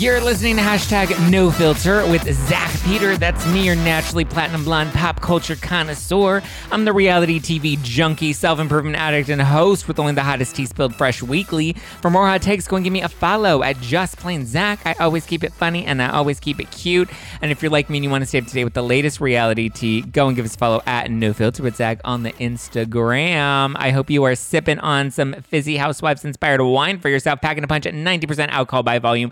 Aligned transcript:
You're 0.00 0.22
listening 0.22 0.56
to 0.56 0.62
hashtag 0.62 1.30
no 1.30 1.50
filter 1.50 2.06
with 2.10 2.22
Zach 2.48 2.74
Peter. 2.84 3.18
That's 3.18 3.46
me, 3.48 3.66
your 3.66 3.76
naturally 3.76 4.24
platinum 4.24 4.64
blonde 4.64 4.92
pop 4.92 5.20
culture 5.20 5.56
connoisseur. 5.56 6.42
I'm 6.72 6.86
the 6.86 6.92
reality 6.94 7.38
TV 7.38 7.78
junkie, 7.82 8.32
self 8.32 8.60
improvement 8.60 8.96
addict, 8.96 9.28
and 9.28 9.42
host 9.42 9.88
with 9.88 9.98
only 9.98 10.14
the 10.14 10.22
hottest 10.22 10.56
tea 10.56 10.64
spilled 10.64 10.94
fresh 10.94 11.22
weekly. 11.22 11.74
For 12.00 12.08
more 12.08 12.26
hot 12.26 12.40
takes, 12.40 12.66
go 12.66 12.76
and 12.76 12.82
give 12.84 12.94
me 12.94 13.02
a 13.02 13.10
follow 13.10 13.62
at 13.62 13.78
Just 13.82 14.16
Plain 14.16 14.46
Zach. 14.46 14.80
I 14.86 14.94
always 14.94 15.26
keep 15.26 15.44
it 15.44 15.52
funny 15.52 15.84
and 15.84 16.00
I 16.00 16.08
always 16.08 16.40
keep 16.40 16.60
it 16.60 16.70
cute. 16.70 17.10
And 17.42 17.52
if 17.52 17.60
you're 17.60 17.70
like 17.70 17.90
me 17.90 17.98
and 17.98 18.04
you 18.04 18.10
want 18.10 18.22
to 18.22 18.26
stay 18.26 18.38
up 18.38 18.46
to 18.46 18.54
date 18.54 18.64
with 18.64 18.72
the 18.72 18.82
latest 18.82 19.20
reality 19.20 19.68
tea, 19.68 20.00
go 20.00 20.28
and 20.28 20.34
give 20.34 20.46
us 20.46 20.54
a 20.54 20.58
follow 20.58 20.80
at 20.86 21.10
no 21.10 21.34
filter 21.34 21.62
with 21.62 21.76
Zach 21.76 22.00
on 22.06 22.22
the 22.22 22.32
Instagram. 22.32 23.74
I 23.76 23.90
hope 23.90 24.08
you 24.08 24.24
are 24.24 24.34
sipping 24.34 24.78
on 24.78 25.10
some 25.10 25.34
fizzy 25.42 25.76
housewives 25.76 26.24
inspired 26.24 26.62
wine 26.62 27.00
for 27.00 27.10
yourself, 27.10 27.42
packing 27.42 27.64
a 27.64 27.68
punch 27.68 27.84
at 27.84 27.92
90% 27.92 28.48
alcohol 28.48 28.82
by 28.82 28.98
volume 28.98 29.30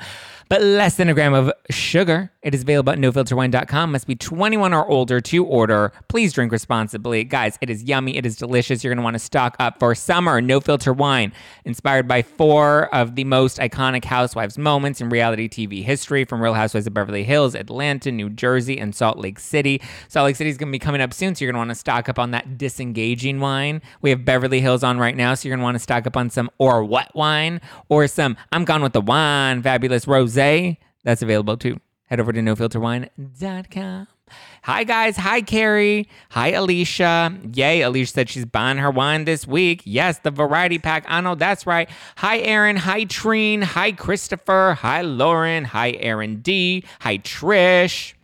but 0.48 0.62
less 0.62 0.96
than 0.96 1.08
a 1.08 1.14
gram 1.14 1.34
of 1.34 1.52
sugar. 1.70 2.32
It 2.42 2.54
is 2.54 2.62
available 2.62 2.92
at 2.92 2.98
nofilterwine.com. 2.98 3.92
Must 3.92 4.06
be 4.06 4.14
21 4.14 4.72
or 4.72 4.88
older 4.88 5.20
to 5.20 5.44
order. 5.44 5.92
Please 6.08 6.32
drink 6.32 6.52
responsibly. 6.52 7.24
Guys, 7.24 7.58
it 7.60 7.68
is 7.68 7.82
yummy. 7.82 8.16
It 8.16 8.24
is 8.24 8.36
delicious. 8.36 8.82
You're 8.82 8.92
going 8.92 8.98
to 8.98 9.04
want 9.04 9.14
to 9.14 9.20
stock 9.20 9.56
up 9.58 9.78
for 9.78 9.94
summer. 9.94 10.40
No 10.40 10.60
filter 10.60 10.92
wine, 10.92 11.32
inspired 11.64 12.08
by 12.08 12.22
four 12.22 12.94
of 12.94 13.16
the 13.16 13.24
most 13.24 13.58
iconic 13.58 14.04
housewives 14.04 14.56
moments 14.56 15.00
in 15.00 15.10
reality 15.10 15.48
TV 15.48 15.82
history 15.82 16.24
from 16.24 16.40
Real 16.40 16.54
Housewives 16.54 16.86
of 16.86 16.94
Beverly 16.94 17.24
Hills, 17.24 17.54
Atlanta, 17.54 18.10
New 18.10 18.30
Jersey, 18.30 18.78
and 18.78 18.94
Salt 18.94 19.18
Lake 19.18 19.38
City. 19.38 19.82
Salt 20.08 20.24
Lake 20.24 20.36
City 20.36 20.48
is 20.48 20.56
going 20.56 20.68
to 20.68 20.72
be 20.72 20.78
coming 20.78 21.00
up 21.00 21.12
soon, 21.12 21.34
so 21.34 21.44
you're 21.44 21.52
going 21.52 21.60
to 21.62 21.66
want 21.66 21.70
to 21.70 21.80
stock 21.80 22.08
up 22.08 22.18
on 22.18 22.30
that 22.30 22.56
disengaging 22.56 23.40
wine. 23.40 23.82
We 24.00 24.10
have 24.10 24.24
Beverly 24.24 24.60
Hills 24.60 24.82
on 24.82 24.98
right 24.98 25.16
now, 25.16 25.34
so 25.34 25.46
you're 25.46 25.56
going 25.56 25.60
to 25.60 25.64
want 25.64 25.74
to 25.74 25.80
stock 25.80 26.06
up 26.06 26.16
on 26.16 26.30
some 26.30 26.50
or 26.56 26.82
what 26.84 27.14
wine 27.14 27.60
or 27.88 28.06
some 28.06 28.36
I'm 28.52 28.64
gone 28.64 28.82
with 28.82 28.94
the 28.94 29.00
wine, 29.02 29.62
fabulous 29.62 30.06
rose 30.06 30.37
that's 31.04 31.22
available 31.22 31.56
too. 31.56 31.80
Head 32.06 32.20
over 32.20 32.32
to 32.32 32.40
nofilterwine.com. 32.40 34.08
Hi, 34.62 34.84
guys. 34.84 35.16
Hi, 35.16 35.40
Carrie. 35.40 36.08
Hi, 36.30 36.48
Alicia. 36.52 37.34
Yay, 37.54 37.80
Alicia 37.82 38.12
said 38.12 38.28
she's 38.28 38.44
buying 38.44 38.78
her 38.78 38.90
wine 38.90 39.24
this 39.24 39.46
week. 39.46 39.82
Yes, 39.84 40.18
the 40.18 40.30
variety 40.30 40.78
pack. 40.78 41.04
I 41.08 41.20
know 41.20 41.34
that's 41.34 41.66
right. 41.66 41.88
Hi, 42.16 42.38
Aaron. 42.40 42.76
Hi, 42.76 43.04
Treen. 43.04 43.62
Hi, 43.62 43.92
Christopher. 43.92 44.76
Hi, 44.80 45.02
Lauren. 45.02 45.64
Hi, 45.64 45.92
Aaron 45.92 46.40
D. 46.40 46.84
Hi, 47.00 47.18
Trish. 47.18 48.14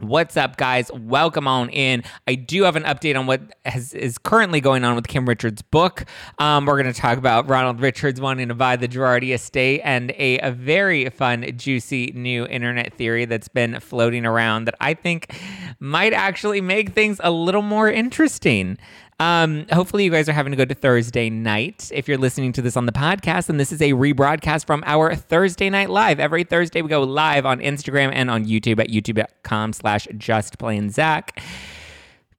What's 0.00 0.36
up, 0.36 0.56
guys? 0.56 0.92
Welcome 0.92 1.48
on 1.48 1.70
in. 1.70 2.04
I 2.28 2.36
do 2.36 2.62
have 2.62 2.76
an 2.76 2.84
update 2.84 3.18
on 3.18 3.26
what 3.26 3.40
has, 3.64 3.92
is 3.92 4.16
currently 4.16 4.60
going 4.60 4.84
on 4.84 4.94
with 4.94 5.08
Kim 5.08 5.28
Richards' 5.28 5.60
book. 5.60 6.04
Um, 6.38 6.66
we're 6.66 6.80
going 6.80 6.92
to 6.94 7.00
talk 7.00 7.18
about 7.18 7.48
Ronald 7.48 7.80
Richards 7.80 8.20
wanting 8.20 8.46
to 8.46 8.54
buy 8.54 8.76
the 8.76 8.86
Girardi 8.86 9.34
estate 9.34 9.80
and 9.82 10.12
a, 10.12 10.38
a, 10.38 10.52
very 10.52 11.10
fun, 11.10 11.44
juicy 11.56 12.12
new 12.14 12.46
internet 12.46 12.94
theory 12.94 13.24
that's 13.24 13.48
been 13.48 13.80
floating 13.80 14.24
around 14.24 14.66
that 14.66 14.76
I 14.80 14.94
think 14.94 15.36
might 15.80 16.12
actually 16.12 16.60
make 16.60 16.90
things 16.90 17.20
a 17.24 17.32
little 17.32 17.62
more 17.62 17.90
interesting. 17.90 18.78
Um, 19.20 19.66
hopefully, 19.72 20.04
you 20.04 20.10
guys 20.10 20.28
are 20.28 20.32
having 20.32 20.52
a 20.52 20.56
good 20.56 20.78
Thursday 20.80 21.28
night. 21.28 21.90
If 21.92 22.06
you're 22.06 22.18
listening 22.18 22.52
to 22.52 22.62
this 22.62 22.76
on 22.76 22.86
the 22.86 22.92
podcast, 22.92 23.48
and 23.48 23.58
this 23.58 23.72
is 23.72 23.82
a 23.82 23.90
rebroadcast 23.90 24.64
from 24.64 24.84
our 24.86 25.16
Thursday 25.16 25.70
night 25.70 25.90
live. 25.90 26.20
Every 26.20 26.44
Thursday, 26.44 26.82
we 26.82 26.88
go 26.88 27.02
live 27.02 27.44
on 27.44 27.58
Instagram 27.58 28.12
and 28.12 28.30
on 28.30 28.44
YouTube 28.44 28.78
at 28.78 28.88
youtube.com 28.88 29.72
slash 29.72 30.06
just 30.16 30.58
plain 30.58 30.90
Zach. 30.90 31.40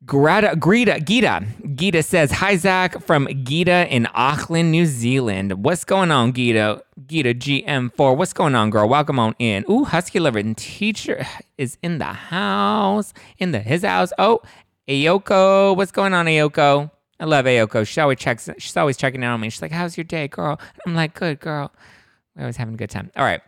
Greta, 0.06 0.56
Greta, 0.56 1.01
Gita, 1.01 1.45
Gita 1.75 2.01
says, 2.01 2.31
Hi, 2.31 2.56
Zach 2.56 3.01
from 3.03 3.28
Gita 3.44 3.94
in 3.94 4.07
Auckland, 4.13 4.72
New 4.72 4.85
Zealand. 4.85 5.63
What's 5.63 5.84
going 5.84 6.09
on, 6.09 6.31
Gita? 6.31 6.81
Gita 7.06 7.34
GM4. 7.34 8.16
What's 8.16 8.31
going 8.31 8.56
on, 8.56 8.69
girl? 8.69 8.88
Welcome 8.88 9.19
on 9.19 9.35
in. 9.38 9.66
Ooh, 9.69 9.84
Husky 9.84 10.19
Loving 10.19 10.56
teacher 10.56 11.25
is 11.57 11.78
in 11.84 11.97
the 11.97 12.06
house, 12.06 13.13
in 13.38 13.51
the 13.51 13.59
his 13.59 13.84
house. 13.84 14.13
Oh, 14.18 14.41
Ayoko, 14.89 15.77
what's 15.77 15.91
going 15.91 16.13
on, 16.16 16.25
Ayoko? 16.25 16.89
I 17.19 17.25
love 17.25 17.45
Ayoko. 17.45 17.88
She 17.88 18.01
always 18.01 18.17
checks. 18.17 18.50
She's 18.57 18.75
always 18.75 18.97
checking 18.97 19.22
in 19.22 19.29
on 19.29 19.39
me. 19.39 19.50
She's 19.50 19.61
like, 19.61 19.72
"How's 19.72 19.95
your 19.95 20.05
day, 20.05 20.27
girl?" 20.27 20.59
I'm 20.85 20.95
like, 20.95 21.13
"Good, 21.13 21.39
girl." 21.39 21.72
We're 22.35 22.44
always 22.44 22.57
having 22.57 22.73
a 22.73 22.77
good 22.77 22.89
time. 22.89 23.11
All 23.16 23.23
right. 23.23 23.41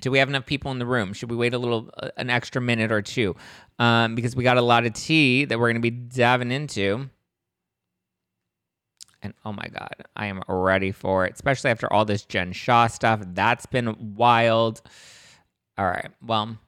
Do 0.00 0.10
we 0.10 0.18
have 0.18 0.28
enough 0.28 0.46
people 0.46 0.72
in 0.72 0.80
the 0.80 0.86
room? 0.86 1.12
Should 1.12 1.30
we 1.30 1.36
wait 1.36 1.54
a 1.54 1.58
little, 1.58 1.90
uh, 1.98 2.08
an 2.16 2.28
extra 2.28 2.60
minute 2.60 2.90
or 2.90 3.02
two? 3.02 3.36
Um, 3.78 4.16
because 4.16 4.34
we 4.34 4.42
got 4.42 4.56
a 4.56 4.62
lot 4.62 4.84
of 4.84 4.94
tea 4.94 5.44
that 5.44 5.58
we're 5.58 5.68
going 5.68 5.80
to 5.80 5.80
be 5.80 5.90
diving 5.90 6.50
into. 6.50 7.08
And 9.22 9.34
oh 9.44 9.52
my 9.52 9.68
God, 9.72 9.94
I 10.16 10.26
am 10.26 10.42
ready 10.48 10.90
for 10.90 11.24
it, 11.26 11.34
especially 11.34 11.70
after 11.70 11.90
all 11.92 12.04
this 12.04 12.24
Jen 12.24 12.52
Shaw 12.52 12.88
stuff. 12.88 13.20
That's 13.24 13.66
been 13.66 14.14
wild. 14.16 14.82
All 15.78 15.86
right. 15.86 16.10
Well, 16.20 16.58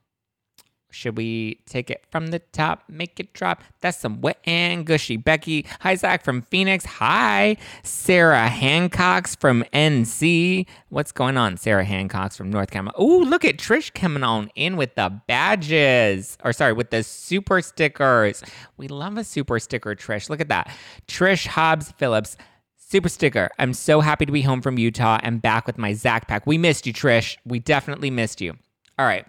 should 0.96 1.16
we 1.16 1.60
take 1.66 1.90
it 1.90 2.04
from 2.10 2.28
the 2.28 2.38
top, 2.38 2.84
make 2.88 3.20
it 3.20 3.34
drop? 3.34 3.62
That's 3.82 3.98
some 3.98 4.22
wet 4.22 4.38
and 4.44 4.86
gushy. 4.86 5.18
Becky, 5.18 5.66
hi, 5.80 5.94
Zach 5.94 6.24
from 6.24 6.40
Phoenix. 6.40 6.86
Hi, 6.86 7.58
Sarah 7.82 8.48
Hancock's 8.48 9.36
from 9.36 9.62
NC. 9.74 10.66
What's 10.88 11.12
going 11.12 11.36
on, 11.36 11.58
Sarah 11.58 11.84
Hancock's 11.84 12.36
from 12.36 12.50
North 12.50 12.70
Carolina? 12.70 12.94
Oh, 12.96 13.18
look 13.18 13.44
at 13.44 13.58
Trish 13.58 13.92
coming 13.92 14.22
on 14.22 14.50
in 14.54 14.78
with 14.78 14.94
the 14.94 15.20
badges, 15.28 16.38
or 16.42 16.54
sorry, 16.54 16.72
with 16.72 16.90
the 16.90 17.02
super 17.02 17.60
stickers. 17.60 18.42
We 18.78 18.88
love 18.88 19.18
a 19.18 19.24
super 19.24 19.58
sticker, 19.58 19.94
Trish. 19.94 20.30
Look 20.30 20.40
at 20.40 20.48
that. 20.48 20.74
Trish 21.06 21.46
Hobbs 21.46 21.92
Phillips. 21.98 22.38
Super 22.78 23.08
sticker. 23.10 23.50
I'm 23.58 23.74
so 23.74 24.00
happy 24.00 24.24
to 24.24 24.32
be 24.32 24.42
home 24.42 24.62
from 24.62 24.78
Utah 24.78 25.18
and 25.22 25.42
back 25.42 25.66
with 25.66 25.76
my 25.76 25.92
Zach 25.92 26.28
pack. 26.28 26.46
We 26.46 26.56
missed 26.56 26.86
you, 26.86 26.92
Trish. 26.94 27.36
We 27.44 27.58
definitely 27.58 28.10
missed 28.10 28.40
you. 28.40 28.54
All 28.98 29.04
right. 29.04 29.26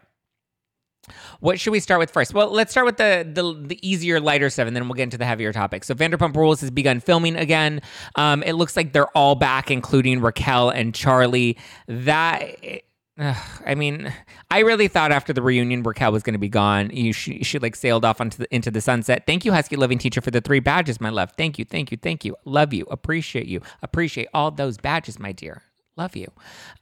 What 1.40 1.60
should 1.60 1.72
we 1.72 1.80
start 1.80 2.00
with 2.00 2.12
first? 2.12 2.34
Well, 2.34 2.52
let's 2.52 2.72
start 2.72 2.86
with 2.86 2.98
the, 2.98 3.28
the, 3.32 3.68
the 3.68 3.88
easier, 3.88 4.20
lighter 4.20 4.50
stuff, 4.50 4.68
and 4.68 4.76
then 4.76 4.88
we'll 4.88 4.96
get 4.96 5.04
into 5.04 5.18
the 5.18 5.26
heavier 5.26 5.54
topics. 5.54 5.88
So, 5.88 5.96
Vanderpump 5.96 6.36
Rules 6.36 6.62
has 6.62 6.72
begun 6.72 7.00
filming 7.00 7.36
again. 7.36 7.82
Um, 8.16 8.44
it 8.44 8.54
looks 8.54 8.76
like 8.76 8.94
they're 8.94 9.10
all 9.18 9.36
back, 9.36 9.72
including 9.72 10.22
Raquel 10.22 10.70
and 10.70 10.94
Charlie. 10.94 11.58
That. 11.88 12.84
I 13.20 13.74
mean, 13.74 14.14
I 14.52 14.60
really 14.60 14.88
thought 14.88 15.12
after 15.12 15.34
the 15.34 15.42
reunion 15.42 15.82
Raquel 15.82 16.12
was 16.12 16.22
going 16.22 16.36
to 16.36 16.40
be 16.40 16.50
gone. 16.50 16.92
You 16.92 17.14
she, 17.14 17.44
she 17.44 17.58
like 17.58 17.76
sailed 17.76 18.06
off 18.06 18.22
onto 18.22 18.38
the, 18.38 18.54
into 18.54 18.70
the 18.70 18.80
sunset. 18.80 19.24
Thank 19.26 19.44
you, 19.44 19.52
Husky 19.52 19.76
Living 19.76 19.98
Teacher, 19.98 20.22
for 20.22 20.30
the 20.30 20.40
three 20.40 20.60
badges, 20.60 21.02
my 21.02 21.10
love. 21.10 21.32
Thank 21.36 21.58
you, 21.58 21.66
thank 21.66 21.92
you, 21.92 21.98
thank 21.98 22.24
you. 22.26 22.36
Love 22.46 22.74
you, 22.74 22.86
appreciate 22.92 23.48
you, 23.48 23.62
appreciate 23.82 24.28
all 24.36 24.52
those 24.52 24.78
badges, 24.78 25.18
my 25.18 25.32
dear. 25.32 25.64
Love 25.96 26.16
you. 26.16 26.32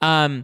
Um, 0.01 0.43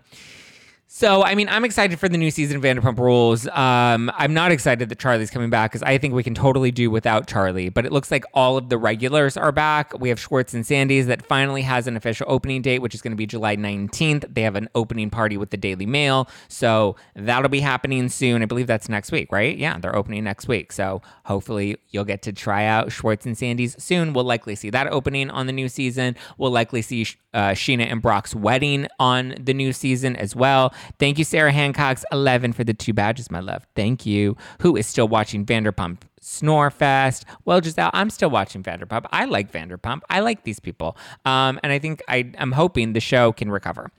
so, 0.94 1.24
I 1.24 1.36
mean, 1.36 1.48
I'm 1.48 1.64
excited 1.64 2.02
for 2.02 2.10
the 2.10 2.18
new 2.18 2.30
season 2.32 2.58
of 2.58 2.64
Vanderpump 2.64 3.00
Rules. 3.00 3.48
Um, 3.48 4.12
I'm 4.14 4.34
not 4.34 4.52
excited 4.52 4.90
that 4.90 5.00
Charlie's 5.00 5.30
coming 5.30 5.50
back 5.50 5.72
because 5.72 5.82
I 5.84 5.98
think 5.98 6.14
we 6.14 6.22
can 6.22 6.36
totally 6.36 6.70
do 6.70 6.92
without 6.92 7.28
Charlie. 7.28 7.70
But 7.70 7.86
it 7.86 7.94
looks 7.94 8.12
like 8.12 8.26
all 8.34 8.58
of 8.58 8.68
the 8.68 8.78
regulars 8.78 9.38
are 9.38 9.54
back. 9.54 9.98
We 9.98 10.10
have 10.10 10.20
Schwartz 10.20 10.54
and 10.54 10.68
Sandy's 10.68 11.08
that 11.08 11.26
finally 11.26 11.62
has 11.62 11.88
an 11.88 11.96
official 11.96 12.26
opening 12.28 12.62
date, 12.62 12.80
which 12.80 12.94
is 12.94 13.02
going 13.02 13.14
to 13.14 13.16
be 13.16 13.26
July 13.26 13.56
19th. 13.56 14.34
They 14.34 14.42
have 14.42 14.58
an 14.58 14.68
opening 14.76 15.10
party 15.10 15.38
with 15.38 15.52
the 15.52 15.56
Daily 15.56 15.86
Mail. 15.86 16.28
So 16.50 16.98
that'll 17.16 17.48
be 17.48 17.62
happening 17.62 18.10
soon. 18.10 18.42
I 18.42 18.46
believe 18.46 18.68
that's 18.68 18.90
next 18.90 19.14
week, 19.14 19.32
right? 19.32 19.58
Yeah, 19.58 19.78
they're 19.80 19.96
opening 19.96 20.26
next 20.26 20.50
week. 20.50 20.74
So 20.74 21.02
hopefully 21.24 21.78
you'll 21.92 22.04
get 22.04 22.22
to 22.24 22.34
try 22.34 22.66
out 22.66 22.92
Schwartz 22.92 23.26
and 23.26 23.38
Sandy's 23.38 23.82
soon. 23.82 24.12
We'll 24.12 24.26
likely 24.26 24.56
see 24.56 24.70
that 24.72 24.88
opening 24.88 25.30
on 25.30 25.48
the 25.48 25.54
new 25.54 25.70
season. 25.70 26.18
We'll 26.38 26.52
likely 26.52 26.82
see 26.82 27.06
uh, 27.34 27.50
Scheana 27.52 27.90
and 27.90 28.02
Brock's 28.02 28.36
wedding 28.36 28.88
on 29.00 29.36
the 29.40 29.54
new 29.54 29.74
season 29.74 30.16
as 30.16 30.36
well. 30.36 30.74
Thank 31.00 31.18
you, 31.18 31.24
Sarah 31.24 31.52
Hancock's 31.52 32.06
11 32.12 32.54
for 32.54 32.64
the 32.64 32.74
two 32.74 32.94
badges, 32.94 33.32
my 33.32 33.40
love. 33.40 33.66
Thank 33.76 34.06
you. 34.06 34.36
Who 34.62 34.76
is 34.76 34.88
still 34.88 35.08
watching 35.08 35.46
Vanderpump? 35.46 36.00
Snorefest. 36.22 37.24
Well, 37.46 37.62
Giselle, 37.62 37.92
I'm 37.94 38.10
still 38.10 38.30
watching 38.30 38.64
Vanderpump. 38.64 39.06
I 39.12 39.26
like 39.26 39.52
Vanderpump. 39.52 40.02
I 40.10 40.20
like 40.20 40.44
these 40.44 40.60
people. 40.60 40.98
Um, 41.26 41.60
and 41.64 41.72
I 41.72 41.80
think 41.80 42.02
I, 42.08 42.32
I'm 42.38 42.52
hoping 42.52 42.94
the 42.94 43.00
show 43.00 43.32
can 43.32 43.50
recover. 43.50 43.92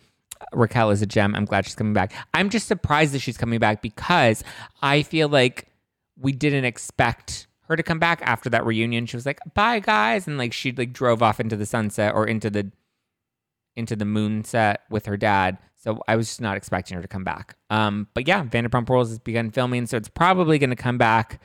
Raquel 0.53 0.91
is 0.91 1.03
a 1.03 1.07
gem. 1.07 1.35
I'm 1.35 1.45
glad 1.45 1.65
she's 1.65 1.75
coming 1.75 1.93
back. 1.95 2.13
I'm 2.35 2.51
just 2.51 2.67
surprised 2.67 3.15
that 3.15 3.21
she's 3.21 3.37
coming 3.37 3.59
back 3.59 3.83
because 3.83 4.45
I 4.83 5.03
feel 5.03 5.29
like 5.29 5.69
we 6.21 6.33
didn't 6.33 6.65
expect 6.65 7.47
her 7.69 7.77
to 7.77 7.83
come 7.83 7.99
back 7.99 8.21
after 8.23 8.51
that 8.51 8.67
reunion. 8.67 9.07
She 9.07 9.17
was 9.17 9.25
like, 9.25 9.39
"Bye, 9.55 9.79
guys," 9.81 10.27
and 10.27 10.39
like 10.39 10.53
she 10.53 10.73
like 10.73 10.93
drove 10.93 11.23
off 11.23 11.41
into 11.41 11.57
the 11.57 11.67
sunset 11.67 12.15
or 12.15 12.27
into 12.27 12.51
the 12.51 12.71
into 13.77 13.97
the 13.97 14.05
moon 14.05 14.45
set 14.45 14.83
with 14.91 15.07
her 15.07 15.17
dad. 15.17 15.59
So 15.77 16.01
I 16.07 16.17
was 16.17 16.29
just 16.29 16.41
not 16.41 16.57
expecting 16.57 16.97
her 16.97 17.03
to 17.03 17.09
come 17.09 17.25
back. 17.25 17.57
Um, 17.71 18.07
but 18.15 18.29
yeah, 18.29 18.45
Vanderpump 18.45 18.89
Rules 18.89 19.09
has 19.09 19.19
begun 19.19 19.51
filming, 19.51 19.87
so 19.87 19.97
it's 19.97 20.09
probably 20.09 20.59
going 20.59 20.71
to 20.71 20.77
come 20.77 20.99
back 20.99 21.41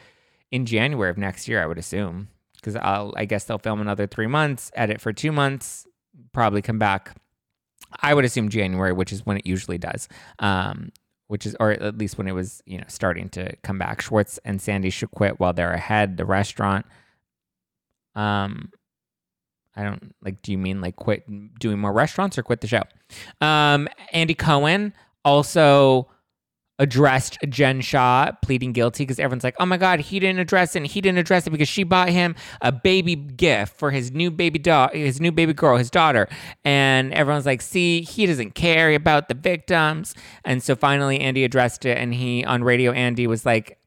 in 0.51 0.65
January 0.65 1.09
of 1.09 1.17
next 1.17 1.47
year, 1.47 1.61
I 1.61 1.65
would 1.65 1.77
assume, 1.77 2.27
because 2.55 2.75
I 2.75 3.25
guess 3.25 3.45
they'll 3.45 3.57
film 3.57 3.81
another 3.81 4.07
three 4.07 4.27
months, 4.27 4.71
edit 4.75 5.01
for 5.01 5.11
two 5.11 5.31
months, 5.31 5.87
probably 6.33 6.61
come 6.61 6.79
back. 6.79 7.15
I 8.01 8.13
would 8.13 8.25
assume 8.25 8.49
January, 8.49 8.93
which 8.93 9.11
is 9.11 9.25
when 9.25 9.37
it 9.37 9.45
usually 9.45 9.77
does. 9.77 10.07
Um, 10.39 10.91
which 11.27 11.45
is, 11.45 11.55
or 11.59 11.71
at 11.71 11.97
least 11.97 12.17
when 12.17 12.27
it 12.27 12.31
was, 12.31 12.61
you 12.65 12.77
know, 12.77 12.85
starting 12.87 13.27
to 13.29 13.53
come 13.57 13.77
back. 13.77 14.01
Schwartz 14.01 14.39
and 14.45 14.61
Sandy 14.61 14.89
should 14.89 15.11
quit 15.11 15.39
while 15.39 15.51
they're 15.51 15.73
ahead. 15.73 16.15
The 16.15 16.25
restaurant. 16.25 16.85
Um, 18.15 18.71
I 19.77 19.83
don't 19.83 20.15
like. 20.23 20.41
Do 20.41 20.51
you 20.51 20.57
mean 20.57 20.81
like 20.81 20.95
quit 20.95 21.23
doing 21.59 21.79
more 21.79 21.93
restaurants 21.93 22.37
or 22.37 22.43
quit 22.43 22.61
the 22.61 22.67
show? 22.67 22.83
Um, 23.39 23.87
Andy 24.11 24.33
Cohen 24.33 24.93
also 25.23 26.09
addressed 26.79 27.39
Jen 27.49 27.81
Shaw 27.81 28.31
pleading 28.43 28.71
guilty 28.71 29.03
because 29.03 29.19
everyone's 29.19 29.43
like, 29.43 29.55
oh 29.59 29.65
my 29.65 29.77
God, 29.77 29.99
he 29.99 30.19
didn't 30.19 30.39
address 30.39 30.75
it. 30.75 30.79
And 30.79 30.87
he 30.87 31.01
didn't 31.01 31.17
address 31.17 31.47
it 31.47 31.49
because 31.49 31.67
she 31.67 31.83
bought 31.83 32.09
him 32.09 32.35
a 32.61 32.71
baby 32.71 33.15
gift 33.15 33.77
for 33.77 33.91
his 33.91 34.11
new 34.11 34.29
baby 34.29 34.59
dog, 34.59 34.93
his 34.93 35.19
new 35.19 35.31
baby 35.31 35.53
girl, 35.53 35.77
his 35.77 35.89
daughter. 35.89 36.27
And 36.63 37.13
everyone's 37.13 37.45
like, 37.45 37.61
see, 37.61 38.01
he 38.01 38.25
doesn't 38.25 38.53
care 38.55 38.93
about 38.93 39.27
the 39.27 39.33
victims. 39.33 40.13
And 40.45 40.61
so 40.61 40.75
finally, 40.75 41.19
Andy 41.19 41.43
addressed 41.43 41.85
it. 41.85 41.97
And 41.97 42.13
he, 42.13 42.45
on 42.45 42.63
radio, 42.63 42.91
Andy 42.91 43.25
was 43.27 43.45
like, 43.45 43.79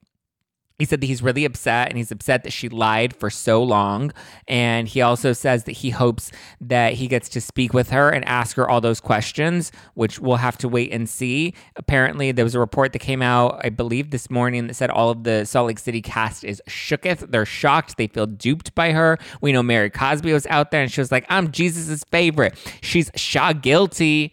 he 0.81 0.87
said 0.87 1.01
that 1.03 1.07
he's 1.07 1.23
really 1.23 1.45
upset 1.45 1.89
and 1.89 1.99
he's 1.99 2.11
upset 2.11 2.43
that 2.43 2.53
she 2.53 2.69
lied 2.69 3.15
for 3.15 3.29
so 3.29 3.63
long. 3.63 4.13
And 4.49 4.89
he 4.89 5.03
also 5.03 5.33
says 5.35 5.65
that 5.65 5.73
he 5.73 5.91
hopes 5.91 6.33
that 6.61 6.95
he 6.95 7.07
gets 7.07 7.29
to 7.31 7.41
speak 7.41 7.75
with 7.75 7.91
her 7.91 8.09
and 8.09 8.25
ask 8.25 8.57
her 8.57 8.69
all 8.69 8.81
those 8.81 8.99
questions, 8.99 9.73
which 9.95 10.19
we'll 10.19 10.37
have 10.37 10.57
to 10.59 10.69
wait 10.69 10.91
and 10.91 11.09
see. 11.09 11.55
Apparently, 11.77 12.33
there 12.33 12.45
was 12.45 12.55
a 12.55 12.59
report 12.59 12.95
that 12.95 13.01
came 13.01 13.21
out, 13.21 13.61
I 13.63 13.69
believe, 13.69 14.11
this 14.11 14.31
morning 14.31 14.67
that 14.69 14.75
said 14.75 14.91
all 14.91 15.11
of 15.11 15.25
the 15.25 15.45
Salt 15.45 15.69
Lake 15.69 15.79
City 15.79 16.01
cast 16.01 16.45
is 16.45 16.63
shooketh. 16.67 17.31
They're 17.31 17.45
shocked. 17.45 17.99
They 17.99 18.07
feel 18.07 18.27
duped 18.27 18.75
by 18.75 18.93
her. 18.93 19.19
We 19.43 19.53
know 19.53 19.63
Mary 19.63 19.91
Cosby 19.91 20.33
was 20.33 20.47
out 20.47 20.71
there 20.71 20.83
and 20.83 20.91
she 20.91 21.03
was 21.03 21.13
like, 21.13 21.27
I'm 21.29 21.53
Jesus's 21.53 22.05
favorite. 22.11 22.57
She's 22.81 23.11
Shah 23.15 23.53
guilty. 23.53 24.33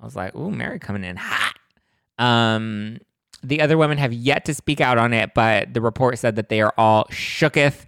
I 0.00 0.04
was 0.04 0.16
like, 0.16 0.34
ooh, 0.34 0.50
Mary 0.50 0.78
coming 0.78 1.04
in 1.04 1.16
hot. 1.16 1.54
Um, 2.18 2.98
the 3.46 3.60
other 3.60 3.78
women 3.78 3.98
have 3.98 4.12
yet 4.12 4.44
to 4.46 4.54
speak 4.54 4.80
out 4.80 4.98
on 4.98 5.12
it, 5.12 5.32
but 5.34 5.72
the 5.72 5.80
report 5.80 6.18
said 6.18 6.36
that 6.36 6.48
they 6.48 6.60
are 6.60 6.74
all 6.76 7.04
shooketh. 7.06 7.84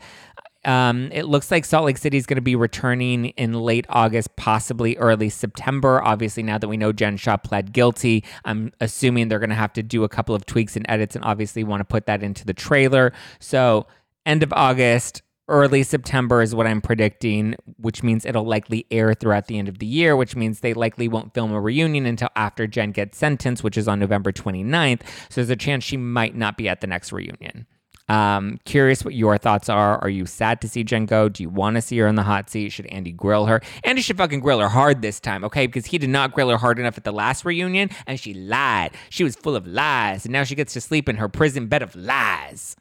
Um, 0.65 1.11
it 1.13 1.25
looks 1.25 1.51
like 1.51 1.65
Salt 1.65 1.87
Lake 1.87 1.99
City 1.99 2.17
is 2.17 2.27
going 2.27 2.37
to 2.37 2.43
be 2.43 2.57
returning 2.57 3.27
in 3.27 3.55
late 3.55 3.87
August, 3.89 4.35
possibly 4.37 4.97
early 4.97 5.31
September. 5.31 6.03
Obviously, 6.03 6.43
now 6.43 6.59
that 6.59 6.69
we 6.69 6.77
know 6.77 6.93
Jen 6.93 7.17
Shaw 7.17 7.37
pled 7.37 7.73
guilty, 7.73 8.25
I'm 8.45 8.73
assuming 8.81 9.29
they're 9.29 9.39
going 9.39 9.51
to 9.51 9.57
have 9.57 9.73
to 9.75 9.83
do 9.83 10.05
a 10.05 10.09
couple 10.09 10.35
of 10.35 10.47
tweaks 10.47 10.77
and 10.77 10.85
edits 10.89 11.17
and 11.17 11.25
obviously 11.25 11.65
want 11.65 11.81
to 11.81 11.85
put 11.85 12.07
that 12.07 12.23
into 12.23 12.45
the 12.45 12.55
trailer. 12.55 13.13
So, 13.39 13.87
end 14.27 14.43
of 14.43 14.53
August, 14.53 15.23
early 15.49 15.83
September 15.83 16.43
is 16.43 16.55
what 16.55 16.67
I'm 16.67 16.81
predicting, 16.81 17.55
which 17.79 18.03
means 18.03 18.25
it'll 18.25 18.47
likely 18.47 18.87
air 18.91 19.15
throughout 19.15 19.47
the 19.47 19.59
end 19.59 19.69
of 19.69 19.79
the 19.79 19.87
year, 19.87 20.17
which 20.17 20.37
means 20.37 20.61
they 20.61 20.75
likely 20.75 21.09
won't 21.09 21.35
film 21.35 21.53
a 21.53 21.61
reunion 21.61 22.07
until 22.07 22.29
after 22.37 22.67
Jen 22.67 22.93
gets 22.93 23.19
sentenced, 23.19 23.65
which 23.65 23.77
is 23.77 23.89
on 23.89 23.99
November 23.99 24.33
29th. 24.33 25.03
So 25.29 25.41
there's 25.41 25.51
a 25.51 25.57
chance 25.57 25.85
she 25.85 25.97
might 25.97 26.37
not 26.37 26.57
be 26.57 26.69
at 26.69 26.81
the 26.81 26.87
next 26.87 27.13
reunion. 27.13 27.67
Um, 28.09 28.59
curious 28.65 29.05
what 29.05 29.15
your 29.15 29.37
thoughts 29.37 29.69
are. 29.69 29.99
Are 29.99 30.09
you 30.09 30.25
sad 30.25 30.61
to 30.63 30.69
see 30.69 30.83
Jen 30.83 31.05
go? 31.05 31.29
Do 31.29 31.43
you 31.43 31.51
want 31.51 31.77
to 31.77 31.83
see 31.83 31.99
her 31.99 32.07
in 32.07 32.15
the 32.15 32.23
hot 32.23 32.49
seat? 32.49 32.71
Should 32.71 32.87
Andy 32.87 33.13
grill 33.13 33.47
her? 33.47 33.61
Andy 33.85 34.01
should 34.01 34.17
fucking 34.17 34.41
grill 34.41 34.61
her 34.61 34.69
hard 34.69 35.03
this 35.03 35.21
time, 35.21 35.45
okay? 35.45 35.67
Because 35.67 35.87
he 35.87 35.99
did 35.99 36.11
not 36.11 36.33
grill 36.33 36.49
her 36.49 36.57
hard 36.57 36.79
enough 36.79 36.97
at 36.97 37.05
the 37.05 37.13
last 37.13 37.45
reunion, 37.45 37.91
and 38.07 38.19
she 38.19 38.33
lied. 38.33 38.93
She 39.11 39.25
was 39.25 39.37
full 39.37 39.57
of 39.57 39.67
lies, 39.67 40.25
and 40.25 40.33
now 40.33 40.45
she 40.45 40.55
gets 40.55 40.73
to 40.73 40.81
sleep 40.81 41.09
in 41.09 41.17
her 41.17 41.29
prison 41.29 41.67
bed 41.67 41.83
of 41.83 41.95
lies. 41.95 42.77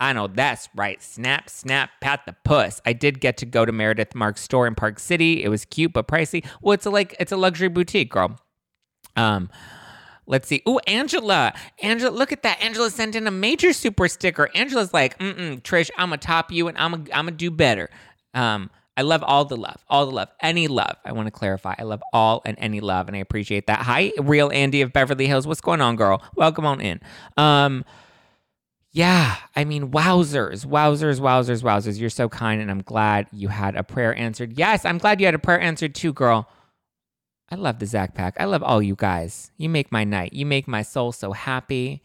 I 0.00 0.12
know 0.12 0.26
that's 0.26 0.68
right. 0.74 1.00
Snap, 1.02 1.48
snap, 1.48 1.90
pat 2.00 2.22
the 2.26 2.34
puss. 2.44 2.80
I 2.84 2.92
did 2.92 3.20
get 3.20 3.36
to 3.38 3.46
go 3.46 3.64
to 3.64 3.72
Meredith 3.72 4.14
Marks' 4.14 4.42
store 4.42 4.66
in 4.66 4.74
Park 4.74 4.98
City. 4.98 5.42
It 5.44 5.48
was 5.48 5.64
cute 5.64 5.92
but 5.92 6.08
pricey. 6.08 6.44
Well, 6.60 6.72
it's 6.72 6.86
a 6.86 6.90
like 6.90 7.14
it's 7.20 7.32
a 7.32 7.36
luxury 7.36 7.68
boutique, 7.68 8.10
girl. 8.10 8.38
Um, 9.16 9.50
let's 10.26 10.48
see. 10.48 10.62
Ooh, 10.68 10.78
Angela. 10.86 11.54
Angela, 11.80 12.10
look 12.10 12.32
at 12.32 12.42
that. 12.42 12.60
Angela 12.62 12.90
sent 12.90 13.14
in 13.14 13.26
a 13.26 13.30
major 13.30 13.72
super 13.72 14.08
sticker. 14.08 14.50
Angela's 14.54 14.92
like, 14.92 15.18
mm-mm, 15.18 15.62
Trish, 15.62 15.90
I'm 15.96 16.08
gonna 16.08 16.18
top 16.18 16.50
you 16.50 16.68
and 16.68 16.76
I'm 16.76 16.90
gonna 16.90 17.04
I'm 17.12 17.26
gonna 17.26 17.32
do 17.32 17.50
better. 17.50 17.88
Um, 18.34 18.70
I 18.96 19.02
love 19.02 19.24
all 19.24 19.44
the 19.44 19.56
love, 19.56 19.84
all 19.88 20.06
the 20.06 20.12
love, 20.12 20.28
any 20.40 20.68
love. 20.68 20.96
I 21.04 21.12
want 21.12 21.26
to 21.26 21.32
clarify. 21.32 21.74
I 21.78 21.82
love 21.82 22.02
all 22.12 22.42
and 22.44 22.56
any 22.60 22.80
love, 22.80 23.08
and 23.08 23.16
I 23.16 23.20
appreciate 23.20 23.66
that. 23.66 23.80
Hi, 23.80 24.12
real 24.18 24.50
Andy 24.52 24.82
of 24.82 24.92
Beverly 24.92 25.26
Hills. 25.26 25.46
What's 25.46 25.60
going 25.60 25.80
on, 25.80 25.96
girl? 25.96 26.22
Welcome 26.36 26.64
on 26.64 26.80
in. 26.80 27.00
Um, 27.36 27.84
yeah, 28.94 29.34
I 29.56 29.64
mean, 29.64 29.90
wowzers, 29.90 30.64
wowzers, 30.64 31.18
wowzers, 31.18 31.64
wowzers. 31.64 31.98
You're 31.98 32.10
so 32.10 32.28
kind, 32.28 32.62
and 32.62 32.70
I'm 32.70 32.80
glad 32.80 33.26
you 33.32 33.48
had 33.48 33.74
a 33.74 33.82
prayer 33.82 34.14
answered. 34.14 34.56
Yes, 34.56 34.84
I'm 34.84 34.98
glad 34.98 35.18
you 35.18 35.26
had 35.26 35.34
a 35.34 35.38
prayer 35.40 35.60
answered 35.60 35.96
too, 35.96 36.12
girl. 36.12 36.48
I 37.50 37.56
love 37.56 37.80
the 37.80 37.86
Zach 37.86 38.14
Pack. 38.14 38.36
I 38.38 38.44
love 38.44 38.62
all 38.62 38.80
you 38.80 38.94
guys. 38.94 39.50
You 39.56 39.68
make 39.68 39.90
my 39.90 40.04
night. 40.04 40.32
You 40.32 40.46
make 40.46 40.68
my 40.68 40.82
soul 40.82 41.10
so 41.10 41.32
happy. 41.32 42.04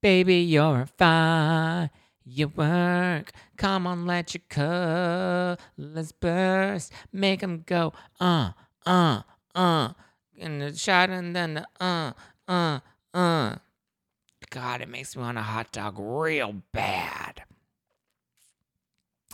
Baby, 0.00 0.36
you're 0.36 0.86
fine. 0.96 1.90
You 2.24 2.48
work. 2.48 3.32
Come 3.58 3.86
on, 3.86 4.06
let 4.06 4.32
your 4.32 4.42
colors 4.48 6.12
burst. 6.12 6.90
Make 7.12 7.40
them 7.40 7.64
go, 7.66 7.92
uh, 8.18 8.52
uh, 8.86 9.22
uh. 9.54 9.92
And 10.40 10.62
the 10.62 10.74
shot 10.74 11.10
and 11.10 11.36
then 11.36 11.52
the 11.52 11.66
uh, 11.84 12.12
uh, 12.48 12.80
uh. 13.12 13.56
God, 14.50 14.80
it 14.80 14.88
makes 14.88 15.16
me 15.16 15.22
want 15.22 15.38
a 15.38 15.42
hot 15.42 15.72
dog 15.72 15.96
real 15.98 16.62
bad. 16.72 17.42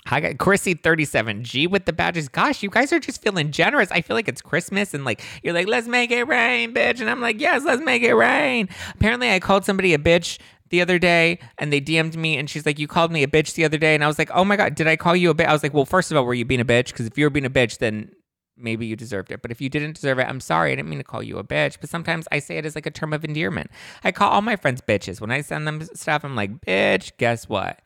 I 0.09 0.21
got 0.21 0.39
Chrissy 0.39 0.75
37G 0.77 1.69
with 1.69 1.85
the 1.85 1.93
badges. 1.93 2.29
Gosh, 2.29 2.63
you 2.63 2.71
guys 2.71 2.93
are 2.93 3.01
just 3.01 3.21
feeling 3.23 3.51
generous. 3.51 3.91
I 3.91 4.03
feel 4.03 4.15
like 4.15 4.29
it's 4.29 4.41
Christmas 4.41 4.95
and 4.95 5.05
like 5.05 5.21
you're 5.43 5.55
like, 5.55 5.67
let's 5.67 5.89
make 5.89 6.13
it 6.13 6.25
rain, 6.25 6.73
bitch. 6.73 7.01
And 7.01 7.11
I'm 7.11 7.21
like, 7.21 7.41
yes, 7.41 7.65
let's 7.65 7.83
make 7.83 8.03
it 8.03 8.15
rain. 8.15 8.69
Apparently, 8.95 9.31
I 9.33 9.41
called 9.41 9.65
somebody 9.65 9.95
a 9.95 9.99
bitch 9.99 10.39
the 10.71 10.81
other 10.81 10.99
day 10.99 11.39
and 11.59 11.73
they 11.73 11.81
DM'd 11.81 12.17
me 12.17 12.37
and 12.37 12.49
she's 12.51 12.67
like, 12.67 12.79
You 12.79 12.87
called 12.87 13.13
me 13.13 13.23
a 13.23 13.29
bitch 13.29 13.55
the 13.55 13.65
other 13.65 13.79
day. 13.79 13.95
And 13.95 14.05
I 14.05 14.07
was 14.07 14.19
like, 14.19 14.31
Oh 14.33 14.45
my 14.45 14.57
God, 14.57 14.75
did 14.75 14.87
I 14.87 14.97
call 14.97 15.17
you 15.17 15.31
a 15.31 15.35
bitch? 15.35 15.47
I 15.47 15.53
was 15.53 15.63
like, 15.63 15.75
Well, 15.75 15.85
first 15.85 16.11
of 16.11 16.17
all, 16.17 16.25
were 16.25 16.35
you 16.35 16.45
being 16.45 16.61
a 16.61 16.65
bitch? 16.65 16.89
Because 16.89 17.07
if 17.07 17.17
you 17.17 17.25
were 17.25 17.31
being 17.31 17.47
a 17.47 17.51
bitch, 17.51 17.79
then 17.79 18.11
maybe 18.57 18.87
you 18.87 18.97
deserved 18.97 19.31
it. 19.33 19.43
But 19.43 19.51
if 19.51 19.61
you 19.61 19.69
didn't 19.69 19.95
deserve 19.95 20.19
it, 20.19 20.27
I'm 20.29 20.41
sorry. 20.41 20.73
I 20.73 20.77
didn't 20.77 20.89
mean 20.89 20.99
to 20.99 21.05
call 21.05 21.23
you 21.23 21.39
a 21.39 21.45
bitch. 21.45 21.79
But 21.81 21.91
sometimes 21.91 22.27
I 22.33 22.39
say 22.39 22.59
it 22.59 22.67
as 22.67 22.75
like 22.75 22.87
a 22.87 22.91
term 22.91 23.13
of 23.13 23.25
endearment. 23.25 23.71
I 24.05 24.13
call 24.13 24.31
all 24.31 24.43
my 24.43 24.57
friends 24.57 24.81
bitches. 24.81 25.21
When 25.21 25.31
I 25.31 25.41
send 25.41 25.67
them 25.67 25.83
stuff, 25.95 26.25
I'm 26.25 26.37
like, 26.37 26.61
bitch, 26.61 27.13
guess 27.19 27.49
what? 27.49 27.81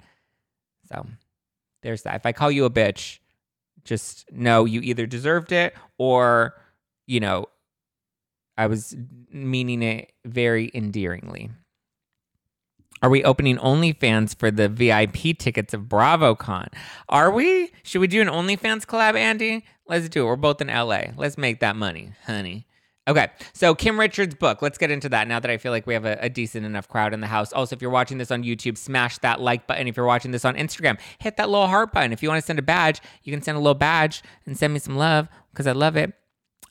So 0.92 1.06
there's 1.82 2.02
that. 2.02 2.16
If 2.16 2.26
I 2.26 2.32
call 2.32 2.50
you 2.50 2.64
a 2.64 2.70
bitch, 2.70 3.18
just 3.84 4.30
know 4.32 4.64
you 4.64 4.80
either 4.80 5.06
deserved 5.06 5.52
it 5.52 5.74
or, 5.98 6.54
you 7.06 7.20
know, 7.20 7.46
I 8.56 8.66
was 8.66 8.94
meaning 9.32 9.82
it 9.82 10.12
very 10.24 10.70
endearingly. 10.74 11.50
Are 13.02 13.08
we 13.08 13.24
opening 13.24 13.56
OnlyFans 13.56 14.36
for 14.36 14.50
the 14.50 14.68
VIP 14.68 15.38
tickets 15.38 15.72
of 15.72 15.84
BravoCon? 15.84 16.68
Are 17.08 17.30
we? 17.30 17.72
Should 17.82 18.02
we 18.02 18.06
do 18.06 18.20
an 18.20 18.28
OnlyFans 18.28 18.84
collab, 18.84 19.14
Andy? 19.14 19.64
Let's 19.90 20.08
do 20.08 20.22
it. 20.22 20.26
We're 20.26 20.36
both 20.36 20.60
in 20.60 20.68
LA. 20.68 21.06
Let's 21.16 21.36
make 21.36 21.58
that 21.60 21.74
money, 21.74 22.12
honey. 22.24 22.64
Okay, 23.08 23.28
so 23.52 23.74
Kim 23.74 23.98
Richards' 23.98 24.36
book. 24.36 24.62
Let's 24.62 24.78
get 24.78 24.92
into 24.92 25.08
that 25.08 25.26
now 25.26 25.40
that 25.40 25.50
I 25.50 25.56
feel 25.56 25.72
like 25.72 25.84
we 25.84 25.94
have 25.94 26.04
a, 26.04 26.16
a, 26.20 26.28
decent 26.28 26.64
enough 26.64 26.86
crowd 26.86 27.12
in 27.12 27.20
the 27.20 27.26
house. 27.26 27.52
Also, 27.52 27.74
if 27.74 27.82
you're 27.82 27.90
watching 27.90 28.18
this 28.18 28.30
on 28.30 28.44
YouTube, 28.44 28.78
smash 28.78 29.18
that 29.18 29.40
like 29.40 29.66
button. 29.66 29.88
If 29.88 29.96
you're 29.96 30.06
watching 30.06 30.30
this 30.30 30.44
on 30.44 30.54
Instagram, 30.54 31.00
hit 31.18 31.36
that 31.38 31.50
little 31.50 31.66
heart 31.66 31.92
button. 31.92 32.12
If 32.12 32.22
you 32.22 32.28
want 32.28 32.40
to 32.40 32.46
send 32.46 32.60
a 32.60 32.62
badge, 32.62 33.00
you 33.24 33.32
can 33.32 33.42
send 33.42 33.56
a 33.56 33.60
little 33.60 33.74
badge 33.74 34.22
and 34.46 34.56
send 34.56 34.72
me 34.72 34.78
some 34.78 34.96
love 34.96 35.26
because 35.50 35.66
I 35.66 35.72
love 35.72 35.96
it. 35.96 36.12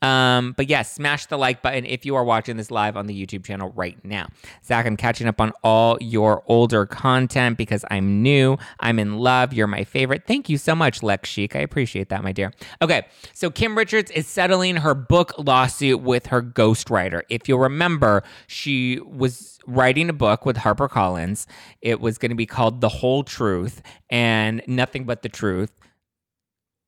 Um, 0.01 0.53
but 0.55 0.69
yes, 0.69 0.93
smash 0.93 1.25
the 1.25 1.37
like 1.37 1.61
button 1.61 1.85
if 1.85 2.05
you 2.05 2.15
are 2.15 2.23
watching 2.23 2.57
this 2.57 2.71
live 2.71 2.95
on 2.95 3.07
the 3.07 3.25
YouTube 3.25 3.43
channel 3.43 3.71
right 3.75 3.97
now. 4.05 4.27
Zach, 4.65 4.85
I'm 4.85 4.95
catching 4.95 5.27
up 5.27 5.41
on 5.41 5.51
all 5.63 5.97
your 5.99 6.43
older 6.47 6.85
content 6.85 7.57
because 7.57 7.83
I'm 7.91 8.21
new. 8.21 8.57
I'm 8.79 8.99
in 8.99 9.17
love. 9.17 9.53
You're 9.53 9.67
my 9.67 9.83
favorite. 9.83 10.23
Thank 10.25 10.49
you 10.49 10.57
so 10.57 10.73
much, 10.75 11.03
Lex 11.03 11.29
Chic. 11.29 11.55
I 11.55 11.59
appreciate 11.59 12.09
that, 12.09 12.23
my 12.23 12.31
dear. 12.31 12.53
Okay, 12.81 13.05
so 13.33 13.49
Kim 13.49 13.77
Richards 13.77 14.11
is 14.11 14.27
settling 14.27 14.77
her 14.77 14.95
book 14.95 15.33
lawsuit 15.37 16.01
with 16.01 16.27
her 16.27 16.41
ghostwriter. 16.41 17.23
If 17.29 17.49
you'll 17.49 17.59
remember, 17.59 18.23
she 18.47 18.99
was 19.05 19.59
writing 19.67 20.09
a 20.09 20.13
book 20.13 20.45
with 20.45 20.57
HarperCollins. 20.57 21.45
It 21.81 21.99
was 21.99 22.17
going 22.17 22.31
to 22.31 22.35
be 22.35 22.45
called 22.45 22.81
The 22.81 22.89
Whole 22.89 23.23
Truth 23.23 23.81
and 24.09 24.61
Nothing 24.67 25.03
But 25.03 25.21
the 25.21 25.29
Truth. 25.29 25.71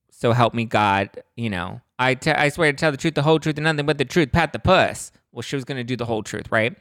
So 0.09 0.33
help 0.33 0.53
me 0.53 0.65
God, 0.65 1.09
you 1.35 1.49
know, 1.49 1.81
I, 2.01 2.17
I 2.25 2.49
swear 2.49 2.71
to 2.71 2.77
tell 2.77 2.91
the 2.91 2.97
truth, 2.97 3.13
the 3.13 3.21
whole 3.21 3.39
truth, 3.39 3.57
and 3.57 3.65
nothing 3.65 3.85
but 3.85 3.99
the 3.99 4.05
truth. 4.05 4.31
Pat 4.31 4.53
the 4.53 4.59
puss. 4.59 5.11
Well, 5.31 5.43
she 5.43 5.55
was 5.55 5.63
going 5.63 5.77
to 5.77 5.83
do 5.83 5.95
the 5.95 6.05
whole 6.05 6.23
truth, 6.23 6.51
right? 6.51 6.75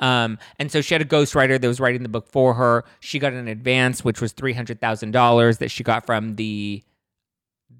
Um, 0.00 0.38
and 0.58 0.72
so 0.72 0.80
she 0.80 0.94
had 0.94 1.02
a 1.02 1.04
ghostwriter 1.04 1.60
that 1.60 1.68
was 1.68 1.78
writing 1.78 2.02
the 2.02 2.08
book 2.08 2.26
for 2.26 2.54
her. 2.54 2.84
She 3.00 3.18
got 3.18 3.32
an 3.32 3.48
advance, 3.48 4.02
which 4.02 4.20
was 4.20 4.32
three 4.32 4.54
hundred 4.54 4.80
thousand 4.80 5.12
dollars 5.12 5.58
that 5.58 5.70
she 5.70 5.84
got 5.84 6.06
from 6.06 6.36
the 6.36 6.82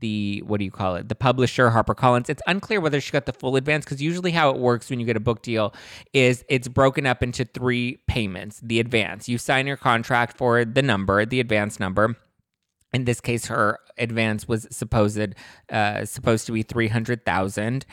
the 0.00 0.42
what 0.46 0.58
do 0.58 0.64
you 0.64 0.70
call 0.70 0.96
it? 0.96 1.08
The 1.08 1.14
publisher, 1.14 1.70
HarperCollins. 1.70 2.28
It's 2.28 2.42
unclear 2.46 2.80
whether 2.80 3.00
she 3.00 3.10
got 3.10 3.24
the 3.26 3.32
full 3.32 3.56
advance 3.56 3.84
because 3.84 4.02
usually 4.02 4.32
how 4.32 4.50
it 4.50 4.58
works 4.58 4.90
when 4.90 5.00
you 5.00 5.06
get 5.06 5.16
a 5.16 5.20
book 5.20 5.42
deal 5.42 5.72
is 6.12 6.44
it's 6.48 6.68
broken 6.68 7.06
up 7.06 7.22
into 7.22 7.44
three 7.44 7.98
payments. 8.06 8.60
The 8.62 8.80
advance, 8.80 9.28
you 9.28 9.38
sign 9.38 9.66
your 9.66 9.76
contract 9.76 10.36
for 10.36 10.64
the 10.64 10.82
number, 10.82 11.24
the 11.24 11.40
advance 11.40 11.80
number 11.80 12.16
in 12.92 13.04
this 13.04 13.20
case, 13.20 13.46
her 13.46 13.78
advance 13.98 14.46
was 14.46 14.66
supposed 14.70 15.34
uh, 15.70 16.04
supposed 16.04 16.46
to 16.46 16.52
be 16.52 16.62
three 16.62 16.88
hundred 16.88 17.24
thousand. 17.24 17.86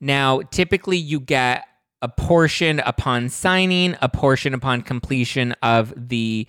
Now, 0.00 0.40
typically, 0.50 0.98
you 0.98 1.20
get 1.20 1.64
a 2.02 2.08
portion 2.08 2.80
upon 2.80 3.28
signing, 3.28 3.96
a 4.02 4.08
portion 4.08 4.54
upon 4.54 4.82
completion 4.82 5.52
of 5.62 5.94
the 5.96 6.46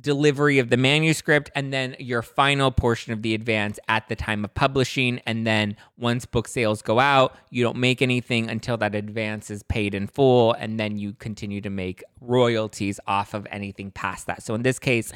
delivery 0.00 0.58
of 0.58 0.70
the 0.70 0.76
manuscript 0.76 1.50
and 1.54 1.72
then 1.72 1.96
your 1.98 2.22
final 2.22 2.70
portion 2.70 3.12
of 3.12 3.22
the 3.22 3.34
advance 3.34 3.78
at 3.88 4.08
the 4.08 4.16
time 4.16 4.44
of 4.44 4.54
publishing. 4.54 5.20
And 5.26 5.46
then 5.46 5.76
once 5.98 6.26
book 6.26 6.48
sales 6.48 6.82
go 6.82 6.98
out 6.98 7.36
you 7.50 7.62
don't 7.62 7.76
make 7.76 8.00
anything 8.00 8.48
until 8.48 8.76
that 8.78 8.94
advance 8.94 9.50
is 9.50 9.62
paid 9.64 9.94
in 9.94 10.06
full. 10.06 10.52
And 10.54 10.78
then 10.78 10.96
you 10.96 11.12
continue 11.14 11.60
to 11.60 11.70
make 11.70 12.02
royalties 12.20 13.00
off 13.06 13.34
of 13.34 13.46
anything 13.50 13.90
past 13.90 14.26
that. 14.26 14.42
So 14.42 14.54
in 14.54 14.62
this 14.62 14.78
case 14.78 15.12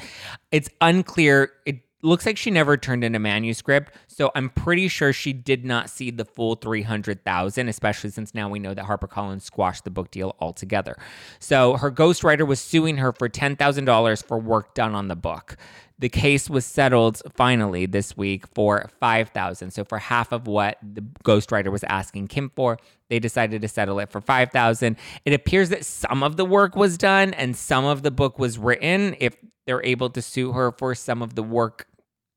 it's 0.51 0.69
unclear. 0.81 1.51
It 1.65 1.84
looks 2.01 2.25
like 2.25 2.37
she 2.37 2.51
never 2.51 2.77
turned 2.77 3.03
in 3.03 3.15
a 3.15 3.19
manuscript, 3.19 3.93
so 4.07 4.31
I'm 4.35 4.49
pretty 4.49 4.87
sure 4.87 5.11
she 5.11 5.33
did 5.33 5.65
not 5.65 5.89
see 5.89 6.11
the 6.11 6.25
full 6.25 6.55
300,000, 6.55 7.67
especially 7.67 8.09
since 8.11 8.33
now 8.33 8.49
we 8.49 8.59
know 8.59 8.73
that 8.73 8.85
HarperCollins 8.85 9.41
squashed 9.41 9.83
the 9.83 9.89
book 9.89 10.11
deal 10.11 10.35
altogether. 10.39 10.97
So 11.39 11.77
her 11.77 11.91
ghostwriter 11.91 12.45
was 12.45 12.59
suing 12.59 12.97
her 12.97 13.11
for 13.11 13.27
$10,000 13.27 14.25
for 14.25 14.37
work 14.37 14.73
done 14.75 14.93
on 14.93 15.07
the 15.07 15.15
book. 15.15 15.57
The 15.97 16.09
case 16.09 16.49
was 16.49 16.65
settled 16.65 17.21
finally 17.35 17.85
this 17.85 18.17
week 18.17 18.45
for 18.53 18.89
5,000. 18.99 19.71
So 19.71 19.85
for 19.85 19.97
half 19.97 20.31
of 20.31 20.45
what 20.45 20.77
the 20.81 21.01
ghostwriter 21.23 21.71
was 21.71 21.85
asking 21.85 22.27
Kim 22.27 22.51
for, 22.55 22.77
they 23.09 23.19
decided 23.19 23.61
to 23.61 23.67
settle 23.67 23.99
it 23.99 24.11
for 24.11 24.19
5,000. 24.19 24.97
It 25.23 25.33
appears 25.33 25.69
that 25.69 25.85
some 25.85 26.21
of 26.21 26.35
the 26.35 26.45
work 26.45 26.75
was 26.75 26.97
done 26.97 27.33
and 27.33 27.55
some 27.55 27.85
of 27.85 28.03
the 28.03 28.11
book 28.11 28.37
was 28.37 28.57
written 28.57 29.15
if 29.19 29.37
they're 29.65 29.83
able 29.83 30.09
to 30.11 30.21
sue 30.21 30.51
her 30.51 30.71
for 30.71 30.93
some 30.95 31.21
of 31.21 31.35
the 31.35 31.43
work 31.43 31.87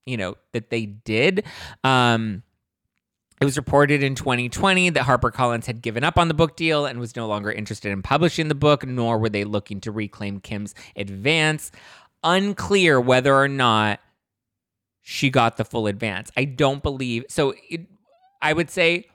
you 0.09 0.17
know 0.17 0.35
that 0.53 0.71
they 0.71 0.87
did. 0.87 1.45
Um, 1.85 2.43
it 3.41 3.45
was 3.45 3.57
reported 3.57 4.03
in 4.03 4.17
2020 4.17 4.91
that 4.91 5.05
HarperCollins 5.05 5.67
had 5.67 5.81
given 5.81 6.03
up 6.03 6.19
on 6.19 6.27
the 6.27 6.35
book 6.35 6.57
deal 6.57 6.87
and 6.87 6.99
was 6.99 7.15
no 7.15 7.29
longer 7.29 7.53
interested 7.53 7.93
in 7.93 8.03
publishing 8.03 8.49
the 8.49 8.57
book, 8.57 8.85
nor 8.85 9.17
were 9.19 9.29
they 9.29 9.45
looking 9.45 9.81
to 9.83 9.93
reclaim 9.93 10.41
Kim's 10.41 10.75
advance. 10.97 11.71
Unclear 12.23 13.01
whether 13.01 13.35
or 13.35 13.49
not 13.49 14.01
she 15.03 15.31
got 15.31 15.57
the 15.57 15.65
full 15.65 15.87
advance. 15.87 16.31
I 16.37 16.45
don't 16.45 16.83
believe 16.83 17.25
so. 17.29 17.55
It, 17.71 17.87
I 18.43 18.53
would 18.53 18.71
say 18.71 19.07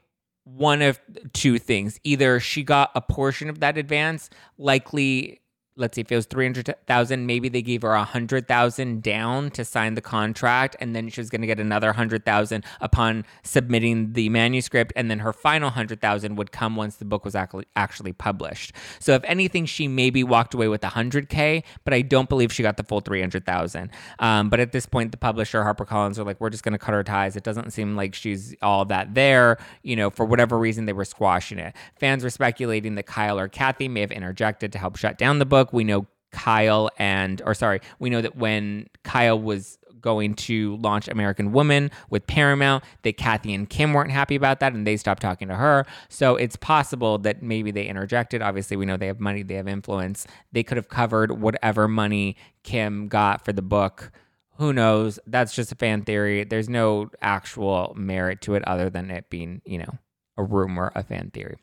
one 0.44 0.82
of 0.82 1.00
two 1.34 1.60
things. 1.60 2.00
Either 2.04 2.40
she 2.40 2.64
got 2.64 2.92
a 2.96 3.02
portion 3.02 3.50
of 3.50 3.60
that 3.60 3.78
advance, 3.78 4.30
likely 4.58 5.42
let's 5.76 5.96
see 5.96 6.02
if 6.02 6.12
it 6.12 6.16
was 6.16 6.26
300,000 6.26 7.26
maybe 7.26 7.50
they 7.50 7.62
gave 7.62 7.82
her 7.82 7.90
100,000 7.90 9.02
down 9.02 9.50
to 9.50 9.66
sign 9.66 9.96
the 9.96 10.02
contract 10.02 10.76
and 10.80 10.96
then 10.96 11.10
she 11.10 11.20
was 11.20 11.30
going 11.30 11.42
to 11.42 11.48
get 11.48 11.60
another 11.60 11.88
100,000 11.88 12.64
upon 12.80 13.26
submitting 13.44 14.14
the 14.14 14.30
manuscript 14.30 14.94
and 14.96 15.10
then 15.10 15.20
her 15.20 15.34
final 15.34 15.68
100,000 15.68 16.36
would 16.36 16.52
come 16.52 16.76
once 16.76 16.98
the 16.98 17.06
book 17.06 17.26
was 17.26 17.36
actually 17.36 18.14
published. 18.14 18.74
So 19.00 19.14
if 19.14 19.24
anything 19.26 19.66
she 19.66 19.88
maybe 19.88 20.24
walked 20.24 20.54
away 20.54 20.68
with 20.68 20.82
100k, 20.82 21.64
but 21.84 21.94
I 21.94 22.02
don't 22.02 22.30
believe 22.30 22.54
she 22.54 22.62
got 22.62 22.78
the 22.78 22.84
full 22.84 23.00
300,000. 23.00 23.90
Um, 24.20 24.50
but 24.50 24.60
at 24.60 24.72
this 24.72 24.86
point 24.86 25.12
the 25.12 25.18
publisher 25.18 25.64
HarperCollins 25.64 26.20
are 26.20 26.24
like 26.24 26.40
we're 26.40 26.52
just 26.52 26.64
going 26.64 26.74
to 26.74 26.80
cut 26.80 26.94
her 26.94 27.04
ties. 27.04 27.36
It 27.36 27.44
doesn't 27.44 27.72
seem 27.72 27.96
like 27.96 28.14
she's 28.14 28.56
all 28.62 28.86
that 28.86 29.16
there, 29.16 29.58
you 29.82 29.96
know, 29.96 30.10
for 30.10 30.26
whatever 30.26 30.60
reason 30.60 30.86
they 30.86 30.94
were 30.94 31.06
squashing 31.06 31.58
it. 31.58 31.76
Fans 32.00 32.24
were 32.24 32.30
speculating 32.30 32.96
that 32.96 33.08
Kyle 33.08 33.40
or 33.40 33.48
Kathy 33.48 33.88
may 33.88 34.02
have 34.02 34.12
interjected 34.12 34.72
to 34.74 34.78
help 34.78 34.98
shut 34.98 35.18
down 35.18 35.40
the 35.40 35.46
book 35.46 35.63
book, 35.64 35.74
we 35.74 35.84
know 35.84 36.06
Kyle 36.32 36.90
and, 36.98 37.42
or 37.46 37.54
sorry, 37.54 37.80
we 38.00 38.10
know 38.10 38.22
that 38.22 38.36
when 38.36 38.88
Kyle 39.04 39.40
was 39.40 39.78
going 40.02 40.34
to 40.34 40.76
launch 40.78 41.08
American 41.08 41.54
Woman 41.54 41.90
with 42.10 42.28
Paramount, 42.28 42.84
that 43.04 43.16
Kathy 43.16 43.54
and 43.54 43.70
Kim 43.70 43.94
weren't 43.94 44.12
happy 44.12 44.36
about 44.36 44.60
that 44.60 44.74
and 44.74 44.86
they 44.86 44.98
stopped 44.98 45.22
talking 45.22 45.48
to 45.48 45.56
her. 45.56 45.86
So 46.10 46.36
it's 46.36 46.58
possible 46.58 47.18
that 47.20 47.42
maybe 47.42 47.72
they 47.72 47.86
interjected. 47.86 48.42
Obviously, 48.42 48.76
we 48.76 48.86
know 48.86 48.98
they 48.98 49.08
have 49.08 49.22
money, 49.22 49.44
they 49.44 49.54
have 49.54 49.68
influence. 49.68 50.28
They 50.52 50.64
could 50.64 50.76
have 50.76 50.90
covered 50.90 51.32
whatever 51.32 51.88
money 51.88 52.36
Kim 52.64 53.08
got 53.08 53.46
for 53.46 53.54
the 53.54 53.62
book. 53.62 54.12
Who 54.58 54.74
knows? 54.74 55.20
That's 55.26 55.56
just 55.56 55.72
a 55.72 55.76
fan 55.76 56.04
theory. 56.04 56.44
There's 56.44 56.70
no 56.70 57.10
actual 57.22 57.94
merit 57.96 58.42
to 58.42 58.56
it 58.56 58.68
other 58.68 58.90
than 58.90 59.10
it 59.10 59.30
being, 59.30 59.62
you 59.66 59.80
know, 59.80 59.98
a 60.38 60.44
rumor, 60.44 60.92
a 60.96 61.04
fan 61.04 61.32
theory. 61.34 61.63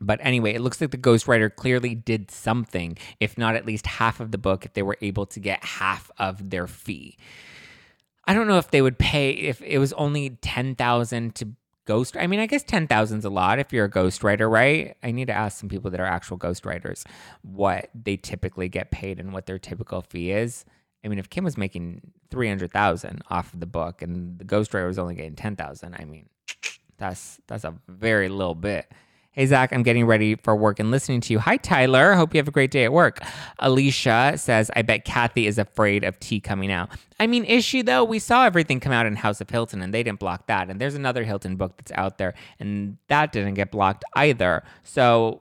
But 0.00 0.20
anyway, 0.22 0.54
it 0.54 0.60
looks 0.60 0.80
like 0.80 0.90
the 0.90 0.98
ghostwriter 0.98 1.54
clearly 1.54 1.94
did 1.94 2.30
something, 2.30 2.96
if 3.20 3.36
not 3.36 3.56
at 3.56 3.66
least 3.66 3.86
half 3.86 4.20
of 4.20 4.30
the 4.30 4.38
book, 4.38 4.64
if 4.64 4.72
they 4.72 4.82
were 4.82 4.98
able 5.00 5.26
to 5.26 5.40
get 5.40 5.64
half 5.64 6.10
of 6.18 6.50
their 6.50 6.66
fee. 6.66 7.16
I 8.24 8.34
don't 8.34 8.48
know 8.48 8.58
if 8.58 8.70
they 8.70 8.82
would 8.82 8.98
pay 8.98 9.30
if 9.30 9.60
it 9.62 9.78
was 9.78 9.92
only 9.94 10.30
10,000 10.30 11.34
to 11.36 11.48
ghost. 11.84 12.16
I 12.16 12.26
mean, 12.26 12.40
I 12.40 12.46
guess 12.46 12.62
10,000 12.62 13.18
is 13.18 13.24
a 13.24 13.30
lot 13.30 13.58
if 13.58 13.72
you're 13.72 13.84
a 13.84 13.90
ghostwriter, 13.90 14.50
right? 14.50 14.96
I 15.02 15.10
need 15.10 15.26
to 15.26 15.32
ask 15.32 15.58
some 15.58 15.68
people 15.68 15.90
that 15.90 16.00
are 16.00 16.06
actual 16.06 16.38
ghostwriters 16.38 17.04
what 17.42 17.90
they 17.94 18.16
typically 18.16 18.68
get 18.68 18.90
paid 18.90 19.18
and 19.18 19.32
what 19.32 19.46
their 19.46 19.58
typical 19.58 20.02
fee 20.02 20.30
is. 20.32 20.64
I 21.04 21.08
mean, 21.08 21.18
if 21.18 21.28
Kim 21.28 21.42
was 21.44 21.58
making 21.58 22.12
300,000 22.30 23.22
off 23.28 23.52
of 23.52 23.60
the 23.60 23.66
book 23.66 24.02
and 24.02 24.38
the 24.38 24.44
ghostwriter 24.44 24.86
was 24.86 24.98
only 24.98 25.16
getting 25.16 25.34
10,000, 25.34 25.94
I 25.94 26.04
mean, 26.04 26.28
that's 26.96 27.40
that's 27.48 27.64
a 27.64 27.74
very 27.88 28.28
little 28.28 28.54
bit. 28.54 28.90
Hey, 29.34 29.46
Zach, 29.46 29.72
I'm 29.72 29.82
getting 29.82 30.04
ready 30.04 30.34
for 30.34 30.54
work 30.54 30.78
and 30.78 30.90
listening 30.90 31.22
to 31.22 31.32
you. 31.32 31.38
Hi, 31.38 31.56
Tyler. 31.56 32.12
Hope 32.12 32.34
you 32.34 32.38
have 32.38 32.48
a 32.48 32.50
great 32.52 32.70
day 32.70 32.84
at 32.84 32.92
work. 32.92 33.18
Alicia 33.60 34.34
says, 34.36 34.70
I 34.76 34.82
bet 34.82 35.06
Kathy 35.06 35.46
is 35.46 35.56
afraid 35.56 36.04
of 36.04 36.20
tea 36.20 36.38
coming 36.38 36.70
out. 36.70 36.90
I 37.18 37.26
mean, 37.26 37.44
is 37.44 37.64
she, 37.64 37.80
though? 37.80 38.04
We 38.04 38.18
saw 38.18 38.44
everything 38.44 38.78
come 38.78 38.92
out 38.92 39.06
in 39.06 39.16
House 39.16 39.40
of 39.40 39.48
Hilton 39.48 39.80
and 39.80 39.94
they 39.94 40.02
didn't 40.02 40.20
block 40.20 40.48
that. 40.48 40.68
And 40.68 40.78
there's 40.78 40.94
another 40.94 41.24
Hilton 41.24 41.56
book 41.56 41.78
that's 41.78 41.92
out 41.92 42.18
there 42.18 42.34
and 42.60 42.98
that 43.08 43.32
didn't 43.32 43.54
get 43.54 43.70
blocked 43.70 44.04
either. 44.16 44.64
So 44.82 45.40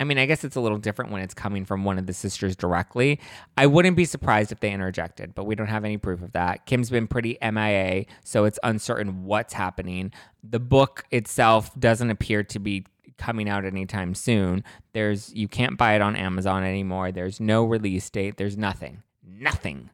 I 0.00 0.04
mean, 0.04 0.18
I 0.18 0.26
guess 0.26 0.44
it's 0.44 0.54
a 0.56 0.60
little 0.60 0.78
different 0.78 1.10
when 1.10 1.22
it's 1.22 1.34
coming 1.34 1.64
from 1.64 1.84
one 1.84 1.98
of 1.98 2.06
the 2.06 2.12
sisters 2.12 2.54
directly. 2.54 3.18
I 3.56 3.66
wouldn't 3.66 3.96
be 3.96 4.04
surprised 4.04 4.52
if 4.52 4.60
they 4.60 4.70
interjected, 4.70 5.34
but 5.34 5.44
we 5.44 5.54
don't 5.54 5.66
have 5.66 5.84
any 5.84 5.96
proof 5.96 6.22
of 6.22 6.32
that. 6.32 6.66
Kim's 6.66 6.88
been 6.88 7.08
pretty 7.08 7.36
MIA, 7.42 8.04
so 8.22 8.44
it's 8.44 8.58
uncertain 8.62 9.24
what's 9.24 9.54
happening. 9.54 10.12
The 10.48 10.60
book 10.60 11.04
itself 11.10 11.76
doesn't 11.80 12.10
appear 12.10 12.44
to 12.44 12.58
be 12.60 12.86
coming 13.18 13.48
out 13.48 13.64
anytime 13.64 14.14
soon. 14.14 14.64
There's 14.92 15.34
you 15.34 15.48
can't 15.48 15.76
buy 15.76 15.94
it 15.94 16.02
on 16.02 16.16
Amazon 16.16 16.64
anymore. 16.64 17.12
There's 17.12 17.40
no 17.40 17.64
release 17.64 18.08
date. 18.08 18.36
There's 18.36 18.56
nothing. 18.56 19.02
Nothing. 19.22 19.90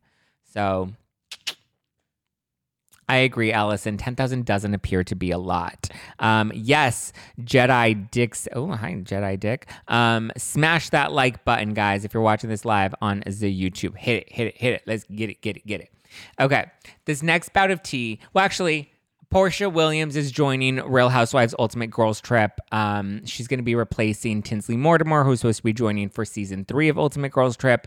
So 0.53 0.91
I 3.09 3.17
agree, 3.17 3.53
Allison. 3.53 3.97
10,000 3.97 4.47
doesn't 4.47 4.75
appear 4.75 5.05
to 5.05 5.15
be 5.15 5.31
a 5.31 5.39
lot. 5.39 5.89
Um, 6.19 6.51
yes, 6.55 7.13
Jedi 7.41 8.11
Dick's. 8.11 8.49
Oh, 8.53 8.73
hi, 8.73 8.95
Jedi 8.95 9.39
Dick. 9.39 9.69
Um, 9.89 10.33
smash 10.37 10.91
that 10.91 11.13
like 11.13 11.45
button, 11.45 11.75
guys, 11.75 12.05
if 12.05 12.15
you're 12.15 12.23
watching 12.23 12.49
this 12.49 12.65
live 12.65 12.95
on 13.01 13.23
the 13.27 13.71
YouTube. 13.71 13.97
Hit 13.97 14.23
it, 14.23 14.33
hit 14.33 14.47
it, 14.49 14.57
hit 14.57 14.75
it. 14.75 14.83
Let's 14.87 15.05
get 15.05 15.29
it, 15.29 15.43
get 15.43 15.57
it, 15.57 15.67
get 15.67 15.81
it. 15.81 15.91
Okay, 16.41 16.67
this 17.05 17.23
next 17.23 17.53
bout 17.53 17.71
of 17.71 17.83
tea. 17.83 18.21
Well, 18.33 18.45
actually, 18.45 18.91
Porsha 19.33 19.73
Williams 19.73 20.17
is 20.17 20.31
joining 20.31 20.77
Real 20.77 21.09
Housewives 21.09 21.55
Ultimate 21.59 21.91
Girls 21.91 22.21
Trip. 22.21 22.53
Um, 22.73 23.25
she's 23.27 23.49
going 23.49 23.59
to 23.59 23.65
be 23.65 23.75
replacing 23.75 24.43
Tinsley 24.43 24.77
Mortimer, 24.77 25.25
who's 25.25 25.41
supposed 25.41 25.59
to 25.59 25.63
be 25.65 25.73
joining 25.73 26.09
for 26.09 26.25
season 26.25 26.65
three 26.65 26.89
of 26.89 26.99
Ultimate 26.99 27.33
Girls 27.33 27.57
Trip. 27.57 27.87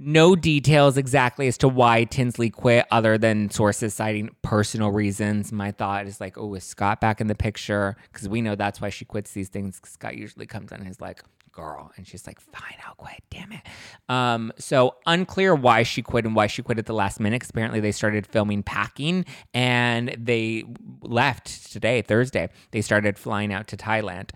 No 0.00 0.36
details 0.36 0.96
exactly 0.96 1.48
as 1.48 1.58
to 1.58 1.68
why 1.68 2.04
Tinsley 2.04 2.50
quit, 2.50 2.86
other 2.92 3.18
than 3.18 3.50
sources 3.50 3.94
citing 3.94 4.30
personal 4.42 4.90
reasons. 4.90 5.50
My 5.50 5.72
thought 5.72 6.06
is 6.06 6.20
like, 6.20 6.38
oh, 6.38 6.54
is 6.54 6.62
Scott 6.62 7.00
back 7.00 7.20
in 7.20 7.26
the 7.26 7.34
picture? 7.34 7.96
Because 8.12 8.28
we 8.28 8.40
know 8.40 8.54
that's 8.54 8.80
why 8.80 8.90
she 8.90 9.04
quits 9.04 9.32
these 9.32 9.48
things. 9.48 9.80
Scott 9.84 10.16
usually 10.16 10.46
comes 10.46 10.70
on 10.70 10.84
his 10.84 11.00
like, 11.00 11.24
girl. 11.58 11.90
And 11.96 12.06
she's 12.06 12.26
like, 12.26 12.40
fine, 12.40 12.76
I'll 12.86 12.94
quit. 12.94 13.20
Damn 13.30 13.52
it. 13.52 13.62
Um, 14.08 14.52
so 14.58 14.94
unclear 15.06 15.54
why 15.54 15.82
she 15.82 16.02
quit 16.02 16.24
and 16.24 16.34
why 16.36 16.46
she 16.46 16.62
quit 16.62 16.78
at 16.78 16.86
the 16.86 16.94
last 16.94 17.18
minute. 17.18 17.42
Apparently 17.50 17.80
they 17.80 17.92
started 17.92 18.26
filming 18.26 18.62
packing 18.62 19.24
and 19.52 20.14
they 20.18 20.64
left 21.02 21.72
today, 21.72 22.00
Thursday. 22.02 22.48
They 22.70 22.80
started 22.80 23.18
flying 23.18 23.52
out 23.52 23.66
to 23.68 23.76
Thailand. 23.76 24.30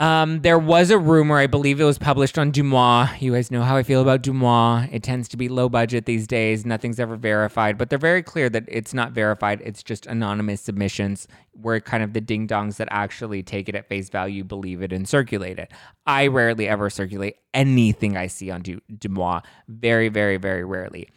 Um, 0.00 0.42
there 0.42 0.60
was 0.60 0.90
a 0.90 0.98
rumor, 0.98 1.38
I 1.38 1.48
believe 1.48 1.80
it 1.80 1.84
was 1.84 1.98
published 1.98 2.38
on 2.38 2.52
DeuxMoi. 2.52 3.20
You 3.20 3.32
guys 3.32 3.50
know 3.50 3.62
how 3.62 3.76
I 3.76 3.82
feel 3.82 4.00
about 4.00 4.22
DeuxMoi. 4.22 4.90
It 4.92 5.02
tends 5.02 5.28
to 5.30 5.36
be 5.36 5.48
low 5.48 5.68
budget 5.68 6.06
these 6.06 6.28
days. 6.28 6.64
Nothing's 6.64 7.00
ever 7.00 7.16
verified, 7.16 7.76
but 7.76 7.90
they're 7.90 7.98
very 7.98 8.22
clear 8.22 8.48
that 8.48 8.62
it's 8.68 8.94
not 8.94 9.10
verified. 9.10 9.60
It's 9.64 9.82
just 9.82 10.06
anonymous 10.06 10.60
submissions 10.60 11.26
where 11.50 11.80
kind 11.80 12.04
of 12.04 12.12
the 12.12 12.20
ding 12.20 12.46
dongs 12.46 12.76
that 12.76 12.86
actually 12.92 13.42
take 13.42 13.68
it 13.68 13.74
at 13.74 13.88
face 13.88 14.08
value 14.08 14.44
believe 14.44 14.82
it 14.82 14.92
and 14.92 15.08
circulate 15.08 15.58
it. 15.58 15.72
I 16.06 16.28
rarely 16.28 16.68
ever 16.68 16.90
circulate 16.90 17.34
anything 17.52 18.16
I 18.16 18.28
see 18.28 18.52
on 18.52 18.62
DeuxMoi. 18.62 19.42
Very, 19.66 20.10
very, 20.10 20.36
very 20.36 20.64
rarely. 20.64 21.08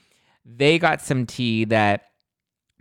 They 0.44 0.80
got 0.80 1.02
some 1.02 1.28
tea 1.28 1.66
that 1.66 2.06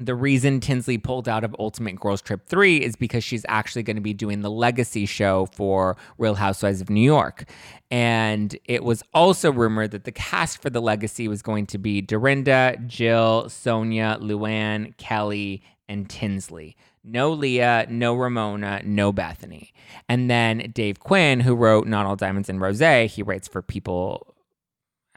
the 0.01 0.15
reason 0.15 0.61
Tinsley 0.61 0.97
pulled 0.97 1.29
out 1.29 1.45
of 1.45 1.55
Ultimate 1.59 2.01
Girls 2.01 2.23
Trip 2.23 2.47
3 2.47 2.79
is 2.79 2.97
because 2.97 3.23
she's 3.23 3.45
actually 3.49 3.83
going 3.83 3.97
to 3.97 4.03
be 4.03 4.15
doing 4.15 4.41
the 4.41 4.51
legacy 4.51 5.05
show 5.05 5.47
for 5.53 5.97
Real 6.17 6.35
Housewives 6.35 6.81
of 6.81 6.89
New 6.89 7.03
York. 7.03 7.45
And 7.91 8.57
it 8.65 8.83
was 8.83 9.03
also 9.13 9.53
rumored 9.53 9.91
that 9.91 10.05
the 10.05 10.13
cast 10.13 10.63
for 10.63 10.71
the 10.71 10.81
legacy 10.81 11.29
was 11.29 11.43
going 11.43 11.67
to 11.67 11.79
be 11.79 12.01
Dorinda, 12.01 12.77
Jill, 12.87 13.45
Sonja, 13.49 14.19
Luann, 14.21 14.97
Kelly, 14.97 15.63
and 15.89 16.09
Tinsley. 16.09 16.77
No 17.05 17.33
Leah, 17.33 17.87
no 17.91 18.15
Ramona, 18.15 18.83
no 18.85 19.13
Bethany. 19.13 19.73
And 20.09 20.31
then 20.31 20.71
Dave 20.75 21.01
Quinn, 21.01 21.41
who 21.41 21.55
wrote 21.55 21.87
Not 21.87 22.07
All 22.07 22.17
Diamonds 22.17 22.49
and 22.49 22.61
Rose, 22.61 22.81
he 23.13 23.23
writes 23.23 23.49
for 23.49 23.63
People 23.63 24.30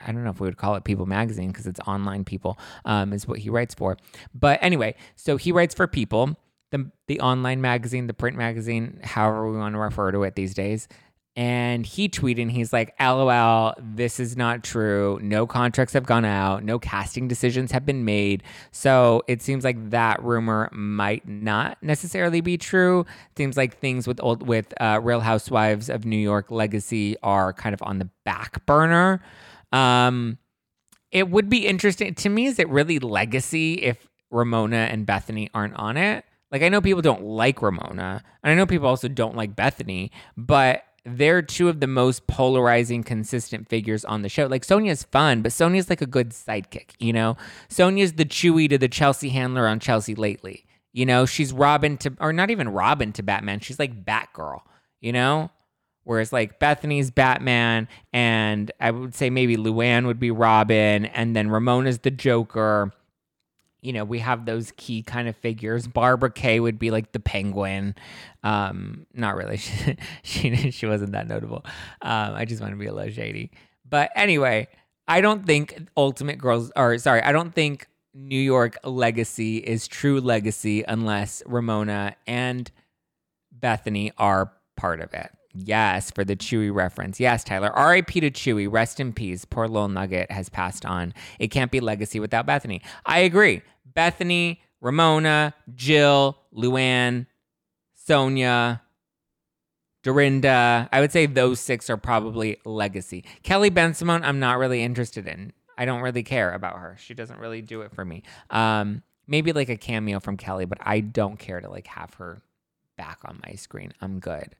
I 0.06 0.12
don't 0.12 0.24
know 0.24 0.30
if 0.30 0.40
we 0.40 0.48
would 0.48 0.58
call 0.58 0.76
it 0.76 0.84
People 0.84 1.06
Magazine 1.06 1.50
because 1.50 1.68
it's 1.68 1.80
online 1.82 2.24
People 2.24 2.58
um, 2.86 3.14
is 3.14 3.28
what 3.28 3.40
he 3.40 3.50
writes 3.50 3.74
for. 3.74 3.98
But 4.34 4.60
anyway, 4.62 4.96
so 5.16 5.38
he 5.38 5.52
writes 5.52 5.74
for 5.74 5.88
People, 5.88 6.38
the 6.72 6.92
the 7.08 7.20
online 7.20 7.62
magazine, 7.62 8.08
the 8.08 8.14
print 8.14 8.38
magazine, 8.38 9.00
however 9.04 9.50
we 9.50 9.58
want 9.58 9.76
to 9.76 9.80
refer 9.80 10.12
to 10.12 10.24
it 10.24 10.36
these 10.36 10.54
days. 10.54 10.88
And 11.36 11.84
he 11.84 12.10
tweeted, 12.10 12.44
and 12.44 12.52
he's 12.52 12.72
like, 12.72 12.94
LOL, 13.00 13.74
this 13.80 14.20
is 14.20 14.38
not 14.38 14.64
true. 14.64 15.20
No 15.24 15.48
contracts 15.48 15.94
have 15.94 16.06
gone 16.06 16.26
out. 16.26 16.64
No 16.64 16.78
casting 16.78 17.28
decisions 17.28 17.72
have 17.72 17.88
been 17.88 18.06
made. 18.06 18.44
So 18.72 19.24
it 19.28 19.42
seems 19.42 19.64
like 19.64 19.90
that 19.90 20.22
rumor 20.22 20.70
might 20.72 21.28
not 21.28 21.82
necessarily 21.82 22.42
be 22.42 22.60
true. 22.60 23.08
Seems 23.36 23.58
like 23.58 23.80
things 23.80 24.06
with 24.06 24.22
old 24.22 24.48
with 24.48 24.74
uh, 24.80 25.00
Real 25.02 25.22
Housewives 25.22 25.90
of 25.90 26.06
New 26.06 26.18
York 26.18 26.52
legacy 26.52 27.18
are 27.24 27.52
kind 27.52 27.74
of 27.74 27.82
on 27.82 27.98
the 27.98 28.10
back 28.26 28.64
burner. 28.68 29.20
Um, 29.74 30.38
it 31.12 31.30
would 31.30 31.50
be 31.50 31.68
interesting 31.68 32.16
to 32.16 32.30
me. 32.30 32.46
Is 32.46 32.60
it 32.60 32.70
really 32.70 33.00
legacy 33.00 33.74
if 33.74 34.08
Ramona 34.32 34.88
and 34.90 35.06
Bethany 35.06 35.50
aren't 35.54 35.76
on 35.76 35.98
it? 35.98 36.24
Like 36.52 36.62
I 36.62 36.70
know 36.70 36.82
people 36.82 37.02
don't 37.02 37.24
like 37.24 37.62
Ramona, 37.62 38.24
and 38.44 38.52
I 38.52 38.56
know 38.56 38.66
people 38.66 38.88
also 38.88 39.08
don't 39.08 39.36
like 39.36 39.56
Bethany, 39.56 40.12
but 40.38 40.84
they're 41.06 41.42
two 41.42 41.68
of 41.68 41.80
the 41.80 41.88
most 41.88 42.28
polarizing, 42.28 43.04
consistent 43.04 43.68
figures 43.68 44.06
on 44.06 44.22
the 44.22 44.30
show. 44.30 44.46
Like 44.46 44.66
Sonja's 44.66 45.04
fun, 45.04 45.42
but 45.42 45.52
Sonja's 45.52 45.90
like 45.90 46.02
a 46.02 46.08
good 46.08 46.30
sidekick, 46.30 46.92
you 47.00 47.12
know? 47.12 47.36
Sonja's 47.70 48.14
the 48.14 48.26
Chuy 48.26 48.70
to 48.70 48.78
the 48.78 48.88
Chelsea 48.88 49.30
handler 49.30 49.68
on 49.68 49.80
Chelsea 49.80 50.16
lately. 50.16 50.66
You 50.94 51.06
know, 51.06 51.26
she's 51.26 51.52
Robin 51.52 51.98
to, 51.98 52.14
or 52.22 52.32
not 52.32 52.52
even 52.52 52.70
Robin 52.70 53.12
to 53.14 53.24
Batman. 53.24 53.60
She's 53.60 53.80
like 53.80 54.06
Batgirl, 54.06 54.62
you 55.02 55.12
know? 55.12 55.52
Whereas 56.04 56.34
like 56.34 56.60
Bethany's 56.60 57.12
Batman, 57.12 57.88
and 58.12 58.72
I 58.80 58.92
would 58.92 59.16
say 59.16 59.30
maybe 59.30 59.56
Luann 59.56 60.06
would 60.06 60.20
be 60.20 60.32
Robin, 60.32 61.06
and 61.06 61.36
then 61.36 61.50
Ramona's 61.50 62.00
the 62.00 62.12
Joker 62.12 62.92
you 63.84 63.92
know, 63.92 64.06
we 64.06 64.20
have 64.20 64.46
those 64.46 64.72
key 64.78 65.04
kind 65.04 65.28
of 65.28 65.36
figures. 65.36 65.88
Barbara 65.88 66.32
Kay 66.32 66.60
would 66.62 66.80
be 66.80 66.90
like 66.90 67.12
the 67.12 67.20
penguin. 67.20 67.96
Um, 68.42 69.06
not 69.14 69.36
really. 69.36 69.58
She, 70.24 70.56
she, 70.56 70.72
she 70.72 70.86
wasn't 70.86 71.12
that 71.12 71.28
notable. 71.28 71.66
Um, 72.02 72.34
I 72.34 72.46
just 72.46 72.62
want 72.62 72.72
to 72.72 72.78
be 72.78 72.86
a 72.86 72.94
little 72.94 73.12
shady. 73.12 73.52
But 73.88 74.10
anyway, 74.16 74.70
I 75.08 75.20
don't 75.20 75.46
think 75.46 75.88
Ultimate 75.98 76.38
Girls, 76.38 76.72
or 76.78 76.98
sorry, 76.98 77.22
I 77.22 77.34
don't 77.34 77.54
think 77.54 77.88
New 78.14 78.40
York 78.40 78.78
legacy 78.86 79.58
is 79.58 79.88
true 79.88 80.22
legacy 80.22 80.84
unless 80.88 81.44
Ramona 81.46 82.16
and 82.26 82.72
Bethany 83.52 84.14
are 84.18 84.54
part 84.78 85.02
of 85.02 85.14
it. 85.14 85.30
Yes, 85.56 86.10
for 86.10 86.24
the 86.24 86.36
Chuy 86.36 86.74
reference. 86.74 87.20
Yes, 87.20 87.44
Tyler. 87.44 87.72
RIP 87.76 88.08
to 88.08 88.32
Chuy. 88.32 88.72
Rest 88.72 89.00
in 89.00 89.14
peace. 89.14 89.46
Poor 89.46 89.68
little 89.68 89.88
nugget 89.88 90.32
has 90.32 90.50
passed 90.50 90.86
on. 90.86 91.14
It 91.40 91.50
can't 91.50 91.72
be 91.72 91.80
legacy 91.80 92.20
without 92.20 92.46
Bethany. 92.46 92.82
I 93.06 93.20
agree. 93.20 93.62
Bethany, 93.94 94.62
Ramona, 94.82 95.54
Jill, 95.76 96.38
Luann, 96.56 97.28
Sonja, 98.08 98.82
Dorinda. 100.02 100.90
I 100.92 101.00
would 101.00 101.12
say 101.12 101.26
those 101.28 101.60
six 101.60 101.90
are 101.90 101.98
probably 101.98 102.58
legacy. 102.66 103.24
Kelly 103.44 103.70
Bensimon, 103.70 104.22
I'm 104.24 104.40
not 104.40 104.58
really 104.58 104.82
interested 104.84 105.28
in. 105.28 105.54
I 105.78 105.86
don't 105.86 106.02
really 106.02 106.24
care 106.24 106.52
about 106.54 106.78
her. 106.78 106.98
She 107.00 107.14
doesn't 107.14 107.40
really 107.40 107.62
do 107.62 107.82
it 107.82 107.94
for 107.94 108.04
me. 108.06 108.24
Um, 108.50 109.04
maybe 109.28 109.54
like 109.54 109.70
a 109.70 109.78
cameo 109.78 110.20
from 110.20 110.38
Kelly, 110.38 110.66
but 110.66 110.80
I 110.82 111.00
don't 111.00 111.38
care 111.38 111.62
to 111.62 111.70
like 111.70 111.88
have 111.88 112.16
her 112.16 112.42
back 112.98 113.20
on 113.26 113.42
my 113.46 113.54
screen. 113.56 113.94
I'm 114.02 114.20
good. 114.20 114.56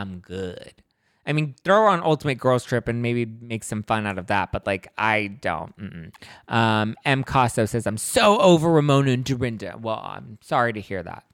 I'm 0.00 0.20
good. 0.20 0.82
I 1.26 1.32
mean, 1.32 1.54
throw 1.64 1.86
on 1.86 2.02
Ultimate 2.02 2.38
Girls 2.38 2.64
Trip 2.64 2.88
and 2.88 3.02
maybe 3.02 3.26
make 3.26 3.62
some 3.62 3.82
fun 3.82 4.06
out 4.06 4.18
of 4.18 4.28
that, 4.28 4.50
but 4.52 4.66
like, 4.66 4.90
I 4.96 5.26
don't. 5.26 6.12
Um, 6.48 6.96
M. 7.04 7.22
Casso 7.24 7.68
says, 7.68 7.86
I'm 7.86 7.98
so 7.98 8.40
over 8.40 8.70
Ramona 8.70 9.12
and 9.12 9.24
Dorinda. 9.24 9.78
Well, 9.80 10.00
I'm 10.02 10.38
sorry 10.40 10.72
to 10.72 10.80
hear 10.80 11.02
that. 11.02 11.24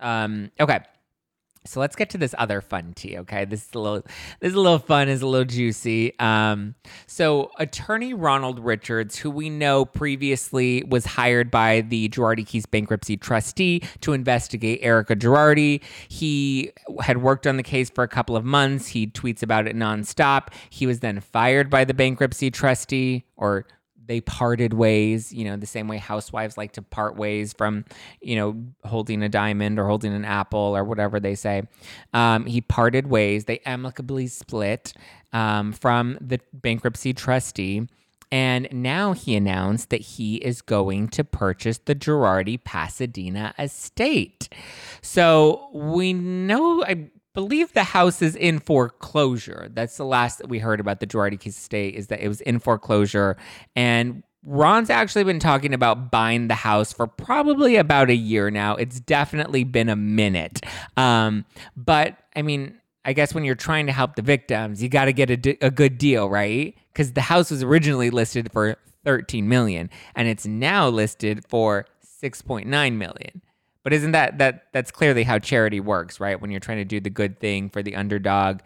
Um, 0.00 0.50
okay. 0.58 0.80
So 1.66 1.78
let's 1.78 1.94
get 1.94 2.08
to 2.10 2.18
this 2.18 2.34
other 2.38 2.62
fun 2.62 2.94
tea, 2.94 3.18
okay? 3.18 3.44
This 3.44 3.68
is 3.68 3.74
a 3.74 3.78
little 3.78 4.02
this 4.40 4.50
is 4.50 4.54
a 4.54 4.60
little 4.60 4.78
fun, 4.78 5.08
is 5.10 5.20
a 5.20 5.26
little 5.26 5.44
juicy. 5.44 6.18
Um, 6.18 6.74
so 7.06 7.50
attorney 7.58 8.14
Ronald 8.14 8.58
Richards, 8.58 9.18
who 9.18 9.30
we 9.30 9.50
know 9.50 9.84
previously 9.84 10.82
was 10.88 11.04
hired 11.04 11.50
by 11.50 11.82
the 11.82 12.08
Girardi 12.08 12.46
Keese 12.46 12.70
bankruptcy 12.70 13.18
trustee 13.18 13.82
to 14.00 14.14
investigate 14.14 14.80
Erika 14.82 15.14
Girardi. 15.14 15.82
He 16.08 16.72
had 17.02 17.18
worked 17.18 17.46
on 17.46 17.58
the 17.58 17.62
case 17.62 17.90
for 17.90 18.04
a 18.04 18.08
couple 18.08 18.36
of 18.36 18.44
months. 18.44 18.88
He 18.88 19.06
tweets 19.06 19.42
about 19.42 19.66
it 19.66 19.76
nonstop. 19.76 20.48
He 20.70 20.86
was 20.86 21.00
then 21.00 21.20
fired 21.20 21.68
by 21.68 21.84
the 21.84 21.94
bankruptcy 21.94 22.50
trustee 22.50 23.24
or 23.36 23.66
they 24.10 24.20
parted 24.20 24.74
ways, 24.74 25.32
you 25.32 25.44
know, 25.44 25.56
the 25.56 25.66
same 25.66 25.86
way 25.86 25.96
housewives 25.96 26.58
like 26.58 26.72
to 26.72 26.82
part 26.82 27.14
ways 27.14 27.52
from, 27.52 27.84
you 28.20 28.34
know, 28.34 28.60
holding 28.84 29.22
a 29.22 29.28
diamond 29.28 29.78
or 29.78 29.86
holding 29.86 30.12
an 30.12 30.24
apple 30.24 30.58
or 30.76 30.82
whatever 30.82 31.20
they 31.20 31.36
say. 31.36 31.62
Um, 32.12 32.44
he 32.44 32.60
parted 32.60 33.06
ways. 33.06 33.44
They 33.44 33.60
amicably 33.60 34.26
split 34.26 34.94
um, 35.32 35.72
from 35.72 36.18
the 36.20 36.40
bankruptcy 36.52 37.14
trustee. 37.14 37.86
And 38.32 38.66
now 38.72 39.12
he 39.12 39.36
announced 39.36 39.90
that 39.90 40.00
he 40.00 40.38
is 40.38 40.60
going 40.60 41.06
to 41.10 41.22
purchase 41.22 41.78
the 41.78 41.94
Girardi 41.94 42.62
Pasadena 42.64 43.54
estate. 43.60 44.48
So 45.02 45.68
we 45.72 46.12
know, 46.12 46.82
I 46.82 47.10
believe 47.40 47.72
the 47.72 47.84
house 47.84 48.20
is 48.20 48.36
in 48.36 48.58
foreclosure. 48.58 49.70
That's 49.72 49.96
the 49.96 50.04
last 50.04 50.40
that 50.40 50.48
we 50.50 50.58
heard 50.58 50.78
about 50.78 51.00
the 51.00 51.06
Girardi 51.06 51.46
estate 51.46 51.94
is 51.94 52.08
that 52.08 52.20
it 52.20 52.28
was 52.28 52.42
in 52.42 52.58
foreclosure. 52.58 53.38
And 53.74 54.22
Ron's 54.42 54.90
actually 54.90 55.24
been 55.24 55.38
talking 55.38 55.72
about 55.72 56.10
buying 56.10 56.48
the 56.48 56.54
house 56.54 56.92
for 56.92 57.06
probably 57.06 57.76
about 57.76 58.10
a 58.10 58.14
year 58.14 58.50
now. 58.50 58.76
It's 58.76 59.00
definitely 59.00 59.64
been 59.64 59.88
a 59.88 59.96
minute. 59.96 60.60
Um, 60.98 61.46
but 61.78 62.18
I 62.36 62.42
mean, 62.42 62.78
I 63.06 63.14
guess 63.14 63.32
when 63.32 63.44
you're 63.44 63.54
trying 63.54 63.86
to 63.86 63.92
help 63.92 64.16
the 64.16 64.22
victims, 64.22 64.82
you 64.82 64.90
got 64.90 65.06
to 65.06 65.14
get 65.14 65.30
a, 65.30 65.64
a 65.64 65.70
good 65.70 65.96
deal, 65.96 66.28
right? 66.28 66.76
Because 66.92 67.12
the 67.14 67.22
house 67.22 67.50
was 67.50 67.62
originally 67.62 68.10
listed 68.10 68.52
for 68.52 68.76
13 69.06 69.48
million 69.48 69.88
and 70.14 70.28
it's 70.28 70.46
now 70.46 70.90
listed 70.90 71.42
for 71.48 71.86
6.9 72.22 72.66
million. 72.68 73.40
But 73.82 73.92
isn't 73.92 74.12
that 74.12 74.38
that 74.38 74.66
that's 74.72 74.90
clearly 74.90 75.22
how 75.22 75.38
charity 75.38 75.80
works, 75.80 76.20
right? 76.20 76.40
When 76.40 76.50
you're 76.50 76.60
trying 76.60 76.78
to 76.78 76.84
do 76.84 77.00
the 77.00 77.10
good 77.10 77.40
thing 77.40 77.70
for 77.70 77.82
the 77.82 77.96
underdog, 77.96 78.60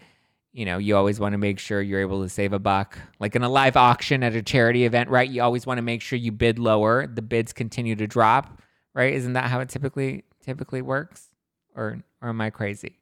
you 0.52 0.64
know, 0.64 0.78
you 0.78 0.96
always 0.96 1.20
want 1.20 1.32
to 1.32 1.38
make 1.38 1.58
sure 1.58 1.80
you're 1.80 2.00
able 2.00 2.22
to 2.22 2.28
save 2.28 2.52
a 2.52 2.58
buck. 2.58 2.98
Like 3.20 3.36
in 3.36 3.42
a 3.42 3.48
live 3.48 3.76
auction 3.76 4.22
at 4.22 4.34
a 4.34 4.42
charity 4.42 4.84
event, 4.84 5.10
right? 5.10 5.28
You 5.28 5.42
always 5.42 5.66
want 5.66 5.78
to 5.78 5.82
make 5.82 6.02
sure 6.02 6.18
you 6.18 6.32
bid 6.32 6.58
lower, 6.58 7.06
the 7.06 7.22
bids 7.22 7.52
continue 7.52 7.96
to 7.96 8.06
drop, 8.06 8.60
right? 8.94 9.12
Isn't 9.12 9.34
that 9.34 9.50
how 9.50 9.60
it 9.60 9.68
typically 9.68 10.24
typically 10.42 10.82
works? 10.82 11.30
Or 11.74 12.02
or 12.20 12.28
am 12.30 12.40
I 12.40 12.50
crazy? 12.50 12.98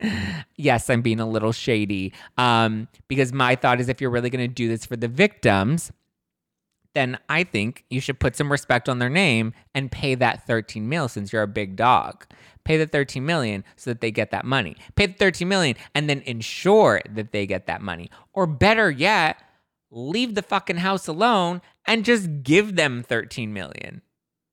yes, 0.56 0.90
I'm 0.90 1.02
being 1.02 1.20
a 1.20 1.28
little 1.28 1.52
shady. 1.52 2.12
Um, 2.36 2.88
because 3.08 3.32
my 3.32 3.54
thought 3.54 3.80
is 3.80 3.88
if 3.88 4.00
you're 4.00 4.10
really 4.10 4.30
going 4.30 4.48
to 4.48 4.52
do 4.52 4.68
this 4.68 4.84
for 4.84 4.96
the 4.96 5.08
victims, 5.08 5.92
then 6.94 7.18
I 7.28 7.44
think 7.44 7.84
you 7.90 8.00
should 8.00 8.20
put 8.20 8.36
some 8.36 8.50
respect 8.50 8.88
on 8.88 8.98
their 8.98 9.10
name 9.10 9.52
and 9.74 9.90
pay 9.90 10.14
that 10.14 10.46
13 10.46 10.88
mil 10.88 11.08
since 11.08 11.32
you're 11.32 11.42
a 11.42 11.48
big 11.48 11.76
dog. 11.76 12.24
Pay 12.64 12.78
the 12.78 12.86
13 12.86 13.24
million 13.24 13.64
so 13.76 13.90
that 13.90 14.00
they 14.00 14.10
get 14.10 14.30
that 14.30 14.44
money. 14.44 14.76
Pay 14.96 15.06
the 15.06 15.14
13 15.14 15.46
million 15.46 15.76
and 15.94 16.08
then 16.08 16.22
ensure 16.22 17.00
that 17.10 17.32
they 17.32 17.46
get 17.46 17.66
that 17.66 17.82
money. 17.82 18.10
Or 18.32 18.46
better 18.46 18.90
yet, 18.90 19.36
leave 19.90 20.34
the 20.34 20.42
fucking 20.42 20.78
house 20.78 21.06
alone 21.06 21.60
and 21.86 22.04
just 22.04 22.42
give 22.42 22.76
them 22.76 23.02
13 23.02 23.52
million. 23.52 24.02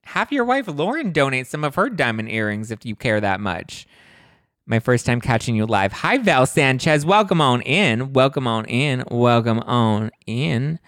Have 0.05 0.31
your 0.31 0.43
wife 0.43 0.67
Lauren 0.67 1.11
donate 1.11 1.47
some 1.47 1.63
of 1.63 1.75
her 1.75 1.89
diamond 1.89 2.29
earrings 2.29 2.71
if 2.71 2.85
you 2.85 2.95
care 2.95 3.21
that 3.21 3.39
much. 3.39 3.87
My 4.65 4.79
first 4.79 5.05
time 5.05 5.21
catching 5.21 5.55
you 5.55 5.65
live. 5.65 5.91
Hi, 5.93 6.17
Val 6.17 6.45
Sanchez. 6.45 7.05
Welcome 7.05 7.41
on 7.41 7.61
in. 7.61 8.13
Welcome 8.13 8.47
on 8.47 8.65
in. 8.65 9.03
Welcome 9.09 9.59
on 9.59 10.11
in. 10.25 10.79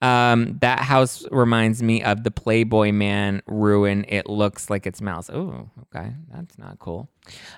Um, 0.00 0.58
that 0.60 0.80
house 0.80 1.24
reminds 1.30 1.82
me 1.82 2.02
of 2.02 2.22
the 2.22 2.30
Playboy 2.30 2.92
Man 2.92 3.42
ruin. 3.46 4.04
It 4.08 4.28
looks 4.28 4.70
like 4.70 4.86
it's 4.86 5.00
mouse. 5.00 5.28
Oh, 5.28 5.70
okay, 5.84 6.12
that's 6.32 6.56
not 6.58 6.78
cool. 6.78 7.08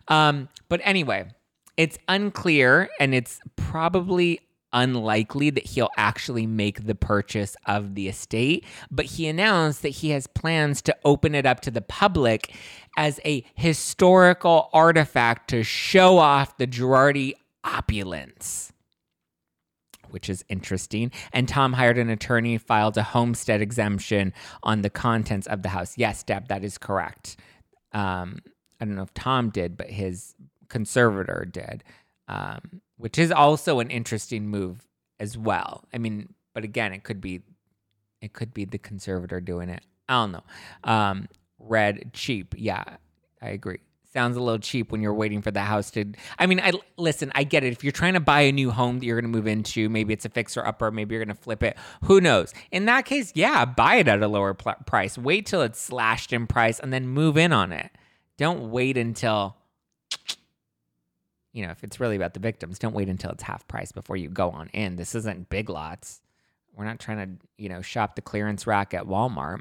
Um, 0.09 0.49
but 0.69 0.81
anyway, 0.83 1.27
it's 1.77 1.99
unclear, 2.09 2.89
and 2.99 3.15
it's 3.15 3.41
probably 3.57 4.41
unlikely 4.73 5.51
that 5.51 5.67
he'll 5.67 5.91
actually 5.97 6.47
make 6.47 6.87
the 6.87 6.95
purchase 6.95 7.57
of 7.67 7.95
the 7.95 8.09
estate. 8.09 8.65
But 8.91 9.07
he 9.07 9.27
announced 9.27 9.83
that 9.83 9.89
he 9.91 10.11
has 10.11 10.27
plans 10.27 10.81
to 10.83 10.97
open 11.05 11.35
it 11.35 11.47
up 11.47 11.61
to 11.61 11.71
the 11.71 11.83
public 11.83 12.55
as 12.97 13.21
a 13.25 13.45
historical 13.55 14.71
artifact 14.73 15.51
to 15.51 15.63
show 15.63 16.19
off 16.19 16.57
the 16.57 16.67
Girardi 16.67 17.35
opulence 17.65 18.70
which 20.13 20.29
is 20.29 20.45
interesting. 20.49 21.11
And 21.33 21.49
Tom 21.49 21.73
hired 21.73 21.99
an 21.99 22.11
attorney, 22.11 22.59
filed 22.59 22.97
a 22.97 23.03
homestead 23.03 23.61
exemption 23.61 24.33
on 24.63 24.83
the 24.83 24.91
contents 24.91 25.47
of 25.47 25.63
the 25.63 25.71
house. 25.71 25.97
Yes, 25.97 26.23
Deb, 26.23 26.49
that 26.49 26.65
is 26.65 26.79
correct. 26.79 27.37
Um, 27.93 28.41
I 28.81 28.85
don't 28.85 28.95
know 28.95 29.03
if 29.03 29.15
Tom 29.15 29.51
did, 29.51 29.77
but 29.77 29.91
his 29.91 30.35
conservator 30.69 31.47
did, 31.51 31.85
um, 32.29 32.81
which 32.97 33.19
is 33.19 33.31
also 33.31 33.81
an 33.81 33.91
interesting 33.91 34.49
move 34.49 34.87
as 35.19 35.37
well. 35.37 35.85
I 35.93 35.99
mean, 35.99 36.35
but 36.55 36.65
again, 36.65 36.93
it 36.93 37.05
could 37.05 37.21
be 37.21 37.43
it 38.21 38.33
could 38.33 38.53
be 38.53 38.65
the 38.65 38.79
conservator 38.79 39.41
doing 39.41 39.69
it. 39.71 39.83
I 40.09 40.15
don't 40.15 40.33
know. 40.33 40.45
Um, 40.85 41.29
red 41.59 42.13
cheap. 42.13 42.55
Yeah, 42.57 42.85
I 43.41 43.49
agree. 43.51 43.79
Sounds 44.13 44.37
a 44.37 44.41
little 44.41 44.59
cheap 44.59 44.91
when 44.91 45.03
you're 45.03 45.15
waiting 45.15 45.41
for 45.41 45.53
the 45.53 45.61
house 45.61 45.93
to. 45.93 46.05
I 46.37 46.47
mean, 46.47 46.59
I 46.59 46.73
listen. 46.97 47.31
I 47.37 47.45
get 47.45 47.63
it. 47.63 47.73
If 47.73 47.85
you're 47.85 47.93
trying 47.93 48.15
to 48.15 48.21
buy 48.21 48.41
a 48.41 48.51
new 48.51 48.73
home 48.73 48.99
that 48.99 49.07
you're 49.07 49.21
going 49.21 49.31
to 49.31 49.37
move 49.37 49.47
into, 49.47 49.89
maybe 49.89 50.13
it's 50.13 50.25
a 50.25 50.29
fixer 50.29 50.67
upper. 50.67 50.91
Maybe 50.91 51.15
you're 51.15 51.25
going 51.25 51.37
to 51.37 51.41
flip 51.41 51.63
it. 51.63 51.77
Who 52.05 52.21
knows? 52.21 52.53
In 52.73 52.87
that 52.87 53.05
case, 53.05 53.31
yeah, 53.37 53.65
buy 53.65 53.97
it 53.97 54.09
at 54.09 54.21
a 54.21 54.27
lower 54.27 54.53
pl- 54.53 54.75
price. 54.85 55.17
Wait 55.17 55.47
till 55.47 55.63
it's 55.63 55.81
slashed 55.81 56.33
in 56.33 56.49
price 56.49 56.81
and 56.81 56.93
then 56.93 57.07
move 57.07 57.37
in 57.37 57.53
on 57.53 57.71
it. 57.71 57.93
Don't 58.37 58.73
wait 58.73 58.97
until. 58.97 59.57
You 61.53 61.67
know, 61.67 61.73
if 61.73 61.85
it's 61.85 62.01
really 62.01 62.17
about 62.17 62.35
the 62.35 62.41
victims, 62.41 62.79
don't 62.81 62.95
wait 62.95 63.09
until 63.09 63.31
it's 63.31 63.43
half 63.45 63.67
price 63.69 63.93
before 63.93 64.17
you 64.17 64.29
go 64.29 64.51
on 64.51 64.69
in. 64.69 64.97
This 64.97 65.15
isn't 65.15 65.51
big 65.51 65.69
lots. 65.69 66.21
We're 66.75 66.85
not 66.85 66.99
trying 66.99 67.19
to, 67.19 67.47
you 67.59 67.69
know, 67.69 67.83
shop 67.83 68.17
the 68.17 68.23
clearance 68.23 68.67
rack 68.67 68.95
at 68.95 69.05
Walmart. 69.05 69.61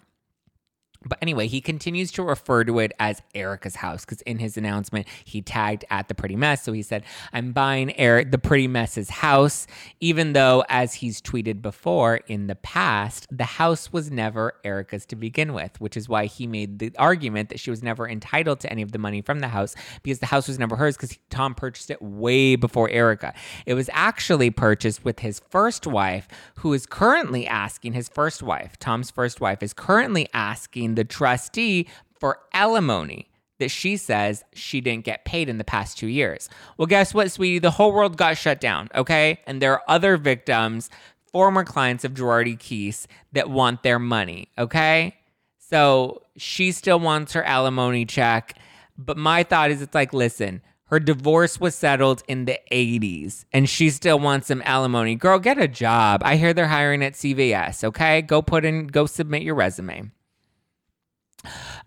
But 1.05 1.17
anyway, 1.21 1.47
he 1.47 1.61
continues 1.61 2.11
to 2.13 2.23
refer 2.23 2.65
to 2.65 2.79
it 2.79 2.91
as 2.99 3.21
Erika's 3.33 3.75
house 3.75 4.03
because 4.03 4.21
in 4.23 4.37
his 4.37 4.57
announcement, 4.57 5.07
he 5.23 5.41
tagged 5.41 5.85
at 5.89 6.09
the 6.09 6.15
Pretty 6.15 6.35
Mess. 6.35 6.63
So 6.63 6.73
he 6.73 6.81
said, 6.81 7.03
I'm 7.31 7.53
buying 7.53 7.97
Eric 7.97 8.31
the 8.31 8.37
Pretty 8.37 8.67
Mess's 8.67 9.09
house, 9.09 9.65
even 10.01 10.33
though, 10.33 10.65
as 10.67 10.95
he's 10.95 11.21
tweeted 11.21 11.61
before 11.61 12.17
in 12.27 12.47
the 12.47 12.55
past, 12.55 13.27
the 13.31 13.45
house 13.45 13.93
was 13.93 14.11
never 14.11 14.55
Erika's 14.65 15.05
to 15.05 15.15
begin 15.15 15.53
with, 15.53 15.79
which 15.79 15.95
is 15.95 16.09
why 16.09 16.25
he 16.25 16.47
made 16.47 16.79
the 16.79 16.91
argument 16.97 17.47
that 17.47 17.61
she 17.61 17.69
was 17.69 17.81
never 17.81 18.07
entitled 18.07 18.59
to 18.59 18.69
any 18.69 18.81
of 18.81 18.91
the 18.91 18.99
money 18.99 19.21
from 19.21 19.39
the 19.39 19.47
house 19.47 19.75
because 20.03 20.19
the 20.19 20.25
house 20.25 20.49
was 20.49 20.59
never 20.59 20.75
hers 20.75 20.97
because 20.97 21.17
Tom 21.29 21.55
purchased 21.55 21.89
it 21.89 22.01
way 22.01 22.57
before 22.57 22.89
Erika. 22.89 23.33
It 23.65 23.73
was 23.73 23.89
actually 23.93 24.49
purchased 24.51 25.05
with 25.05 25.19
his 25.19 25.39
first 25.49 25.87
wife, 25.87 26.27
who 26.55 26.73
is 26.73 26.85
currently 26.85 27.47
asking 27.47 27.93
his 27.93 28.09
first 28.09 28.43
wife, 28.43 28.77
Tom's 28.79 29.09
first 29.09 29.39
wife, 29.39 29.63
is 29.63 29.73
currently 29.73 30.27
asking 30.33 30.88
the 30.95 31.03
trustee 31.03 31.87
for 32.19 32.39
alimony 32.53 33.29
that 33.59 33.69
she 33.69 33.97
says 33.97 34.43
she 34.53 34.81
didn't 34.81 35.05
get 35.05 35.25
paid 35.25 35.49
in 35.49 35.57
the 35.57 35.63
past 35.63 35.97
two 35.97 36.07
years. 36.07 36.49
Well, 36.77 36.85
guess 36.85 37.13
what, 37.13 37.31
sweetie? 37.31 37.59
The 37.59 37.71
whole 37.71 37.91
world 37.91 38.17
got 38.17 38.37
shut 38.37 38.59
down, 38.59 38.89
okay? 38.95 39.39
And 39.45 39.61
there 39.61 39.73
are 39.73 39.83
other 39.87 40.17
victims, 40.17 40.89
former 41.31 41.63
clients 41.63 42.03
of 42.03 42.13
Girardi 42.13 42.57
Keese, 42.57 43.05
that 43.33 43.49
want 43.49 43.83
their 43.83 43.99
money, 43.99 44.49
okay? 44.57 45.15
So 45.57 46.23
she 46.37 46.71
still 46.71 46.99
wants 46.99 47.33
her 47.33 47.43
alimony 47.43 48.05
check. 48.05 48.57
But 48.97 49.17
my 49.17 49.43
thought 49.43 49.71
is 49.71 49.81
it's 49.81 49.95
like, 49.95 50.13
listen, 50.13 50.61
her 50.85 50.99
divorce 50.99 51.59
was 51.59 51.75
settled 51.75 52.23
in 52.27 52.45
the 52.45 52.59
80s 52.71 53.45
and 53.53 53.69
she 53.69 53.89
still 53.91 54.19
wants 54.19 54.47
some 54.47 54.63
alimony. 54.65 55.15
Girl, 55.15 55.37
get 55.37 55.57
a 55.57 55.67
job. 55.67 56.21
I 56.25 56.37
hear 56.37 56.53
they're 56.53 56.67
hiring 56.67 57.03
at 57.03 57.13
CVS, 57.13 57.83
okay? 57.83 58.21
Go 58.23 58.41
put 58.41 58.65
in, 58.65 58.87
go 58.87 59.05
submit 59.05 59.43
your 59.43 59.55
resume. 59.55 60.11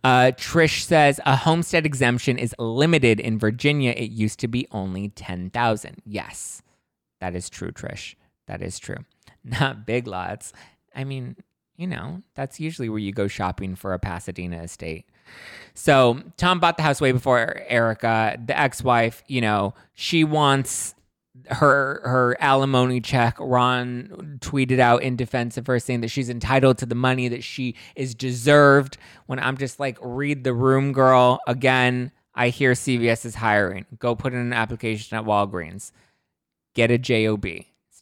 Uh, 0.05 0.33
Trish 0.37 0.83
says 0.83 1.21
a 1.25 1.37
homestead 1.37 1.87
exemption 1.87 2.39
is 2.39 2.55
limited 2.59 3.21
in 3.21 3.39
Virginia. 3.39 3.93
It 3.97 4.11
used 4.11 4.39
to 4.41 4.49
be 4.49 4.67
only 4.71 5.09
10,000. 5.11 6.03
Yes, 6.05 6.63
that 7.21 7.35
is 7.35 7.49
true, 7.49 7.71
Trish. 7.71 8.15
That 8.47 8.63
is 8.63 8.79
true. 8.79 8.99
Not 9.45 9.87
big 9.87 10.07
lots. 10.07 10.53
I 10.95 11.05
mean, 11.05 11.37
you 11.77 11.87
know, 11.87 12.23
that's 12.35 12.61
usually 12.61 12.89
where 12.89 12.99
you 12.99 13.13
go 13.13 13.29
shopping 13.29 13.75
for 13.75 13.93
a 13.93 13.99
Pasadena 13.99 14.63
estate. 14.63 15.07
So 15.75 16.21
Tom 16.37 16.61
bought 16.61 16.77
the 16.77 16.83
house 16.83 17.01
way 17.01 17.13
before 17.13 17.63
Erika, 17.67 18.39
the 18.45 18.59
ex-wife. 18.59 19.23
You 19.27 19.41
know, 19.41 19.75
she 19.95 20.25
wants 20.25 20.95
her 21.49 22.01
her 22.05 22.37
alimony 22.41 23.01
check. 23.01 23.37
Ron 23.41 24.39
tweeted 24.41 24.79
out 24.79 25.03
in 25.03 25.17
defense 25.17 25.57
of 25.57 25.67
her 25.67 25.79
saying 25.79 26.01
that 26.03 26.09
she's 26.09 26.29
entitled 26.29 26.79
to 26.79 26.87
the 26.87 26.95
money 26.95 27.29
that 27.29 27.43
she 27.43 27.75
is 27.97 28.15
deserved. 28.15 28.99
When 29.27 29.39
I'm 29.39 29.57
just 29.57 29.81
like, 29.81 29.99
read 30.01 30.45
the 30.45 30.55
room, 30.55 30.93
girl. 30.93 31.41
Again, 31.47 32.13
I 32.35 32.49
hear 32.49 32.73
CVS 32.73 33.25
is 33.25 33.35
hiring. 33.35 33.87
Go 33.99 34.15
put 34.15 34.33
in 34.33 34.39
an 34.39 34.53
application 34.53 35.17
at 35.17 35.25
Walgreens. 35.25 35.93
Get 36.75 36.91
a 36.91 36.99
job 36.99 37.45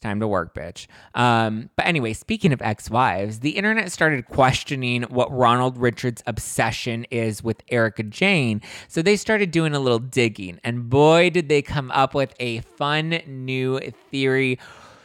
time 0.01 0.19
to 0.19 0.27
work, 0.27 0.53
bitch. 0.53 0.87
Um, 1.15 1.69
but 1.75 1.85
anyway, 1.85 2.13
speaking 2.13 2.51
of 2.51 2.61
ex 2.61 2.89
wives, 2.89 3.39
the 3.39 3.51
internet 3.51 3.91
started 3.91 4.27
questioning 4.27 5.03
what 5.03 5.31
Ronald 5.31 5.77
Richards' 5.77 6.23
obsession 6.27 7.05
is 7.11 7.43
with 7.43 7.63
Erika 7.69 8.03
Jayne. 8.03 8.61
So 8.87 9.01
they 9.01 9.15
started 9.15 9.51
doing 9.51 9.73
a 9.73 9.79
little 9.79 9.99
digging, 9.99 10.59
and 10.63 10.89
boy, 10.89 11.29
did 11.29 11.47
they 11.49 11.61
come 11.61 11.91
up 11.91 12.13
with 12.13 12.33
a 12.39 12.61
fun 12.61 13.21
new 13.27 13.79
theory. 14.09 14.59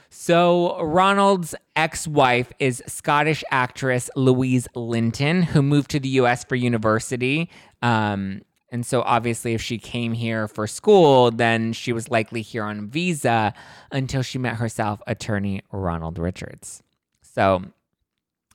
So, 0.09 0.80
Ronald's 0.82 1.54
ex 1.74 2.09
wife 2.09 2.50
is 2.59 2.82
Scottish 2.87 3.44
actress 3.50 4.09
Louise 4.16 4.66
Linton, 4.74 5.42
who 5.42 5.62
moved 5.62 5.90
to 5.90 6.00
the 6.00 6.09
US 6.20 6.42
for 6.42 6.56
university. 6.56 7.50
Um, 7.82 8.40
and 8.70 8.85
so, 8.85 9.02
obviously, 9.02 9.55
if 9.55 9.62
she 9.62 9.79
came 9.79 10.12
here 10.12 10.48
for 10.48 10.66
school, 10.66 11.31
then 11.31 11.72
she 11.72 11.92
was 11.92 12.11
likely 12.11 12.42
here 12.42 12.64
on 12.64 12.88
visa 12.88 13.55
until 13.92 14.22
she 14.22 14.38
met 14.38 14.57
herself, 14.57 15.00
attorney 15.07 15.62
Ronald 15.70 16.18
Richards. 16.18 16.83
So, 17.22 17.55
I'm 17.57 17.72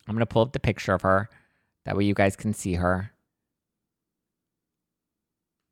going 0.08 0.20
to 0.20 0.26
pull 0.26 0.42
up 0.42 0.52
the 0.52 0.60
picture 0.60 0.94
of 0.94 1.04
her. 1.04 1.30
That 1.86 1.96
way, 1.96 2.04
you 2.04 2.14
guys 2.14 2.36
can 2.36 2.54
see 2.54 2.74
her. 2.74 3.12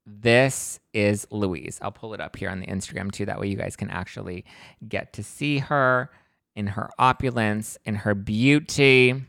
This 0.06 0.80
is 0.94 1.28
Louise. 1.30 1.78
I'll 1.82 1.92
pull 1.92 2.14
it 2.14 2.22
up 2.22 2.36
here 2.38 2.50
on 2.50 2.62
the 2.62 2.68
Instagram 2.68 3.12
too. 3.12 3.26
That 3.26 3.40
way, 3.40 3.48
you 3.48 3.58
guys 3.58 3.76
can 3.76 3.90
actually 3.90 4.46
get 4.88 5.14
to 5.14 5.24
see 5.24 5.60
her 5.60 6.10
in 6.56 6.68
her 6.68 6.90
opulence, 6.98 7.78
in 7.86 7.96
her 7.96 8.16
beauty. 8.16 9.22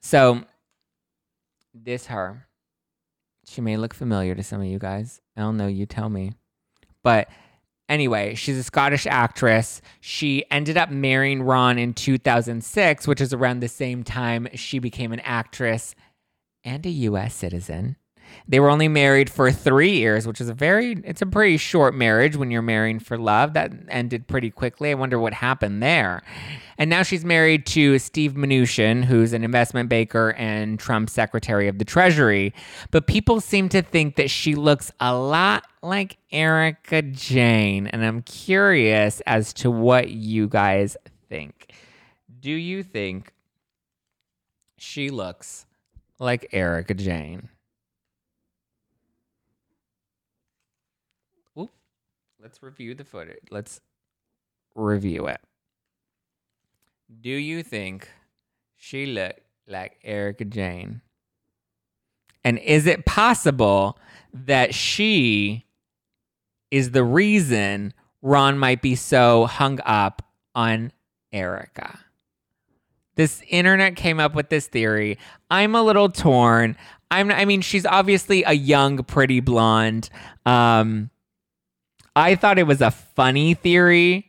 So, 0.00 0.44
this 1.72 2.06
her. 2.06 2.46
She 3.54 3.60
may 3.60 3.76
look 3.76 3.94
familiar 3.94 4.34
to 4.34 4.42
some 4.42 4.60
of 4.60 4.66
you 4.66 4.80
guys. 4.80 5.20
I 5.36 5.42
don't 5.42 5.56
know. 5.56 5.68
You 5.68 5.86
tell 5.86 6.08
me. 6.08 6.32
But 7.04 7.28
anyway, 7.88 8.34
she's 8.34 8.58
a 8.58 8.64
Scottish 8.64 9.06
actress. 9.06 9.80
She 10.00 10.44
ended 10.50 10.76
up 10.76 10.90
marrying 10.90 11.40
Ron 11.40 11.78
in 11.78 11.94
2006, 11.94 13.06
which 13.06 13.20
is 13.20 13.32
around 13.32 13.60
the 13.60 13.68
same 13.68 14.02
time 14.02 14.48
she 14.54 14.80
became 14.80 15.12
an 15.12 15.20
actress 15.20 15.94
and 16.64 16.84
a 16.84 16.90
U.S. 16.90 17.32
citizen. 17.32 17.94
They 18.46 18.60
were 18.60 18.70
only 18.70 18.88
married 18.88 19.30
for 19.30 19.50
three 19.50 19.92
years, 19.92 20.26
which 20.26 20.40
is 20.40 20.48
a 20.48 20.54
very, 20.54 20.92
it's 21.04 21.22
a 21.22 21.26
pretty 21.26 21.56
short 21.56 21.94
marriage 21.94 22.36
when 22.36 22.50
you're 22.50 22.62
marrying 22.62 22.98
for 22.98 23.16
love. 23.16 23.54
That 23.54 23.72
ended 23.88 24.26
pretty 24.26 24.50
quickly. 24.50 24.90
I 24.90 24.94
wonder 24.94 25.18
what 25.18 25.32
happened 25.34 25.82
there. 25.82 26.22
And 26.76 26.90
now 26.90 27.02
she's 27.02 27.24
married 27.24 27.66
to 27.66 27.98
Steve 27.98 28.32
Mnuchin, 28.34 29.04
who's 29.04 29.32
an 29.32 29.44
investment 29.44 29.88
banker 29.88 30.32
and 30.32 30.78
Trump's 30.78 31.12
Secretary 31.12 31.68
of 31.68 31.78
the 31.78 31.84
Treasury. 31.84 32.52
But 32.90 33.06
people 33.06 33.40
seem 33.40 33.68
to 33.70 33.82
think 33.82 34.16
that 34.16 34.30
she 34.30 34.54
looks 34.54 34.92
a 35.00 35.14
lot 35.16 35.66
like 35.82 36.18
Erika 36.32 37.02
Jayne. 37.02 37.86
And 37.86 38.04
I'm 38.04 38.22
curious 38.22 39.20
as 39.26 39.52
to 39.54 39.70
what 39.70 40.10
you 40.10 40.48
guys 40.48 40.96
think. 41.28 41.72
Do 42.40 42.50
you 42.50 42.82
think 42.82 43.32
she 44.76 45.10
looks 45.10 45.64
like 46.18 46.48
Erika 46.52 46.94
Jayne? 46.94 47.48
Let's 52.44 52.62
review 52.62 52.94
the 52.94 53.04
footage. 53.04 53.38
Let's 53.50 53.80
review 54.74 55.28
it. 55.28 55.40
Do 57.22 57.30
you 57.30 57.62
think 57.62 58.10
she 58.76 59.06
looked 59.06 59.40
like 59.66 59.98
Erika 60.04 60.44
Jayne? 60.44 61.00
And 62.44 62.58
is 62.58 62.86
it 62.86 63.06
possible 63.06 63.98
that 64.34 64.74
she 64.74 65.64
is 66.70 66.90
the 66.90 67.02
reason 67.02 67.94
Ron 68.20 68.58
might 68.58 68.82
be 68.82 68.94
so 68.94 69.46
hung 69.46 69.80
up 69.86 70.20
on 70.54 70.92
Erika? 71.32 71.98
This 73.14 73.42
internet 73.48 73.96
came 73.96 74.20
up 74.20 74.34
with 74.34 74.50
this 74.50 74.66
theory. 74.66 75.16
I'm 75.50 75.74
a 75.74 75.82
little 75.82 76.10
torn. 76.10 76.76
I'm 77.10 77.30
I 77.30 77.46
mean 77.46 77.62
she's 77.62 77.86
obviously 77.86 78.42
a 78.42 78.52
young 78.52 79.02
pretty 79.04 79.40
blonde. 79.40 80.10
Um 80.44 81.08
I 82.16 82.34
thought 82.36 82.58
it 82.58 82.66
was 82.66 82.80
a 82.80 82.90
funny 82.90 83.54
theory 83.54 84.26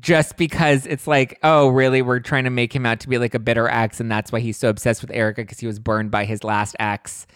just 0.00 0.36
because 0.36 0.86
it's 0.86 1.06
like, 1.06 1.38
oh, 1.42 1.68
really? 1.68 2.02
We're 2.02 2.20
trying 2.20 2.44
to 2.44 2.50
make 2.50 2.74
him 2.74 2.86
out 2.86 3.00
to 3.00 3.08
be 3.08 3.18
like 3.18 3.34
a 3.34 3.38
bitter 3.38 3.68
ex, 3.68 4.00
and 4.00 4.10
that's 4.10 4.32
why 4.32 4.40
he's 4.40 4.56
so 4.56 4.68
obsessed 4.68 5.02
with 5.02 5.10
Erika 5.12 5.42
because 5.42 5.60
he 5.60 5.66
was 5.66 5.78
burned 5.78 6.10
by 6.10 6.24
his 6.24 6.42
last 6.42 6.74
ex. 6.80 7.26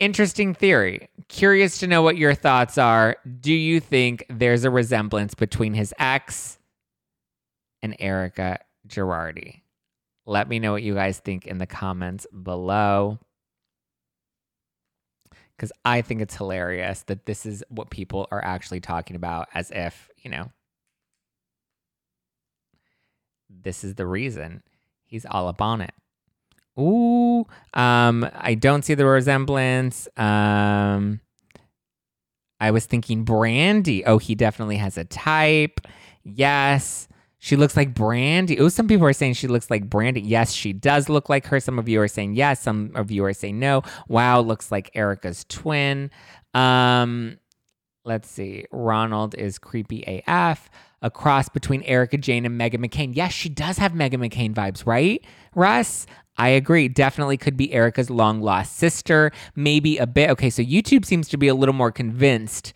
Interesting 0.00 0.54
theory. 0.54 1.08
Curious 1.28 1.78
to 1.78 1.86
know 1.86 2.02
what 2.02 2.16
your 2.16 2.34
thoughts 2.34 2.76
are. 2.76 3.16
Do 3.40 3.52
you 3.52 3.78
think 3.78 4.26
there's 4.28 4.64
a 4.64 4.70
resemblance 4.70 5.34
between 5.34 5.74
his 5.74 5.94
ex 5.98 6.58
and 7.82 7.94
Erika 8.00 8.58
Girardi? 8.88 9.60
Let 10.26 10.48
me 10.48 10.58
know 10.58 10.72
what 10.72 10.82
you 10.82 10.94
guys 10.94 11.18
think 11.18 11.46
in 11.46 11.58
the 11.58 11.66
comments 11.66 12.26
below 12.42 13.20
because 15.62 15.72
I 15.84 16.02
think 16.02 16.20
it's 16.20 16.34
hilarious 16.34 17.04
that 17.04 17.24
this 17.24 17.46
is 17.46 17.62
what 17.68 17.88
people 17.88 18.26
are 18.32 18.44
actually 18.44 18.80
talking 18.80 19.14
about 19.14 19.46
as 19.54 19.70
if, 19.70 20.10
you 20.20 20.28
know, 20.28 20.50
this 23.48 23.84
is 23.84 23.94
the 23.94 24.04
reason 24.04 24.64
he's 25.04 25.24
all 25.24 25.46
up 25.46 25.62
on 25.62 25.80
it. 25.80 25.92
Ooh, 26.76 27.46
um, 27.74 28.28
I 28.34 28.56
don't 28.58 28.84
see 28.84 28.94
the 28.94 29.06
resemblance. 29.06 30.08
Um, 30.16 31.20
I 32.58 32.72
was 32.72 32.84
thinking 32.84 33.24
Brandi. 33.24 34.02
Oh, 34.04 34.18
he 34.18 34.34
definitely 34.34 34.78
has 34.78 34.98
a 34.98 35.04
type. 35.04 35.80
Yes. 36.24 37.06
She 37.44 37.56
looks 37.56 37.76
like 37.76 37.92
Brandi. 37.92 38.60
Oh, 38.60 38.68
some 38.68 38.86
people 38.86 39.04
are 39.04 39.12
saying 39.12 39.34
she 39.34 39.48
looks 39.48 39.68
like 39.68 39.90
Brandi. 39.90 40.22
Yes, 40.24 40.52
she 40.52 40.72
does 40.72 41.08
look 41.08 41.28
like 41.28 41.44
her. 41.46 41.58
Some 41.58 41.76
of 41.76 41.88
you 41.88 42.00
are 42.00 42.06
saying 42.06 42.34
yes. 42.34 42.62
Some 42.62 42.92
of 42.94 43.10
you 43.10 43.24
are 43.24 43.32
saying 43.32 43.58
no. 43.58 43.82
Wow, 44.06 44.38
looks 44.38 44.70
like 44.70 44.92
Erika's 44.94 45.44
twin. 45.48 46.12
Um, 46.54 47.38
let's 48.04 48.30
see. 48.30 48.66
Ronald 48.70 49.34
is 49.34 49.58
creepy 49.58 50.22
AF. 50.28 50.70
A 51.02 51.10
cross 51.10 51.48
between 51.48 51.82
Erika 51.82 52.16
Jayne 52.16 52.46
and 52.46 52.60
Meghan 52.60 52.74
McCain. 52.76 53.10
Yes, 53.12 53.32
she 53.32 53.48
does 53.48 53.76
have 53.76 53.90
Meghan 53.90 54.24
McCain 54.24 54.54
vibes, 54.54 54.86
right? 54.86 55.20
Russ? 55.56 56.06
I 56.36 56.50
agree. 56.50 56.86
Definitely 56.86 57.38
could 57.38 57.56
be 57.56 57.72
Erika's 57.72 58.08
long 58.08 58.40
lost 58.40 58.76
sister. 58.76 59.32
Maybe 59.56 59.98
a 59.98 60.06
bit. 60.06 60.30
Okay, 60.30 60.48
so 60.48 60.62
YouTube 60.62 61.04
seems 61.04 61.26
to 61.30 61.36
be 61.36 61.48
a 61.48 61.56
little 61.56 61.74
more 61.74 61.90
convinced 61.90 62.72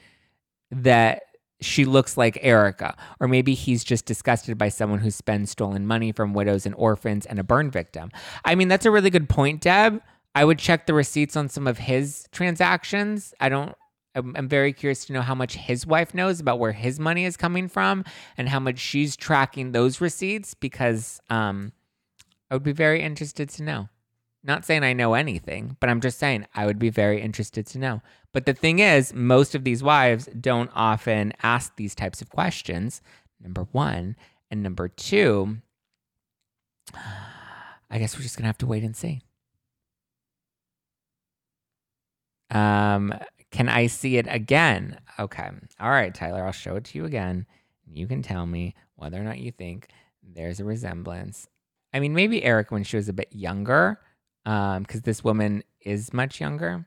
that 0.73 1.23
she 1.61 1.85
looks 1.85 2.17
like 2.17 2.39
Erika. 2.43 2.97
Or 3.21 3.29
maybe 3.29 3.55
he's 3.55 3.85
just 3.85 4.05
disgusted 4.05 4.59
by 4.59 4.69
someone 4.69 5.01
who 5.01 5.11
spends 5.11 5.51
stolen 5.51 5.87
money 5.87 6.13
from 6.13 6.35
widows 6.35 6.67
and 6.67 6.75
orphans 6.75 7.27
and 7.27 7.39
a 7.39 7.45
burn 7.45 7.71
victim. 7.71 8.11
I 8.45 8.55
mean, 8.55 8.69
that's 8.69 8.87
a 8.87 8.91
really 8.91 9.11
good 9.11 9.29
point, 9.29 9.63
Deb. 9.63 10.01
I 10.35 10.45
would 10.45 10.59
check 10.59 10.87
the 10.87 10.95
receipts 10.95 11.35
on 11.37 11.49
some 11.49 11.67
of 11.67 11.79
his 11.79 12.29
transactions. 12.31 13.35
I 13.41 13.49
don't. 13.49 13.75
I'm, 14.15 14.49
very 14.49 14.73
curious 14.73 15.05
to 15.07 15.13
know 15.13 15.21
how 15.21 15.35
much 15.35 15.57
his 15.57 15.87
wife 15.87 16.15
knows 16.15 16.41
about 16.41 16.59
where 16.59 16.73
his 16.73 16.99
money 16.99 17.27
is 17.27 17.37
coming 17.37 17.69
from 17.69 18.03
and 18.39 18.49
how 18.49 18.59
much 18.59 18.79
she's 18.79 19.15
tracking 19.15 19.73
those 19.73 20.01
receipts 20.01 20.55
because 20.55 21.21
um, 21.29 21.73
I 22.51 22.55
would 22.55 22.63
be 22.63 22.73
very 22.73 23.03
interested 23.03 23.51
to 23.51 23.63
know. 23.63 23.91
Not 24.47 24.65
saying 24.65 24.85
I 24.85 24.93
know 24.93 25.15
anything, 25.15 25.77
but 25.81 25.91
I'm 25.91 26.01
just 26.01 26.21
saying 26.21 26.47
I 26.55 26.67
would 26.67 26.79
be 26.79 26.89
very 26.89 27.21
interested 27.21 27.67
to 27.67 27.79
know. 27.79 28.01
But 28.33 28.47
the 28.47 28.55
thing 28.55 28.79
is, 28.79 29.13
most 29.13 29.57
of 29.57 29.65
these 29.65 29.83
wives 29.83 30.29
don't 30.41 30.71
often 30.73 31.33
ask 31.43 31.75
these 31.75 31.97
types 31.97 32.23
of 32.23 32.31
questions. 32.31 33.03
Number 33.43 33.67
one. 33.73 34.15
And 34.49 34.63
number 34.63 34.87
two, 34.87 35.57
I 36.95 37.99
guess 37.99 38.17
we're 38.17 38.23
just 38.23 38.37
going 38.37 38.45
to 38.45 38.49
have 38.49 38.59
to 38.59 38.67
wait 38.67 38.85
and 38.85 38.97
see. 38.97 39.21
Um, 42.51 43.13
can 43.51 43.69
I 43.69 43.89
see 43.89 44.17
it 44.17 44.27
again? 44.29 45.01
Okay. 45.19 45.51
All 45.81 45.91
right, 45.91 46.15
Tyler, 46.15 46.45
I'll 46.47 46.53
show 46.53 46.77
it 46.77 46.85
to 46.85 46.99
you 46.99 47.05
again. 47.05 47.47
You 47.85 48.07
can 48.07 48.23
tell 48.23 48.47
me 48.47 48.77
whether 48.95 49.21
or 49.21 49.25
not 49.25 49.39
you 49.39 49.51
think 49.51 49.89
there's 50.23 50.61
a 50.61 50.65
resemblance. 50.65 51.49
I 51.93 51.99
mean, 51.99 52.15
maybe 52.15 52.45
Eric 52.45 52.71
when 52.71 52.85
she 52.85 52.97
was 52.97 53.09
a 53.09 53.13
bit 53.13 53.33
younger, 53.33 53.99
because 54.47 54.77
um, 54.77 55.03
this 55.03 55.25
woman 55.25 55.65
is 55.81 56.13
much 56.13 56.41
younger. 56.41 56.87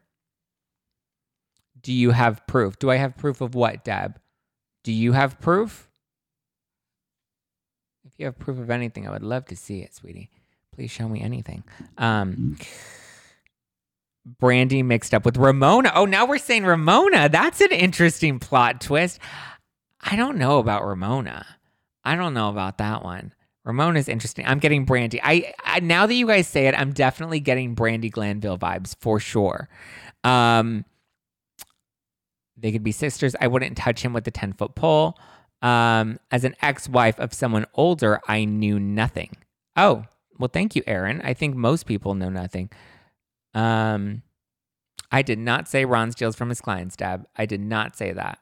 Do 1.82 1.91
you 1.91 2.12
have 2.12 2.48
proof? 2.48 2.80
Do 2.80 2.89
I 2.89 2.95
have 2.95 3.17
proof 3.17 3.41
of 3.41 3.54
what, 3.54 3.84
Deb? 3.84 4.17
Do 4.86 4.93
you 4.93 5.12
have 5.12 5.41
proof? 5.41 5.89
If 8.06 8.13
you 8.17 8.26
have 8.28 8.39
proof 8.39 8.60
of 8.60 8.69
anything, 8.69 9.06
I 9.06 9.12
would 9.12 9.24
love 9.24 9.45
to 9.48 9.58
see 9.58 9.82
it, 9.82 9.93
sweetie. 9.93 10.30
Please 10.74 10.89
show 10.89 11.10
me 11.10 11.22
anything. 11.22 11.65
Um, 11.98 12.56
Brandi 14.41 14.84
mixed 14.84 15.13
up 15.13 15.26
with 15.26 15.36
Ramona. 15.36 15.91
Oh, 15.93 16.06
now 16.06 16.26
we're 16.26 16.38
saying 16.38 16.63
Ramona. 16.63 17.28
That's 17.28 17.60
an 17.60 17.72
interesting 17.72 18.39
plot 18.39 18.80
twist. 18.80 19.19
I 20.00 20.15
don't 20.15 20.38
know 20.38 20.60
about 20.60 20.86
Ramona. 20.86 21.45
I 22.06 22.15
don't 22.15 22.34
know 22.34 22.48
about 22.48 22.78
that 22.78 23.04
one. 23.04 23.34
Ramona's 23.65 24.08
interesting. 24.08 24.45
I'm 24.48 24.60
getting 24.60 24.86
Brandi. 24.86 25.19
I, 25.22 25.54
I 25.63 25.80
now 25.82 26.06
that 26.06 26.13
you 26.13 26.28
guys 26.28 26.48
say 26.48 26.67
it, 26.67 26.76
I'm 26.76 26.93
definitely 26.93 27.39
getting 27.39 27.76
Brandi 27.76 28.12
Glanville 28.12 28.58
vibes 28.58 28.95
for 29.00 29.19
sure. 29.19 29.69
Um, 30.24 30.86
they 32.58 32.72
could 32.72 32.84
be 32.84 32.91
sisters. 32.91 33.36
I 33.39 33.48
wouldn't 33.48 33.78
touch 33.78 34.02
him 34.02 34.13
with 34.13 34.28
a 34.28 34.32
10 34.32 34.54
foot 34.54 34.76
pole. 34.76 35.17
Um, 35.62 36.19
as 36.32 36.45
an 36.45 36.56
ex 36.62 36.88
wife 36.88 37.19
of 37.19 37.34
someone 37.34 37.65
older, 37.74 38.19
I 38.28 38.45
knew 38.45 38.80
nothing. 38.80 39.36
Oh, 39.76 40.06
well, 40.38 40.50
thank 40.52 40.76
you, 40.76 40.84
Aaron. 40.88 41.22
I 41.24 41.34
think 41.34 41.56
most 41.56 41.86
people 41.86 42.15
know 42.15 42.30
nothing. 42.30 42.69
Um, 43.54 44.24
I 45.12 45.22
did 45.22 45.39
not 45.39 45.67
say 45.67 45.86
Ron 45.86 46.12
steals 46.12 46.36
from 46.36 46.50
his 46.50 46.62
clients, 46.62 46.95
Deb. 46.95 47.26
I 47.36 47.45
did 47.45 47.62
not 47.62 47.98
say 47.98 48.13
that. 48.13 48.39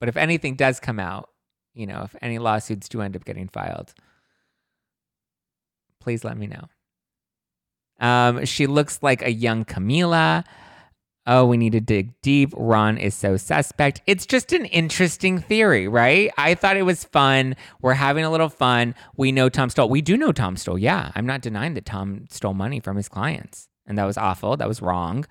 But 0.00 0.08
if 0.08 0.16
anything 0.16 0.56
does 0.56 0.78
come 0.78 1.00
out, 1.00 1.30
you 1.74 1.86
know, 1.86 2.02
if 2.02 2.14
any 2.20 2.38
lawsuits 2.38 2.88
do 2.88 3.00
end 3.00 3.16
up 3.16 3.24
getting 3.24 3.48
filed, 3.48 3.94
please 6.00 6.24
let 6.24 6.36
me 6.36 6.46
know. 6.46 6.68
Um, 8.00 8.44
she 8.44 8.66
looks 8.66 9.02
like 9.02 9.22
a 9.22 9.32
young 9.32 9.64
Camila. 9.64 10.44
Oh, 11.30 11.44
we 11.44 11.58
need 11.58 11.72
to 11.72 11.80
dig 11.80 12.18
deep. 12.22 12.54
Ron 12.56 12.96
is 12.96 13.14
so 13.14 13.36
suspect. 13.36 14.00
It's 14.06 14.24
just 14.24 14.52
an 14.54 14.64
interesting 14.64 15.38
theory, 15.40 15.86
right? 15.86 16.30
I 16.38 16.54
thought 16.54 16.78
it 16.78 16.84
was 16.84 17.04
fun. 17.04 17.54
We're 17.82 17.92
having 17.92 18.24
a 18.24 18.30
little 18.30 18.48
fun. 18.48 18.94
We 19.16 19.30
know 19.30 19.50
Tom 19.50 19.68
stole. 19.68 19.90
We 19.90 20.00
do 20.00 20.16
know 20.16 20.32
Tom 20.32 20.56
stole. 20.56 20.78
Yeah, 20.78 21.12
I'm 21.14 21.26
not 21.26 21.42
denying 21.42 21.74
that 21.74 21.84
Tom 21.84 22.24
stole 22.30 22.54
money 22.54 22.80
from 22.80 22.96
his 22.96 23.10
clients. 23.10 23.68
And 23.86 23.98
that 23.98 24.06
was 24.06 24.16
awful. 24.16 24.56
That 24.56 24.68
was 24.68 24.80
wrong. 24.80 25.26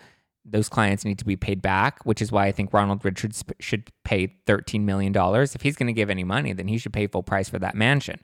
Those 0.46 0.70
clients 0.70 1.04
need 1.04 1.18
to 1.18 1.26
be 1.26 1.36
paid 1.36 1.64
back, 1.64 2.06
which 2.06 2.22
is 2.22 2.32
why 2.32 2.46
I 2.46 2.52
think 2.52 2.74
Ronald 2.74 3.04
Richards 3.04 3.44
should 3.60 3.90
pay 4.06 4.36
$13 4.46 4.82
million. 4.82 5.14
If 5.16 5.62
he's 5.62 5.76
going 5.76 5.88
to 5.88 5.94
give 5.94 6.12
any 6.12 6.24
money, 6.24 6.54
then 6.54 6.68
he 6.68 6.78
should 6.78 6.94
pay 6.94 7.08
full 7.08 7.24
price 7.24 7.50
for 7.50 7.58
that 7.58 7.76
mansion. 7.76 8.20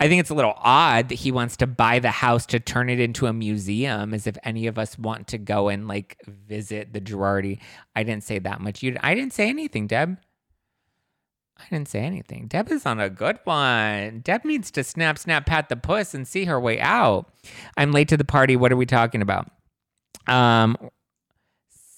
I 0.00 0.08
think 0.08 0.20
it's 0.20 0.30
a 0.30 0.34
little 0.34 0.54
odd 0.56 1.10
that 1.10 1.16
he 1.16 1.30
wants 1.30 1.58
to 1.58 1.66
buy 1.66 1.98
the 1.98 2.10
house 2.10 2.46
to 2.46 2.58
turn 2.58 2.88
it 2.88 2.98
into 2.98 3.26
a 3.26 3.34
museum, 3.34 4.14
as 4.14 4.26
if 4.26 4.38
any 4.42 4.66
of 4.66 4.78
us 4.78 4.98
want 4.98 5.26
to 5.28 5.38
go 5.38 5.68
and 5.68 5.86
like 5.86 6.16
visit 6.26 6.94
the 6.94 7.02
Girardi. 7.02 7.60
I 7.94 8.02
didn't 8.02 8.24
say 8.24 8.38
that 8.38 8.62
much. 8.62 8.82
You, 8.82 8.96
I 9.02 9.14
didn't 9.14 9.34
say 9.34 9.50
anything, 9.50 9.86
Deb. 9.86 10.16
I 11.58 11.64
didn't 11.68 11.88
say 11.88 12.00
anything. 12.00 12.46
Deb 12.46 12.70
is 12.72 12.86
on 12.86 12.98
a 12.98 13.10
good 13.10 13.38
one. 13.44 14.20
Deb 14.20 14.46
needs 14.46 14.70
to 14.70 14.82
snap, 14.82 15.18
snap, 15.18 15.44
pat 15.44 15.68
the 15.68 15.76
puss 15.76 16.14
and 16.14 16.26
see 16.26 16.46
her 16.46 16.58
way 16.58 16.80
out. 16.80 17.30
I'm 17.76 17.92
late 17.92 18.08
to 18.08 18.16
the 18.16 18.24
party. 18.24 18.56
What 18.56 18.72
are 18.72 18.76
we 18.76 18.86
talking 18.86 19.20
about? 19.20 19.50
Um, 20.26 20.78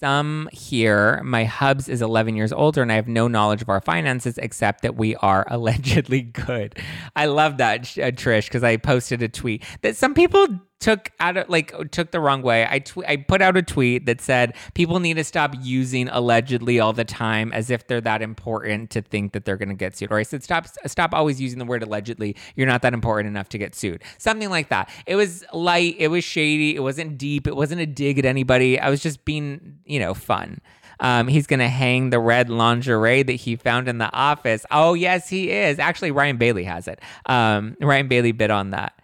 some 0.03 0.49
here, 0.53 1.23
my 1.23 1.45
hubs 1.45 1.89
is 1.89 2.03
11 2.03 2.35
years 2.35 2.53
older 2.53 2.83
and 2.83 2.91
I 2.91 2.97
have 2.97 3.07
no 3.07 3.29
knowledge 3.29 3.63
of 3.63 3.69
our 3.69 3.81
finances 3.81 4.37
except 4.37 4.83
that 4.83 4.97
we 4.97 5.15
are 5.17 5.47
allegedly 5.51 6.23
good. 6.23 6.77
I 7.15 7.27
love 7.27 7.59
that, 7.59 7.83
uh, 7.97 8.11
Trish, 8.11 8.47
because 8.47 8.65
I 8.65 8.79
posted 8.79 9.23
a 9.23 9.29
tweet 9.29 9.63
that 9.83 9.97
some 9.97 10.13
people 10.13 10.49
took 10.83 11.13
out 11.21 11.37
of 11.37 11.49
like 11.49 11.73
took 11.93 12.11
the 12.11 12.21
wrong 12.21 12.43
way. 12.43 12.67
I 12.69 12.81
tw- 12.81 13.07
I 13.07 13.17
put 13.17 13.41
out 13.41 13.57
a 13.57 13.63
tweet 13.63 14.05
that 14.07 14.21
said 14.21 14.55
people 14.75 14.99
need 14.99 15.15
to 15.15 15.25
stop 15.25 15.55
using 15.61 16.09
allegedly 16.09 16.81
all 16.81 16.93
the 16.93 17.05
time 17.05 17.53
as 17.53 17.71
if 17.71 17.87
they're 17.87 18.01
that 18.01 18.21
important 18.21 18.91
to 18.91 19.01
think 19.01 19.33
that 19.33 19.45
they're 19.45 19.57
going 19.57 19.69
to 19.69 19.77
get 19.77 19.97
sued. 19.97 20.11
Or 20.11 20.19
I 20.19 20.25
said 20.25 20.43
stop 20.43 20.67
stop 20.87 21.15
always 21.15 21.41
using 21.41 21.61
the 21.61 21.65
word 21.65 21.85
allegedly. 21.85 22.37
You're 22.57 22.67
not 22.67 22.83
that 22.83 22.95
important 22.95 23.29
enough 23.29 23.49
to 23.51 23.59
get 23.59 23.77
sued. 23.77 24.03
Something 24.19 24.51
like 24.51 24.71
that. 24.71 24.91
It 25.07 25.15
was 25.15 25.45
light, 25.53 25.95
it 25.99 26.09
was 26.09 26.25
shady, 26.25 26.75
it 26.75 26.81
wasn't 26.81 27.17
deep, 27.17 27.47
it 27.47 27.55
wasn't 27.55 27.81
a 27.81 27.87
dig 27.87 28.19
at 28.19 28.25
anybody. 28.25 28.81
I 28.81 28.91
was 28.91 29.01
just 29.01 29.25
being, 29.25 29.79
you 29.87 30.01
know, 30.01 30.15
fun. 30.15 30.61
Um, 30.99 31.29
he's 31.29 31.47
going 31.47 31.61
to 31.61 31.69
hang 31.69 32.11
the 32.11 32.21
red 32.21 32.49
lingerie 32.49 33.23
that 33.23 33.33
he 33.33 33.57
found 33.57 33.89
in 33.89 33.99
the 33.99 34.13
office. 34.13 34.65
Oh, 34.71 34.95
yes, 34.95 35.29
he 35.29 35.51
is. 35.51 35.79
Actually, 35.79 36.13
Ryan 36.13 36.37
Bailey 36.37 36.65
has 36.65 36.87
it. 36.87 37.01
Um, 37.27 37.77
Ryan 37.81 38.09
Bailey 38.09 38.33
bid 38.33 38.51
on 38.51 38.71
that. 38.71 38.95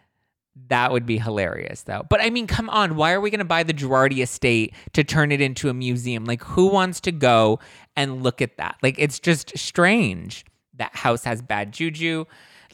That 0.67 0.93
would 0.93 1.07
be 1.07 1.19
hilarious, 1.19 1.83
though. 1.83 2.05
But 2.11 2.21
I 2.21 2.31
mean, 2.31 2.47
come 2.47 2.69
on. 2.69 2.97
Why 2.97 3.13
are 3.13 3.21
we 3.21 3.31
going 3.31 3.39
to 3.39 3.45
buy 3.45 3.63
the 3.63 3.73
Girardi 3.73 4.23
estate 4.23 4.75
to 4.93 5.05
turn 5.05 5.33
it 5.33 5.41
into 5.41 5.69
a 5.69 5.75
museum? 5.75 6.25
Like, 6.25 6.43
who 6.43 6.67
wants 6.67 7.01
to 7.03 7.13
go 7.13 7.61
and 7.97 8.23
look 8.23 8.43
at 8.43 8.57
that? 8.59 8.77
Like, 8.83 8.97
it's 8.99 9.19
just 9.19 9.57
strange. 9.57 10.45
That 10.75 10.95
house 10.95 11.25
has 11.25 11.41
bad 11.41 11.73
juju. 11.73 12.25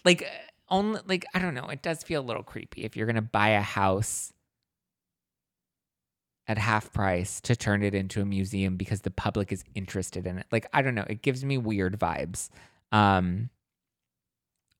Like, 0.05 0.29
only, 0.69 1.01
like, 1.07 1.25
I 1.35 1.39
don't 1.39 1.55
know. 1.55 1.69
It 1.69 1.83
does 1.83 2.03
feel 2.03 2.21
a 2.21 2.25
little 2.25 2.43
creepy 2.43 2.85
if 2.85 2.97
you're 2.97 3.07
going 3.07 3.17
to 3.17 3.23
buy 3.23 3.51
a 3.51 3.61
house 3.61 4.33
at 6.47 6.59
half 6.59 6.93
price 6.93 7.41
to 7.43 7.57
turn 7.57 7.83
it 7.83 7.95
into 7.95 8.21
a 8.21 8.25
museum 8.25 8.77
because 8.77 9.01
the 9.03 9.11
public 9.11 9.53
is 9.53 9.65
interested 9.75 10.27
in 10.27 10.39
it. 10.39 10.47
Like, 10.51 10.67
I 10.73 10.83
don't 10.83 10.95
know. 10.95 11.07
It 11.09 11.23
gives 11.23 11.45
me 11.45 11.59
weird 11.59 11.99
vibes. 11.99 12.51
Um, 12.93 13.51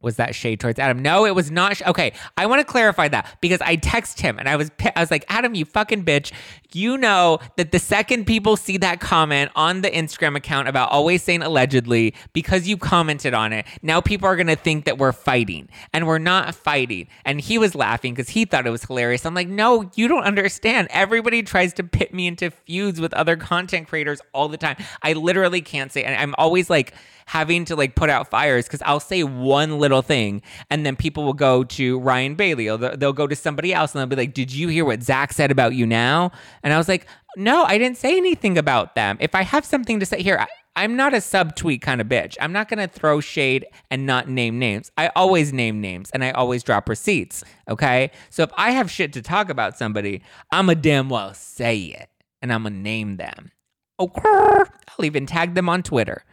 was 0.05 0.17
that 0.17 0.35
shade 0.35 0.61
towards 0.61 0.79
Adam? 0.79 1.01
No, 1.01 1.25
it 1.27 1.35
was 1.35 1.51
not. 1.51 1.77
Sh- 1.77 1.83
okay, 1.87 2.13
I 2.37 2.47
want 2.47 2.61
to 2.61 2.65
clarify 2.65 3.09
that 3.09 3.37
because 3.41 3.61
I 3.61 3.77
text 3.77 4.21
him 4.21 4.39
and 4.39 4.49
I 4.49 4.57
was 4.57 4.71
I 4.95 5.01
was 5.01 5.11
like, 5.11 5.25
Adam, 5.29 5.55
you 5.55 5.65
fucking 5.65 6.05
bitch. 6.05 6.33
You 6.73 6.99
know 6.99 7.39
that 7.57 7.71
the 7.71 7.79
second 7.79 8.25
people 8.27 8.57
see 8.57 8.77
that 8.79 9.01
comment 9.01 9.51
on 9.55 9.83
the 9.83 9.91
Instagram 9.91 10.37
account 10.37 10.69
about 10.69 10.91
always 10.91 11.23
saying 11.23 11.43
allegedly 11.43 12.15
because 12.33 12.67
you 12.67 12.77
commented 12.77 13.33
on 13.33 13.53
it, 13.53 13.67
now 13.83 14.01
people 14.01 14.29
are 14.29 14.37
gonna 14.37 14.57
think 14.57 14.85
that 14.85 14.99
we're 14.99 15.13
fighting 15.13 15.69
and 15.93 16.07
we're 16.07 16.19
not 16.19 16.55
fighting. 16.55 17.09
And 17.25 17.41
he 17.41 17.59
was 17.59 17.75
laughing 17.75 18.15
because 18.15 18.29
he 18.31 18.45
thought 18.45 18.67
it 18.67 18.71
was 18.71 18.85
hilarious. 18.85 19.25
I'm 19.25 19.35
like, 19.35 19.49
no, 19.49 19.91
you 19.95 20.09
don't 20.09 20.25
understand. 20.25 20.89
Everybody 20.91 21.43
tries 21.43 21.73
to 21.75 21.85
pit 21.85 22.13
me 22.13 22.27
into 22.27 22.51
feuds 22.51 23.01
with 23.01 23.15
other 23.15 23.37
content 23.37 23.89
creators 23.89 24.21
all 24.33 24.49
the 24.49 24.57
time. 24.57 24.77
I 25.03 25.13
literally 25.13 25.61
can't 25.61 25.93
say, 25.93 26.05
and 26.05 26.15
I'm 26.15 26.35
always 26.39 26.69
like 26.69 26.93
having 27.27 27.65
to 27.67 27.77
like 27.77 27.95
put 27.95 28.11
out 28.11 28.29
fires 28.29 28.67
because 28.67 28.83
I'll 28.83 29.01
say 29.01 29.23
one 29.23 29.79
little 29.79 30.03
thing, 30.03 30.43
and 30.71 30.85
then 30.85 30.97
people 30.97 31.25
will 31.25 31.33
go 31.33 31.65
to 31.65 31.99
Ryan 32.01 32.35
Bailey 32.35 32.69
or 32.69 32.79
they'll, 32.79 32.97
they'll 32.97 33.13
go 33.13 33.27
to 33.27 33.37
somebody 33.37 33.73
else 33.73 33.95
and 33.95 34.01
they'll 34.01 34.07
be 34.07 34.17
like, 34.17 34.35
"Did 34.35 34.53
you 34.53 34.69
hear 34.69 34.85
what 34.85 35.03
Zach 35.03 35.33
said 35.33 35.51
about 35.51 35.75
you 35.75 35.87
now?" 35.87 36.31
And 36.63 36.73
I 36.73 36.79
was 36.79 36.89
like, 36.89 37.07
"No, 37.37 37.65
I 37.65 37.79
didn't 37.79 37.99
say 37.99 38.17
anything 38.17 38.59
about 38.59 38.95
them. 38.95 39.17
If 39.21 39.35
I 39.35 39.43
have 39.43 39.65
something 39.65 40.01
to 40.01 40.07
say 40.07 40.23
here." 40.23 40.39
I, 40.39 40.47
I'm 40.77 40.97
not 40.97 41.15
a 41.15 41.19
subtweet 41.19 41.83
kind 41.83 42.01
of 42.01 42.09
bitch. 42.09 42.37
I'm 42.41 42.53
not 42.53 42.69
going 42.69 42.81
to 42.81 42.93
throw 42.93 43.21
shade 43.21 43.65
and 43.91 44.07
not 44.07 44.29
name 44.29 44.59
names. 44.59 44.91
I 44.99 45.11
always 45.15 45.53
name 45.53 45.81
names 45.81 46.11
and 46.11 46.25
I 46.25 46.33
always 46.33 46.65
drop 46.65 46.89
receipts. 46.89 47.45
Okay. 47.71 48.11
So 48.31 48.43
if 48.43 48.51
I 48.57 48.73
have 48.73 48.91
shit 48.91 49.13
to 49.13 49.23
talk 49.23 49.51
about 49.51 49.79
somebody, 49.79 50.23
I'm 50.51 50.69
a 50.69 50.75
damn 50.75 51.09
well 51.09 51.33
say 51.33 51.79
it 51.79 52.09
and 52.43 52.53
I'm 52.53 52.63
going 52.63 52.75
to 52.75 52.81
name 52.81 53.19
them. 53.19 53.53
Okay. 54.01 54.21
I'll 54.25 55.05
even 55.05 55.27
tag 55.27 55.55
them 55.55 55.69
on 55.69 55.83
Twitter. 55.85 56.25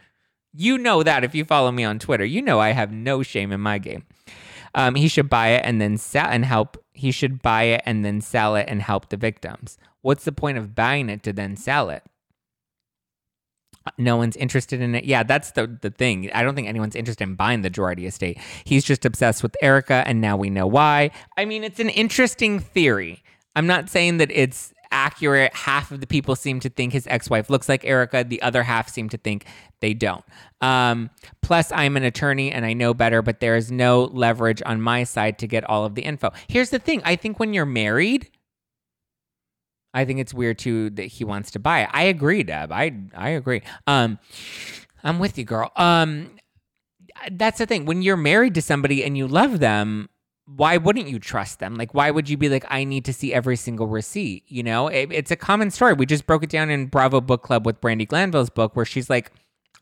You 0.54 0.78
know 0.78 1.02
that 1.02 1.24
if 1.24 1.34
you 1.34 1.44
follow 1.44 1.72
me 1.72 1.84
on 1.84 1.98
Twitter. 1.98 2.24
You 2.24 2.42
know 2.42 2.60
I 2.60 2.70
have 2.70 2.92
no 2.92 3.22
shame 3.22 3.52
in 3.52 3.60
my 3.60 3.78
game. 3.78 4.04
Um, 4.74 4.94
he 4.94 5.08
should 5.08 5.28
buy 5.28 5.48
it 5.48 5.62
and 5.64 5.80
then 5.80 5.98
sell 5.98 6.26
and 6.26 6.44
help. 6.44 6.82
He 6.92 7.10
should 7.10 7.42
buy 7.42 7.64
it 7.64 7.82
and 7.84 8.04
then 8.04 8.20
sell 8.20 8.56
it 8.56 8.66
and 8.68 8.80
help 8.80 9.08
the 9.08 9.16
victims. 9.16 9.78
What's 10.00 10.24
the 10.24 10.32
point 10.32 10.58
of 10.58 10.74
buying 10.74 11.08
it 11.08 11.22
to 11.24 11.32
then 11.32 11.56
sell 11.56 11.90
it? 11.90 12.02
no 13.98 14.16
one's 14.16 14.36
interested 14.36 14.80
in 14.80 14.94
it. 14.94 15.04
Yeah, 15.04 15.22
that's 15.22 15.52
the 15.52 15.78
the 15.80 15.90
thing. 15.90 16.30
I 16.32 16.42
don't 16.42 16.54
think 16.54 16.68
anyone's 16.68 16.96
interested 16.96 17.24
in 17.24 17.34
buying 17.34 17.62
the 17.62 17.70
Girardi 17.70 18.06
estate. 18.06 18.38
He's 18.64 18.84
just 18.84 19.04
obsessed 19.04 19.42
with 19.42 19.56
Erika, 19.62 20.04
and 20.06 20.20
now 20.20 20.36
we 20.36 20.50
know 20.50 20.66
why. 20.66 21.10
I 21.36 21.44
mean, 21.44 21.64
it's 21.64 21.80
an 21.80 21.88
interesting 21.88 22.60
theory. 22.60 23.22
I'm 23.56 23.66
not 23.66 23.90
saying 23.90 24.18
that 24.18 24.30
it's 24.30 24.72
accurate. 24.92 25.54
Half 25.54 25.90
of 25.90 26.00
the 26.00 26.06
people 26.06 26.36
seem 26.36 26.60
to 26.60 26.68
think 26.68 26.92
his 26.92 27.06
ex-wife 27.08 27.50
looks 27.50 27.68
like 27.68 27.84
Erika, 27.84 28.24
The 28.24 28.40
other 28.42 28.62
half 28.62 28.88
seem 28.88 29.08
to 29.08 29.18
think 29.18 29.46
they 29.80 29.94
don't. 29.94 30.24
Um, 30.60 31.10
plus, 31.40 31.72
I'm 31.72 31.96
an 31.96 32.04
attorney 32.04 32.52
and 32.52 32.64
I 32.64 32.72
know 32.72 32.94
better, 32.94 33.22
but 33.22 33.40
there 33.40 33.56
is 33.56 33.72
no 33.72 34.04
leverage 34.04 34.62
on 34.64 34.80
my 34.80 35.04
side 35.04 35.38
to 35.40 35.48
get 35.48 35.64
all 35.64 35.84
of 35.84 35.96
the 35.96 36.02
info. 36.02 36.30
Here's 36.46 36.70
the 36.70 36.78
thing: 36.78 37.02
I 37.04 37.16
think 37.16 37.40
when 37.40 37.52
you're 37.52 37.66
married 37.66 38.30
I 39.94 40.04
think 40.04 40.20
it's 40.20 40.32
weird 40.32 40.58
too 40.58 40.90
that 40.90 41.04
he 41.04 41.24
wants 41.24 41.50
to 41.52 41.58
buy 41.58 41.82
it. 41.82 41.90
I 41.92 42.04
agree, 42.04 42.42
Deb. 42.42 42.72
I 42.72 42.92
I 43.14 43.30
agree. 43.30 43.62
Um, 43.86 44.18
I'm 45.04 45.18
with 45.18 45.36
you, 45.36 45.44
girl. 45.44 45.70
Um, 45.76 46.30
that's 47.32 47.58
the 47.58 47.66
thing. 47.66 47.84
When 47.84 48.02
you're 48.02 48.16
married 48.16 48.54
to 48.54 48.62
somebody 48.62 49.04
and 49.04 49.16
you 49.18 49.28
love 49.28 49.60
them, 49.60 50.08
why 50.46 50.76
wouldn't 50.76 51.08
you 51.08 51.18
trust 51.18 51.60
them? 51.60 51.76
Like, 51.76 51.94
why 51.94 52.10
would 52.10 52.28
you 52.28 52.36
be 52.36 52.48
like, 52.48 52.64
I 52.68 52.84
need 52.84 53.04
to 53.04 53.12
see 53.12 53.32
every 53.32 53.56
single 53.56 53.86
receipt? 53.86 54.44
You 54.48 54.62
know, 54.62 54.88
it, 54.88 55.08
it's 55.12 55.30
a 55.30 55.36
common 55.36 55.70
story. 55.70 55.94
We 55.94 56.06
just 56.06 56.26
broke 56.26 56.42
it 56.42 56.50
down 56.50 56.68
in 56.70 56.86
Bravo 56.86 57.20
Book 57.20 57.42
Club 57.42 57.64
with 57.64 57.80
Brandi 57.80 58.06
Glanville's 58.06 58.50
book, 58.50 58.74
where 58.74 58.84
she's 58.84 59.08
like, 59.08 59.30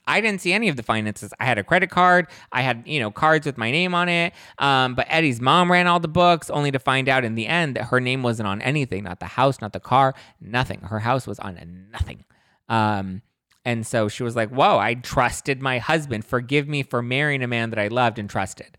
I 0.07 0.20
didn't 0.20 0.40
see 0.40 0.53
any 0.53 0.68
of 0.68 0.77
the 0.77 0.83
finances. 0.83 1.33
I 1.38 1.44
had 1.44 1.59
a 1.59 1.64
credit 1.64 1.88
card. 1.90 2.27
I 2.53 2.62
had, 2.62 2.83
you 2.87 3.01
know, 3.01 3.11
cards 3.11 3.46
with 3.46 3.57
my 3.57 3.70
name 3.70 3.94
on 3.94 4.09
it. 4.09 4.33
Um, 4.59 4.94
but 4.94 5.07
Eddie's 5.09 5.40
mom 5.40 5.70
ran 5.70 5.87
all 5.87 6.01
the 6.01 6.09
books, 6.09 6.51
only 6.51 6.70
to 6.73 6.79
find 6.79 7.09
out 7.09 7.25
in 7.25 7.37
the 7.37 7.46
end 7.46 7.77
that 7.77 7.85
her 7.85 8.01
name 8.01 8.23
wasn't 8.23 8.49
on 8.49 8.61
anything, 8.62 9.05
not 9.05 9.20
the 9.20 9.27
house, 9.27 9.61
not 9.61 9.73
the 9.73 9.81
car, 9.81 10.14
nothing. 10.40 10.81
Her 10.81 10.99
house 10.99 11.27
was 11.27 11.38
on 11.38 11.87
nothing. 11.92 12.25
Um, 12.68 13.23
and 13.64 13.87
so 13.87 14.09
she 14.09 14.23
was 14.23 14.35
like, 14.35 14.49
Whoa, 14.51 14.79
I 14.79 14.94
trusted 14.94 15.61
my 15.62 15.79
husband. 15.79 16.25
Forgive 16.25 16.66
me 16.66 16.83
for 16.83 17.03
marrying 17.03 17.42
a 17.42 17.49
man 17.49 17.70
that 17.70 17.79
I 17.79 17.88
loved 17.88 18.18
and 18.18 18.29
trusted. 18.29 18.77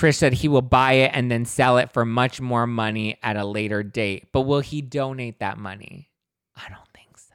Trish 0.00 0.14
said 0.14 0.32
he 0.32 0.48
will 0.48 0.62
buy 0.62 0.94
it 0.94 1.10
and 1.12 1.30
then 1.30 1.44
sell 1.44 1.76
it 1.76 1.92
for 1.92 2.06
much 2.06 2.40
more 2.40 2.66
money 2.66 3.18
at 3.22 3.36
a 3.36 3.44
later 3.44 3.82
date. 3.82 4.28
But 4.32 4.42
will 4.42 4.60
he 4.60 4.80
donate 4.80 5.40
that 5.40 5.58
money? 5.58 6.08
I 6.56 6.70
don't 6.70 6.88
think 6.94 7.18
so. 7.18 7.34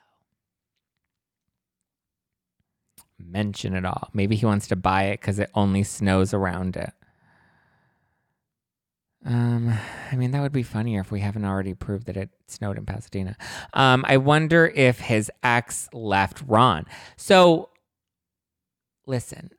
mention 3.19 3.75
it 3.75 3.86
all. 3.86 4.10
Maybe 4.13 4.36
he 4.36 4.47
wants 4.47 4.67
to 4.69 4.75
buy 4.75 5.04
it 5.04 5.21
because 5.21 5.38
it 5.38 5.51
only 5.54 5.84
snows 5.84 6.34
around 6.34 6.75
it. 6.75 6.91
Um, 9.23 9.71
I 10.12 10.15
mean, 10.15 10.32
that 10.32 10.41
would 10.41 10.51
be 10.51 10.63
funnier 10.63 11.01
if 11.01 11.12
we 11.12 11.19
haven't 11.19 11.45
already 11.45 11.75
proved 11.75 12.08
that 12.08 12.17
it 12.17 12.32
snowed 12.47 12.80
in 12.80 12.86
Pasadena. 12.88 13.38
Um, 13.73 14.04
I 14.08 14.17
wonder 14.17 14.65
if 14.65 14.99
his 14.99 15.30
ex 15.43 15.88
left 15.93 16.41
Ron. 16.47 16.88
So, 17.15 17.69
listen, 19.06 19.51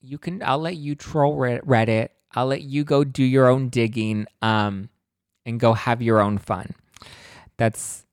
you 0.00 0.16
can. 0.16 0.42
I'll 0.42 0.58
let 0.58 0.76
you 0.76 0.94
troll 0.94 1.36
Reddit. 1.36 2.08
I'll 2.34 2.46
let 2.46 2.62
you 2.62 2.84
go 2.84 3.04
do 3.04 3.24
your 3.24 3.48
own 3.48 3.68
digging. 3.68 4.26
Um, 4.42 4.88
and 5.46 5.58
go 5.58 5.72
have 5.74 6.02
your 6.02 6.20
own 6.20 6.38
fun. 6.38 6.74
That's. 7.56 8.06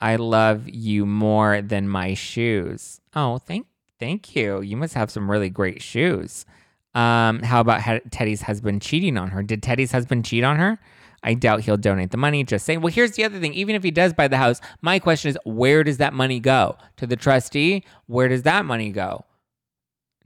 I 0.00 0.14
love 0.16 0.68
you 0.68 1.04
more 1.06 1.60
than 1.60 1.88
my 1.88 2.14
shoes. 2.14 3.00
Oh, 3.16 3.38
thank 3.38 3.66
Thank 3.98 4.36
you. 4.36 4.60
You 4.60 4.76
must 4.76 4.94
have 4.94 5.10
some 5.10 5.28
really 5.28 5.50
great 5.50 5.82
shoes. 5.82 6.46
Um, 6.94 7.42
how 7.42 7.60
about 7.60 7.80
Teddi's 8.10 8.42
husband 8.42 8.80
cheating 8.80 9.18
on 9.18 9.30
her? 9.30 9.42
Did 9.42 9.60
Teddi's 9.60 9.90
husband 9.90 10.24
cheat 10.24 10.44
on 10.44 10.56
her? 10.56 10.78
I 11.24 11.34
doubt 11.34 11.62
he'll 11.62 11.76
donate 11.76 12.12
the 12.12 12.16
money. 12.16 12.44
Just 12.44 12.64
saying. 12.64 12.80
Well, 12.80 12.92
here's 12.92 13.12
the 13.12 13.24
other 13.24 13.40
thing. 13.40 13.54
Even 13.54 13.74
if 13.74 13.82
he 13.82 13.90
does 13.90 14.12
buy 14.12 14.28
the 14.28 14.36
house, 14.36 14.60
my 14.82 15.00
question 15.00 15.30
is 15.30 15.38
where 15.44 15.82
does 15.82 15.96
that 15.96 16.14
money 16.14 16.38
go? 16.38 16.76
To 16.98 17.08
the 17.08 17.16
trustee? 17.16 17.84
Where 18.06 18.28
does 18.28 18.42
that 18.42 18.64
money 18.64 18.92
go? 18.92 19.24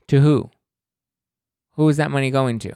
To 0.08 0.20
who? 0.20 0.50
Who 1.72 1.88
is 1.88 1.96
that 1.96 2.10
money 2.10 2.30
going 2.30 2.58
to? 2.60 2.74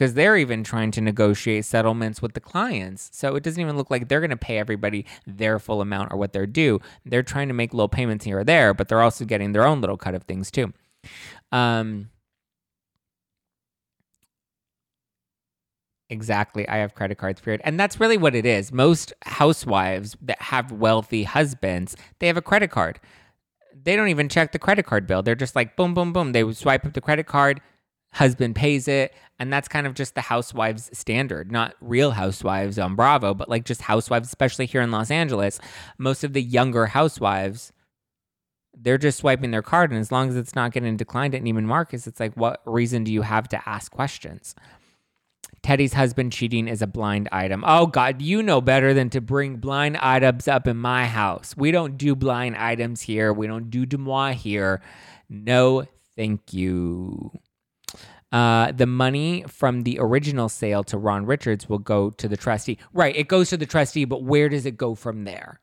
Because 0.00 0.14
they're 0.14 0.38
even 0.38 0.64
trying 0.64 0.90
to 0.90 1.02
negotiate 1.02 1.62
settlements 1.62 2.22
with 2.22 2.32
the 2.32 2.40
clients. 2.40 3.10
So 3.12 3.36
it 3.36 3.42
doesn't 3.42 3.60
even 3.60 3.76
look 3.76 3.90
like 3.90 4.08
they're 4.08 4.20
going 4.20 4.30
to 4.30 4.36
pay 4.36 4.56
everybody 4.56 5.04
their 5.26 5.58
full 5.58 5.82
amount 5.82 6.10
or 6.10 6.16
what 6.16 6.32
they're 6.32 6.46
due. 6.46 6.80
They're 7.04 7.22
trying 7.22 7.48
to 7.48 7.54
make 7.54 7.74
little 7.74 7.86
payments 7.86 8.24
here 8.24 8.38
or 8.38 8.44
there, 8.44 8.72
but 8.72 8.88
they're 8.88 9.02
also 9.02 9.26
getting 9.26 9.52
their 9.52 9.66
own 9.66 9.82
little 9.82 9.98
cut 9.98 10.14
of 10.14 10.22
things 10.22 10.50
too. 10.50 10.72
Um, 11.52 12.08
Exactly. 16.08 16.66
I 16.66 16.78
have 16.78 16.94
credit 16.94 17.18
cards, 17.18 17.40
period. 17.40 17.60
And 17.62 17.78
that's 17.78 18.00
really 18.00 18.16
what 18.16 18.34
it 18.34 18.44
is. 18.44 18.72
Most 18.72 19.12
housewives 19.22 20.16
that 20.22 20.40
have 20.40 20.72
wealthy 20.72 21.24
husbands, 21.24 21.94
they 22.18 22.26
have 22.26 22.38
a 22.38 22.42
credit 22.42 22.70
card. 22.70 22.98
They 23.84 23.96
don't 23.96 24.08
even 24.08 24.28
check 24.28 24.50
the 24.52 24.58
credit 24.58 24.86
card 24.86 25.06
bill. 25.06 25.22
They're 25.22 25.36
just 25.36 25.54
like, 25.54 25.76
boom, 25.76 25.94
boom, 25.94 26.12
boom. 26.12 26.32
They 26.32 26.50
swipe 26.52 26.84
up 26.84 26.94
the 26.94 27.00
credit 27.00 27.26
card, 27.26 27.60
husband 28.12 28.56
pays 28.56 28.88
it 28.88 29.14
and 29.38 29.52
that's 29.52 29.68
kind 29.68 29.86
of 29.86 29.94
just 29.94 30.14
the 30.14 30.20
housewives 30.20 30.90
standard 30.92 31.50
not 31.52 31.74
real 31.80 32.12
housewives 32.12 32.78
on 32.78 32.94
bravo 32.96 33.34
but 33.34 33.48
like 33.48 33.64
just 33.64 33.82
housewives 33.82 34.28
especially 34.28 34.66
here 34.66 34.80
in 34.80 34.90
los 34.90 35.10
angeles 35.10 35.60
most 35.98 36.24
of 36.24 36.32
the 36.32 36.42
younger 36.42 36.86
housewives 36.86 37.72
they're 38.76 38.98
just 38.98 39.18
swiping 39.18 39.50
their 39.50 39.62
card 39.62 39.90
and 39.90 40.00
as 40.00 40.10
long 40.10 40.28
as 40.28 40.36
it's 40.36 40.54
not 40.54 40.72
getting 40.72 40.96
declined 40.96 41.34
at 41.34 41.42
neiman 41.42 41.64
marcus 41.64 42.06
it's 42.06 42.20
like 42.20 42.34
what 42.34 42.60
reason 42.66 43.04
do 43.04 43.12
you 43.12 43.22
have 43.22 43.48
to 43.48 43.68
ask 43.68 43.92
questions 43.92 44.54
teddi's 45.62 45.92
husband 45.92 46.32
cheating 46.32 46.68
is 46.68 46.82
a 46.82 46.86
blind 46.86 47.28
item. 47.32 47.62
Oh, 47.66 47.86
God, 47.86 48.22
you 48.22 48.42
know 48.42 48.60
better 48.60 48.94
than 48.94 49.10
to 49.10 49.20
bring 49.20 49.56
blind 49.56 49.96
items 49.98 50.48
up 50.48 50.66
in 50.66 50.76
my 50.76 51.06
house. 51.06 51.54
We 51.56 51.70
don't 51.70 51.96
do 51.96 52.14
blind 52.14 52.56
items 52.56 53.02
here. 53.02 53.32
We 53.32 53.46
don't 53.46 53.70
do 53.70 53.86
DeuxMoi 53.86 54.34
here. 54.34 54.80
No, 55.28 55.86
thank 56.16 56.52
you. 56.52 57.32
Uh, 58.32 58.70
the 58.72 58.86
money 58.86 59.44
from 59.48 59.82
the 59.82 59.98
original 60.00 60.48
sale 60.48 60.84
to 60.84 60.96
Ron 60.96 61.26
Richards 61.26 61.68
will 61.68 61.78
go 61.78 62.10
to 62.10 62.28
the 62.28 62.36
trustee. 62.36 62.78
Right, 62.92 63.16
it 63.16 63.28
goes 63.28 63.50
to 63.50 63.56
the 63.56 63.66
trustee, 63.66 64.04
but 64.04 64.22
where 64.22 64.48
does 64.48 64.66
it 64.66 64.76
go 64.76 64.94
from 64.94 65.24
there? 65.24 65.60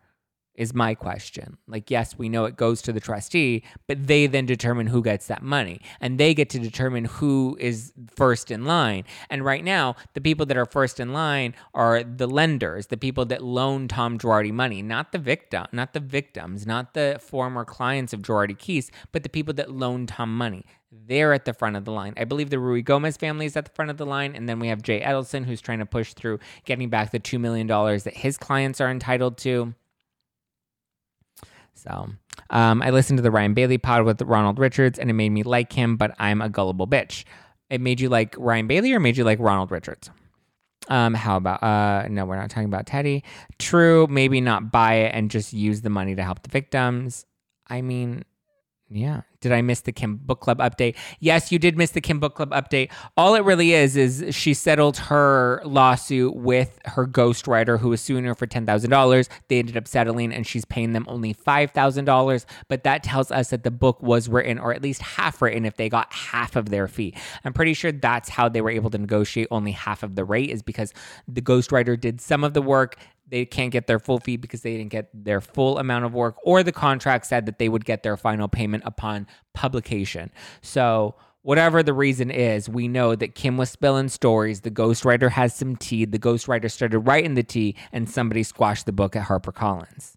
Is 0.56 0.74
my 0.74 0.96
question. 0.96 1.60
Like, 1.68 1.92
yes, 1.92 2.18
we 2.18 2.30
know 2.30 2.46
it 2.46 2.58
goes 2.58 2.82
to 2.82 2.92
the 2.92 3.00
trustee, 3.00 3.64
but 3.88 4.08
they 4.08 4.26
then 4.26 4.48
determine 4.48 4.88
who 4.88 5.04
gets 5.04 5.28
that 5.28 5.44
money 5.44 5.82
and 6.02 6.20
they 6.20 6.34
get 6.34 6.50
to 6.50 6.58
determine 6.58 7.06
who 7.06 7.56
is 7.60 7.94
first 8.16 8.50
in 8.50 8.66
line. 8.66 9.04
And 9.30 9.46
right 9.46 9.64
now, 9.64 9.96
the 10.16 10.20
people 10.20 10.48
that 10.48 10.58
are 10.58 10.66
first 10.66 11.00
in 11.00 11.14
line 11.14 11.54
are 11.76 12.02
the 12.02 12.26
lenders, 12.26 12.88
the 12.88 12.98
people 12.98 13.24
that 13.26 13.44
loan 13.44 13.88
Tom 13.88 14.18
Girardi 14.18 14.52
money, 14.52 14.82
not 14.82 15.12
the 15.12 15.20
victim, 15.20 15.68
not 15.72 15.94
the 15.94 16.00
victims, 16.00 16.66
not 16.66 16.96
the 16.96 17.20
former 17.22 17.64
clients 17.64 18.12
of 18.12 18.24
Girardi 18.24 18.58
Keese, 18.58 18.90
but 19.12 19.22
the 19.22 19.30
people 19.30 19.54
that 19.54 19.72
loan 19.72 20.08
Tom 20.08 20.36
money. 20.36 20.66
They're 20.92 21.34
at 21.34 21.46
the 21.46 21.54
front 21.54 21.76
of 21.76 21.86
the 21.86 21.92
line. 21.92 22.14
I 22.16 22.24
believe 22.24 22.50
the 22.50 22.58
Ruigomez 22.58 23.18
family 23.18 23.46
is 23.46 23.58
at 23.58 23.66
the 23.66 23.72
front 23.72 23.92
of 23.92 23.98
the 23.98 24.06
line. 24.06 24.36
And 24.36 24.48
then 24.48 24.60
we 24.60 24.68
have 24.70 24.82
Jay 24.82 25.02
Edelson, 25.02 25.46
who's 25.46 25.60
trying 25.60 25.80
to 25.80 25.86
push 25.86 26.14
through 26.14 26.40
getting 26.66 26.90
back 26.90 27.12
the 27.12 27.20
$2 27.20 27.40
million 27.40 27.68
that 27.68 28.14
his 28.16 28.38
clients 28.38 28.80
are 28.80 28.90
entitled 28.90 29.38
to. 29.40 29.74
So 31.74 32.10
um, 32.50 32.82
I 32.82 32.90
listened 32.90 33.18
to 33.18 33.22
the 33.22 33.32
Ryan 33.32 33.54
Bailey 33.54 33.78
pod 33.78 34.04
with 34.04 34.22
Ronald 34.22 34.60
Richards 34.60 34.98
and 34.98 35.10
it 35.10 35.14
made 35.14 35.30
me 35.30 35.44
like 35.44 35.74
him, 35.74 35.98
but 35.98 36.16
I'm 36.20 36.42
a 36.42 36.50
gullible 36.50 36.88
bitch. 36.88 37.26
It 37.70 37.82
made 37.82 38.00
you 38.00 38.10
like 38.10 38.36
Ryan 38.38 38.68
Bailey 38.68 38.94
or 38.94 39.00
made 39.00 39.18
you 39.18 39.24
like 39.26 39.40
Ronald 39.40 39.72
Richards? 39.72 40.10
Um, 40.90 41.14
how 41.14 41.36
about 41.36 41.62
uh 41.62 42.08
no, 42.08 42.26
we're 42.26 42.38
not 42.38 42.50
talking 42.50 42.70
about 42.70 42.86
Teddi. 42.86 43.24
True, 43.60 44.08
maybe 44.10 44.40
not 44.40 44.72
buy 44.72 44.94
it 44.96 45.12
and 45.14 45.30
just 45.30 45.52
use 45.52 45.82
the 45.82 45.90
money 45.90 46.16
to 46.16 46.24
help 46.24 46.44
the 46.44 46.50
victims. 46.50 47.26
I 47.68 47.82
mean, 47.82 48.24
Yeah. 48.90 49.22
Did 49.42 49.52
I 49.52 49.62
miss 49.62 49.82
the 49.82 49.92
Kim 49.92 50.16
Book 50.16 50.40
Club 50.40 50.60
update? 50.60 50.96
Yes, 51.20 51.52
you 51.52 51.60
did 51.60 51.78
miss 51.78 51.92
the 51.92 52.02
Kim 52.02 52.20
Book 52.20 52.36
Club 52.36 52.52
update. 52.52 52.90
All 53.18 53.36
it 53.36 53.44
really 53.44 53.74
is 53.74 53.96
is 53.96 54.26
she 54.34 54.54
settled 54.54 54.98
her 54.98 55.62
lawsuit 55.64 56.36
with 56.36 56.80
her 56.86 57.06
ghostwriter 57.06 57.80
who 57.80 57.90
was 57.90 58.02
suing 58.02 58.24
her 58.24 58.34
for 58.34 58.48
$10,000. 58.48 59.30
They 59.50 59.60
ended 59.60 59.78
up 59.78 59.88
settling 59.88 60.34
and 60.34 60.48
she's 60.48 60.66
paying 60.66 60.94
them 60.94 61.06
only 61.08 61.34
$5,000. 61.34 62.46
But 62.68 62.84
that 62.84 63.04
tells 63.04 63.30
us 63.30 63.50
that 63.50 63.64
the 63.64 63.72
book 63.72 64.02
was 64.02 64.30
written 64.30 64.58
or 64.58 64.74
at 64.74 64.82
least 64.82 65.02
half 65.02 65.42
written 65.42 65.66
if 65.66 65.76
they 65.76 65.90
got 65.90 66.12
half 66.12 66.56
of 66.56 66.70
their 66.70 66.88
fee. 66.88 67.14
I'm 67.44 67.54
pretty 67.54 67.74
sure 67.74 67.92
that's 67.92 68.30
how 68.30 68.50
they 68.50 68.62
were 68.62 68.72
able 68.72 68.90
to 68.92 68.98
negotiate 68.98 69.50
only 69.52 69.72
half 69.72 70.02
of 70.02 70.16
the 70.16 70.24
rate 70.24 70.50
is 70.50 70.64
because 70.64 70.94
the 71.28 71.42
ghostwriter 71.42 72.00
did 72.00 72.22
some 72.22 72.44
of 72.44 72.54
the 72.54 72.62
work 72.62 72.98
they 73.30 73.46
can't 73.46 73.72
get 73.72 73.88
their 73.88 74.00
full 74.00 74.20
fee 74.20 74.38
because 74.38 74.62
they 74.62 74.78
didn't 74.78 74.92
get 74.92 75.10
their 75.14 75.42
full 75.42 75.78
amount 75.78 76.06
of 76.06 76.14
work, 76.14 76.36
or 76.44 76.64
the 76.64 76.72
contract 76.72 77.26
said 77.26 77.46
that 77.46 77.60
they 77.60 77.70
would 77.70 77.86
get 77.86 78.04
their 78.04 78.18
final 78.18 78.48
payment 78.48 78.84
upon 78.86 79.28
publication. 79.54 80.32
So, 80.62 81.16
whatever 81.42 81.82
the 81.82 81.94
reason 81.94 82.30
is, 82.30 82.68
we 82.68 82.90
know 82.90 83.16
that 83.16 83.36
Kim 83.36 83.56
was 83.56 83.70
spilling 83.70 84.10
stories. 84.10 84.62
The 84.62 84.72
ghostwriter 84.72 85.32
has 85.32 85.56
some 85.56 85.78
tea. 85.78 86.04
The 86.04 86.20
ghostwriter 86.20 86.70
started 86.70 87.00
writing 87.00 87.36
the 87.36 87.44
tea, 87.44 87.76
and 87.94 88.10
somebody 88.10 88.44
squashed 88.44 88.86
the 88.86 88.92
book 88.92 89.16
at 89.16 89.28
HarperCollins. 89.28 90.17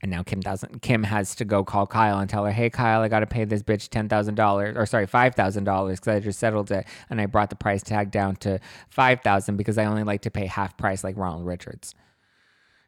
And 0.00 0.12
now 0.12 0.22
Kim 0.22 0.40
doesn't. 0.40 0.80
Kim 0.80 1.02
has 1.02 1.34
to 1.36 1.44
go 1.44 1.64
call 1.64 1.86
Kyle 1.86 2.20
and 2.20 2.30
tell 2.30 2.44
her, 2.44 2.52
"Hey, 2.52 2.70
Kyle, 2.70 3.00
I 3.00 3.08
got 3.08 3.20
to 3.20 3.26
pay 3.26 3.44
this 3.44 3.64
bitch 3.64 3.88
ten 3.88 4.08
thousand 4.08 4.36
dollars, 4.36 4.76
or 4.76 4.86
sorry, 4.86 5.06
five 5.06 5.34
thousand 5.34 5.64
dollars, 5.64 5.98
because 5.98 6.16
I 6.16 6.20
just 6.20 6.38
settled 6.38 6.70
it, 6.70 6.86
and 7.10 7.20
I 7.20 7.26
brought 7.26 7.50
the 7.50 7.56
price 7.56 7.82
tag 7.82 8.12
down 8.12 8.36
to 8.36 8.60
five 8.88 9.22
thousand 9.22 9.56
because 9.56 9.76
I 9.76 9.86
only 9.86 10.04
like 10.04 10.22
to 10.22 10.30
pay 10.30 10.46
half 10.46 10.76
price, 10.76 11.02
like 11.02 11.16
Ronald 11.16 11.46
Richards." 11.46 11.94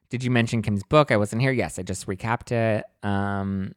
Did 0.09 0.23
you 0.23 0.31
mention 0.31 0.63
Kim's 0.63 0.85
book? 0.85 1.11
I 1.11 1.17
wasn't 1.17 1.43
here. 1.43 1.53
Yes, 1.53 1.79
I 1.79 1.83
just 1.83 2.07
recapped 2.07 2.53
it. 2.53 2.85
Um, 3.07 3.75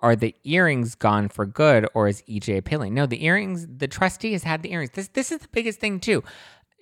are 0.00 0.16
the 0.16 0.34
earrings 0.44 0.94
gone 0.94 1.28
for 1.28 1.46
good, 1.46 1.86
or 1.94 2.08
is 2.08 2.22
EJ 2.22 2.58
appealing? 2.58 2.94
No, 2.94 3.04
the 3.04 3.24
earrings. 3.24 3.66
The 3.66 3.88
trustee 3.88 4.32
has 4.32 4.42
had 4.42 4.62
the 4.62 4.72
earrings. 4.72 4.90
This 4.94 5.08
this 5.08 5.30
is 5.30 5.40
the 5.40 5.48
biggest 5.52 5.80
thing 5.80 6.00
too 6.00 6.22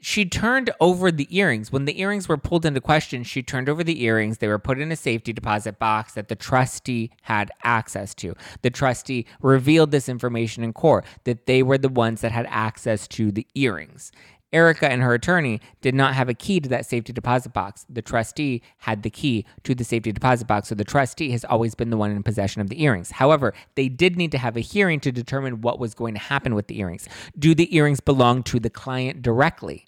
she 0.05 0.25
turned 0.25 0.69
over 0.81 1.13
the 1.13 1.29
earrings. 1.31 1.71
When 1.71 1.85
the 1.85 2.01
earrings 2.01 2.29
were 2.29 2.37
pulled 2.37 2.67
into 2.67 2.81
question, 2.81 3.23
she 3.23 3.41
turned 3.41 3.69
over 3.69 3.85
the 3.85 4.03
earrings. 4.03 4.39
They 4.39 4.49
were 4.49 4.59
put 4.59 4.81
in 4.81 4.91
a 4.91 4.97
safety 4.97 5.33
deposit 5.33 5.79
box 5.79 6.15
that 6.15 6.27
the 6.27 6.35
trustee 6.35 7.13
had 7.23 7.53
access 7.63 8.13
to. 8.17 8.35
The 8.63 8.71
trustee 8.71 9.27
revealed 9.41 9.93
this 9.93 10.09
information 10.09 10.65
in 10.65 10.73
court 10.73 11.05
that 11.23 11.47
they 11.47 11.63
were 11.63 11.79
the 11.79 11.89
ones 11.89 12.21
that 12.23 12.33
had 12.33 12.47
access 12.51 13.07
to 13.09 13.31
the 13.31 13.47
earrings. 13.55 14.11
Erika 14.53 14.91
and 14.91 15.03
her 15.03 15.15
attorney 15.15 15.61
did 15.81 15.95
not 15.95 16.15
have 16.15 16.29
a 16.29 16.35
key 16.35 16.59
to 16.59 16.69
that 16.69 16.85
safety 16.85 17.13
deposit 17.13 17.53
box. 17.53 17.87
The 17.89 18.03
trustee 18.03 18.61
had 18.79 19.05
the 19.05 19.09
key 19.09 19.47
to 19.63 19.73
the 19.73 19.85
safety 19.85 20.11
deposit 20.11 20.49
box, 20.49 20.69
so 20.69 20.75
the 20.75 20.85
trustee 20.85 21.31
has 21.31 21.45
always 21.45 21.77
been 21.77 21.91
the 21.91 21.97
one 21.97 22.11
in 22.11 22.23
possession 22.25 22.61
of 22.61 22.69
the 22.69 22.83
earrings. 22.83 23.13
However, 23.13 23.55
they 23.77 23.89
did 23.89 24.17
need 24.17 24.33
to 24.33 24.39
have 24.39 24.57
a 24.57 24.61
hearing 24.61 24.99
to 25.01 25.13
determine 25.13 25.61
what 25.61 25.79
was 25.79 25.95
going 25.95 26.15
to 26.15 26.21
happen 26.21 26.57
with 26.57 26.67
the 26.67 26.81
earrings. 26.81 27.09
Do 27.39 27.55
the 27.55 27.75
earrings 27.75 28.01
belong 28.01 28.43
to 28.45 28.59
the 28.59 28.69
client 28.69 29.23
directly? 29.23 29.87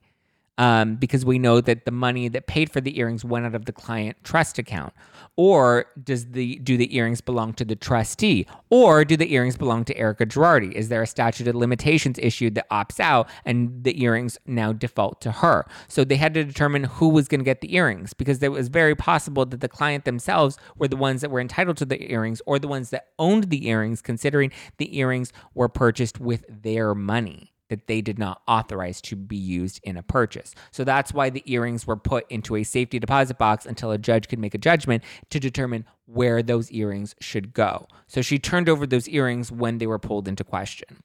Um, 0.57 0.94
because 0.94 1.24
we 1.24 1.40
know 1.40 1.61
that 1.61 1.84
the 1.84 1.90
money 1.90 2.28
that 2.28 2.46
paid 2.46 2.70
for 2.70 2.80
the 2.80 2.96
earrings 2.98 3.24
went 3.24 3.44
out 3.44 3.57
of 3.57 3.64
the 3.64 3.72
client 3.72 4.16
trust 4.22 4.57
account. 4.59 4.92
Or 5.36 5.86
does 6.02 6.26
the 6.26 6.57
do 6.61 6.76
the 6.76 6.96
earrings 6.96 7.20
belong 7.20 7.55
to 7.55 7.64
the 7.64 7.74
trustee? 7.74 8.46
Or 8.70 9.05
do 9.05 9.16
the 9.16 9.32
earrings 9.34 9.57
belong 9.57 9.84
to 9.86 9.96
erika 9.96 10.26
girardi? 10.26 10.70
Is 10.72 10.90
there 10.90 11.02
a 11.02 11.07
statute 11.09 11.48
of 11.48 11.57
limitations 11.57 12.18
issued 12.20 12.55
that 12.55 12.70
opts 12.70 13.00
out 13.00 13.28
and 13.44 13.82
the 13.82 14.00
earrings 14.00 14.38
now 14.46 14.72
default 14.72 15.20
to 15.22 15.32
her? 15.32 15.66
So 15.88 16.05
they 16.05 16.16
had 16.16 16.34
to 16.34 16.44
determine 16.44 16.84
who 16.84 17.09
was 17.09 17.26
going 17.26 17.40
to 17.40 17.44
get 17.44 17.61
the 17.61 17.74
earrings 17.74 18.12
because 18.14 18.40
it 18.42 18.52
was 18.52 18.68
very 18.68 18.94
possible 18.94 19.44
that 19.46 19.61
the 19.61 19.68
client 19.68 20.05
themselves 20.05 20.57
were 20.76 20.88
the 20.88 20.96
ones 20.96 21.20
that 21.22 21.30
were 21.32 21.40
entitled 21.40 21.78
to 21.78 21.84
the 21.84 22.12
earrings 22.12 22.40
or 22.46 22.61
the 22.61 22.68
ones 22.68 22.90
that 22.90 23.09
owned 23.18 23.50
the 23.50 23.66
earrings 23.66 24.00
considering 24.00 24.52
the 24.78 24.96
earrings 24.96 25.32
were 25.55 25.68
purchased 25.68 26.20
with 26.20 26.44
their 26.48 26.94
money 26.94 27.53
that 27.75 27.87
they 27.87 28.01
did 28.01 28.18
not 28.18 28.41
authorize 28.47 29.01
to 29.03 29.16
be 29.16 29.37
used 29.37 29.81
in 29.83 29.97
a 29.97 30.03
purchase. 30.03 30.55
So 30.70 30.85
that's 30.85 31.12
why 31.12 31.31
the 31.31 31.43
earrings 31.47 31.87
were 31.87 31.97
put 31.97 32.31
into 32.31 32.57
a 32.57 32.62
safety 32.62 32.99
deposit 32.99 33.37
box 33.37 33.66
until 33.66 33.91
a 33.91 33.99
judge 33.99 34.29
could 34.29 34.39
make 34.39 34.55
a 34.55 34.59
judgment 34.59 35.03
to 35.31 35.41
determine 35.41 35.85
where 36.07 36.43
those 36.43 36.70
earrings 36.70 37.14
should 37.20 37.53
go. 37.53 37.89
So 38.07 38.22
she 38.22 38.39
turned 38.39 38.68
over 38.68 38.87
those 38.87 39.09
earrings 39.09 39.51
when 39.51 39.79
they 39.79 39.87
were 39.87 39.99
pulled 39.99 40.29
into 40.29 40.45
question. 40.45 41.03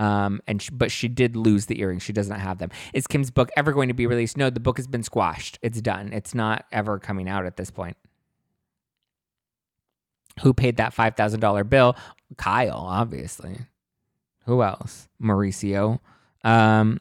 Um, 0.00 0.40
and 0.48 0.60
she, 0.60 0.70
but 0.72 0.90
she 0.90 1.06
did 1.06 1.36
lose 1.36 1.66
the 1.66 1.80
earrings. 1.80 2.02
She 2.02 2.12
does 2.12 2.28
not 2.28 2.40
have 2.40 2.58
them. 2.58 2.70
Is 2.92 3.06
Kim's 3.06 3.30
book 3.30 3.50
ever 3.56 3.72
going 3.72 3.88
to 3.88 3.94
be 3.94 4.08
released? 4.08 4.36
No, 4.36 4.50
the 4.50 4.58
book 4.58 4.76
has 4.78 4.88
been 4.88 5.04
squashed. 5.04 5.58
It's 5.62 5.80
done. 5.80 6.12
It's 6.12 6.34
not 6.34 6.64
ever 6.72 6.98
coming 6.98 7.28
out 7.28 7.46
at 7.46 7.56
this 7.56 7.70
point. 7.70 7.96
Who 10.42 10.52
paid 10.52 10.78
that 10.78 10.92
five 10.92 11.14
thousand 11.14 11.38
dollar 11.38 11.62
bill? 11.62 11.94
Kyle, 12.36 12.84
obviously. 12.88 13.56
Who 14.46 14.62
else? 14.62 15.08
Mauricio. 15.22 16.00
Um, 16.44 17.00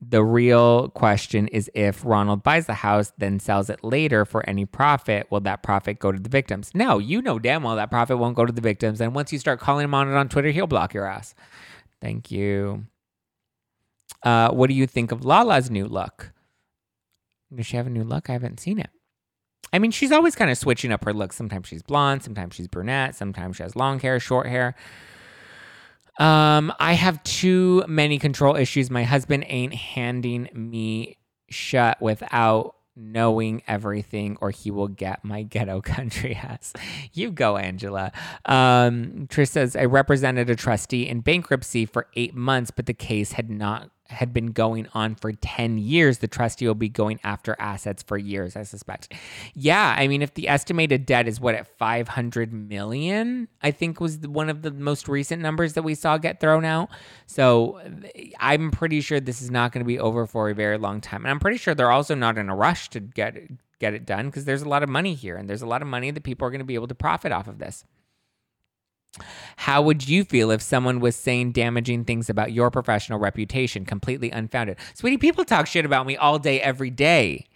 the 0.00 0.22
real 0.22 0.88
question 0.90 1.48
is 1.48 1.70
if 1.74 2.04
Ronald 2.04 2.42
buys 2.42 2.66
the 2.66 2.74
house, 2.74 3.12
then 3.16 3.40
sells 3.40 3.70
it 3.70 3.82
later 3.82 4.24
for 4.24 4.46
any 4.48 4.66
profit, 4.66 5.30
will 5.30 5.40
that 5.40 5.62
profit 5.62 5.98
go 5.98 6.12
to 6.12 6.18
the 6.18 6.28
victims? 6.28 6.70
No, 6.74 6.98
you 6.98 7.22
know 7.22 7.38
damn 7.38 7.62
well 7.62 7.76
that 7.76 7.90
profit 7.90 8.18
won't 8.18 8.36
go 8.36 8.44
to 8.44 8.52
the 8.52 8.60
victims. 8.60 9.00
And 9.00 9.14
once 9.14 9.32
you 9.32 9.38
start 9.38 9.60
calling 9.60 9.84
him 9.84 9.94
on 9.94 10.08
it 10.08 10.14
on 10.14 10.28
Twitter, 10.28 10.50
he'll 10.50 10.66
block 10.66 10.92
your 10.92 11.06
ass. 11.06 11.34
Thank 12.00 12.30
you. 12.30 12.86
Uh, 14.22 14.50
what 14.50 14.68
do 14.68 14.74
you 14.74 14.86
think 14.86 15.12
of 15.12 15.24
Lala's 15.24 15.70
new 15.70 15.86
look? 15.86 16.32
Does 17.54 17.66
she 17.66 17.76
have 17.76 17.86
a 17.86 17.90
new 17.90 18.04
look? 18.04 18.28
I 18.28 18.32
haven't 18.32 18.60
seen 18.60 18.78
it. 18.78 18.90
I 19.72 19.78
mean, 19.78 19.90
she's 19.90 20.12
always 20.12 20.36
kind 20.36 20.50
of 20.50 20.58
switching 20.58 20.92
up 20.92 21.04
her 21.04 21.12
look. 21.12 21.32
Sometimes 21.32 21.66
she's 21.66 21.82
blonde, 21.82 22.22
sometimes 22.22 22.54
she's 22.54 22.68
brunette, 22.68 23.16
sometimes 23.16 23.56
she 23.56 23.62
has 23.62 23.74
long 23.74 24.00
hair, 24.00 24.20
short 24.20 24.46
hair. 24.46 24.74
Um, 26.18 26.72
I 26.78 26.92
have 26.92 27.22
too 27.24 27.84
many 27.88 28.18
control 28.18 28.56
issues. 28.56 28.90
My 28.90 29.04
husband 29.04 29.44
ain't 29.48 29.74
handing 29.74 30.48
me 30.52 31.16
shut 31.48 32.00
without 32.00 32.76
knowing 32.96 33.60
everything 33.66 34.36
or 34.40 34.50
he 34.50 34.70
will 34.70 34.88
get 34.88 35.24
my 35.24 35.42
ghetto 35.42 35.80
country 35.82 36.34
ass. 36.36 36.72
You 37.12 37.30
go, 37.30 37.56
Angela. 37.56 38.12
Um, 38.46 39.26
Trish 39.28 39.48
says, 39.48 39.74
I 39.76 39.84
represented 39.84 40.48
a 40.50 40.56
trustee 40.56 41.08
in 41.08 41.20
bankruptcy 41.20 41.86
for 41.86 42.06
eight 42.14 42.34
months, 42.34 42.70
but 42.70 42.86
the 42.86 42.94
case 42.94 43.32
had 43.32 43.50
not 43.50 43.90
had 44.08 44.32
been 44.32 44.48
going 44.48 44.86
on 44.92 45.14
for 45.14 45.32
10 45.32 45.78
years, 45.78 46.18
the 46.18 46.28
trustee 46.28 46.66
will 46.66 46.74
be 46.74 46.88
going 46.88 47.18
after 47.24 47.56
assets 47.58 48.02
for 48.02 48.18
years, 48.18 48.54
I 48.54 48.62
suspect. 48.62 49.12
Yeah, 49.54 49.94
I 49.96 50.08
mean, 50.08 50.20
if 50.20 50.34
the 50.34 50.48
estimated 50.48 51.06
debt 51.06 51.26
is 51.26 51.40
what 51.40 51.54
at 51.54 51.66
500 51.78 52.52
million, 52.52 53.48
I 53.62 53.70
think 53.70 54.00
was 54.00 54.18
one 54.18 54.50
of 54.50 54.62
the 54.62 54.70
most 54.70 55.08
recent 55.08 55.40
numbers 55.40 55.72
that 55.72 55.82
we 55.82 55.94
saw 55.94 56.18
get 56.18 56.38
thrown 56.38 56.64
out. 56.64 56.90
So 57.26 57.80
I'm 58.38 58.70
pretty 58.70 59.00
sure 59.00 59.20
this 59.20 59.40
is 59.40 59.50
not 59.50 59.72
going 59.72 59.82
to 59.84 59.88
be 59.88 59.98
over 59.98 60.26
for 60.26 60.50
a 60.50 60.54
very 60.54 60.76
long 60.76 61.00
time. 61.00 61.22
And 61.24 61.30
I'm 61.30 61.40
pretty 61.40 61.58
sure 61.58 61.74
they're 61.74 61.90
also 61.90 62.14
not 62.14 62.36
in 62.36 62.48
a 62.48 62.56
rush 62.56 62.90
to 62.90 63.00
get 63.00 63.36
get 63.80 63.92
it 63.92 64.06
done 64.06 64.26
because 64.26 64.44
there's 64.44 64.62
a 64.62 64.68
lot 64.68 64.82
of 64.82 64.88
money 64.88 65.14
here 65.14 65.36
and 65.36 65.50
there's 65.50 65.60
a 65.60 65.66
lot 65.66 65.82
of 65.82 65.88
money 65.88 66.10
that 66.10 66.22
people 66.22 66.46
are 66.46 66.50
going 66.50 66.60
to 66.60 66.64
be 66.64 66.76
able 66.76 66.86
to 66.86 66.94
profit 66.94 67.32
off 67.32 67.48
of 67.48 67.58
this. 67.58 67.84
How 69.56 69.82
would 69.82 70.08
you 70.08 70.24
feel 70.24 70.50
if 70.50 70.62
someone 70.62 71.00
was 71.00 71.16
saying 71.16 71.52
damaging 71.52 72.04
things 72.04 72.28
about 72.28 72.52
your 72.52 72.70
professional 72.70 73.18
reputation, 73.18 73.84
completely 73.84 74.30
unfounded? 74.30 74.78
Sweetie, 74.94 75.18
people 75.18 75.44
talk 75.44 75.66
shit 75.66 75.84
about 75.84 76.06
me 76.06 76.16
all 76.16 76.38
day, 76.38 76.60
every 76.60 76.90
day. 76.90 77.46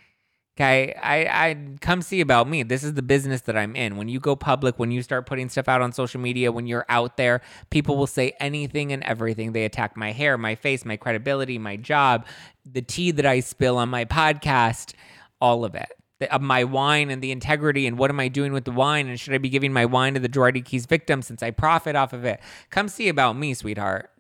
Okay, 0.57 0.93
I, 1.01 1.49
I 1.51 1.57
come 1.81 2.03
see 2.03 2.21
about 2.21 2.49
me. 2.49 2.65
This 2.65 2.83
is 2.83 2.95
the 2.95 3.03
business 3.03 3.43
that 3.43 3.57
I'm 3.57 3.77
in. 3.77 3.97
When 3.97 4.09
you 4.09 4.19
go 4.19 4.35
public, 4.35 4.77
when 4.77 4.91
you 4.91 5.03
start 5.03 5.25
putting 5.25 5.49
stuff 5.49 5.69
out 5.69 5.83
on 5.83 5.93
social 5.93 6.21
media, 6.21 6.51
when 6.51 6.67
you're 6.67 6.87
out 6.89 7.17
there, 7.17 7.43
people 7.71 7.97
will 7.97 8.09
say 8.09 8.33
anything 8.41 8.93
and 8.93 9.05
everything. 9.05 9.53
They 9.53 9.65
attack 9.65 9.97
my 9.97 10.11
hair, 10.11 10.37
my 10.37 10.57
face, 10.57 10.85
my 10.85 10.97
credibility, 10.97 11.59
my 11.59 11.77
job, 11.77 12.27
the 12.67 12.83
tea 12.83 13.13
that 13.13 13.25
I 13.25 13.39
spill 13.39 13.77
on 13.79 13.89
my 13.89 14.05
podcast, 14.05 14.95
all 15.41 15.65
of 15.65 15.77
it 15.77 15.98
of 16.27 16.43
my 16.43 16.65
wine 16.65 17.11
and 17.11 17.23
the 17.23 17.31
integrity 17.31 17.87
and 17.87 17.99
what 17.99 18.11
am 18.11 18.19
I 18.19 18.29
doing 18.29 18.53
with 18.53 18.65
the 18.65 18.73
wine 18.73 19.09
and 19.09 19.19
should 19.19 19.35
I 19.35 19.39
be 19.39 19.49
giving 19.49 19.73
my 19.73 19.87
wine 19.87 20.15
to 20.15 20.21
the 20.21 20.29
Girardi 20.29 20.65
Keese 20.65 20.87
victim 20.87 21.23
since 21.23 21.43
I 21.43 21.51
profit 21.51 21.95
off 21.97 22.13
of 22.13 22.25
it? 22.25 22.41
Come 22.71 22.89
see 22.89 23.09
about 23.09 23.37
me, 23.37 23.55
sweetheart. 23.55 24.11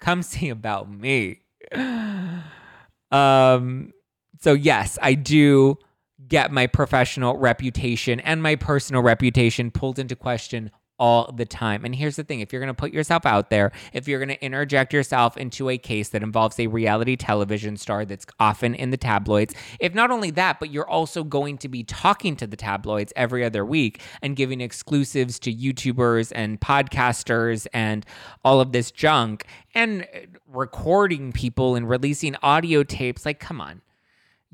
Come 0.00 0.22
see 0.24 0.48
about 0.48 0.90
me. 0.90 1.40
um 3.10 3.92
so 4.40 4.52
yes, 4.52 4.98
I 5.00 5.14
do 5.14 5.78
get 6.26 6.50
my 6.50 6.66
professional 6.66 7.36
reputation 7.36 8.20
and 8.20 8.42
my 8.42 8.56
personal 8.56 9.02
reputation 9.02 9.70
pulled 9.70 9.98
into 9.98 10.16
question 10.16 10.70
all 11.04 11.30
the 11.32 11.44
time. 11.44 11.84
And 11.84 11.94
here's 11.94 12.16
the 12.16 12.24
thing 12.24 12.40
if 12.40 12.50
you're 12.50 12.62
going 12.62 12.74
to 12.74 12.74
put 12.74 12.94
yourself 12.94 13.26
out 13.26 13.50
there, 13.50 13.72
if 13.92 14.08
you're 14.08 14.18
going 14.18 14.30
to 14.30 14.42
interject 14.42 14.94
yourself 14.94 15.36
into 15.36 15.68
a 15.68 15.76
case 15.76 16.08
that 16.08 16.22
involves 16.22 16.58
a 16.58 16.66
reality 16.66 17.14
television 17.14 17.76
star 17.76 18.06
that's 18.06 18.24
often 18.40 18.74
in 18.74 18.88
the 18.88 18.96
tabloids, 18.96 19.54
if 19.80 19.94
not 19.94 20.10
only 20.10 20.30
that, 20.30 20.58
but 20.58 20.70
you're 20.70 20.88
also 20.88 21.22
going 21.22 21.58
to 21.58 21.68
be 21.68 21.84
talking 21.84 22.36
to 22.36 22.46
the 22.46 22.56
tabloids 22.56 23.12
every 23.16 23.44
other 23.44 23.66
week 23.66 24.00
and 24.22 24.34
giving 24.34 24.62
exclusives 24.62 25.38
to 25.40 25.52
YouTubers 25.52 26.32
and 26.34 26.58
podcasters 26.58 27.66
and 27.74 28.06
all 28.42 28.62
of 28.62 28.72
this 28.72 28.90
junk 28.90 29.44
and 29.74 30.08
recording 30.48 31.32
people 31.32 31.74
and 31.74 31.86
releasing 31.86 32.34
audio 32.42 32.82
tapes, 32.82 33.26
like, 33.26 33.38
come 33.38 33.60
on 33.60 33.82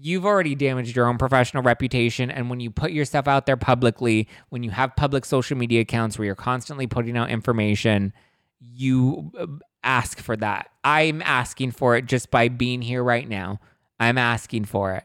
you've 0.02 0.24
already 0.24 0.54
damaged 0.54 0.96
your 0.96 1.06
own 1.06 1.18
professional 1.18 1.62
reputation. 1.62 2.30
And 2.30 2.48
when 2.48 2.60
you 2.60 2.70
put 2.70 2.92
yourself 2.92 3.28
out 3.28 3.46
there 3.46 3.56
publicly, 3.56 4.28
when 4.48 4.62
you 4.62 4.70
have 4.70 4.96
public 4.96 5.24
social 5.24 5.56
media 5.56 5.82
accounts 5.82 6.18
where 6.18 6.26
you're 6.26 6.34
constantly 6.34 6.86
putting 6.86 7.16
out 7.16 7.30
information, 7.30 8.12
you 8.60 9.30
uh, 9.38 9.46
ask 9.82 10.18
for 10.18 10.36
that. 10.36 10.70
I'm 10.84 11.22
asking 11.22 11.72
for 11.72 11.96
it 11.96 12.06
just 12.06 12.30
by 12.30 12.48
being 12.48 12.82
here 12.82 13.02
right 13.02 13.28
now. 13.28 13.60
I'm 13.98 14.16
asking 14.18 14.64
for 14.64 14.94
it. 14.94 15.04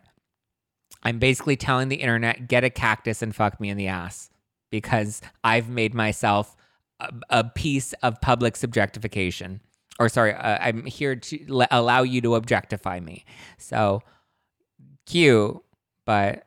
I'm 1.04 1.20
basically 1.20 1.58
telling 1.58 1.90
the 1.90 1.98
internet, 1.98 2.48
get 2.48 2.64
a 2.64 2.70
cactus 2.70 3.22
and 3.22 3.36
fuck 3.36 3.60
me 3.60 3.70
in 3.70 3.78
the 3.78 3.88
ass 3.88 4.30
because 4.72 5.22
I've 5.44 5.70
made 5.70 5.94
myself 5.94 6.56
a, 7.00 7.12
a 7.30 7.44
piece 7.44 7.94
of 8.02 8.22
public 8.22 8.56
subjectification. 8.56 9.60
Or, 10.00 10.10
sorry, 10.10 10.34
uh, 10.34 10.58
I'm 10.60 10.86
here 10.86 11.16
to 11.16 11.68
allow 11.72 12.04
you 12.04 12.22
to 12.22 12.36
objectify 12.36 13.00
me. 13.00 13.24
So, 13.58 14.02
cute, 15.06 15.58
but 16.06 16.46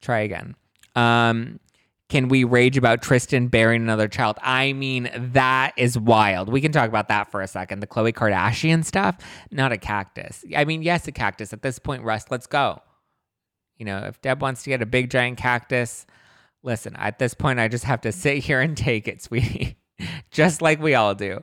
try 0.00 0.20
again. 0.20 0.54
Um, 0.94 1.60
can 2.08 2.28
we 2.28 2.44
rage 2.44 2.76
about 2.76 3.00
Tristan 3.00 3.48
bearing 3.48 3.80
another 3.80 4.06
child? 4.06 4.36
I 4.42 4.74
mean, 4.74 5.10
that 5.14 5.72
is 5.78 5.98
wild. 5.98 6.50
We 6.50 6.60
can 6.60 6.70
talk 6.70 6.88
about 6.88 7.08
that 7.08 7.30
for 7.30 7.40
a 7.40 7.48
second. 7.48 7.80
The 7.80 7.86
Khloe 7.86 8.12
Kardashian 8.12 8.84
stuff, 8.84 9.16
not 9.50 9.72
a 9.72 9.78
cactus. 9.78 10.44
I 10.54 10.66
mean, 10.66 10.82
yes, 10.82 11.08
a 11.08 11.12
cactus. 11.12 11.54
At 11.54 11.62
this 11.62 11.78
point, 11.78 12.02
Russ, 12.02 12.26
let's 12.30 12.46
go. 12.46 12.82
You 13.78 13.86
know, 13.86 13.98
if 14.00 14.20
Deb 14.20 14.42
wants 14.42 14.62
to 14.64 14.70
get 14.70 14.82
a 14.82 14.86
big 14.86 15.08
giant 15.08 15.38
cactus, 15.38 16.04
listen, 16.62 16.94
at 16.96 17.18
this 17.18 17.32
point, 17.32 17.58
I 17.58 17.68
just 17.68 17.84
have 17.84 18.02
to 18.02 18.12
sit 18.12 18.38
here 18.38 18.60
and 18.60 18.76
take 18.76 19.08
it, 19.08 19.22
sweetie, 19.22 19.78
just 20.30 20.60
like 20.60 20.82
we 20.82 20.94
all 20.94 21.14
do. 21.14 21.42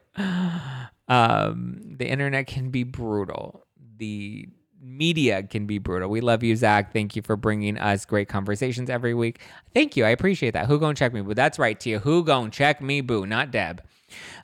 Um, 1.07 1.81
the 1.97 2.07
internet 2.07 2.45
can 2.45 2.69
be 2.69 2.83
brutal. 2.83 3.65
The 3.97 4.47
media 4.81 5.43
can 5.43 5.65
be 5.65 5.77
brutal. 5.77 6.09
We 6.09 6.21
love 6.21 6.43
you, 6.43 6.55
Zach. 6.55 6.93
Thank 6.93 7.15
you 7.15 7.21
for 7.21 7.35
bringing 7.35 7.77
us 7.77 8.05
great 8.05 8.27
conversations 8.29 8.89
every 8.89 9.13
week. 9.13 9.41
Thank 9.73 9.97
you. 9.97 10.05
I 10.05 10.09
appreciate 10.09 10.51
that. 10.51 10.67
Who 10.67 10.79
gonna 10.79 10.95
check 10.95 11.13
me, 11.13 11.21
boo? 11.21 11.33
That's 11.33 11.59
right, 11.59 11.79
Tia. 11.79 11.99
Who 11.99 12.23
gonna 12.23 12.49
check 12.49 12.81
me, 12.81 13.01
boo? 13.01 13.25
Not 13.25 13.51
Deb. 13.51 13.81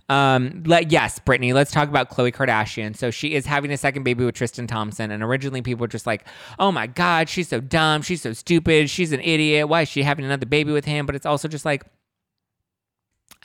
Um, 0.08 0.64
let, 0.66 0.92
yes, 0.92 1.18
Brittany, 1.20 1.54
let's 1.54 1.72
talk 1.72 1.90
about 1.90 2.12
Khloe 2.12 2.32
Kardashian. 2.32 2.96
So 2.96 3.10
she 3.10 3.34
is 3.34 3.46
having 3.46 3.72
a 3.72 3.78
second 3.78 4.04
baby 4.04 4.24
with 4.24 4.36
Tristan 4.36 4.68
Thompson. 4.68 5.10
And 5.10 5.24
originally 5.24 5.62
people 5.62 5.82
were 5.82 5.88
just 5.88 6.06
like, 6.06 6.28
oh 6.60 6.72
my 6.72 6.88
God, 6.88 7.28
she's 7.30 7.48
so 7.48 7.60
dumb. 7.60 8.02
She's 8.04 8.22
so 8.22 8.34
stupid. 8.34 8.90
She's 8.90 9.12
an 9.12 9.22
idiot. 9.22 9.68
Why 9.68 9.82
is 9.82 9.90
she 9.90 10.04
having 10.04 10.26
another 10.26 10.46
baby 10.46 10.72
with 10.72 10.86
him? 10.86 11.06
But 11.06 11.16
it's 11.16 11.26
also 11.26 11.48
just 11.48 11.66
like, 11.66 11.84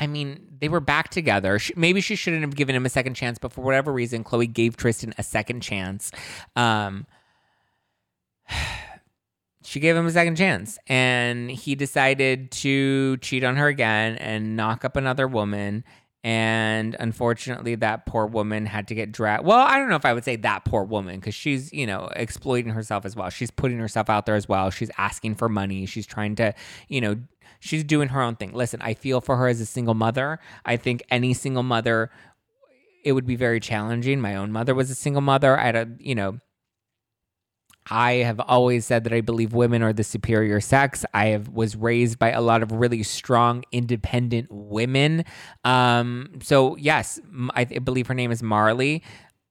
I 0.01 0.07
mean, 0.07 0.47
they 0.59 0.71
were 0.71 0.81
back 0.81 1.11
together. 1.11 1.59
She, 1.59 1.75
maybe 1.77 2.01
she 2.01 2.17
shouldn't 2.17 2.43
have 2.43 2.57
given 2.57 2.75
him 2.75 2.87
a 2.87 2.89
second 2.89 3.15
chance, 3.15 3.39
but 3.39 3.53
for 3.53 3.61
whatever 3.61 3.93
reason, 3.93 4.25
Khloe 4.25 4.51
gave 4.51 4.77
Tristan 4.77 5.13
a 5.19 5.23
second 5.23 5.61
chance. 5.61 6.11
Um, 6.57 7.07
she 9.63 9.79
gave 9.79 9.95
him 9.95 10.07
a 10.07 10.11
second 10.11 10.37
chance, 10.37 10.79
and 10.87 11.51
he 11.51 11.75
decided 11.75 12.51
to 12.53 13.19
cheat 13.19 13.45
on 13.45 13.57
her 13.57 13.69
again 13.69 14.17
and 14.17 14.57
knock 14.57 14.87
up 14.87 14.97
another 14.97 15.29
woman. 15.29 15.85
And 16.23 16.97
unfortunately, 16.99 17.75
that 17.77 18.05
poor 18.05 18.27
woman 18.27 18.67
had 18.67 18.89
to 18.89 18.95
get 18.95 19.13
dragged. 19.13 19.45
Well, 19.45 19.59
I 19.59 19.79
don't 19.79 19.89
know 19.89 19.97
if 19.97 20.05
I 20.05 20.13
would 20.13 20.25
say 20.25 20.37
that 20.37 20.67
poor 20.67 20.85
woman 20.85 21.19
because 21.19 21.35
she's, 21.35 21.73
you 21.73 21.87
know, 21.87 22.11
exploiting 22.15 22.73
herself 22.73 23.07
as 23.07 23.17
well. 23.17 23.31
She's 23.31 23.51
putting 23.51 23.79
herself 23.79 24.11
out 24.11 24.27
there 24.27 24.35
as 24.35 24.47
well. 24.47 24.71
She's 24.71 24.91
asking 24.99 25.37
for 25.37 25.49
money. 25.49 25.87
She's 25.87 26.07
trying 26.07 26.35
to, 26.37 26.55
you 26.89 27.01
know, 27.01 27.17
she's 27.61 27.85
doing 27.85 28.09
her 28.09 28.21
own 28.21 28.37
thing. 28.37 28.53
Listen, 28.53 28.83
I 28.83 28.95
feel 28.95 29.21
for 29.21 29.37
her 29.37 29.47
as 29.47 29.61
a 29.61 29.67
single 29.67 29.95
mother. 29.95 30.41
I 30.65 30.77
think 30.77 31.03
any 31.11 31.33
single 31.35 31.63
mother, 31.63 32.11
it 33.05 33.13
would 33.13 33.27
be 33.27 33.37
very 33.37 33.61
challenging. 33.61 34.21
My 34.21 34.35
own 34.35 34.51
mother 34.51 34.75
was 34.75 34.91
a 34.91 34.95
single 34.95 35.23
mother. 35.23 35.57
I 35.59 35.67
had 35.67 35.77
a, 35.77 35.89
you 35.99 36.15
know, 36.15 36.39
I 37.89 38.13
have 38.15 38.41
always 38.41 38.85
said 38.87 39.05
that 39.05 39.13
I 39.13 39.21
believe 39.21 39.53
women 39.53 39.83
are 39.83 39.93
the 39.93 40.05
superior 40.05 40.61
sex. 40.61 41.05
I 41.15 41.27
have 41.27 41.49
was 41.49 41.77
raised 41.77 42.19
by 42.19 42.31
a 42.31 42.41
lot 42.41 42.63
of 42.63 42.73
really 42.73 43.03
strong, 43.03 43.65
independent 43.73 44.49
women. 44.51 45.25
Um, 45.65 46.39
so 46.43 46.77
yes, 46.77 47.21
I, 47.55 47.63
I 47.63 47.79
believe 47.79 48.07
her 48.07 48.15
name 48.15 48.31
is 48.31 48.43
Marley. 48.43 49.03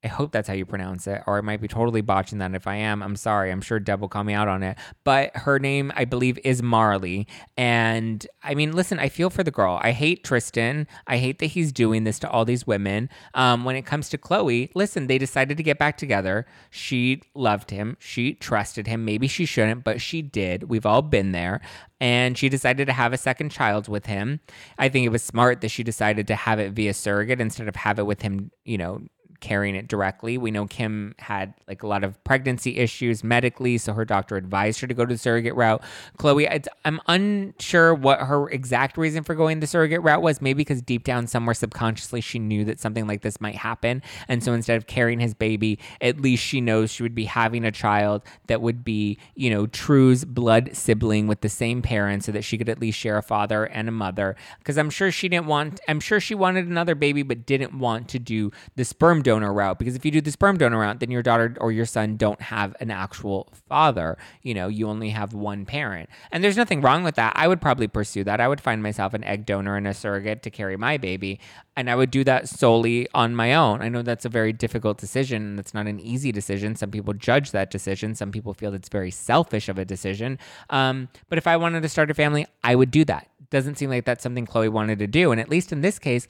I 0.02 0.08
hope 0.08 0.32
that's 0.32 0.48
how 0.48 0.54
you 0.54 0.64
pronounce 0.64 1.06
it, 1.06 1.22
or 1.26 1.36
I 1.36 1.40
might 1.42 1.60
be 1.60 1.68
totally 1.68 2.00
botching 2.00 2.38
that. 2.38 2.54
If 2.54 2.66
I 2.66 2.76
am, 2.76 3.02
I'm 3.02 3.16
sorry. 3.16 3.50
I'm 3.50 3.60
sure 3.60 3.78
Deb 3.78 4.00
will 4.00 4.08
call 4.08 4.24
me 4.24 4.32
out 4.32 4.48
on 4.48 4.62
it. 4.62 4.78
But 5.04 5.36
her 5.36 5.58
name, 5.58 5.92
I 5.94 6.06
believe, 6.06 6.38
is 6.42 6.62
Marley. 6.62 7.26
And 7.56 8.26
I 8.42 8.54
mean, 8.54 8.72
listen, 8.72 8.98
I 8.98 9.10
feel 9.10 9.28
for 9.28 9.44
the 9.44 9.50
girl. 9.50 9.78
I 9.82 9.92
hate 9.92 10.24
Tristan. 10.24 10.86
I 11.06 11.18
hate 11.18 11.38
that 11.40 11.46
he's 11.46 11.70
doing 11.70 12.04
this 12.04 12.18
to 12.20 12.30
all 12.30 12.46
these 12.46 12.66
women. 12.66 13.10
Um, 13.34 13.64
when 13.64 13.76
it 13.76 13.84
comes 13.84 14.08
to 14.10 14.18
Khloe, 14.18 14.70
listen, 14.74 15.06
they 15.06 15.18
decided 15.18 15.58
to 15.58 15.62
get 15.62 15.78
back 15.78 15.98
together. 15.98 16.46
She 16.70 17.22
loved 17.34 17.70
him. 17.70 17.98
She 18.00 18.34
trusted 18.34 18.86
him. 18.86 19.04
Maybe 19.04 19.28
she 19.28 19.44
shouldn't, 19.44 19.84
but 19.84 20.00
she 20.00 20.22
did. 20.22 20.64
We've 20.64 20.86
all 20.86 21.02
been 21.02 21.32
there 21.32 21.60
and 22.00 22.38
she 22.38 22.48
decided 22.48 22.86
to 22.86 22.92
have 22.94 23.12
a 23.12 23.18
second 23.18 23.50
child 23.50 23.86
with 23.86 24.06
him. 24.06 24.40
I 24.78 24.88
think 24.88 25.04
it 25.04 25.10
was 25.10 25.22
smart 25.22 25.60
that 25.60 25.68
she 25.68 25.82
decided 25.82 26.26
to 26.28 26.34
have 26.34 26.58
it 26.58 26.72
via 26.72 26.94
surrogate 26.94 27.40
instead 27.40 27.68
of 27.68 27.76
have 27.76 27.98
it 27.98 28.06
with 28.06 28.22
him, 28.22 28.50
you 28.64 28.78
know, 28.78 29.02
carrying 29.40 29.74
it 29.74 29.88
directly. 29.88 30.38
We 30.38 30.50
know 30.50 30.66
Kim 30.66 31.14
had 31.18 31.54
like 31.66 31.82
a 31.82 31.86
lot 31.86 32.04
of 32.04 32.22
pregnancy 32.24 32.76
issues 32.78 33.24
medically, 33.24 33.78
so 33.78 33.92
her 33.92 34.04
doctor 34.04 34.36
advised 34.36 34.80
her 34.80 34.86
to 34.86 34.94
go 34.94 35.04
to 35.04 35.14
the 35.14 35.18
surrogate 35.18 35.54
route. 35.54 35.82
Khloe, 36.18 36.66
I'm 36.84 37.00
unsure 37.06 37.94
what 37.94 38.20
her 38.20 38.48
exact 38.50 38.96
reason 38.96 39.24
for 39.24 39.34
going 39.34 39.60
the 39.60 39.66
surrogate 39.66 40.02
route 40.02 40.22
was. 40.22 40.40
Maybe 40.40 40.58
because 40.58 40.82
deep 40.82 41.04
down 41.04 41.26
somewhere 41.26 41.54
subconsciously 41.54 42.20
she 42.20 42.38
knew 42.38 42.64
that 42.64 42.80
something 42.80 43.06
like 43.06 43.22
this 43.22 43.40
might 43.40 43.56
happen, 43.56 44.02
and 44.28 44.42
so 44.42 44.52
instead 44.52 44.76
of 44.76 44.86
carrying 44.86 45.20
his 45.20 45.34
baby, 45.34 45.78
at 46.00 46.20
least 46.20 46.44
she 46.44 46.60
knows 46.60 46.90
she 46.90 47.02
would 47.02 47.14
be 47.14 47.24
having 47.24 47.64
a 47.64 47.72
child 47.72 48.22
that 48.46 48.60
would 48.60 48.84
be, 48.84 49.18
you 49.34 49.50
know, 49.50 49.66
True's 49.66 50.24
blood 50.24 50.70
sibling 50.72 51.26
with 51.26 51.40
the 51.40 51.48
same 51.48 51.82
parents, 51.82 52.26
so 52.26 52.32
that 52.32 52.42
she 52.42 52.58
could 52.58 52.68
at 52.68 52.80
least 52.80 52.98
share 52.98 53.16
a 53.16 53.22
father 53.22 53.64
and 53.64 53.88
a 53.88 53.92
mother. 53.92 54.36
Because 54.58 54.76
I'm 54.76 54.90
sure 54.90 55.10
she 55.10 55.28
didn't 55.28 55.46
want. 55.46 55.80
I'm 55.88 56.00
sure 56.00 56.20
she 56.20 56.34
wanted 56.34 56.66
another 56.66 56.94
baby, 56.94 57.22
but 57.22 57.46
didn't 57.46 57.78
want 57.78 58.08
to 58.08 58.18
do 58.18 58.50
the 58.76 58.84
sperm 58.84 59.22
donor 59.30 59.52
route 59.52 59.78
because 59.78 59.94
if 59.94 60.04
you 60.04 60.10
do 60.10 60.20
the 60.20 60.32
sperm 60.32 60.58
donor 60.58 60.80
route, 60.80 60.98
then 60.98 61.08
your 61.08 61.22
daughter 61.22 61.54
or 61.60 61.70
your 61.70 61.86
son 61.86 62.16
don't 62.16 62.40
have 62.40 62.74
an 62.80 62.90
actual 62.90 63.48
father. 63.68 64.18
You 64.42 64.54
know, 64.54 64.66
you 64.66 64.88
only 64.88 65.10
have 65.10 65.34
one 65.34 65.64
parent. 65.64 66.10
And 66.32 66.42
there's 66.42 66.56
nothing 66.56 66.80
wrong 66.80 67.04
with 67.04 67.14
that. 67.14 67.32
I 67.36 67.46
would 67.46 67.60
probably 67.60 67.86
pursue 67.86 68.24
that. 68.24 68.40
I 68.40 68.48
would 68.48 68.60
find 68.60 68.82
myself 68.82 69.14
an 69.14 69.22
egg 69.22 69.46
donor 69.46 69.76
and 69.76 69.86
a 69.86 69.94
surrogate 69.94 70.42
to 70.42 70.50
carry 70.50 70.76
my 70.76 70.96
baby. 70.96 71.38
And 71.76 71.88
I 71.88 71.94
would 71.94 72.10
do 72.10 72.24
that 72.24 72.48
solely 72.48 73.06
on 73.14 73.36
my 73.36 73.54
own. 73.54 73.82
I 73.82 73.88
know 73.88 74.02
that's 74.02 74.24
a 74.24 74.28
very 74.28 74.52
difficult 74.52 74.98
decision 74.98 75.42
and 75.42 75.60
it's 75.60 75.74
not 75.74 75.86
an 75.86 76.00
easy 76.00 76.32
decision. 76.32 76.74
Some 76.74 76.90
people 76.90 77.14
judge 77.14 77.52
that 77.52 77.70
decision. 77.70 78.16
Some 78.16 78.32
people 78.32 78.52
feel 78.52 78.74
it's 78.74 78.88
very 78.88 79.12
selfish 79.12 79.68
of 79.68 79.78
a 79.78 79.84
decision. 79.84 80.40
Um, 80.70 81.08
but 81.28 81.38
if 81.38 81.46
I 81.46 81.56
wanted 81.56 81.84
to 81.84 81.88
start 81.88 82.10
a 82.10 82.14
family, 82.14 82.46
I 82.64 82.74
would 82.74 82.90
do 82.90 83.04
that. 83.04 83.28
Doesn't 83.50 83.76
seem 83.76 83.90
like 83.90 84.04
that's 84.04 84.24
something 84.24 84.46
Khloe 84.46 84.70
wanted 84.70 84.98
to 84.98 85.06
do. 85.06 85.30
And 85.30 85.40
at 85.40 85.48
least 85.48 85.72
in 85.72 85.82
this 85.82 86.00
case, 86.00 86.26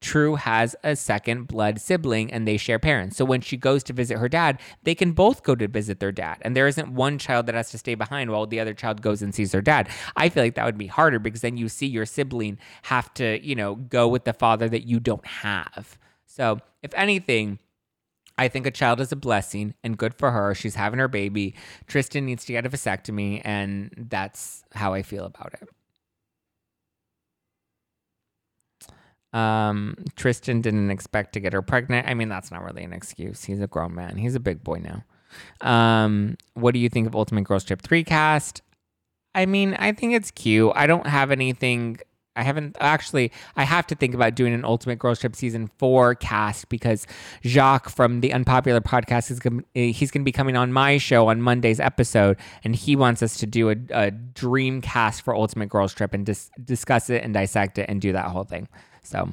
True 0.00 0.34
has 0.34 0.76
a 0.84 0.96
second 0.96 1.48
blood 1.48 1.80
sibling 1.80 2.30
and 2.32 2.46
they 2.46 2.58
share 2.58 2.78
parents. 2.78 3.16
So 3.16 3.24
when 3.24 3.40
she 3.40 3.56
goes 3.56 3.82
to 3.84 3.92
visit 3.92 4.18
her 4.18 4.28
dad, 4.28 4.60
they 4.82 4.94
can 4.94 5.12
both 5.12 5.42
go 5.42 5.54
to 5.54 5.66
visit 5.66 5.98
their 5.98 6.12
dad. 6.12 6.38
And 6.42 6.54
there 6.54 6.66
isn't 6.66 6.92
one 6.92 7.18
child 7.18 7.46
that 7.46 7.54
has 7.54 7.70
to 7.70 7.78
stay 7.78 7.94
behind 7.94 8.30
while 8.30 8.46
the 8.46 8.60
other 8.60 8.74
child 8.74 9.00
goes 9.00 9.22
and 9.22 9.34
sees 9.34 9.52
their 9.52 9.62
dad. 9.62 9.88
I 10.16 10.28
feel 10.28 10.42
like 10.42 10.56
that 10.56 10.66
would 10.66 10.76
be 10.76 10.88
harder 10.88 11.18
because 11.18 11.40
then 11.40 11.56
you 11.56 11.70
see 11.70 11.86
your 11.86 12.04
sibling 12.04 12.58
have 12.82 13.14
to, 13.14 13.42
you 13.42 13.54
know, 13.54 13.76
go 13.76 14.06
with 14.06 14.24
the 14.24 14.34
father 14.34 14.68
that 14.68 14.86
you 14.86 15.00
don't 15.00 15.26
have. 15.26 15.98
So 16.26 16.58
if 16.82 16.92
anything, 16.94 17.58
I 18.36 18.48
think 18.48 18.66
a 18.66 18.70
child 18.70 19.00
is 19.00 19.12
a 19.12 19.16
blessing 19.16 19.74
and 19.84 19.96
good 19.96 20.14
for 20.14 20.32
her. 20.32 20.54
She's 20.54 20.74
having 20.74 20.98
her 20.98 21.08
baby. 21.08 21.54
Tristan 21.86 22.26
needs 22.26 22.44
to 22.46 22.52
get 22.52 22.66
a 22.66 22.68
vasectomy, 22.68 23.40
and 23.44 23.90
that's 23.96 24.64
how 24.74 24.92
I 24.92 25.02
feel 25.02 25.24
about 25.24 25.54
it. 25.54 25.68
Um, 29.34 29.96
Tristan 30.14 30.60
didn't 30.60 30.90
expect 30.90 31.32
to 31.32 31.40
get 31.40 31.52
her 31.52 31.60
pregnant. 31.60 32.08
I 32.08 32.14
mean, 32.14 32.28
that's 32.28 32.50
not 32.50 32.62
really 32.62 32.84
an 32.84 32.92
excuse. 32.92 33.44
He's 33.44 33.60
a 33.60 33.66
grown 33.66 33.94
man. 33.94 34.16
He's 34.16 34.36
a 34.36 34.40
big 34.40 34.62
boy 34.62 34.80
now. 34.80 35.04
Um, 35.60 36.36
what 36.54 36.72
do 36.72 36.78
you 36.78 36.88
think 36.88 37.08
of 37.08 37.16
Ultimate 37.16 37.42
Girls 37.42 37.64
Trip 37.64 37.82
3 37.82 38.04
cast? 38.04 38.62
I 39.34 39.46
mean, 39.46 39.74
I 39.74 39.92
think 39.92 40.14
it's 40.14 40.30
cute. 40.30 40.72
I 40.76 40.86
don't 40.86 41.08
have 41.08 41.32
anything. 41.32 41.98
I 42.36 42.42
haven't 42.42 42.76
actually. 42.80 43.32
I 43.56 43.64
have 43.64 43.86
to 43.88 43.96
think 43.96 44.14
about 44.14 44.36
doing 44.36 44.54
an 44.54 44.64
Ultimate 44.64 45.00
Girls 45.00 45.18
Trip 45.18 45.34
season 45.34 45.68
four 45.78 46.14
cast 46.14 46.68
because 46.68 47.06
Jacques 47.44 47.88
from 47.88 48.20
the 48.20 48.32
Unpopular 48.32 48.80
podcast 48.80 49.32
is 49.32 49.40
gonna, 49.40 49.62
he's 49.72 50.10
going 50.10 50.22
to 50.22 50.24
be 50.24 50.32
coming 50.32 50.56
on 50.56 50.72
my 50.72 50.98
show 50.98 51.28
on 51.28 51.42
Monday's 51.42 51.80
episode, 51.80 52.36
and 52.62 52.74
he 52.76 52.94
wants 52.96 53.22
us 53.22 53.36
to 53.38 53.46
do 53.46 53.70
a, 53.70 53.76
a 53.90 54.10
dream 54.10 54.80
cast 54.80 55.22
for 55.22 55.34
Ultimate 55.34 55.68
Girls 55.68 55.94
Trip 55.94 56.12
and 56.14 56.26
dis- 56.26 56.50
discuss 56.64 57.10
it 57.10 57.22
and 57.22 57.34
dissect 57.34 57.78
it 57.78 57.88
and 57.88 58.00
do 58.00 58.12
that 58.12 58.26
whole 58.26 58.44
thing. 58.44 58.68
So, 59.04 59.30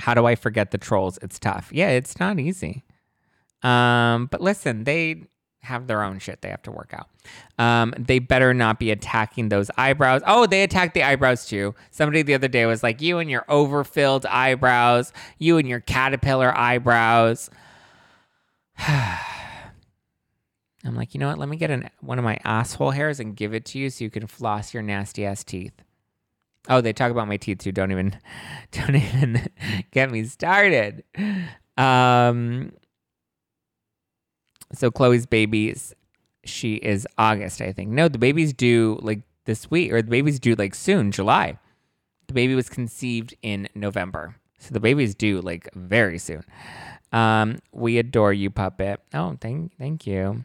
how 0.00 0.14
do 0.14 0.26
I 0.26 0.34
forget 0.34 0.70
the 0.70 0.78
trolls? 0.78 1.18
It's 1.22 1.38
tough. 1.38 1.70
Yeah, 1.72 1.88
it's 1.90 2.20
not 2.20 2.38
easy. 2.38 2.84
Um, 3.62 4.26
but 4.26 4.40
listen, 4.40 4.84
they 4.84 5.24
have 5.62 5.86
their 5.86 6.02
own 6.02 6.18
shit 6.18 6.42
they 6.42 6.50
have 6.50 6.62
to 6.62 6.70
work 6.70 6.92
out. 6.94 7.08
Um, 7.58 7.94
they 7.98 8.18
better 8.18 8.52
not 8.52 8.78
be 8.78 8.90
attacking 8.90 9.48
those 9.48 9.70
eyebrows. 9.78 10.20
Oh, 10.26 10.46
they 10.46 10.62
attacked 10.62 10.94
the 10.94 11.02
eyebrows 11.02 11.46
too. 11.46 11.74
Somebody 11.90 12.22
the 12.22 12.34
other 12.34 12.48
day 12.48 12.66
was 12.66 12.82
like, 12.82 13.00
"You 13.00 13.18
and 13.18 13.30
your 13.30 13.44
overfilled 13.48 14.26
eyebrows, 14.26 15.12
you 15.38 15.56
and 15.56 15.66
your 15.66 15.80
caterpillar 15.80 16.56
eyebrows." 16.56 17.50
I'm 20.86 20.94
like, 20.94 21.14
you 21.14 21.20
know 21.20 21.28
what? 21.28 21.38
Let 21.38 21.48
me 21.48 21.56
get 21.56 21.70
an, 21.70 21.88
one 22.00 22.18
of 22.18 22.24
my 22.24 22.38
asshole 22.44 22.90
hairs 22.90 23.18
and 23.18 23.34
give 23.34 23.54
it 23.54 23.64
to 23.66 23.78
you 23.78 23.88
so 23.88 24.04
you 24.04 24.10
can 24.10 24.26
floss 24.26 24.74
your 24.74 24.82
nasty 24.82 25.24
ass 25.24 25.42
teeth. 25.42 25.72
Oh, 26.68 26.80
they 26.80 26.92
talk 26.92 27.10
about 27.10 27.28
my 27.28 27.36
teeth 27.36 27.58
too. 27.58 27.72
Don't 27.72 27.90
even, 27.92 28.16
don't 28.72 28.96
even 28.96 29.48
get 29.90 30.10
me 30.10 30.24
started. 30.24 31.04
Um, 31.76 32.72
so 34.72 34.90
Khloe's 34.90 35.26
babies, 35.26 35.94
she 36.44 36.74
is 36.76 37.06
August, 37.18 37.60
I 37.60 37.72
think. 37.72 37.90
No, 37.90 38.08
the 38.08 38.18
baby's 38.18 38.52
due 38.52 38.98
like 39.02 39.22
this 39.44 39.70
week, 39.70 39.92
or 39.92 40.02
the 40.02 40.10
baby's 40.10 40.40
due 40.40 40.54
like 40.54 40.74
soon, 40.74 41.12
July. 41.12 41.58
The 42.28 42.34
baby 42.34 42.54
was 42.54 42.70
conceived 42.70 43.34
in 43.42 43.68
November, 43.74 44.36
so 44.58 44.72
the 44.72 44.80
baby's 44.80 45.14
due 45.14 45.40
like 45.42 45.68
very 45.74 46.18
soon. 46.18 46.42
Um, 47.12 47.58
we 47.72 47.98
adore 47.98 48.32
you, 48.32 48.50
puppet. 48.50 49.00
Oh, 49.12 49.36
thank, 49.40 49.76
thank 49.78 50.06
you. 50.06 50.44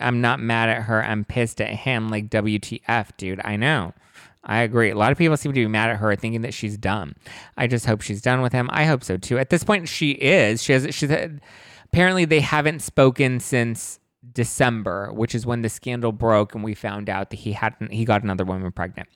I'm 0.00 0.20
not 0.20 0.40
mad 0.40 0.68
at 0.68 0.82
her. 0.82 1.02
I'm 1.02 1.24
pissed 1.24 1.60
at 1.60 1.70
him. 1.70 2.10
Like 2.10 2.28
WTF, 2.28 3.16
dude. 3.16 3.40
I 3.44 3.56
know. 3.56 3.94
I 4.46 4.60
agree. 4.60 4.90
A 4.90 4.96
lot 4.96 5.10
of 5.10 5.18
people 5.18 5.36
seem 5.36 5.52
to 5.52 5.60
be 5.60 5.66
mad 5.66 5.90
at 5.90 5.96
her, 5.96 6.14
thinking 6.16 6.42
that 6.42 6.54
she's 6.54 6.76
dumb. 6.76 7.14
I 7.56 7.66
just 7.66 7.86
hope 7.86 8.02
she's 8.02 8.20
done 8.20 8.42
with 8.42 8.52
him. 8.52 8.68
I 8.72 8.84
hope 8.84 9.02
so 9.02 9.16
too. 9.16 9.38
At 9.38 9.50
this 9.50 9.64
point, 9.64 9.88
she 9.88 10.12
is. 10.12 10.62
She 10.62 10.72
has. 10.72 10.94
She's 10.94 11.10
apparently 11.84 12.24
they 12.24 12.40
haven't 12.40 12.80
spoken 12.80 13.40
since 13.40 14.00
December, 14.32 15.12
which 15.12 15.34
is 15.34 15.46
when 15.46 15.62
the 15.62 15.68
scandal 15.68 16.12
broke 16.12 16.54
and 16.54 16.62
we 16.62 16.74
found 16.74 17.08
out 17.08 17.30
that 17.30 17.36
he 17.36 17.52
hadn't. 17.52 17.92
He 17.92 18.04
got 18.04 18.22
another 18.22 18.44
woman 18.44 18.70
pregnant. 18.72 19.08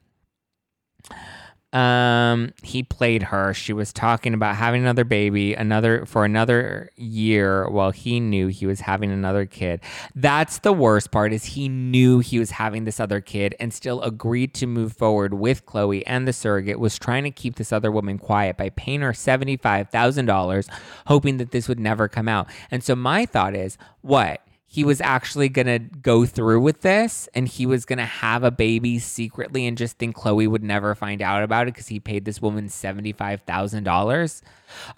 Um, 1.72 2.54
he 2.62 2.82
played 2.82 3.24
her. 3.24 3.52
She 3.52 3.74
was 3.74 3.92
talking 3.92 4.32
about 4.32 4.56
having 4.56 4.80
another 4.80 5.04
baby, 5.04 5.52
another 5.52 6.06
for 6.06 6.24
another 6.24 6.90
year 6.96 7.68
while 7.68 7.90
he 7.90 8.20
knew 8.20 8.46
he 8.46 8.64
was 8.64 8.80
having 8.80 9.10
another 9.12 9.44
kid. 9.44 9.80
That's 10.14 10.60
the 10.60 10.72
worst 10.72 11.10
part 11.10 11.34
is 11.34 11.44
he 11.44 11.68
knew 11.68 12.20
he 12.20 12.38
was 12.38 12.52
having 12.52 12.84
this 12.84 12.98
other 12.98 13.20
kid 13.20 13.54
and 13.60 13.74
still 13.74 14.00
agreed 14.00 14.54
to 14.54 14.66
move 14.66 14.94
forward 14.94 15.34
with 15.34 15.66
khloe 15.66 16.02
and 16.06 16.26
the 16.26 16.32
surrogate 16.32 16.80
was 16.80 16.98
trying 16.98 17.24
to 17.24 17.30
keep 17.30 17.56
this 17.56 17.70
other 17.70 17.92
woman 17.92 18.16
quiet 18.18 18.56
by 18.56 18.70
paying 18.70 19.02
her 19.02 19.12
$75,000 19.12 20.68
hoping 21.06 21.36
that 21.36 21.50
this 21.50 21.68
would 21.68 21.80
never 21.80 22.08
come 22.08 22.28
out. 22.28 22.48
And 22.70 22.82
so 22.82 22.96
my 22.96 23.26
thought 23.26 23.54
is, 23.54 23.76
what? 24.00 24.40
He 24.70 24.84
was 24.84 25.00
actually 25.00 25.48
going 25.48 25.66
to 25.66 25.78
go 25.78 26.26
through 26.26 26.60
with 26.60 26.82
this 26.82 27.26
and 27.32 27.48
he 27.48 27.64
was 27.64 27.86
going 27.86 27.98
to 27.98 28.04
have 28.04 28.44
a 28.44 28.50
baby 28.50 28.98
secretly 28.98 29.66
and 29.66 29.78
just 29.78 29.96
think 29.96 30.14
Khloe 30.14 30.46
would 30.46 30.62
never 30.62 30.94
find 30.94 31.22
out 31.22 31.42
about 31.42 31.68
it 31.68 31.74
because 31.74 31.88
he 31.88 31.98
paid 31.98 32.26
this 32.26 32.42
woman 32.42 32.68
$75,000. 32.68 34.42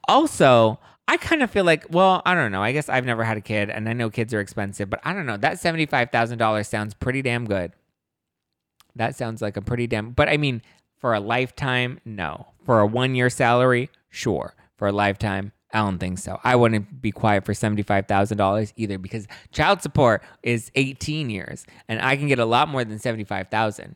Also, 0.08 0.80
I 1.06 1.16
kind 1.16 1.44
of 1.44 1.52
feel 1.52 1.64
like, 1.64 1.86
well, 1.88 2.20
I 2.26 2.34
don't 2.34 2.50
know. 2.50 2.64
I 2.64 2.72
guess 2.72 2.88
I've 2.88 3.04
never 3.06 3.22
had 3.22 3.36
a 3.36 3.40
kid 3.40 3.70
and 3.70 3.88
I 3.88 3.92
know 3.92 4.10
kids 4.10 4.34
are 4.34 4.40
expensive, 4.40 4.90
but 4.90 5.00
I 5.04 5.12
don't 5.12 5.26
know. 5.26 5.36
That 5.36 5.54
$75,000 5.54 6.66
sounds 6.66 6.94
pretty 6.94 7.22
damn 7.22 7.46
good. 7.46 7.72
That 8.96 9.14
sounds 9.14 9.40
like 9.40 9.56
a 9.56 9.62
pretty 9.62 9.86
damn, 9.86 10.10
but 10.10 10.28
I 10.28 10.36
mean, 10.36 10.62
for 10.96 11.14
a 11.14 11.20
lifetime, 11.20 12.00
no. 12.04 12.48
For 12.64 12.80
a 12.80 12.86
one 12.86 13.14
year 13.14 13.30
salary, 13.30 13.88
sure. 14.08 14.54
For 14.76 14.88
a 14.88 14.92
lifetime, 14.92 15.52
I 15.72 15.78
don't 15.78 15.98
think 15.98 16.18
so. 16.18 16.40
I 16.42 16.56
wouldn't 16.56 17.00
be 17.00 17.12
quiet 17.12 17.44
for 17.44 17.52
$75,000 17.52 18.72
either 18.76 18.98
because 18.98 19.26
child 19.52 19.82
support 19.82 20.22
is 20.42 20.70
18 20.74 21.30
years 21.30 21.64
and 21.88 22.00
I 22.00 22.16
can 22.16 22.26
get 22.26 22.38
a 22.38 22.44
lot 22.44 22.68
more 22.68 22.84
than 22.84 22.98
75,000. 22.98 23.94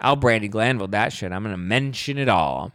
I'll 0.00 0.16
Brandi 0.16 0.50
Glanville 0.50 0.88
that 0.88 1.12
shit. 1.12 1.32
I'm 1.32 1.42
going 1.42 1.52
to 1.54 1.58
mention 1.58 2.18
it 2.18 2.28
all. 2.28 2.72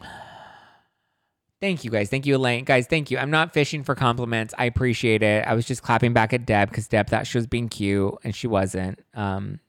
Thank 1.60 1.84
you 1.84 1.90
guys. 1.90 2.10
Thank 2.10 2.26
you, 2.26 2.36
Elaine. 2.36 2.64
Guys, 2.64 2.86
thank 2.86 3.10
you. 3.10 3.16
I'm 3.16 3.30
not 3.30 3.54
fishing 3.54 3.82
for 3.82 3.94
compliments. 3.94 4.52
I 4.58 4.66
appreciate 4.66 5.22
it. 5.22 5.42
I 5.46 5.54
was 5.54 5.64
just 5.64 5.82
clapping 5.82 6.12
back 6.12 6.34
at 6.34 6.44
Deb 6.44 6.68
because 6.68 6.86
Deb 6.86 7.08
thought 7.08 7.26
she 7.26 7.38
was 7.38 7.46
being 7.46 7.70
cute 7.70 8.14
and 8.22 8.34
she 8.34 8.46
wasn't. 8.46 8.98
Um, 9.14 9.60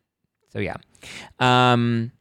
so 0.49 0.59
yeah. 0.59 0.75
Um, 1.39 2.11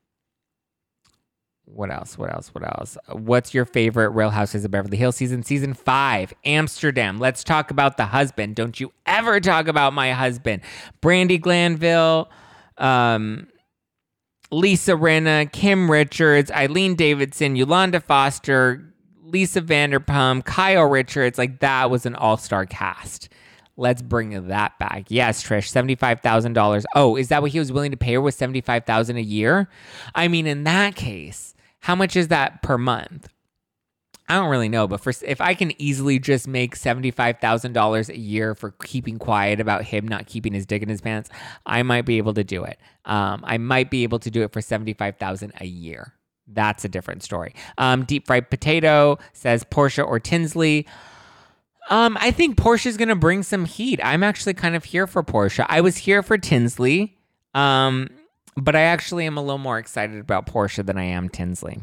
what 1.67 1.91
else? 1.91 2.17
What 2.17 2.33
else? 2.33 2.55
What 2.55 2.64
else? 2.64 2.97
What's 3.12 3.53
your 3.53 3.64
favorite 3.64 4.11
Real 4.11 4.31
Houses 4.31 4.64
of 4.64 4.71
Beverly 4.71 4.97
Hills 4.97 5.17
season? 5.17 5.43
Season 5.43 5.75
five, 5.75 6.33
Amsterdam. 6.45 7.19
Let's 7.19 7.45
talk 7.45 7.71
about 7.71 7.97
the 7.97 8.07
husband. 8.07 8.57
Don't 8.57 8.79
you 8.81 8.93
ever 9.05 9.41
talk 9.41 9.69
about 9.69 9.93
my 9.93 10.12
husband. 10.12 10.62
Brandi 11.03 11.41
Glanville, 11.41 12.31
um, 12.79 13.49
Lisa 14.51 14.93
Rinna, 14.93 15.51
Kim 15.53 15.91
Richards, 15.91 16.51
Eileen 16.53 16.95
Davidson, 16.95 17.57
Yolanda 17.57 18.01
Foster, 18.01 18.95
Lisa 19.23 19.61
Vanderpump, 19.61 20.45
Kyle 20.45 20.85
Richards. 20.85 21.37
Like 21.37 21.59
that 21.61 21.91
was 21.91 22.07
an 22.07 22.14
all 22.14 22.37
star 22.37 22.64
cast. 22.64 23.29
Let's 23.77 24.01
bring 24.01 24.49
that 24.49 24.79
back. 24.79 25.07
Yes, 25.09 25.43
Trish, 25.43 25.69
seventy-five 25.69 26.21
thousand 26.21 26.55
dollars. 26.55 26.87
Oh, 26.95 27.17
is 27.17 27.29
that 27.29 27.43
what 27.43 27.51
he 27.51 27.59
was 27.59 27.73
willing 27.73 27.91
to 27.91 27.97
pay 27.97 28.14
her? 28.14 28.31
Seventy-five 28.31 28.87
thousand 28.87 29.17
a 29.19 29.23
year? 29.23 29.69
I 30.14 30.29
mean, 30.29 30.47
in 30.47 30.64
that 30.64 30.95
case, 30.95 31.55
how 31.87 31.95
much 31.95 32.16
is 32.16 32.26
that 32.28 32.62
per 32.62 32.76
month? 32.76 33.28
I 34.28 34.34
don't 34.34 34.51
really 34.51 34.68
know, 34.68 34.89
but 34.89 35.01
for 35.01 35.12
if 35.24 35.41
I 35.41 35.55
can 35.55 35.70
easily 35.80 36.18
just 36.18 36.49
make 36.49 36.74
seventy-five 36.74 37.39
thousand 37.39 37.74
dollars 37.74 38.09
a 38.09 38.18
year 38.18 38.57
for 38.57 38.72
keeping 38.72 39.20
quiet 39.20 39.61
about 39.61 39.84
him 39.84 40.09
not 40.09 40.26
keeping 40.26 40.53
his 40.53 40.66
dick 40.66 40.82
in 40.82 40.89
his 40.89 41.01
pants, 41.01 41.30
I 41.64 41.84
might 41.84 42.05
be 42.05 42.18
able 42.18 42.34
to 42.34 42.43
do 42.43 42.64
it. 42.64 42.80
Um, 43.05 43.45
I 43.47 43.59
might 43.59 43.89
be 43.89 44.03
able 44.03 44.18
to 44.18 44.32
do 44.32 44.43
it 44.43 44.53
for 44.53 44.61
seventy-five 44.61 45.18
thousand 45.18 45.53
a 45.61 45.64
year. 45.64 46.12
That's 46.49 46.84
a 46.84 46.89
different 46.89 47.22
story. 47.22 47.55
Um, 47.78 48.05
deep 48.05 48.26
fried 48.26 48.51
potato 48.51 49.20
says 49.32 49.62
Porsha 49.62 50.05
or 50.05 50.18
Tinsley. 50.18 50.89
Um, 51.89 52.18
I 52.20 52.32
think 52.32 52.57
Porsha's 52.57 52.97
gonna 52.97 53.14
bring 53.14 53.45
some 53.45 53.64
heat. 53.64 54.01
I'm 54.03 54.24
actually 54.24 54.55
kind 54.55 54.74
of 54.74 54.82
here 54.82 55.07
for 55.07 55.22
Porsha. 55.22 55.64
I 55.68 55.82
was 55.82 55.99
here 55.99 56.24
for 56.24 56.37
Tinsley. 56.37 57.16
Um, 57.55 58.09
but 58.57 58.75
I 58.75 58.83
actually 58.83 59.27
am 59.27 59.37
a 59.37 59.43
little 59.43 59.59
more 59.59 59.79
excited 59.79 60.19
about 60.19 60.47
Porsha 60.47 60.85
than 60.85 60.99
I 60.99 61.05
am 61.05 61.29
Tinsley. 61.29 61.81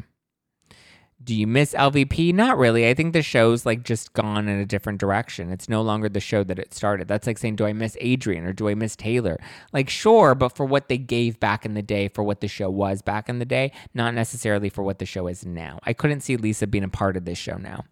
Do 1.22 1.34
you 1.34 1.46
miss 1.46 1.72
LVP? 1.72 2.34
Not 2.34 2.58
really. 2.58 2.86
I 2.86 2.92
think 2.92 3.14
the 3.14 3.22
show's 3.22 3.64
like 3.64 3.82
just 3.82 4.12
gone 4.12 4.46
in 4.46 4.58
a 4.58 4.66
different 4.66 5.00
direction. 5.00 5.50
It's 5.50 5.70
no 5.70 5.80
longer 5.80 6.08
the 6.10 6.20
show 6.20 6.44
that 6.44 6.58
it 6.58 6.74
started. 6.74 7.08
That's 7.08 7.26
like 7.26 7.38
saying, 7.38 7.56
do 7.56 7.64
I 7.64 7.72
miss 7.72 7.96
Adrienne 8.04 8.44
or 8.44 8.52
do 8.52 8.68
I 8.68 8.74
miss 8.74 8.94
Taylor? 8.94 9.38
Like, 9.72 9.88
sure, 9.88 10.34
but 10.34 10.50
for 10.50 10.66
what 10.66 10.88
they 10.88 10.98
gave 10.98 11.40
back 11.40 11.64
in 11.64 11.72
the 11.72 11.82
day, 11.82 12.08
for 12.08 12.22
what 12.22 12.40
the 12.40 12.48
show 12.48 12.68
was 12.68 13.00
back 13.00 13.30
in 13.30 13.38
the 13.38 13.46
day, 13.46 13.72
not 13.94 14.12
necessarily 14.12 14.68
for 14.68 14.82
what 14.82 14.98
the 14.98 15.06
show 15.06 15.26
is 15.26 15.46
now. 15.46 15.78
I 15.84 15.94
couldn't 15.94 16.20
see 16.20 16.36
Lisa 16.36 16.66
being 16.66 16.84
a 16.84 16.88
part 16.88 17.16
of 17.16 17.24
this 17.24 17.38
show 17.38 17.56
now. 17.56 17.84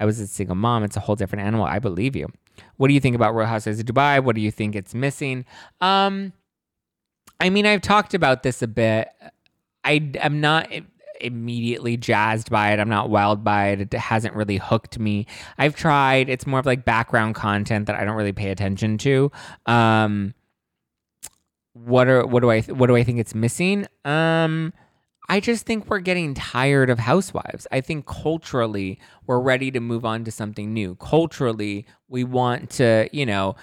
I 0.00 0.06
was 0.06 0.18
a 0.18 0.26
single 0.26 0.56
mom. 0.56 0.82
It's 0.82 0.96
a 0.96 1.00
whole 1.00 1.14
different 1.14 1.44
animal. 1.44 1.66
I 1.66 1.78
believe 1.78 2.16
you. 2.16 2.28
What 2.76 2.88
do 2.88 2.94
you 2.94 3.00
think 3.00 3.14
about 3.14 3.36
Real 3.36 3.46
Housewives 3.46 3.78
of 3.78 3.86
Dubai? 3.86 4.24
What 4.24 4.34
do 4.34 4.40
you 4.40 4.50
think 4.50 4.74
it's 4.74 4.94
missing? 4.94 5.44
Um, 5.80 6.32
I 7.40 7.50
mean, 7.50 7.66
I've 7.66 7.80
talked 7.80 8.14
about 8.14 8.42
this 8.42 8.62
a 8.62 8.68
bit. 8.68 9.08
I 9.84 10.10
am 10.20 10.40
not 10.40 10.70
immediately 11.20 11.96
jazzed 11.96 12.50
by 12.50 12.72
it. 12.72 12.80
I'm 12.80 12.88
not 12.88 13.10
wild 13.10 13.44
by 13.44 13.68
it. 13.68 13.80
It 13.80 13.94
hasn't 13.94 14.34
really 14.34 14.58
hooked 14.58 14.98
me. 14.98 15.26
I've 15.58 15.74
tried. 15.74 16.28
It's 16.28 16.46
more 16.46 16.60
of 16.60 16.66
like 16.66 16.84
background 16.84 17.34
content 17.34 17.86
that 17.86 17.96
I 17.96 18.04
don't 18.04 18.16
really 18.16 18.32
pay 18.32 18.50
attention 18.50 18.98
to. 18.98 19.32
Um, 19.66 20.34
what 21.72 22.08
are 22.08 22.26
what 22.26 22.40
do 22.40 22.50
I 22.50 22.60
what 22.62 22.88
do 22.88 22.96
I 22.96 23.04
think 23.04 23.20
it's 23.20 23.34
missing? 23.34 23.86
Um, 24.04 24.72
I 25.28 25.38
just 25.38 25.64
think 25.64 25.88
we're 25.88 26.00
getting 26.00 26.34
tired 26.34 26.90
of 26.90 26.98
housewives. 26.98 27.66
I 27.70 27.80
think 27.80 28.06
culturally 28.06 28.98
we're 29.26 29.38
ready 29.38 29.70
to 29.70 29.78
move 29.78 30.04
on 30.04 30.24
to 30.24 30.32
something 30.32 30.74
new. 30.74 30.96
Culturally, 30.96 31.86
we 32.08 32.24
want 32.24 32.70
to, 32.70 33.08
you 33.12 33.24
know, 33.24 33.54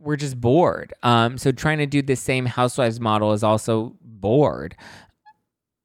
we're 0.00 0.16
just 0.16 0.40
bored. 0.40 0.94
Um, 1.02 1.38
so 1.38 1.52
trying 1.52 1.78
to 1.78 1.86
do 1.86 2.02
the 2.02 2.16
same 2.16 2.46
housewives 2.46 3.00
model 3.00 3.32
is 3.32 3.42
also 3.42 3.96
bored. 4.02 4.76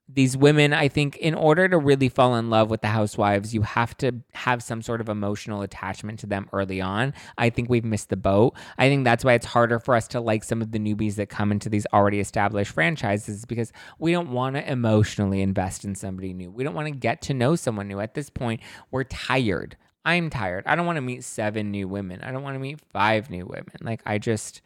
These 0.07 0.37
women, 0.37 0.71
I 0.71 0.87
think, 0.87 1.17
in 1.17 1.33
order 1.33 1.67
to 1.67 1.77
really 1.77 2.07
fall 2.07 2.35
in 2.35 2.49
love 2.49 2.69
with 2.69 2.81
the 2.81 2.87
housewives, 2.87 3.53
you 3.53 3.63
have 3.63 3.97
to 3.97 4.13
have 4.33 4.63
some 4.63 4.81
sort 4.81 5.01
of 5.01 5.09
emotional 5.09 5.61
attachment 5.61 6.19
to 6.19 6.27
them 6.27 6.47
early 6.53 6.79
on. 6.79 7.13
I 7.37 7.49
think 7.49 7.69
we've 7.69 7.83
missed 7.83 8.09
the 8.09 8.15
boat. 8.15 8.55
I 8.77 8.87
think 8.87 9.03
that's 9.03 9.25
why 9.25 9.33
it's 9.33 9.47
harder 9.47 9.79
for 9.79 9.93
us 9.93 10.07
to 10.09 10.21
like 10.21 10.45
some 10.45 10.61
of 10.61 10.71
the 10.71 10.79
newbies 10.79 11.15
that 11.15 11.27
come 11.27 11.51
into 11.51 11.69
these 11.69 11.87
already 11.91 12.19
established 12.21 12.71
franchises 12.71 13.43
because 13.45 13.73
we 13.99 14.13
don't 14.13 14.29
want 14.29 14.55
to 14.55 14.71
emotionally 14.71 15.41
invest 15.41 15.83
in 15.83 15.95
somebody 15.95 16.33
new. 16.33 16.49
We 16.49 16.63
don't 16.63 16.75
want 16.75 16.87
to 16.87 16.95
get 16.95 17.21
to 17.23 17.33
know 17.33 17.55
someone 17.55 17.89
new. 17.89 17.99
At 17.99 18.13
this 18.13 18.29
point, 18.29 18.61
we're 18.91 19.05
tired 19.05 19.75
I'm 20.05 20.29
tired. 20.29 20.63
I 20.67 20.75
don't 20.75 20.85
want 20.85 20.97
to 20.97 21.01
meet 21.01 21.23
seven 21.23 21.71
new 21.71 21.87
women. 21.87 22.21
I 22.21 22.31
don't 22.31 22.43
want 22.43 22.55
to 22.55 22.59
meet 22.59 22.79
five 22.93 23.29
new 23.29 23.45
women. 23.45 23.73
Like, 23.81 24.01
I 24.05 24.19
just, 24.19 24.61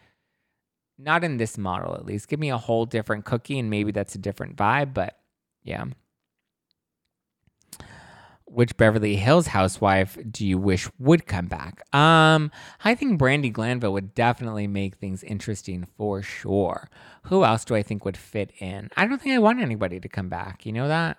not 0.98 1.24
in 1.24 1.38
this 1.38 1.58
model 1.58 1.96
at 1.96 2.06
least. 2.06 2.28
Give 2.28 2.40
me 2.40 2.52
a 2.52 2.58
whole 2.58 2.86
different 2.86 3.26
cookie 3.26 3.58
and 3.58 3.70
maybe 3.70 3.92
that's 3.92 4.16
a 4.16 4.20
different 4.20 4.58
vibe, 4.58 4.94
but 4.94 5.18
yeah. 5.64 5.86
Which 8.46 8.76
Beverly 8.78 9.16
Hills 9.16 9.48
housewife 9.48 10.18
do 10.30 10.46
you 10.46 10.58
wish 10.58 10.90
would 10.98 11.28
come 11.28 11.46
back? 11.46 11.84
Um, 11.96 12.52
I 12.84 12.96
think 12.96 13.20
Brandi 13.20 13.54
Glanville 13.54 13.94
would 13.94 14.16
definitely 14.16 14.68
make 14.68 14.96
things 14.96 15.24
interesting 15.24 15.88
for 15.96 16.24
sure. 16.24 16.90
Who 17.24 17.46
else 17.46 17.64
do 17.64 17.76
I 17.76 17.84
think 17.84 18.04
would 18.06 18.18
fit 18.18 18.52
in? 18.60 18.90
I 18.98 19.06
don't 19.06 19.22
think 19.22 19.36
I 19.36 19.40
want 19.40 19.62
anybody 19.62 20.00
to 20.00 20.10
come 20.10 20.30
back. 20.30 20.66
You 20.66 20.74
know 20.74 20.88
that? 20.88 21.18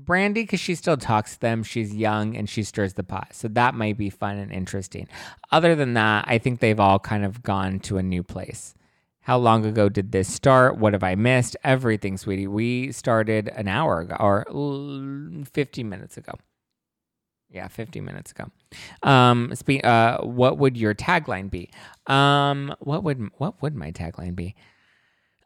Brandi, 0.00 0.34
because 0.34 0.60
she 0.60 0.74
still 0.74 0.96
talks 0.96 1.34
to 1.34 1.40
them. 1.40 1.62
She's 1.62 1.94
young 1.94 2.36
and 2.36 2.48
she 2.48 2.62
stirs 2.62 2.94
the 2.94 3.04
pot. 3.04 3.28
So 3.32 3.48
that 3.48 3.74
might 3.74 3.96
be 3.96 4.10
fun 4.10 4.36
and 4.38 4.52
interesting. 4.52 5.06
Other 5.50 5.74
than 5.74 5.94
that, 5.94 6.24
I 6.26 6.38
think 6.38 6.60
they've 6.60 6.80
all 6.80 6.98
kind 6.98 7.24
of 7.24 7.42
gone 7.42 7.78
to 7.80 7.98
a 7.98 8.02
new 8.02 8.22
place. 8.22 8.74
How 9.20 9.38
long 9.38 9.64
ago 9.64 9.88
did 9.88 10.10
this 10.10 10.32
start? 10.32 10.78
What 10.78 10.94
have 10.94 11.04
I 11.04 11.14
missed? 11.14 11.56
Everything, 11.62 12.16
sweetie. 12.16 12.48
We 12.48 12.90
started 12.90 13.48
an 13.48 13.68
hour 13.68 14.00
ago 14.00 14.16
or 14.18 14.44
50 15.52 15.84
minutes 15.84 16.16
ago. 16.16 16.32
Yeah, 17.48 17.68
50 17.68 18.00
minutes 18.00 18.32
ago. 18.32 18.50
Um, 19.02 19.54
spe- 19.54 19.84
uh, 19.84 20.18
what 20.22 20.58
would 20.58 20.76
your 20.76 20.94
tagline 20.94 21.50
be? 21.50 21.70
Um, 22.06 22.74
what 22.80 23.04
would 23.04 23.28
what 23.36 23.60
would 23.62 23.76
my 23.76 23.92
tagline 23.92 24.34
be? 24.34 24.56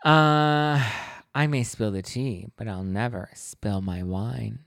Uh, 0.05 0.83
I 1.37 1.47
may 1.47 1.65
spill 1.65 1.91
the 1.91 2.01
tea, 2.01 2.47
but 2.57 2.67
I'll 2.67 2.83
never 2.83 3.29
spill 3.35 3.83
my 3.83 4.03
wine. 4.03 4.61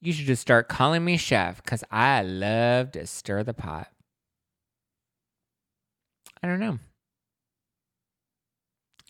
You 0.00 0.12
should 0.12 0.26
just 0.26 0.42
start 0.42 0.68
calling 0.68 1.04
me 1.04 1.16
chef 1.16 1.60
because 1.60 1.82
I 1.90 2.22
love 2.22 2.92
to 2.92 3.04
stir 3.08 3.42
the 3.42 3.52
pot. 3.52 3.88
I 6.40 6.46
don't 6.46 6.60
know. 6.60 6.78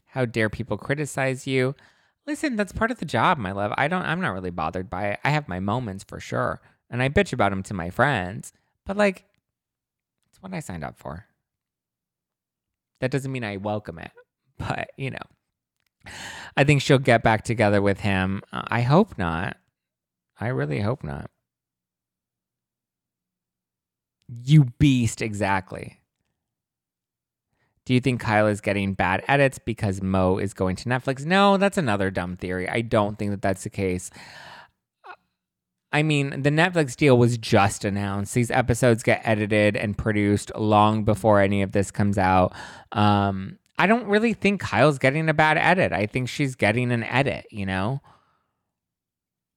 How 0.07 0.25
dare 0.25 0.49
people 0.49 0.79
criticize 0.79 1.47
you? 1.47 1.75
Listen, 2.27 2.57
that's 2.57 2.73
part 2.73 2.91
of 2.91 2.99
the 2.99 3.05
job, 3.05 3.37
my 3.37 3.53
love. 3.53 3.75
I 3.77 3.87
don't 3.87 4.07
I'm 4.07 4.23
not 4.23 4.33
really 4.33 4.49
bothered 4.49 4.89
by 4.89 5.09
it. 5.09 5.21
I 5.25 5.29
have 5.29 5.47
my 5.47 5.61
moments 5.61 6.05
for 6.05 6.21
sure, 6.21 6.63
and 6.89 7.03
I 7.03 7.11
bitch 7.11 7.35
about 7.35 7.51
them 7.51 7.63
to 7.65 7.75
my 7.75 7.91
friends, 7.91 8.55
but 8.87 8.97
like 8.97 9.27
it's 10.31 10.41
what 10.41 10.55
I 10.55 10.61
signed 10.61 10.85
up 10.85 10.97
for. 10.97 11.27
That 13.01 13.11
doesn't 13.11 13.31
mean 13.31 13.45
I 13.45 13.59
welcome 13.59 13.99
it, 13.99 14.13
but 14.59 14.89
you 14.97 15.11
know. 15.11 15.19
I 16.57 16.65
think 16.65 16.83
she'll 16.83 16.99
get 16.99 17.23
back 17.23 17.45
together 17.45 17.83
with 17.83 18.01
him. 18.01 18.43
Uh, 18.53 18.63
I 18.69 18.83
hope 18.83 19.19
not. 19.19 19.57
I 20.41 20.49
really 20.49 20.81
hope 20.81 21.05
not. 21.05 21.31
You 24.29 24.65
beast, 24.79 25.23
exactly. 25.23 26.01
Do 27.85 27.93
you 27.93 28.01
think 28.01 28.21
Kyle 28.21 28.47
is 28.47 28.61
getting 28.63 28.95
bad 28.95 29.23
edits 29.29 29.59
because 29.59 30.01
Mo 30.01 30.39
is 30.39 30.55
going 30.55 30.77
to 30.77 30.89
Netflix? 30.89 31.27
No, 31.27 31.59
that's 31.59 31.77
another 31.77 32.11
dumb 32.11 32.37
theory. 32.37 32.69
I 32.69 32.81
don't 32.81 33.19
think 33.19 33.31
that 33.33 33.43
that's 33.43 33.65
the 33.65 33.71
case. 33.71 34.11
I 35.93 36.03
mean, 36.03 36.43
the 36.43 36.51
Netflix 36.51 36.97
deal 36.97 37.17
was 37.17 37.39
just 37.39 37.85
announced. 37.85 38.35
These 38.35 38.51
episodes 38.51 39.03
get 39.05 39.21
edited 39.23 39.77
and 39.77 39.97
produced 39.97 40.51
long 40.57 41.05
before 41.05 41.41
any 41.41 41.63
of 41.63 41.73
this 41.73 41.91
comes 41.93 42.19
out. 42.19 42.53
Um, 42.91 43.59
I 43.77 43.87
don't 43.87 44.07
really 44.07 44.35
think 44.35 44.61
Kyle's 44.61 44.99
getting 44.99 45.29
a 45.29 45.35
bad 45.35 45.59
edit. 45.59 45.93
I 45.93 46.07
think 46.07 46.29
she's 46.29 46.55
getting 46.55 46.93
an 46.93 47.03
edit, 47.03 47.47
you 47.51 47.67
know? 47.67 48.01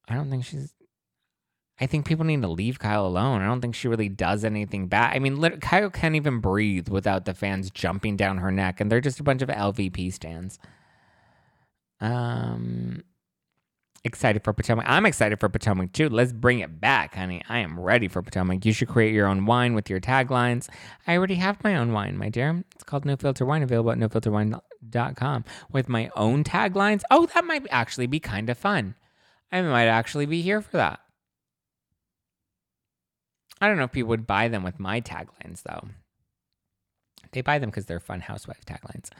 I 0.08 0.14
don't 0.14 0.30
think 0.30 0.44
she's 0.44 0.74
I 1.80 1.86
think 1.86 2.06
people 2.06 2.24
need 2.24 2.42
to 2.42 2.48
leave 2.48 2.78
Kyle 2.78 3.06
alone. 3.06 3.40
I 3.40 3.46
don't 3.46 3.60
think 3.60 3.74
she 3.74 3.86
really 3.86 4.08
does 4.08 4.44
anything 4.44 4.88
bad. 4.88 5.14
I 5.14 5.20
mean, 5.20 5.60
Kyle 5.60 5.90
can't 5.90 6.16
even 6.16 6.40
breathe 6.40 6.88
without 6.88 7.24
the 7.24 7.34
fans 7.34 7.70
jumping 7.70 8.16
down 8.16 8.38
her 8.38 8.50
neck, 8.50 8.80
and 8.80 8.90
they're 8.90 9.00
just 9.00 9.20
a 9.20 9.22
bunch 9.22 9.42
of 9.42 9.48
LVP 9.48 10.12
stands. 10.12 10.58
Um, 12.00 13.04
excited 14.04 14.44
for 14.44 14.52
Potomac. 14.52 14.84
I'm 14.88 15.06
excited 15.06 15.40
for 15.40 15.48
Potomac 15.48 15.92
too. 15.92 16.08
Let's 16.08 16.32
bring 16.32 16.60
it 16.60 16.80
back, 16.80 17.14
honey. 17.14 17.42
I 17.48 17.58
am 17.58 17.78
ready 17.78 18.08
for 18.08 18.22
Potomac. 18.22 18.64
You 18.64 18.72
should 18.72 18.88
create 18.88 19.12
your 19.12 19.26
own 19.26 19.46
wine 19.46 19.74
with 19.74 19.90
your 19.90 20.00
taglines. 20.00 20.68
I 21.06 21.16
already 21.16 21.36
have 21.36 21.62
my 21.64 21.76
own 21.76 21.92
wine, 21.92 22.16
my 22.16 22.28
dear. 22.28 22.64
It's 22.74 22.84
called 22.84 23.04
No 23.04 23.16
Filter 23.16 23.44
Wine, 23.44 23.62
available 23.62 23.90
at 23.90 23.98
nofilterwine.com 23.98 25.44
with 25.72 25.88
my 25.88 26.10
own 26.16 26.44
taglines. 26.44 27.02
Oh, 27.10 27.26
that 27.34 27.44
might 27.44 27.66
actually 27.70 28.06
be 28.06 28.20
kind 28.20 28.48
of 28.50 28.58
fun. 28.58 28.94
I 29.50 29.62
might 29.62 29.86
actually 29.86 30.26
be 30.26 30.42
here 30.42 30.60
for 30.60 30.76
that. 30.76 31.00
I 33.60 33.66
don't 33.66 33.76
know 33.76 33.84
if 33.84 33.92
people 33.92 34.10
would 34.10 34.26
buy 34.26 34.48
them 34.48 34.62
with 34.62 34.78
my 34.78 35.00
taglines 35.00 35.62
though. 35.62 35.88
They 37.32 37.40
buy 37.40 37.58
them 37.58 37.70
because 37.70 37.86
they're 37.86 38.00
fun 38.00 38.20
housewife 38.20 38.64
taglines. 38.64 39.10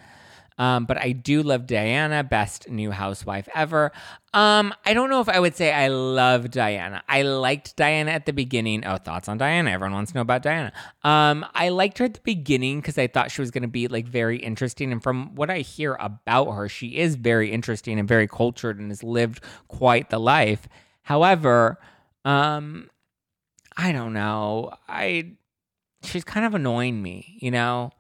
Um, 0.59 0.87
but 0.87 0.99
I 0.99 1.13
do 1.13 1.43
love 1.43 1.67
Diana, 1.67 2.25
best 2.25 2.69
new 2.69 2.91
housewife 2.91 3.49
ever. 3.55 3.93
Um, 4.35 4.75
I 4.85 4.93
don't 4.93 5.09
know 5.09 5.21
if 5.21 5.29
I 5.29 5.39
would 5.39 5.55
say 5.55 5.73
I 5.73 5.89
love 5.89 6.51
Diana. 6.51 7.03
I 7.09 7.23
liked 7.23 7.77
Diana 7.77 8.11
at 8.11 8.27
the 8.27 8.33
beginning. 8.33 8.85
Oh, 8.85 8.97
thoughts 8.97 9.29
on 9.29 9.39
Diana? 9.39 9.71
Everyone 9.71 9.95
wants 9.95 10.11
to 10.13 10.19
know 10.19 10.23
about 10.23 10.43
Diana. 10.43 10.73
Um, 11.05 11.47
I 11.55 11.69
liked 11.69 11.99
her 11.99 12.05
at 12.07 12.15
the 12.15 12.21
beginning 12.25 12.81
because 12.81 12.99
I 12.99 13.07
thought 13.07 13.31
she 13.31 13.41
was 13.41 13.53
going 13.53 13.63
to 13.63 13.69
be 13.69 13.87
like 13.87 14.07
very 14.07 14.39
interesting. 14.39 14.91
And 14.91 15.03
from 15.03 15.35
what 15.37 15.49
I 15.49 15.61
hear 15.61 15.97
about 16.01 16.51
her, 16.53 16.69
she 16.69 16.99
is 16.99 17.15
very 17.15 17.53
interesting 17.53 17.99
and 17.99 18.09
very 18.09 18.27
cultured 18.27 18.81
and 18.81 18.91
has 18.91 19.05
lived 19.05 19.43
quite 19.69 20.11
the 20.11 20.19
life. 20.19 20.69
However, 21.03 21.79
um, 22.25 22.91
I 23.77 23.93
don't 23.93 24.13
know. 24.13 24.73
I 24.89 25.37
she's 26.03 26.25
kind 26.25 26.45
of 26.45 26.55
annoying 26.55 27.01
me, 27.01 27.39
you 27.41 27.51
know? 27.51 27.93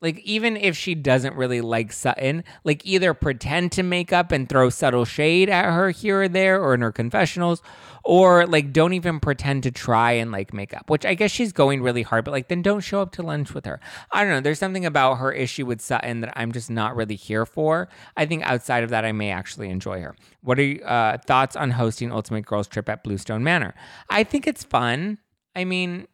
Like 0.00 0.20
even 0.20 0.56
if 0.56 0.76
she 0.76 0.94
doesn't 0.94 1.34
really 1.34 1.60
like 1.60 1.92
Sutton, 1.92 2.44
like 2.62 2.86
either 2.86 3.14
pretend 3.14 3.72
to 3.72 3.82
make 3.82 4.12
up 4.12 4.30
and 4.30 4.48
throw 4.48 4.70
subtle 4.70 5.04
shade 5.04 5.50
at 5.50 5.64
her 5.64 5.90
here 5.90 6.22
or 6.22 6.28
there 6.28 6.62
or 6.62 6.74
in 6.74 6.82
her 6.82 6.92
confessionals 6.92 7.62
or 8.04 8.46
like 8.46 8.72
don't 8.72 8.92
even 8.92 9.18
pretend 9.18 9.64
to 9.64 9.70
try 9.70 10.12
and 10.12 10.30
like 10.30 10.52
make 10.52 10.72
up, 10.72 10.88
which 10.88 11.04
I 11.04 11.14
guess 11.14 11.30
she's 11.30 11.52
going 11.52 11.82
really 11.82 12.02
hard, 12.02 12.24
but 12.24 12.30
like 12.30 12.48
then 12.48 12.62
don't 12.62 12.80
show 12.80 13.00
up 13.00 13.12
to 13.12 13.22
lunch 13.22 13.54
with 13.54 13.64
her. 13.66 13.80
I 14.12 14.22
don't 14.22 14.32
know. 14.32 14.40
There's 14.40 14.58
something 14.58 14.86
about 14.86 15.16
her 15.16 15.32
issue 15.32 15.66
with 15.66 15.80
Sutton 15.80 16.20
that 16.20 16.32
I'm 16.36 16.52
just 16.52 16.70
not 16.70 16.94
really 16.94 17.16
here 17.16 17.44
for. 17.44 17.88
I 18.16 18.24
think 18.24 18.44
outside 18.44 18.84
of 18.84 18.90
that, 18.90 19.04
I 19.04 19.12
may 19.12 19.30
actually 19.30 19.68
enjoy 19.68 20.00
her. 20.00 20.14
What 20.42 20.58
are 20.58 20.62
your 20.62 20.88
uh, 20.88 21.18
thoughts 21.18 21.56
on 21.56 21.72
hosting 21.72 22.12
Ultimate 22.12 22.46
Girls 22.46 22.68
Trip 22.68 22.88
at 22.88 23.02
Bluestone 23.02 23.42
Manor? 23.42 23.74
I 24.08 24.22
think 24.22 24.46
it's 24.46 24.62
fun. 24.62 25.18
I 25.56 25.64
mean, 25.64 26.06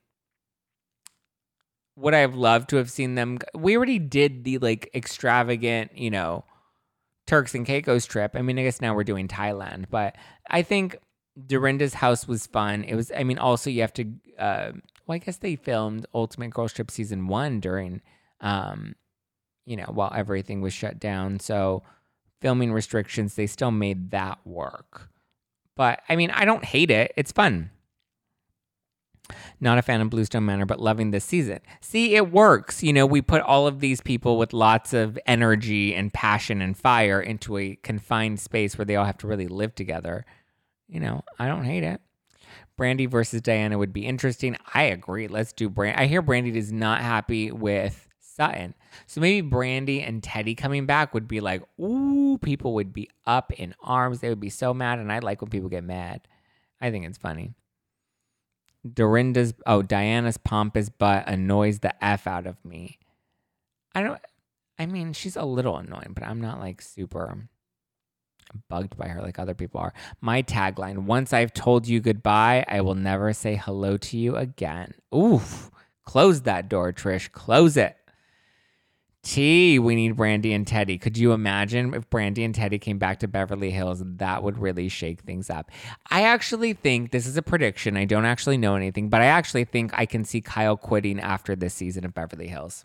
would 1.96 2.14
I 2.14 2.18
have 2.18 2.34
loved 2.34 2.70
to 2.70 2.76
have 2.76 2.90
seen 2.90 3.14
them? 3.14 3.38
We 3.54 3.76
already 3.76 3.98
did 3.98 4.44
the 4.44 4.58
like 4.58 4.90
extravagant, 4.94 5.96
you 5.96 6.10
know, 6.10 6.44
Turks 7.26 7.54
and 7.54 7.66
Caicos 7.66 8.06
trip. 8.06 8.32
I 8.34 8.42
mean, 8.42 8.58
I 8.58 8.64
guess 8.64 8.80
now 8.80 8.94
we're 8.94 9.04
doing 9.04 9.28
Thailand, 9.28 9.86
but 9.90 10.16
I 10.50 10.62
think 10.62 10.96
Dorinda's 11.46 11.94
house 11.94 12.28
was 12.28 12.46
fun. 12.46 12.84
It 12.84 12.94
was, 12.94 13.10
I 13.16 13.24
mean, 13.24 13.38
also 13.38 13.70
you 13.70 13.80
have 13.80 13.92
to, 13.94 14.04
uh, 14.38 14.72
well, 15.06 15.16
I 15.16 15.18
guess 15.18 15.38
they 15.38 15.56
filmed 15.56 16.06
Ultimate 16.14 16.50
Girls 16.50 16.72
Trip 16.72 16.90
season 16.90 17.26
one 17.28 17.60
during, 17.60 18.02
um, 18.40 18.94
you 19.64 19.76
know, 19.76 19.86
while 19.86 20.12
everything 20.14 20.60
was 20.60 20.72
shut 20.72 20.98
down. 20.98 21.40
So 21.40 21.82
filming 22.40 22.72
restrictions, 22.72 23.34
they 23.34 23.46
still 23.46 23.70
made 23.70 24.10
that 24.10 24.38
work. 24.44 25.08
But 25.76 26.02
I 26.08 26.16
mean, 26.16 26.30
I 26.30 26.44
don't 26.44 26.64
hate 26.64 26.90
it. 26.90 27.12
It's 27.16 27.32
fun. 27.32 27.70
Not 29.60 29.78
a 29.78 29.82
fan 29.82 30.00
of 30.00 30.10
Bluestone 30.10 30.44
Manor, 30.44 30.66
but 30.66 30.80
loving 30.80 31.10
this 31.10 31.24
season. 31.24 31.60
See, 31.80 32.14
it 32.14 32.30
works. 32.30 32.82
You 32.82 32.92
know, 32.92 33.06
we 33.06 33.22
put 33.22 33.40
all 33.42 33.66
of 33.66 33.80
these 33.80 34.00
people 34.00 34.36
with 34.36 34.52
lots 34.52 34.92
of 34.92 35.18
energy 35.26 35.94
and 35.94 36.12
passion 36.12 36.60
and 36.60 36.76
fire 36.76 37.20
into 37.20 37.56
a 37.56 37.76
confined 37.76 38.40
space 38.40 38.76
where 38.76 38.84
they 38.84 38.96
all 38.96 39.06
have 39.06 39.18
to 39.18 39.26
really 39.26 39.48
live 39.48 39.74
together. 39.74 40.26
You 40.88 41.00
know, 41.00 41.22
I 41.38 41.48
don't 41.48 41.64
hate 41.64 41.84
it. 41.84 42.00
Brandi 42.78 43.08
versus 43.08 43.40
Diana 43.40 43.78
would 43.78 43.92
be 43.92 44.04
interesting. 44.04 44.56
I 44.74 44.84
agree. 44.84 45.28
Let's 45.28 45.52
do 45.52 45.70
Brandi. 45.70 45.98
I 45.98 46.06
hear 46.06 46.22
Brandi 46.22 46.54
is 46.54 46.72
not 46.72 47.00
happy 47.00 47.50
with 47.50 48.08
Sutton. 48.20 48.74
So 49.06 49.20
maybe 49.20 49.48
Brandi 49.48 50.06
and 50.06 50.20
Teddi 50.20 50.56
coming 50.56 50.84
back 50.84 51.14
would 51.14 51.28
be 51.28 51.40
like, 51.40 51.62
ooh, 51.80 52.38
people 52.42 52.74
would 52.74 52.92
be 52.92 53.08
up 53.26 53.52
in 53.52 53.74
arms. 53.82 54.20
They 54.20 54.28
would 54.28 54.40
be 54.40 54.50
so 54.50 54.74
mad. 54.74 54.98
And 54.98 55.12
I 55.12 55.20
like 55.20 55.40
when 55.40 55.50
people 55.50 55.68
get 55.68 55.84
mad. 55.84 56.22
I 56.80 56.90
think 56.90 57.06
it's 57.06 57.18
funny. 57.18 57.54
Dorinda's 58.92 59.54
oh 59.66 59.82
Diana's 59.82 60.36
pompous 60.36 60.88
butt 60.88 61.26
annoys 61.26 61.78
the 61.80 62.04
f 62.04 62.26
out 62.26 62.46
of 62.46 62.62
me. 62.64 62.98
I 63.94 64.02
don't. 64.02 64.20
I 64.78 64.86
mean, 64.86 65.12
she's 65.12 65.36
a 65.36 65.44
little 65.44 65.76
annoying, 65.76 66.12
but 66.14 66.24
I'm 66.24 66.40
not 66.40 66.60
like 66.60 66.82
super 66.82 67.48
bugged 68.68 68.96
by 68.96 69.08
her 69.08 69.22
like 69.22 69.38
other 69.38 69.54
people 69.54 69.80
are. 69.80 69.94
My 70.20 70.42
tagline: 70.42 71.04
Once 71.04 71.32
I've 71.32 71.54
told 71.54 71.86
you 71.86 72.00
goodbye, 72.00 72.64
I 72.68 72.80
will 72.80 72.94
never 72.94 73.32
say 73.32 73.56
hello 73.56 73.96
to 73.96 74.18
you 74.18 74.36
again. 74.36 74.94
Oof! 75.14 75.70
Close 76.04 76.42
that 76.42 76.68
door, 76.68 76.92
Trish. 76.92 77.32
Close 77.32 77.76
it. 77.76 77.96
T, 79.24 79.78
we 79.78 79.94
need 79.94 80.16
Brandi 80.16 80.54
and 80.54 80.66
Teddi. 80.66 81.00
Could 81.00 81.16
you 81.16 81.32
imagine 81.32 81.94
if 81.94 82.08
Brandi 82.10 82.44
and 82.44 82.54
Teddi 82.54 82.78
came 82.80 82.98
back 82.98 83.20
to 83.20 83.28
Beverly 83.28 83.70
Hills? 83.70 84.02
That 84.04 84.42
would 84.42 84.58
really 84.58 84.88
shake 84.90 85.22
things 85.22 85.48
up. 85.48 85.70
I 86.10 86.24
actually 86.24 86.74
think 86.74 87.10
this 87.10 87.26
is 87.26 87.36
a 87.38 87.42
prediction. 87.42 87.96
I 87.96 88.04
don't 88.04 88.26
actually 88.26 88.58
know 88.58 88.76
anything, 88.76 89.08
but 89.08 89.22
I 89.22 89.26
actually 89.26 89.64
think 89.64 89.92
I 89.94 90.04
can 90.04 90.24
see 90.24 90.42
Kyle 90.42 90.76
quitting 90.76 91.18
after 91.18 91.56
this 91.56 91.72
season 91.72 92.04
of 92.04 92.12
Beverly 92.12 92.48
Hills. 92.48 92.84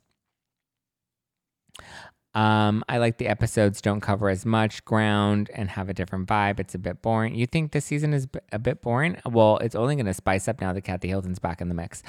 Um, 2.35 2.83
I 2.87 2.99
like 2.99 3.17
the 3.17 3.27
episodes 3.27 3.81
don't 3.81 4.01
cover 4.01 4.29
as 4.29 4.45
much 4.45 4.85
ground 4.85 5.49
and 5.55 5.67
have 5.71 5.89
a 5.89 5.93
different 5.93 6.27
vibe. 6.27 6.59
It's 6.59 6.75
a 6.75 6.79
bit 6.79 7.01
boring. 7.01 7.33
You 7.33 7.47
think 7.47 7.71
this 7.71 7.85
season 7.85 8.13
is 8.13 8.27
a 8.51 8.59
bit 8.59 8.81
boring? 8.81 9.17
Well, 9.25 9.57
it's 9.57 9.75
only 9.75 9.95
going 9.95 10.05
to 10.05 10.13
spice 10.13 10.47
up 10.47 10.61
now 10.61 10.71
that 10.71 10.81
Kathy 10.81 11.07
Hilton's 11.07 11.39
back 11.39 11.59
in 11.59 11.69
the 11.69 11.75
mix. 11.75 12.03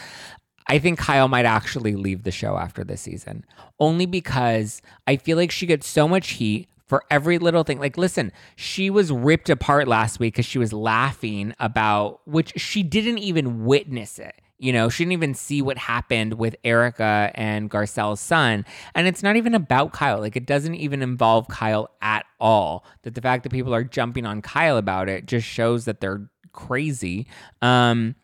I 0.66 0.78
think 0.78 0.98
Kyle 0.98 1.28
might 1.28 1.46
actually 1.46 1.94
leave 1.96 2.22
the 2.22 2.30
show 2.30 2.56
after 2.56 2.84
this 2.84 3.00
season, 3.00 3.44
only 3.78 4.06
because 4.06 4.82
I 5.06 5.16
feel 5.16 5.36
like 5.36 5.50
she 5.50 5.66
gets 5.66 5.88
so 5.88 6.06
much 6.06 6.30
heat 6.32 6.68
for 6.86 7.04
every 7.11 7.38
little 7.38 7.62
thing. 7.62 7.78
Like, 7.78 7.96
listen, 7.96 8.32
she 8.56 8.90
was 8.90 9.12
ripped 9.12 9.48
apart 9.48 9.86
last 9.86 10.18
week 10.18 10.34
because 10.34 10.46
she 10.46 10.58
was 10.58 10.72
laughing 10.72 11.54
about, 11.61 12.20
which 12.26 12.52
she 12.56 12.82
didn't 12.82 13.18
even 13.18 13.64
witness 13.64 14.18
it. 14.18 14.34
You 14.58 14.72
know, 14.74 14.88
she 14.90 15.04
didn't 15.04 15.12
even 15.12 15.34
see 15.34 15.62
what 15.62 15.78
happened 15.78 16.34
with 16.34 16.54
Erika 16.64 17.30
and 17.34 17.70
Garcelle's 17.70 18.20
son. 18.20 18.66
And 18.94 19.06
it's 19.06 19.22
not 19.22 19.36
even 19.36 19.54
about 19.54 19.92
Kyle. 19.92 20.18
Like, 20.18 20.36
it 20.36 20.46
doesn't 20.46 20.74
even 20.74 21.00
involve 21.00 21.48
Kyle 21.48 21.90
at 22.02 22.26
all. 22.38 22.84
That 23.02 23.14
the 23.14 23.22
fact 23.22 23.44
that 23.44 23.50
people 23.50 23.74
are 23.74 23.84
jumping 23.84 24.26
on 24.26 24.42
Kyle 24.42 24.76
about 24.76 25.08
it 25.08 25.26
just 25.26 25.46
shows 25.46 25.86
that 25.86 26.00
they're 26.00 26.28
crazy. 26.52 27.26
Um, 27.62 28.16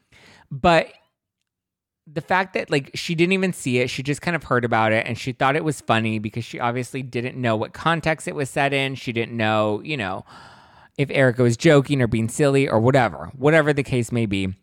but 0.51 0.89
the 2.07 2.21
fact 2.21 2.55
that 2.55 2.71
like 2.71 2.91
she 2.95 3.15
didn't 3.15 3.33
even 3.33 3.53
see 3.53 3.79
it, 3.79 3.91
she 3.91 4.03
just 4.03 4.23
kind 4.23 4.37
of 4.37 4.45
heard 4.45 4.65
about 4.65 4.93
it 4.93 5.07
and 5.07 5.19
she 5.19 5.33
thought 5.33 5.57
it 5.57 5.65
was 5.65 5.81
funny 5.81 6.19
because 6.19 6.45
she 6.45 6.61
obviously 6.61 7.03
didn't 7.03 7.37
know 7.37 7.57
what 7.57 7.73
context 7.73 8.29
it 8.29 8.35
was 8.35 8.49
set 8.49 8.73
in. 8.73 8.95
She 8.95 9.13
didn't 9.13 9.37
know, 9.37 9.81
you 9.85 9.97
know, 9.97 10.25
if 10.97 11.11
Erika 11.11 11.43
was 11.43 11.57
joking 11.57 12.01
or 12.01 12.07
being 12.07 12.29
silly 12.29 12.69
or 12.69 12.79
whatever, 12.79 13.31
whatever 13.37 13.73
the 13.73 13.83
case 13.83 14.13
may 14.13 14.27
be. 14.27 14.55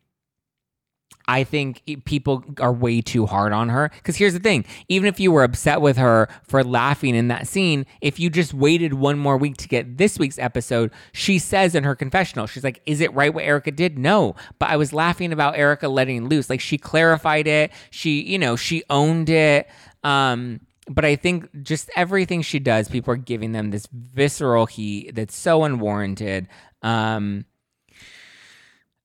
I 1.27 1.43
think 1.43 1.83
people 2.05 2.43
are 2.59 2.73
way 2.73 3.01
too 3.01 3.25
hard 3.25 3.53
on 3.53 3.69
her. 3.69 3.89
Because 3.95 4.17
here's 4.17 4.33
the 4.33 4.39
thing 4.39 4.65
even 4.89 5.07
if 5.07 5.19
you 5.19 5.31
were 5.31 5.43
upset 5.43 5.81
with 5.81 5.97
her 5.97 6.27
for 6.43 6.63
laughing 6.63 7.15
in 7.15 7.27
that 7.29 7.47
scene, 7.47 7.85
if 8.01 8.19
you 8.19 8.29
just 8.29 8.53
waited 8.53 8.93
one 8.93 9.17
more 9.17 9.37
week 9.37 9.57
to 9.57 9.67
get 9.67 9.97
this 9.97 10.19
week's 10.19 10.39
episode, 10.39 10.91
she 11.11 11.39
says 11.39 11.75
in 11.75 11.83
her 11.83 11.95
confessional, 11.95 12.47
she's 12.47 12.63
like, 12.63 12.81
Is 12.85 13.01
it 13.01 13.13
right 13.13 13.33
what 13.33 13.43
Erika 13.43 13.71
did? 13.71 13.97
No. 13.97 14.35
But 14.59 14.69
I 14.69 14.77
was 14.77 14.93
laughing 14.93 15.31
about 15.31 15.57
Erika 15.57 15.87
letting 15.87 16.27
loose. 16.27 16.49
Like 16.49 16.61
she 16.61 16.77
clarified 16.77 17.47
it, 17.47 17.71
she, 17.89 18.21
you 18.21 18.37
know, 18.37 18.55
she 18.55 18.83
owned 18.89 19.29
it. 19.29 19.69
Um, 20.03 20.59
but 20.89 21.05
I 21.05 21.15
think 21.15 21.63
just 21.63 21.89
everything 21.95 22.41
she 22.41 22.59
does, 22.59 22.89
people 22.89 23.13
are 23.13 23.17
giving 23.17 23.53
them 23.53 23.71
this 23.71 23.87
visceral 23.91 24.65
heat 24.65 25.15
that's 25.15 25.35
so 25.35 25.63
unwarranted. 25.63 26.47
Um, 26.81 27.45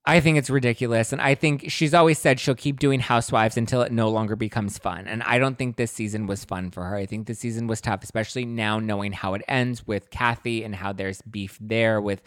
I 0.08 0.20
think 0.20 0.38
it's 0.38 0.48
ridiculous. 0.48 1.12
And 1.12 1.20
I 1.20 1.34
think 1.34 1.66
she's 1.68 1.92
always 1.92 2.18
said 2.18 2.40
she'll 2.40 2.54
keep 2.54 2.78
doing 2.78 2.98
Housewives 2.98 3.58
until 3.58 3.82
it 3.82 3.92
no 3.92 4.08
longer 4.08 4.36
becomes 4.36 4.78
fun. 4.78 5.06
And 5.06 5.22
I 5.24 5.38
don't 5.38 5.58
think 5.58 5.76
this 5.76 5.92
season 5.92 6.26
was 6.26 6.46
fun 6.46 6.70
for 6.70 6.82
her. 6.84 6.96
I 6.96 7.04
think 7.04 7.26
this 7.26 7.38
season 7.38 7.66
was 7.66 7.82
tough, 7.82 8.02
especially 8.02 8.46
now 8.46 8.78
knowing 8.78 9.12
how 9.12 9.34
it 9.34 9.42
ends 9.46 9.86
with 9.86 10.08
Kathy 10.08 10.64
and 10.64 10.74
how 10.74 10.94
there's 10.94 11.20
beef 11.20 11.58
there 11.60 12.00
with 12.00 12.22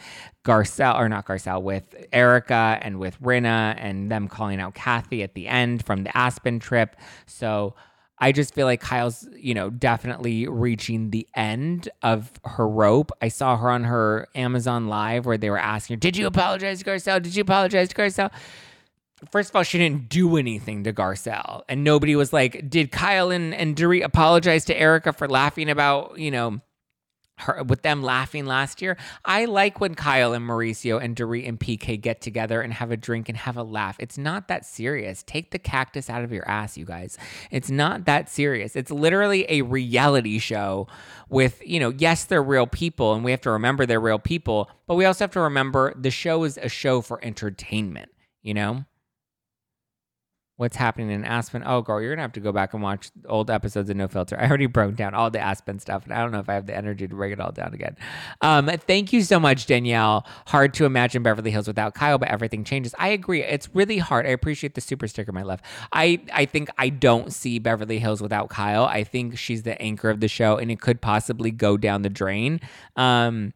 Garcelle, 0.45 0.95
or 0.95 1.09
not 1.09 1.25
Garcelle, 1.25 1.63
with 1.63 1.95
Erika 2.13 2.77
and 2.83 2.99
with 2.99 3.19
Rinna 3.19 3.73
and 3.79 4.11
them 4.11 4.27
calling 4.27 4.59
out 4.59 4.75
Kathy 4.75 5.23
at 5.23 5.33
the 5.33 5.47
end 5.47 5.83
from 5.83 6.03
the 6.03 6.15
Aspen 6.15 6.59
trip. 6.59 6.95
So, 7.25 7.73
I 8.21 8.31
just 8.31 8.53
feel 8.53 8.67
like 8.67 8.81
Kyle's, 8.81 9.27
you 9.35 9.55
know, 9.55 9.71
definitely 9.71 10.47
reaching 10.47 11.09
the 11.09 11.27
end 11.35 11.89
of 12.03 12.31
her 12.45 12.67
rope. 12.67 13.11
I 13.19 13.29
saw 13.29 13.57
her 13.57 13.71
on 13.71 13.83
her 13.83 14.27
Amazon 14.35 14.87
Live 14.87 15.25
where 15.25 15.39
they 15.39 15.49
were 15.49 15.57
asking 15.57 15.95
her, 15.95 15.99
Did 15.99 16.15
you 16.15 16.27
apologize 16.27 16.79
to 16.79 16.85
Garcelle? 16.85 17.19
Did 17.19 17.35
you 17.35 17.41
apologize 17.41 17.89
to 17.89 17.95
Garcelle? 17.95 18.31
First 19.31 19.49
of 19.49 19.55
all, 19.55 19.63
she 19.63 19.79
didn't 19.79 20.07
do 20.07 20.37
anything 20.37 20.83
to 20.83 20.93
Garcelle. 20.93 21.63
And 21.67 21.83
nobody 21.83 22.15
was 22.15 22.31
like, 22.31 22.69
Did 22.69 22.91
Kyle 22.91 23.31
and, 23.31 23.55
and 23.55 23.75
Dorit 23.75 24.03
apologize 24.03 24.65
to 24.65 24.79
Erika 24.79 25.13
for 25.13 25.27
laughing 25.27 25.67
about, 25.67 26.19
you 26.19 26.29
know, 26.29 26.61
her, 27.41 27.63
with 27.63 27.81
them 27.81 28.01
laughing 28.01 28.45
last 28.45 28.81
year. 28.81 28.97
I 29.25 29.45
like 29.45 29.79
when 29.79 29.95
Kyle 29.95 30.33
and 30.33 30.47
Mauricio 30.47 31.01
and 31.01 31.15
Dorit 31.15 31.47
and 31.47 31.59
PK 31.59 31.99
get 31.99 32.21
together 32.21 32.61
and 32.61 32.73
have 32.73 32.91
a 32.91 32.97
drink 32.97 33.29
and 33.29 33.37
have 33.37 33.57
a 33.57 33.63
laugh. 33.63 33.95
It's 33.99 34.17
not 34.17 34.47
that 34.47 34.65
serious. 34.65 35.23
Take 35.23 35.51
the 35.51 35.59
cactus 35.59 36.09
out 36.09 36.23
of 36.23 36.31
your 36.31 36.47
ass, 36.47 36.77
you 36.77 36.85
guys. 36.85 37.17
It's 37.51 37.69
not 37.69 38.05
that 38.05 38.29
serious. 38.29 38.75
It's 38.75 38.91
literally 38.91 39.45
a 39.49 39.61
reality 39.61 40.39
show 40.39 40.87
with, 41.29 41.61
you 41.65 41.79
know, 41.79 41.93
yes, 41.97 42.25
they're 42.25 42.43
real 42.43 42.67
people 42.67 43.13
and 43.13 43.23
we 43.23 43.31
have 43.31 43.41
to 43.41 43.51
remember 43.51 43.85
they're 43.85 43.99
real 43.99 44.19
people, 44.19 44.69
but 44.87 44.95
we 44.95 45.05
also 45.05 45.23
have 45.23 45.31
to 45.31 45.41
remember 45.41 45.93
the 45.95 46.11
show 46.11 46.43
is 46.43 46.57
a 46.57 46.69
show 46.69 47.01
for 47.01 47.23
entertainment, 47.23 48.11
you 48.41 48.53
know? 48.53 48.85
What's 50.61 50.77
happening 50.77 51.09
in 51.09 51.25
Aspen. 51.25 51.63
Oh, 51.65 51.81
girl, 51.81 51.99
you're 51.99 52.11
gonna 52.11 52.21
have 52.21 52.33
to 52.33 52.39
go 52.39 52.51
back 52.51 52.75
and 52.75 52.83
watch 52.83 53.09
old 53.25 53.49
episodes 53.49 53.89
of 53.89 53.97
No 53.97 54.07
Filter. 54.07 54.39
I 54.39 54.47
already 54.47 54.67
broke 54.67 54.95
down 54.95 55.15
all 55.15 55.31
the 55.31 55.39
Aspen 55.39 55.79
stuff, 55.79 56.03
and 56.03 56.13
I 56.13 56.21
don't 56.21 56.31
know 56.31 56.37
if 56.37 56.49
I 56.49 56.53
have 56.53 56.67
the 56.67 56.77
energy 56.77 57.07
to 57.07 57.15
break 57.15 57.33
it 57.33 57.39
all 57.39 57.51
down 57.51 57.73
again. 57.73 57.97
Um, 58.41 58.67
thank 58.67 59.11
you 59.11 59.23
so 59.23 59.39
much, 59.39 59.65
Danielle. 59.65 60.23
Hard 60.45 60.75
to 60.75 60.85
imagine 60.85 61.23
Beverly 61.23 61.49
Hills 61.49 61.67
without 61.67 61.95
Kyle, 61.95 62.19
but 62.19 62.29
everything 62.29 62.63
changes. 62.63 62.93
I 62.99 63.07
agree. 63.07 63.41
It's 63.41 63.73
really 63.73 63.97
hard. 63.97 64.27
I 64.27 64.29
appreciate 64.29 64.75
the 64.75 64.81
super 64.81 65.07
sticker, 65.07 65.31
my 65.31 65.41
love. 65.41 65.63
I 65.91 66.21
I 66.31 66.45
think 66.45 66.69
I 66.77 66.89
don't 66.89 67.33
see 67.33 67.57
Beverly 67.57 67.97
Hills 67.97 68.21
without 68.21 68.49
Kyle. 68.49 68.85
I 68.85 69.03
think 69.03 69.39
she's 69.39 69.63
the 69.63 69.81
anchor 69.81 70.11
of 70.11 70.19
the 70.19 70.27
show, 70.27 70.57
and 70.57 70.69
it 70.69 70.79
could 70.79 71.01
possibly 71.01 71.49
go 71.49 71.75
down 71.75 72.03
the 72.03 72.09
drain. 72.09 72.61
Um, 72.95 73.53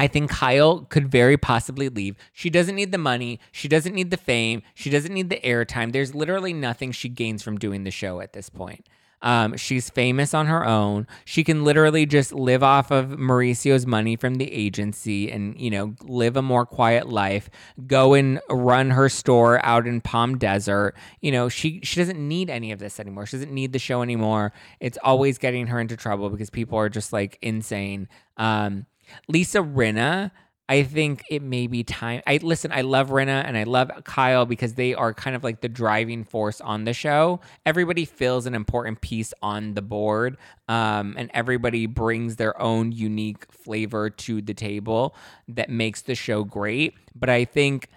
I 0.00 0.06
think 0.06 0.30
Kyle 0.30 0.86
could 0.86 1.08
very 1.08 1.36
possibly 1.36 1.90
leave. 1.90 2.16
She 2.32 2.48
doesn't 2.48 2.74
need 2.74 2.90
the 2.90 2.96
money. 2.96 3.38
She 3.52 3.68
doesn't 3.68 3.94
need 3.94 4.10
the 4.10 4.16
fame. 4.16 4.62
She 4.74 4.88
doesn't 4.88 5.12
need 5.12 5.28
the 5.28 5.38
airtime. 5.40 5.92
There's 5.92 6.14
literally 6.14 6.54
nothing 6.54 6.90
she 6.90 7.10
gains 7.10 7.42
from 7.42 7.58
doing 7.58 7.84
the 7.84 7.90
show 7.90 8.22
at 8.22 8.32
this 8.32 8.48
point. 8.48 8.86
Um, 9.20 9.58
she's 9.58 9.90
famous 9.90 10.32
on 10.32 10.46
her 10.46 10.64
own. 10.64 11.06
She 11.26 11.44
can 11.44 11.64
literally 11.64 12.06
just 12.06 12.32
live 12.32 12.62
off 12.62 12.90
of 12.90 13.18
Mauricio's 13.18 13.84
money 13.84 14.16
from 14.16 14.36
the 14.36 14.50
agency 14.50 15.30
and, 15.30 15.60
you 15.60 15.68
know, 15.68 15.94
live 16.04 16.34
a 16.38 16.40
more 16.40 16.64
quiet 16.64 17.10
life, 17.10 17.50
go 17.86 18.14
and 18.14 18.40
run 18.48 18.88
her 18.92 19.10
store 19.10 19.62
out 19.62 19.86
in 19.86 20.00
Palm 20.00 20.38
Desert. 20.38 20.94
You 21.20 21.30
know, 21.30 21.50
she, 21.50 21.80
she 21.82 22.00
doesn't 22.00 22.26
need 22.26 22.48
any 22.48 22.72
of 22.72 22.78
this 22.78 22.98
anymore. 22.98 23.26
She 23.26 23.36
doesn't 23.36 23.52
need 23.52 23.74
the 23.74 23.78
show 23.78 24.00
anymore. 24.00 24.54
It's 24.80 24.96
always 25.04 25.36
getting 25.36 25.66
her 25.66 25.78
into 25.78 25.98
trouble 25.98 26.30
because 26.30 26.48
people 26.48 26.78
are 26.78 26.88
just 26.88 27.12
like 27.12 27.38
insane. 27.42 28.08
Um, 28.38 28.86
Lisa 29.28 29.58
Rinna, 29.58 30.30
I 30.70 30.84
think 30.84 31.24
it 31.28 31.42
may 31.42 31.66
be 31.66 31.82
time. 31.82 32.22
I 32.28 32.38
listen, 32.40 32.70
I 32.70 32.82
love 32.82 33.08
Rinna 33.08 33.44
and 33.44 33.56
I 33.56 33.64
love 33.64 33.90
Kyle 34.04 34.46
because 34.46 34.74
they 34.74 34.94
are 34.94 35.12
kind 35.12 35.34
of 35.34 35.42
like 35.42 35.62
the 35.62 35.68
driving 35.68 36.22
force 36.22 36.60
on 36.60 36.84
the 36.84 36.92
show. 36.92 37.40
Everybody 37.66 38.04
fills 38.04 38.46
an 38.46 38.54
important 38.54 39.00
piece 39.00 39.34
on 39.42 39.74
the 39.74 39.82
board, 39.82 40.36
um, 40.68 41.16
and 41.18 41.28
everybody 41.34 41.86
brings 41.86 42.36
their 42.36 42.60
own 42.62 42.92
unique 42.92 43.50
flavor 43.52 44.10
to 44.10 44.40
the 44.40 44.54
table 44.54 45.16
that 45.48 45.70
makes 45.70 46.02
the 46.02 46.14
show 46.14 46.44
great. 46.44 46.94
But 47.16 47.30
I 47.30 47.46
think 47.46 47.88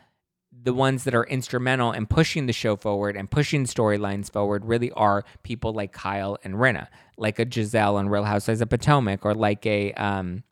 the 0.64 0.74
ones 0.74 1.04
that 1.04 1.14
are 1.14 1.26
instrumental 1.26 1.92
in 1.92 2.08
pushing 2.08 2.48
the 2.48 2.54
show 2.54 2.76
forward 2.76 3.16
and 3.16 3.30
pushing 3.30 3.66
storylines 3.66 4.32
forward 4.32 4.66
really 4.66 4.90
are 4.94 5.26
people 5.44 5.74
like 5.74 5.92
Kyle 5.94 6.40
and 6.44 6.56
Rinna, 6.56 6.88
like 7.18 7.38
a 7.38 7.46
Gizelle 7.46 7.96
on 7.96 8.10
Real 8.10 8.24
Housewives 8.24 8.62
of 8.62 8.70
Potomac, 8.70 9.26
or 9.26 9.36
like 9.36 9.64
a 9.68 9.94
um, 9.94 10.44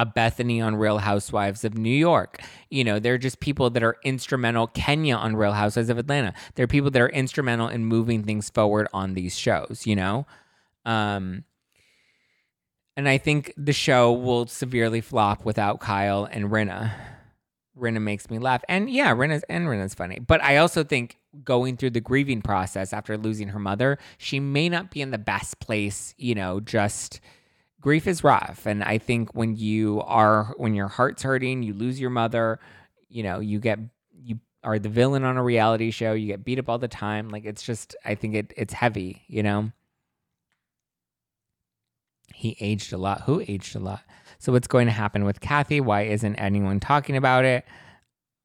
a 0.00 0.06
Bethany 0.06 0.62
on 0.62 0.76
Real 0.76 0.96
Housewives 0.96 1.62
of 1.62 1.76
New 1.76 1.94
York. 1.94 2.40
You 2.70 2.84
know, 2.84 2.98
they're 2.98 3.18
just 3.18 3.38
people 3.38 3.68
that 3.68 3.82
are 3.82 3.98
instrumental. 4.02 4.66
Kenya 4.68 5.14
on 5.14 5.36
Real 5.36 5.52
Housewives 5.52 5.90
of 5.90 5.98
Atlanta. 5.98 6.32
They're 6.54 6.66
people 6.66 6.90
that 6.92 7.02
are 7.02 7.10
instrumental 7.10 7.68
in 7.68 7.84
moving 7.84 8.22
things 8.22 8.48
forward 8.48 8.88
on 8.94 9.12
these 9.12 9.38
shows, 9.38 9.82
you 9.86 9.94
know? 9.94 10.26
Um, 10.86 11.44
and 12.96 13.10
I 13.10 13.18
think 13.18 13.52
the 13.58 13.74
show 13.74 14.10
will 14.10 14.46
severely 14.46 15.02
flop 15.02 15.44
without 15.44 15.80
Kyle 15.80 16.24
and 16.24 16.46
Rinna. 16.46 16.92
Rinna 17.78 18.00
makes 18.00 18.30
me 18.30 18.38
laugh. 18.38 18.64
And 18.70 18.88
yeah, 18.88 19.14
Rinna's 19.14 19.44
and 19.50 19.68
Rinna's 19.68 19.94
funny. 19.94 20.18
But 20.18 20.42
I 20.42 20.56
also 20.56 20.82
think 20.82 21.18
going 21.44 21.76
through 21.76 21.90
the 21.90 22.00
grieving 22.00 22.40
process 22.40 22.94
after 22.94 23.18
losing 23.18 23.48
her 23.48 23.60
mother, 23.60 23.98
she 24.16 24.40
may 24.40 24.70
not 24.70 24.90
be 24.90 25.02
in 25.02 25.10
the 25.10 25.18
best 25.18 25.60
place, 25.60 26.14
you 26.16 26.34
know, 26.34 26.58
just– 26.58 27.20
grief 27.80 28.06
is 28.06 28.22
rough 28.22 28.66
and 28.66 28.82
i 28.84 28.98
think 28.98 29.34
when 29.34 29.56
you 29.56 30.02
are 30.06 30.54
when 30.56 30.74
your 30.74 30.88
heart's 30.88 31.22
hurting 31.22 31.62
you 31.62 31.72
lose 31.72 32.00
your 32.00 32.10
mother 32.10 32.60
you 33.08 33.22
know 33.22 33.40
you 33.40 33.58
get 33.58 33.78
you 34.12 34.38
are 34.62 34.78
the 34.78 34.88
villain 34.88 35.24
on 35.24 35.36
a 35.36 35.42
reality 35.42 35.90
show 35.90 36.12
you 36.12 36.26
get 36.26 36.44
beat 36.44 36.58
up 36.58 36.68
all 36.68 36.78
the 36.78 36.88
time 36.88 37.28
like 37.30 37.44
it's 37.44 37.62
just 37.62 37.96
i 38.04 38.14
think 38.14 38.34
it 38.34 38.52
it's 38.56 38.74
heavy 38.74 39.22
you 39.28 39.42
know? 39.42 39.72
He 42.34 42.56
aged 42.60 42.92
a 42.92 42.96
lot. 42.96 43.22
Who 43.22 43.42
aged 43.46 43.76
a 43.76 43.78
lot? 43.78 44.00
So 44.38 44.52
what's 44.52 44.66
going 44.66 44.86
to 44.86 44.92
happen 44.92 45.24
with 45.24 45.40
kathy? 45.40 45.80
Why 45.80 46.02
isn't 46.02 46.36
anyone 46.36 46.80
talking 46.80 47.16
about 47.16 47.44
it 47.44 47.66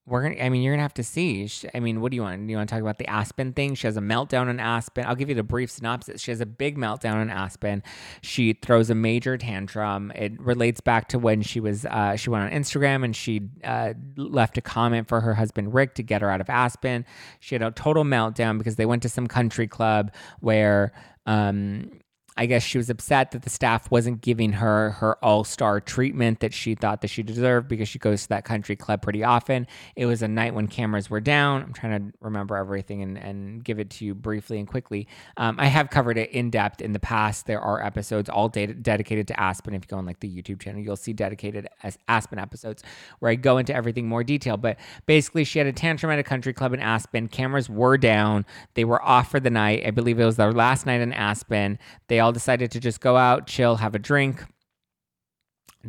we're 0.08 0.22
gonna 0.22 0.36
i 0.42 0.50
mean 0.50 0.62
you're 0.62 0.74
gonna 0.74 0.84
have 0.84 0.94
to 0.94 1.04
see. 1.04 1.50
I 1.74 1.80
mean 1.80 2.00
what 2.02 2.12
do 2.12 2.16
you 2.16 2.22
want? 2.22 2.46
Do 2.46 2.52
you 2.52 2.58
want 2.58 2.70
to 2.70 2.76
talk 2.76 2.82
about 2.82 3.00
the 3.00 3.08
aspen 3.08 3.54
thing? 3.54 3.76
She 3.76 3.88
has 3.88 3.98
a 3.98 4.02
meltdown 4.02 4.48
on 4.48 4.60
aspen. 4.60 5.06
I'll 5.06 5.16
give 5.16 5.30
you 5.30 5.36
the 5.36 5.44
brief 5.44 5.72
synopsis. 5.72 6.22
She 6.22 6.32
has 6.32 6.42
a 6.42 6.46
big 6.46 6.78
meltdown 6.78 7.16
on 7.16 7.30
aspen. 7.30 7.82
She 8.22 8.54
throws 8.54 8.90
a 8.90 8.96
major 8.96 9.38
tantrum. 9.38 10.12
It 10.16 10.40
relates 10.40 10.80
back 10.80 11.08
to 11.10 11.20
when 11.20 11.42
she 11.42 11.60
was 11.60 11.86
uh, 11.86 12.16
she 12.16 12.30
went 12.30 12.44
on 12.44 12.60
instagram 12.60 13.04
and 13.04 13.16
she 13.16 13.50
uh, 13.64 13.94
left 14.16 14.58
a 14.58 14.62
comment 14.62 15.08
for 15.08 15.22
her 15.22 15.34
husband 15.34 15.74
rick 15.74 15.96
to 15.96 16.04
get 16.04 16.22
her 16.22 16.30
out 16.30 16.42
of 16.42 16.50
aspen. 16.50 17.06
She 17.40 17.56
had 17.56 17.62
a 17.64 17.72
total 17.72 18.04
meltdown 18.04 18.58
because 18.58 18.76
they 18.76 18.86
went 18.86 19.02
to 19.04 19.10
some 19.10 19.28
country 19.28 19.68
club 19.68 20.12
where 20.40 20.92
um, 21.26 21.90
I 22.38 22.46
guess 22.48 22.64
she 22.64 22.78
was 22.78 22.90
upset 22.90 23.32
that 23.32 23.44
the 23.44 23.50
staff 23.50 23.90
wasn't 23.90 24.22
giving 24.22 24.54
her 24.54 24.92
her 24.92 25.24
all 25.24 25.44
star 25.44 25.80
treatment 25.80 26.42
that 26.42 26.54
she 26.54 26.76
thought 26.76 27.02
that 27.02 27.08
she 27.10 27.24
deserved 27.24 27.68
because 27.70 27.88
she 27.88 27.98
goes 27.98 28.24
to 28.24 28.30
that 28.30 28.44
country 28.44 28.76
club 28.76 29.02
pretty 29.02 29.24
often. 29.24 29.68
It 29.96 30.06
was 30.06 30.22
a 30.22 30.28
night 30.28 30.54
when 30.54 30.68
cameras 30.68 31.10
were 31.10 31.22
down. 31.22 31.62
I'm 31.64 31.74
trying 31.74 32.12
to 32.12 32.18
remember 32.20 32.58
everything 32.58 33.02
and, 33.02 33.18
and 33.18 33.64
give 33.64 33.80
it 33.80 33.90
to 33.92 34.06
you 34.06 34.14
briefly 34.14 34.60
and 34.60 34.68
quickly. 34.68 35.08
Um, 35.38 35.56
I 35.60 35.68
have 35.68 35.90
covered 35.90 36.18
it 36.18 36.32
in 36.32 36.50
depth 36.50 36.82
in 36.82 36.92
the 36.92 37.00
past. 37.00 37.46
There 37.48 37.62
are 37.62 37.82
episodes 37.82 38.30
all 38.30 38.50
de- 38.50 38.68
dedicated 38.68 39.28
to 39.30 39.40
Aspen. 39.40 39.74
If 39.74 39.84
you 39.84 39.88
go 39.88 39.98
on 39.98 40.06
like 40.06 40.20
the 40.20 40.30
YouTube 40.30 40.60
channel, 40.60 40.82
you'll 40.82 40.98
see 40.98 41.14
dedicated 41.14 41.68
as 41.84 41.98
Aspen 42.10 42.38
episodes 42.38 42.84
where 43.20 43.32
I 43.32 43.36
go 43.36 43.58
into 43.58 43.74
everything 43.74 44.08
more 44.08 44.24
detail. 44.26 44.58
But 44.58 44.78
basically, 45.06 45.46
she 45.46 45.60
had 45.60 45.68
a 45.68 45.74
tantrum 45.74 46.12
at 46.12 46.20
a 46.20 46.24
country 46.24 46.54
club 46.54 46.74
in 46.74 46.82
Aspen. 46.82 47.30
Cameras 47.30 47.70
were 47.70 47.98
down. 47.98 48.46
They 48.74 48.84
were 48.84 49.02
off 49.02 49.32
for 49.32 49.40
the 49.40 49.50
night. 49.50 49.84
I 49.86 49.92
believe 49.92 50.20
it 50.20 50.26
was 50.26 50.36
their 50.36 50.52
last 50.52 50.86
night 50.86 51.00
in 51.00 51.14
Aspen. 51.14 51.80
They 52.08 52.20
all 52.26 52.32
decided 52.32 52.72
to 52.72 52.80
just 52.80 53.00
go 53.02 53.16
out, 53.16 53.46
chill, 53.46 53.76
have 53.76 53.94
a 53.94 54.00
drink 54.00 54.44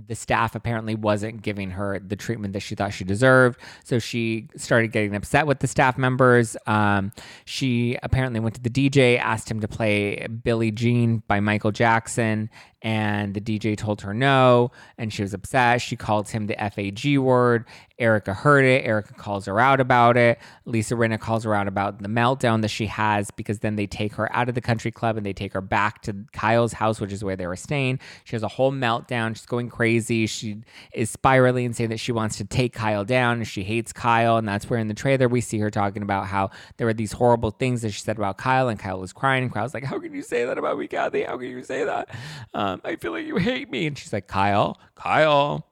the 0.07 0.15
staff 0.15 0.55
apparently 0.55 0.95
wasn't 0.95 1.43
giving 1.43 1.71
her 1.71 1.99
the 1.99 2.17
treatment 2.17 2.53
that 2.53 2.61
she 2.61 2.75
thought 2.75 2.93
she 2.93 3.05
deserved. 3.05 3.59
So 3.85 3.99
she 3.99 4.49
started 4.57 4.93
getting 4.93 5.15
upset 5.15 5.47
with 5.47 5.61
the 5.61 5.67
staff 5.67 5.97
members. 5.97 6.57
Um, 6.67 7.13
she 7.45 7.97
apparently 8.03 8.41
went 8.41 8.55
to 8.57 8.61
the 8.61 8.71
DJ, 8.71 9.19
asked 9.19 9.51
him 9.51 9.61
to 9.61 9.69
play 9.69 10.27
Billie 10.27 10.71
Jean 10.71 11.23
by 11.29 11.41
Michael 11.41 11.73
Jackson, 11.73 12.51
and 12.83 13.35
the 13.35 13.41
DJ 13.41 13.77
told 13.77 14.03
her 14.03 14.13
no, 14.13 14.71
and 14.99 15.13
she 15.13 15.23
was 15.23 15.33
upset. 15.33 15.81
She 15.81 15.97
called 15.97 16.29
him 16.29 16.47
the 16.47 16.55
FAG 16.55 17.19
word. 17.19 17.65
Erika 17.99 18.35
heard 18.35 18.65
it. 18.65 18.85
Erika 18.85 19.15
calls 19.15 19.47
her 19.47 19.59
out 19.59 19.81
about 19.81 20.17
it. 20.19 20.39
Lisa 20.67 20.95
Rinna 20.95 21.19
calls 21.19 21.45
her 21.45 21.55
out 21.55 21.67
about 21.67 22.03
the 22.03 22.09
meltdown 22.09 22.61
that 22.63 22.69
she 22.69 22.87
has 22.87 23.31
because 23.31 23.61
then 23.61 23.77
they 23.77 23.87
take 23.87 24.13
her 24.15 24.31
out 24.37 24.51
of 24.51 24.55
the 24.55 24.61
country 24.61 24.91
club 24.91 25.17
and 25.17 25.25
they 25.25 25.33
take 25.33 25.55
her 25.55 25.63
back 25.63 26.03
to 26.03 26.15
Kyle's 26.33 26.75
house, 26.75 27.01
which 27.01 27.13
is 27.13 27.25
where 27.25 27.37
they 27.37 27.47
were 27.47 27.57
staying. 27.57 27.99
She 28.25 28.37
has 28.37 28.43
a 28.43 28.49
whole 28.49 28.71
meltdown. 28.71 29.35
She's 29.35 29.47
going 29.47 29.71
crazy. 29.71 30.27
She 30.27 30.63
is 30.93 31.09
spiraling 31.11 31.67
and 31.67 31.77
saying 31.77 31.91
that 31.91 32.01
she 32.01 32.13
wants 32.13 32.37
to 32.37 32.45
take 32.45 32.75
Kyle 32.75 33.05
down 33.05 33.47
she 33.47 33.65
hates 33.65 33.93
Kyle. 33.93 34.37
And 34.37 34.47
that's 34.47 34.69
where 34.69 34.79
in 34.79 34.89
the 34.89 34.95
trailer 34.95 35.29
we 35.29 35.41
see 35.41 35.59
her 35.59 35.71
talking 35.71 36.03
about 36.03 36.27
how 36.27 36.51
there 36.77 36.87
were 36.87 36.95
these 36.95 37.13
horrible 37.13 37.51
things 37.51 37.83
that 37.83 37.91
she 37.91 38.01
said 38.01 38.17
about 38.17 38.37
Kyle, 38.37 38.69
and 38.69 38.79
Kyle 38.79 39.01
was 39.01 39.13
crying. 39.13 39.45
And 39.45 39.53
Kyle's 39.53 39.75
like, 39.75 39.85
How 39.85 39.99
can 39.99 40.13
you 40.13 40.23
say 40.23 40.45
that 40.45 40.59
about 40.59 40.79
me, 40.79 40.87
Kathy? 40.89 41.23
How 41.23 41.39
can 41.39 41.49
you 41.49 41.63
say 41.63 41.85
that? 41.85 42.11
Um, 42.53 42.81
I 42.85 42.97
feel 42.97 43.13
like 43.13 43.27
you 43.27 43.37
hate 43.37 43.71
me. 43.71 43.87
And 43.87 43.97
she's 43.97 44.13
like, 44.13 44.27
Kyle, 44.27 44.79
Kyle. 44.95 45.67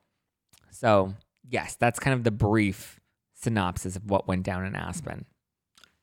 So 0.70 1.14
yes, 1.48 1.76
that's 1.76 1.98
kind 1.98 2.14
of 2.14 2.24
the 2.24 2.30
brief 2.30 3.00
synopsis 3.34 3.96
of 3.96 4.10
what 4.10 4.26
went 4.28 4.42
down 4.42 4.64
in 4.64 4.74
Aspen. 4.74 5.26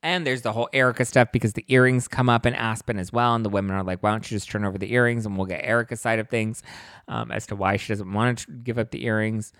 And 0.02 0.26
there's 0.26 0.42
the 0.42 0.52
whole 0.52 0.68
Erika 0.72 1.04
stuff 1.04 1.28
because 1.32 1.52
the 1.52 1.64
earrings 1.68 2.08
come 2.08 2.28
up 2.28 2.44
in 2.44 2.54
Aspen 2.54 2.98
as 2.98 3.12
well. 3.12 3.36
And 3.36 3.44
the 3.44 3.48
women 3.48 3.76
are 3.76 3.84
like, 3.84 4.02
why 4.02 4.10
don't 4.10 4.28
you 4.28 4.36
just 4.36 4.50
turn 4.50 4.64
over 4.64 4.76
the 4.76 4.92
earrings 4.92 5.26
and 5.26 5.36
we'll 5.36 5.46
get 5.46 5.64
Erika's 5.64 6.00
side 6.00 6.18
of 6.18 6.28
things 6.28 6.62
um, 7.06 7.30
as 7.30 7.46
to 7.46 7.56
why 7.56 7.76
she 7.76 7.92
doesn't 7.92 8.12
want 8.12 8.38
to 8.40 8.52
give 8.52 8.78
up 8.78 8.90
the 8.90 9.04
earrings. 9.04 9.52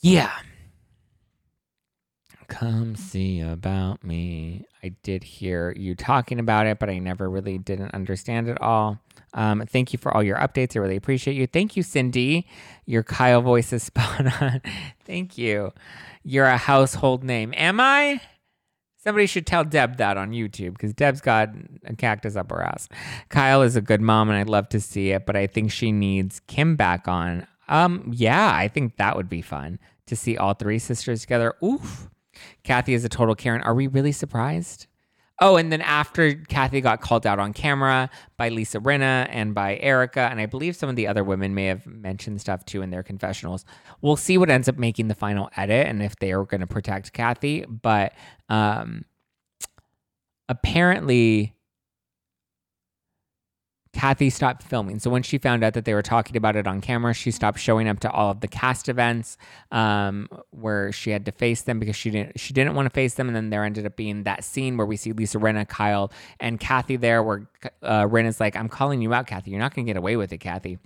Yeah. 0.00 0.32
Come 2.48 2.96
see 2.96 3.40
about 3.40 4.02
me. 4.04 4.64
I 4.84 4.90
did 5.02 5.24
hear 5.24 5.72
you 5.78 5.94
talking 5.94 6.38
about 6.38 6.66
it, 6.66 6.78
but 6.78 6.90
I 6.90 6.98
never 6.98 7.30
really 7.30 7.56
didn't 7.56 7.94
understand 7.94 8.50
it 8.50 8.60
all. 8.60 8.98
Um, 9.32 9.64
thank 9.66 9.94
you 9.94 9.98
for 9.98 10.14
all 10.14 10.22
your 10.22 10.36
updates. 10.36 10.76
I 10.76 10.80
really 10.80 10.96
appreciate 10.96 11.38
you. 11.38 11.46
Thank 11.46 11.74
you, 11.74 11.82
Cindy. 11.82 12.46
Your 12.84 13.02
Kyle 13.02 13.40
voice 13.40 13.72
is 13.72 13.82
spot 13.84 14.42
on. 14.42 14.60
thank 15.06 15.38
you. 15.38 15.72
You're 16.22 16.44
a 16.44 16.58
household 16.58 17.24
name. 17.24 17.54
Am 17.56 17.80
I? 17.80 18.20
Somebody 18.98 19.26
should 19.26 19.46
tell 19.46 19.64
Deb 19.64 19.96
that 19.96 20.18
on 20.18 20.32
YouTube 20.32 20.74
because 20.74 20.92
Deb's 20.92 21.22
got 21.22 21.48
a 21.86 21.96
cactus 21.96 22.36
up 22.36 22.50
her 22.50 22.62
ass. 22.62 22.86
Kyle 23.30 23.62
is 23.62 23.76
a 23.76 23.80
good 23.80 24.02
mom 24.02 24.28
and 24.28 24.38
I'd 24.38 24.50
love 24.50 24.68
to 24.70 24.80
see 24.80 25.12
it, 25.12 25.24
but 25.24 25.34
I 25.34 25.46
think 25.46 25.72
she 25.72 25.92
needs 25.92 26.40
Kim 26.46 26.76
back 26.76 27.08
on. 27.08 27.46
Um, 27.68 28.10
yeah, 28.14 28.52
I 28.54 28.68
think 28.68 28.98
that 28.98 29.16
would 29.16 29.30
be 29.30 29.40
fun 29.40 29.78
to 30.06 30.14
see 30.14 30.36
all 30.36 30.52
three 30.52 30.78
sisters 30.78 31.22
together. 31.22 31.54
Oof. 31.64 32.10
Kathy 32.62 32.94
is 32.94 33.04
a 33.04 33.08
total 33.08 33.34
Karen. 33.34 33.62
Are 33.62 33.74
we 33.74 33.86
really 33.86 34.12
surprised? 34.12 34.86
Oh, 35.40 35.56
and 35.56 35.72
then 35.72 35.80
after 35.80 36.34
Kathy 36.34 36.80
got 36.80 37.00
called 37.00 37.26
out 37.26 37.40
on 37.40 37.52
camera 37.52 38.08
by 38.36 38.50
Lisa 38.50 38.78
Rinna 38.78 39.26
and 39.30 39.52
by 39.52 39.76
Erika, 39.78 40.20
and 40.30 40.40
I 40.40 40.46
believe 40.46 40.76
some 40.76 40.88
of 40.88 40.94
the 40.94 41.08
other 41.08 41.24
women 41.24 41.54
may 41.54 41.66
have 41.66 41.84
mentioned 41.86 42.40
stuff 42.40 42.64
too 42.64 42.82
in 42.82 42.90
their 42.90 43.02
confessionals. 43.02 43.64
We'll 44.00 44.16
see 44.16 44.38
what 44.38 44.48
ends 44.48 44.68
up 44.68 44.78
making 44.78 45.08
the 45.08 45.14
final 45.14 45.50
edit 45.56 45.88
and 45.88 46.02
if 46.02 46.16
they 46.16 46.32
are 46.32 46.44
going 46.44 46.60
to 46.60 46.68
protect 46.68 47.12
Kathy. 47.12 47.64
But 47.64 48.12
um, 48.48 49.06
apparently, 50.48 51.53
Kathy 53.94 54.28
stopped 54.28 54.62
filming. 54.62 54.98
So 54.98 55.08
when 55.08 55.22
she 55.22 55.38
found 55.38 55.64
out 55.64 55.74
that 55.74 55.84
they 55.84 55.94
were 55.94 56.02
talking 56.02 56.36
about 56.36 56.56
it 56.56 56.66
on 56.66 56.80
camera, 56.80 57.14
she 57.14 57.30
stopped 57.30 57.58
showing 57.58 57.88
up 57.88 58.00
to 58.00 58.10
all 58.10 58.30
of 58.30 58.40
the 58.40 58.48
cast 58.48 58.88
events 58.88 59.38
um, 59.70 60.28
where 60.50 60.92
she 60.92 61.10
had 61.10 61.24
to 61.26 61.32
face 61.32 61.62
them 61.62 61.78
because 61.78 61.96
she 61.96 62.10
didn't 62.10 62.38
she 62.38 62.52
didn't 62.52 62.74
want 62.74 62.86
to 62.86 62.90
face 62.90 63.14
them. 63.14 63.28
And 63.28 63.36
then 63.36 63.50
there 63.50 63.64
ended 63.64 63.86
up 63.86 63.96
being 63.96 64.24
that 64.24 64.44
scene 64.44 64.76
where 64.76 64.86
we 64.86 64.96
see 64.96 65.12
Lisa 65.12 65.38
Rinna, 65.38 65.66
Kyle, 65.66 66.12
and 66.40 66.58
Kathy 66.58 66.96
there, 66.96 67.22
where 67.22 67.46
uh, 67.82 68.02
Rinna's 68.02 68.40
like, 68.40 68.56
"I'm 68.56 68.68
calling 68.68 69.00
you 69.00 69.14
out, 69.14 69.26
Kathy. 69.26 69.52
You're 69.52 69.60
not 69.60 69.74
gonna 69.74 69.86
get 69.86 69.96
away 69.96 70.16
with 70.16 70.32
it, 70.32 70.38
Kathy." 70.38 70.78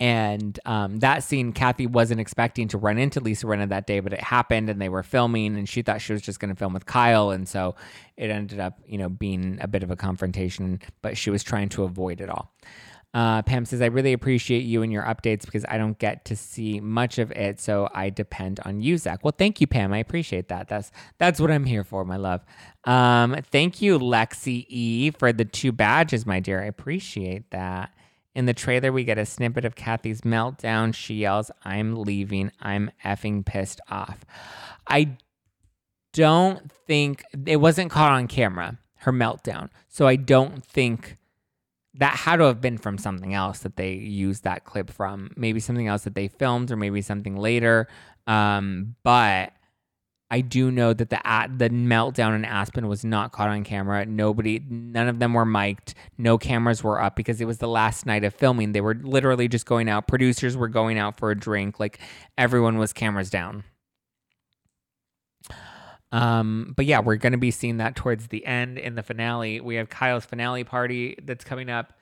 And 0.00 0.58
um, 0.66 0.98
that 0.98 1.22
scene, 1.22 1.52
Kathy 1.52 1.86
wasn't 1.86 2.20
expecting 2.20 2.68
to 2.68 2.78
run 2.78 2.98
into 2.98 3.20
Lisa 3.20 3.46
Rinna 3.46 3.68
that 3.68 3.86
day, 3.86 4.00
but 4.00 4.12
it 4.12 4.20
happened 4.20 4.68
and 4.68 4.80
they 4.80 4.88
were 4.88 5.02
filming 5.02 5.56
and 5.56 5.68
she 5.68 5.82
thought 5.82 6.00
she 6.00 6.12
was 6.12 6.22
just 6.22 6.40
going 6.40 6.50
to 6.50 6.58
film 6.58 6.74
with 6.74 6.86
Kyle. 6.86 7.30
And 7.30 7.48
so 7.48 7.76
it 8.16 8.30
ended 8.30 8.60
up, 8.60 8.80
you 8.86 8.98
know, 8.98 9.08
being 9.08 9.58
a 9.60 9.68
bit 9.68 9.82
of 9.82 9.90
a 9.90 9.96
confrontation, 9.96 10.80
but 11.02 11.16
she 11.16 11.30
was 11.30 11.42
trying 11.42 11.68
to 11.70 11.84
avoid 11.84 12.20
it 12.20 12.28
all. 12.28 12.52
Uh, 13.14 13.42
Pam 13.42 13.64
says, 13.64 13.80
I 13.80 13.86
really 13.86 14.12
appreciate 14.12 14.64
you 14.64 14.82
and 14.82 14.92
your 14.92 15.04
updates 15.04 15.44
because 15.44 15.64
I 15.68 15.78
don't 15.78 15.96
get 16.00 16.24
to 16.24 16.36
see 16.36 16.80
much 16.80 17.18
of 17.18 17.30
it, 17.30 17.60
so 17.60 17.88
I 17.94 18.10
depend 18.10 18.58
on 18.64 18.80
you, 18.80 18.98
Zack. 18.98 19.22
Well, 19.22 19.34
thank 19.38 19.60
you, 19.60 19.68
Pam. 19.68 19.92
I 19.92 19.98
appreciate 19.98 20.48
that. 20.48 20.66
That's 20.66 20.90
that's 21.18 21.40
what 21.40 21.52
I'm 21.52 21.64
here 21.64 21.84
for, 21.84 22.04
my 22.04 22.16
love. 22.16 22.44
Um, 22.82 23.36
thank 23.52 23.80
you, 23.80 24.00
Lexi 24.00 24.66
E, 24.68 25.12
for 25.12 25.32
the 25.32 25.44
two 25.44 25.70
badges, 25.70 26.26
my 26.26 26.40
dear. 26.40 26.60
I 26.60 26.64
appreciate 26.66 27.52
that. 27.52 27.92
In 28.34 28.46
the 28.46 28.54
trailer, 28.54 28.90
we 28.90 29.04
get 29.04 29.18
a 29.18 29.26
snippet 29.26 29.64
of 29.64 29.76
Kathy's 29.76 30.22
meltdown. 30.22 30.94
She 30.94 31.14
yells, 31.14 31.50
I'm 31.64 31.94
leaving. 31.96 32.50
I'm 32.60 32.90
effing 33.04 33.44
pissed 33.46 33.80
off. 33.88 34.24
I 34.88 35.16
don't 36.12 36.70
think 36.86 37.24
it 37.46 37.56
wasn't 37.56 37.90
caught 37.90 38.12
on 38.12 38.26
camera, 38.26 38.78
her 38.96 39.12
meltdown. 39.12 39.70
So 39.88 40.06
I 40.06 40.16
don't 40.16 40.64
think 40.64 41.16
that 41.94 42.16
had 42.16 42.36
to 42.36 42.44
have 42.44 42.60
been 42.60 42.78
from 42.78 42.98
something 42.98 43.34
else 43.34 43.60
that 43.60 43.76
they 43.76 43.92
used 43.92 44.42
that 44.44 44.64
clip 44.64 44.90
from. 44.90 45.30
Maybe 45.36 45.60
something 45.60 45.86
else 45.86 46.02
that 46.02 46.16
they 46.16 46.26
filmed 46.26 46.72
or 46.72 46.76
maybe 46.76 47.02
something 47.02 47.36
later. 47.36 47.88
Um, 48.26 48.96
but 49.04 49.52
I 50.30 50.40
do 50.40 50.70
know 50.70 50.92
that 50.92 51.10
the 51.10 51.20
the 51.56 51.70
meltdown 51.70 52.34
in 52.34 52.44
Aspen 52.44 52.88
was 52.88 53.04
not 53.04 53.32
caught 53.32 53.50
on 53.50 53.62
camera. 53.62 54.06
Nobody, 54.06 54.60
none 54.68 55.06
of 55.06 55.18
them 55.18 55.34
were 55.34 55.44
mic'd. 55.44 55.94
No 56.18 56.38
cameras 56.38 56.82
were 56.82 57.00
up 57.00 57.14
because 57.14 57.40
it 57.40 57.44
was 57.44 57.58
the 57.58 57.68
last 57.68 58.06
night 58.06 58.24
of 58.24 58.34
filming. 58.34 58.72
They 58.72 58.80
were 58.80 58.94
literally 58.94 59.48
just 59.48 59.66
going 59.66 59.88
out. 59.88 60.08
Producers 60.08 60.56
were 60.56 60.68
going 60.68 60.98
out 60.98 61.18
for 61.18 61.30
a 61.30 61.38
drink. 61.38 61.78
Like 61.78 62.00
everyone 62.38 62.78
was 62.78 62.92
cameras 62.92 63.30
down. 63.30 63.64
Um, 66.10 66.74
but 66.76 66.86
yeah, 66.86 67.00
we're 67.00 67.16
going 67.16 67.32
to 67.32 67.38
be 67.38 67.50
seeing 67.50 67.78
that 67.78 67.96
towards 67.96 68.28
the 68.28 68.46
end 68.46 68.78
in 68.78 68.94
the 68.94 69.02
finale. 69.02 69.60
We 69.60 69.74
have 69.76 69.88
Kyle's 69.88 70.24
finale 70.24 70.64
party 70.64 71.16
that's 71.22 71.44
coming 71.44 71.68
up. 71.68 71.92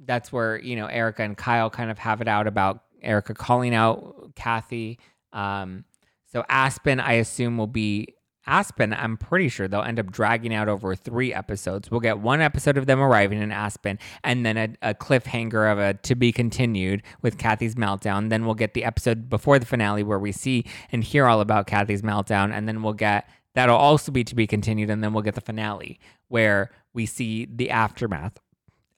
That's 0.00 0.32
where 0.32 0.58
you 0.58 0.74
know 0.74 0.86
Erika 0.86 1.22
and 1.22 1.36
Kyle 1.36 1.70
kind 1.70 1.90
of 1.90 1.98
have 1.98 2.20
it 2.20 2.28
out 2.28 2.46
about 2.46 2.84
Erika 3.02 3.34
calling 3.34 3.74
out 3.74 4.32
Kathy. 4.34 4.98
Um, 5.32 5.84
so 6.28 6.44
Aspen, 6.48 7.00
I 7.00 7.14
assume, 7.14 7.56
will 7.56 7.66
be 7.66 8.14
Aspen. 8.46 8.94
I'm 8.94 9.16
pretty 9.16 9.48
sure 9.48 9.68
they'll 9.68 9.82
end 9.82 10.00
up 10.00 10.10
dragging 10.10 10.54
out 10.54 10.68
over 10.68 10.94
three 10.94 11.32
episodes. 11.34 11.90
We'll 11.90 12.00
get 12.00 12.18
one 12.18 12.40
episode 12.40 12.78
of 12.78 12.86
them 12.86 13.00
arriving 13.00 13.42
in 13.42 13.52
Aspen, 13.52 13.98
and 14.24 14.44
then 14.44 14.56
a, 14.56 14.90
a 14.90 14.94
cliffhanger 14.94 15.70
of 15.70 15.78
a 15.78 15.94
to 15.94 16.14
be 16.14 16.32
continued 16.32 17.02
with 17.22 17.38
Kathy's 17.38 17.74
meltdown. 17.74 18.30
Then 18.30 18.44
we'll 18.44 18.54
get 18.54 18.74
the 18.74 18.84
episode 18.84 19.28
before 19.28 19.58
the 19.58 19.66
finale 19.66 20.02
where 20.02 20.18
we 20.18 20.32
see 20.32 20.64
and 20.92 21.04
hear 21.04 21.26
all 21.26 21.40
about 21.40 21.66
Kathy's 21.66 22.02
meltdown, 22.02 22.52
and 22.52 22.66
then 22.66 22.82
we'll 22.82 22.94
get 22.94 23.28
that'll 23.54 23.76
also 23.76 24.12
be 24.12 24.24
to 24.24 24.34
be 24.34 24.46
continued, 24.46 24.90
and 24.90 25.02
then 25.02 25.12
we'll 25.12 25.22
get 25.22 25.34
the 25.34 25.40
finale 25.40 25.98
where 26.28 26.70
we 26.92 27.06
see 27.06 27.46
the 27.46 27.70
aftermath 27.70 28.38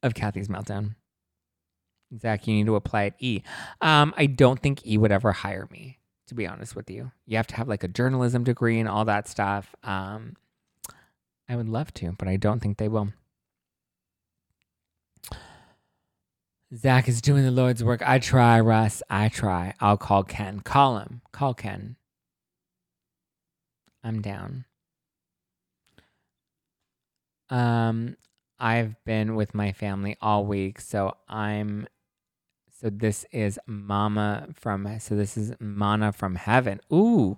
of 0.02 0.14
Kathy's 0.14 0.48
meltdown. 0.48 0.94
Zack, 2.18 2.48
you 2.48 2.54
need 2.54 2.66
to 2.66 2.74
apply 2.74 3.04
at 3.06 3.14
E. 3.20 3.42
Um, 3.80 4.12
I 4.16 4.26
don't 4.26 4.60
think 4.60 4.84
E 4.84 4.98
would 4.98 5.12
ever 5.12 5.30
hire 5.30 5.68
me 5.70 5.99
to 6.30 6.34
be 6.34 6.46
honest 6.46 6.74
with 6.74 6.88
you. 6.88 7.10
You 7.26 7.36
have 7.36 7.48
to 7.48 7.56
have 7.56 7.68
like 7.68 7.84
a 7.84 7.88
journalism 7.88 8.44
degree 8.44 8.78
and 8.78 8.88
all 8.88 9.04
that 9.04 9.28
stuff. 9.28 9.74
Um, 9.82 10.36
I 11.48 11.56
would 11.56 11.68
love 11.68 11.92
to, 11.94 12.12
but 12.18 12.28
I 12.28 12.36
don't 12.36 12.60
think 12.60 12.78
they 12.78 12.88
will. 12.88 13.12
Zach 16.72 17.08
is 17.08 17.20
doing 17.20 17.42
the 17.42 17.50
Lord's 17.50 17.82
work. 17.82 18.00
I 18.08 18.20
try, 18.20 18.60
Russ. 18.60 19.02
I 19.10 19.28
try. 19.28 19.74
I'll 19.80 19.96
call 19.96 20.22
Ken. 20.22 20.60
Call 20.60 20.98
him. 20.98 21.20
Call 21.32 21.52
Ken. 21.52 21.96
I'm 24.04 24.22
down. 24.22 24.66
Um, 27.50 28.16
I've 28.60 28.94
been 29.04 29.34
with 29.34 29.52
my 29.52 29.72
family 29.72 30.16
all 30.20 30.46
week, 30.46 30.80
so 30.80 31.16
I'm. 31.28 31.88
So 32.80 32.88
this 32.88 33.26
is 33.30 33.58
Mama 33.66 34.48
from. 34.54 34.88
So 35.00 35.14
this 35.14 35.36
is 35.36 35.52
Mana 35.60 36.12
from 36.12 36.36
Heaven. 36.36 36.80
Ooh, 36.90 37.36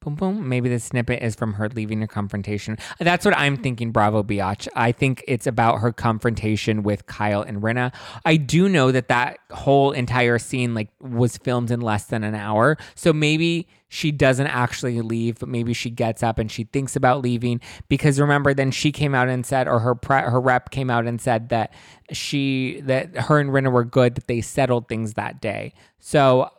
boom 0.00 0.14
boom. 0.14 0.48
Maybe 0.48 0.68
the 0.68 0.80
snippet 0.80 1.22
is 1.22 1.34
from 1.34 1.54
her 1.54 1.68
leaving 1.68 2.02
a 2.02 2.06
confrontation. 2.06 2.78
That's 2.98 3.24
what 3.24 3.36
I'm 3.36 3.56
thinking. 3.56 3.92
Bravo 3.92 4.22
Biatch. 4.22 4.66
I 4.74 4.92
think 4.92 5.22
it's 5.28 5.46
about 5.46 5.80
her 5.80 5.92
confrontation 5.92 6.82
with 6.82 7.06
Kyle 7.06 7.42
and 7.42 7.62
Rinna. 7.62 7.94
I 8.24 8.36
do 8.36 8.68
know 8.68 8.92
that 8.92 9.08
that 9.08 9.38
whole 9.50 9.92
entire 9.92 10.38
scene 10.38 10.74
like 10.74 10.88
was 11.00 11.36
filmed 11.36 11.70
in 11.70 11.80
less 11.80 12.06
than 12.06 12.24
an 12.24 12.34
hour, 12.34 12.78
so 12.94 13.12
maybe 13.12 13.68
she 13.88 14.12
doesn't 14.12 14.46
actually 14.46 15.00
leave, 15.02 15.40
but 15.40 15.48
maybe 15.48 15.74
she 15.74 15.90
gets 15.90 16.22
up 16.22 16.38
and 16.38 16.50
she 16.50 16.64
thinks 16.64 16.94
about 16.96 17.22
leaving 17.22 17.60
because 17.88 18.20
remember 18.20 18.54
then 18.54 18.70
she 18.70 18.92
came 18.92 19.14
out 19.14 19.28
and 19.28 19.44
said 19.44 19.66
or 19.66 19.80
her 19.80 19.96
pre- 19.96 20.22
her 20.22 20.40
rep 20.40 20.70
came 20.70 20.88
out 20.88 21.06
and 21.06 21.20
said 21.20 21.48
that 21.48 21.74
she 22.12 22.80
that 22.84 23.14
her 23.16 23.38
and 23.38 23.50
Rinna 23.50 23.70
were 23.70 23.84
good 23.84 24.14
that 24.14 24.28
they 24.28 24.40
settled 24.40 24.88
things 24.88 25.14
that 25.14 25.40
day. 25.40 25.74
So 25.98 26.50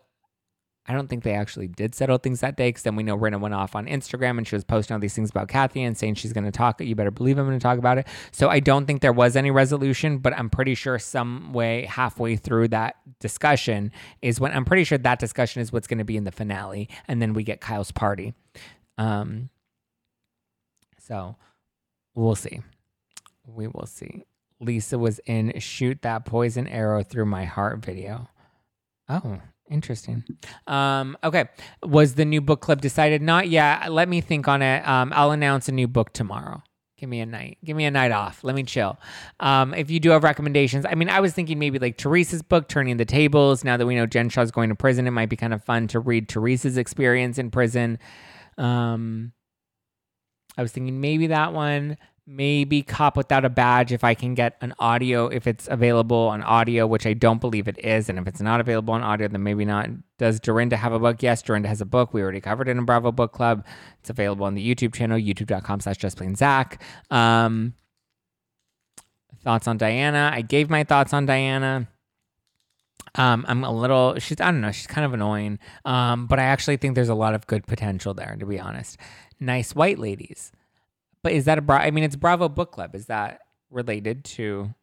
I 0.88 0.94
don't 0.94 1.08
think 1.08 1.24
they 1.24 1.34
actually 1.36 1.68
did 1.68 1.94
settle 1.94 2.18
things 2.18 2.40
that 2.40 2.58
day 2.58 2.70
because 2.70 2.82
then 2.84 2.96
we 2.96 3.04
know 3.04 3.16
Rinna 3.16 3.40
went 3.40 3.54
off 3.54 3.76
on 3.76 3.86
Instagram 3.86 4.40
and 4.40 4.48
she 4.48 4.56
was 4.56 4.64
posting 4.64 4.96
all 4.96 5.00
these 5.00 5.14
things 5.14 5.30
about 5.30 5.48
Kathy 5.48 5.84
and 5.84 5.96
saying 5.96 6.16
she's 6.16 6.34
going 6.34 6.44
to 6.44 6.52
talk. 6.52 6.82
You 6.82 6.96
better 6.96 7.12
believe 7.12 7.38
I'm 7.38 7.46
going 7.46 7.60
to 7.60 7.64
talk 7.64 7.78
about 7.78 8.00
it. 8.00 8.08
So 8.32 8.50
I 8.50 8.60
don't 8.60 8.88
think 8.88 9.02
there 9.02 9.14
was 9.14 9.36
any 9.36 9.52
resolution, 9.52 10.18
but 10.18 10.34
I'm 10.34 10.50
pretty 10.50 10.74
sure 10.74 10.98
some 10.98 11.54
way 11.54 11.86
halfway 11.86 12.36
through 12.36 12.70
that 12.70 12.96
discussion 13.20 13.92
is 14.24 14.40
when 14.40 14.52
I'm 14.54 14.66
pretty 14.66 14.84
sure 14.84 14.98
that 14.98 15.20
discussion 15.20 15.62
is 15.62 15.72
what's 15.72 15.88
going 15.88 16.00
to 16.00 16.04
be 16.04 16.18
in 16.18 16.24
the 16.24 16.32
finale. 16.32 16.90
And 17.08 17.22
then 17.22 17.34
we 17.34 17.44
get 17.44 17.62
Kyle's 17.62 17.92
party. 17.92 18.34
Um, 18.98 19.50
so 20.98 21.36
we'll 22.16 22.36
see. 22.36 22.62
We 23.46 23.68
will 23.68 23.86
see. 23.86 24.24
Lisa 24.60 24.98
was 24.98 25.20
in 25.26 25.60
Shoot 25.60 26.02
That 26.02 26.26
Poison 26.26 26.68
Arrow 26.68 27.04
Through 27.04 27.26
My 27.26 27.46
Heart 27.46 27.86
video. 27.86 28.30
Oh, 29.08 29.42
Interesting. 29.72 30.26
Um, 30.68 31.18
okay. 31.24 31.46
Was 31.82 32.16
the 32.16 32.26
new 32.26 32.42
book 32.42 32.60
club 32.60 32.82
decided? 32.82 33.22
Not 33.22 33.48
yet. 33.48 33.92
Let 33.92 34.10
me 34.10 34.20
think 34.20 34.48
on 34.50 34.62
it. 34.62 34.86
Um, 34.86 35.14
I'll 35.16 35.32
announce 35.32 35.70
a 35.70 35.72
new 35.72 35.88
book 35.88 36.12
tomorrow. 36.12 36.62
Give 36.98 37.10
me 37.10 37.22
a 37.22 37.26
night. 37.26 37.58
Give 37.64 37.76
me 37.78 37.86
a 37.86 37.92
night 37.92 38.12
off. 38.12 38.44
Let 38.44 38.54
me 38.54 38.64
chill. 38.64 39.00
Um, 39.40 39.74
if 39.74 39.90
you 39.90 40.00
do 40.00 40.12
have 40.12 40.24
recommendations, 40.24 40.86
I 40.86 40.94
mean, 40.94 41.10
I 41.10 41.22
was 41.22 41.34
thinking 41.34 41.58
maybe 41.58 41.80
like 41.80 41.98
Teresa's 41.98 42.44
book, 42.44 42.68
Turning 42.68 42.98
the 42.98 43.06
Tables. 43.06 43.64
Now 43.64 43.78
that 43.78 43.86
we 43.86 43.96
know 43.96 44.06
Jen 44.06 44.30
Shah's 44.30 44.52
going 44.52 44.70
to 44.70 44.76
prison, 44.76 45.08
it 45.08 45.12
might 45.12 45.30
be 45.30 45.38
kind 45.38 45.54
of 45.54 45.64
fun 45.64 45.88
to 45.88 46.00
read 46.00 46.28
Teresa's 46.28 46.78
experience 46.78 47.38
in 47.38 47.50
prison. 47.50 47.98
Um, 48.58 49.32
I 50.58 50.62
was 50.62 50.74
thinking 50.74 51.00
maybe 51.00 51.28
that 51.28 51.54
one 51.54 51.98
maybe 52.28 52.82
cop 52.84 53.18
without 53.18 53.44
a 53.44 53.50
badge 53.50 53.92
if 53.92 54.04
I 54.04 54.14
can 54.14 54.36
get 54.36 54.56
an 54.62 54.74
audio, 54.80 55.28
if 55.28 55.48
it's 55.48 55.68
available 55.70 56.28
on 56.30 56.42
audio, 56.44 56.86
which 56.86 57.06
I 57.06 57.14
don't 57.14 57.42
believe 57.42 57.68
it 57.68 57.84
is. 57.84 58.10
And 58.10 58.20
if 58.20 58.28
it's 58.28 58.42
not 58.42 58.60
available 58.60 58.94
on 58.94 59.02
audio, 59.02 59.28
then 59.28 59.44
maybe 59.44 59.66
not. 59.66 59.90
Does 60.18 60.40
Dorinda 60.40 60.78
have 60.78 60.94
a 60.94 61.00
book? 61.00 61.24
Yes, 61.24 61.42
Dorinda 61.42 61.68
has 61.68 61.82
a 61.82 61.86
book. 61.86 62.14
We 62.14 62.22
already 62.22 62.42
covered 62.42 62.68
it 62.68 62.78
in 62.78 62.86
Bravo 62.86 63.12
Book 63.12 63.32
Club. 63.32 63.66
It's 64.00 64.10
available 64.10 64.46
on 64.46 64.56
the 64.56 64.76
YouTube 64.76 64.94
channel, 64.94 65.18
youtube.com 65.18 65.80
slash 65.80 65.98
justplainzack. 65.98 66.80
Um, 67.10 67.74
thoughts 69.44 69.68
on 69.68 69.78
Diana. 69.78 70.32
I 70.34 70.42
gave 70.42 70.70
my 70.70 70.84
thoughts 70.84 71.14
on 71.14 71.26
Diana. 71.26 71.88
Um, 73.16 73.46
I'm 73.48 73.64
a 73.64 73.72
little, 73.72 74.18
she's, 74.20 74.40
I 74.40 74.52
don't 74.52 74.62
know, 74.62 74.72
she's 74.72 74.88
kind 74.88 75.04
of 75.04 75.14
annoying. 75.14 75.60
Um, 75.84 76.28
but 76.28 76.40
I 76.40 76.44
actually 76.44 76.78
think 76.78 76.96
there's 76.96 77.10
a 77.10 77.16
lot 77.16 77.34
of 77.34 77.48
good 77.48 77.66
potential 77.68 78.14
there, 78.14 78.38
to 78.40 78.46
be 78.46 78.60
honest. 78.60 78.98
Nice 79.40 79.76
white 79.76 80.00
ladies. 80.00 80.52
But 81.24 81.34
is 81.34 81.46
that 81.46 81.58
a 81.58 81.62
bra? 81.62 81.78
I 81.78 81.92
mean, 81.92 82.04
it's 82.04 82.16
Bravo 82.16 82.50
Book 82.50 82.72
Club. 82.72 82.96
Is 82.96 83.06
that 83.08 83.42
related 83.70 84.24
to 84.26 84.74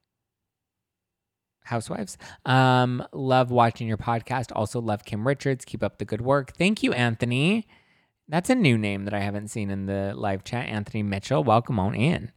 Housewives? 1.65 2.17
Um, 2.47 3.05
love 3.13 3.51
watching 3.51 3.89
your 3.89 3.97
podcast. 3.97 4.53
Also 4.55 4.81
love 4.81 5.05
Kim 5.05 5.27
Richards. 5.27 5.65
Keep 5.65 5.83
up 5.83 5.99
the 5.99 6.05
good 6.05 6.21
work. 6.21 6.53
Thank 6.57 6.83
you, 6.83 6.93
Anthony. 6.93 7.67
That's 8.29 8.51
a 8.51 8.55
new 8.55 8.79
name 8.79 9.05
that 9.05 9.15
I 9.15 9.21
haven't 9.21 9.49
seen 9.49 9.71
in 9.71 9.87
the 9.87 10.13
live 10.15 10.45
chat. 10.45 10.67
Anthony 10.67 11.03
Mitchell, 11.03 11.43
welcome 11.43 11.79
on 11.79 11.95
in. 11.95 12.31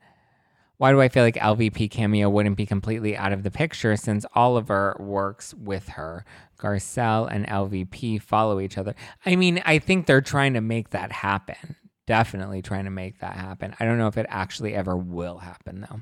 Why 0.78 0.92
do 0.92 1.00
I 1.00 1.10
feel 1.10 1.22
like 1.22 1.36
LVP 1.36 1.92
cameo 1.92 2.28
wouldn't 2.28 2.58
be 2.58 2.66
completely 2.66 3.16
out 3.16 3.34
of 3.34 3.44
the 3.44 3.52
picture 3.52 3.96
since 3.96 4.26
Oliver 4.34 4.96
works 5.00 5.54
with 5.54 5.90
her? 5.90 6.26
Garcelle 6.60 7.28
and 7.30 7.46
LVP 7.46 8.20
follow 8.20 8.60
each 8.60 8.80
other. 8.80 8.96
I 9.24 9.36
mean, 9.36 9.62
I 9.64 9.78
think 9.78 10.08
they're 10.08 10.22
trying 10.22 10.54
to 10.56 10.62
make 10.62 10.90
that 10.90 11.12
happen 11.12 11.76
definitely 12.12 12.62
trying 12.62 12.84
to 12.84 12.92
make 12.92 13.20
that 13.20 13.38
happen. 13.38 13.74
I 13.80 13.86
don't 13.86 13.98
know 13.98 14.08
if 14.08 14.18
it 14.18 14.26
actually 14.28 14.76
ever 14.76 14.98
will 14.98 15.38
happen 15.38 15.88
though. 15.90 16.02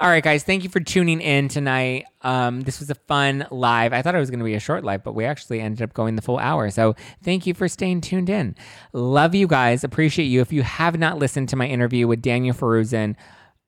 All 0.00 0.08
right, 0.08 0.24
guys, 0.24 0.42
thank 0.42 0.64
you 0.64 0.68
for 0.68 0.80
tuning 0.80 1.20
in 1.20 1.46
tonight. 1.46 2.06
Um, 2.22 2.62
this 2.62 2.80
was 2.80 2.90
a 2.90 2.96
fun 2.96 3.46
live. 3.52 3.92
I 3.92 4.02
thought 4.02 4.16
it 4.16 4.18
was 4.18 4.28
going 4.28 4.40
to 4.40 4.44
be 4.44 4.54
a 4.54 4.60
short 4.60 4.82
live, 4.82 5.04
but 5.04 5.12
we 5.14 5.24
actually 5.24 5.60
ended 5.60 5.82
up 5.82 5.94
going 5.94 6.16
the 6.16 6.20
full 6.20 6.40
hour. 6.40 6.68
So 6.70 6.96
thank 7.22 7.46
you 7.46 7.54
for 7.54 7.68
staying 7.68 8.00
tuned 8.00 8.28
in. 8.28 8.56
Love 8.92 9.36
you 9.36 9.46
guys. 9.46 9.84
Appreciate 9.84 10.24
you. 10.24 10.40
If 10.40 10.52
you 10.52 10.64
have 10.64 10.98
not 10.98 11.18
listened 11.18 11.48
to 11.50 11.56
my 11.56 11.68
interview 11.68 12.08
with 12.08 12.22
Daniel 12.22 12.56
Faruzin, 12.56 13.14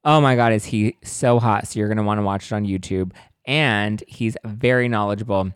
oh 0.05 0.21
my 0.21 0.35
God, 0.35 0.53
is 0.53 0.65
he 0.65 0.97
so 1.05 1.39
hot? 1.39 1.69
So 1.69 1.79
you're 1.79 1.87
going 1.87 1.99
to 1.99 2.03
want 2.03 2.19
to 2.19 2.25
watch 2.25 2.47
it 2.47 2.55
on 2.57 2.67
YouTube. 2.67 3.13
And 3.47 4.03
he's 4.09 4.37
very 4.45 4.89
knowledgeable 4.89 5.53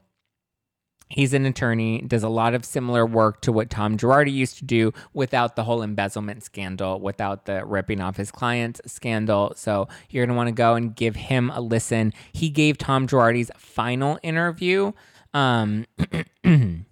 He's 1.13 1.35
an 1.35 1.45
attorney, 1.45 2.01
does 2.03 2.23
a 2.23 2.29
lot 2.29 2.55
of 2.55 2.65
similar 2.65 3.05
work 3.05 3.43
to 3.43 3.53
what 3.53 3.69
Tom 3.69 3.99
Girardi 3.99 4.33
used 4.33 4.59
to 4.59 4.65
do 4.65 4.93
without 5.13 5.57
the 5.57 5.65
whole 5.65 5.83
embezzlement 5.83 6.43
scandal, 6.43 7.01
without 7.01 7.45
the 7.45 7.65
ripping 7.67 8.01
off 8.01 8.17
his 8.17 8.31
clients 8.31 8.81
scandal. 8.87 9.53
So 9.57 9.89
you're 10.11 10.25
going 10.25 10.35
to 10.35 10.37
want 10.37 10.49
to 10.49 10.53
go 10.53 10.75
and 10.75 10.97
give 10.97 11.17
him 11.17 11.51
a 11.51 11.61
listen. 11.61 12.13
He 12.33 12.49
gave 12.49 12.79
Tom 12.79 13.07
Girardi's 13.07 13.51
final 13.59 14.19
interview. 14.23 14.93
Um, 15.35 15.87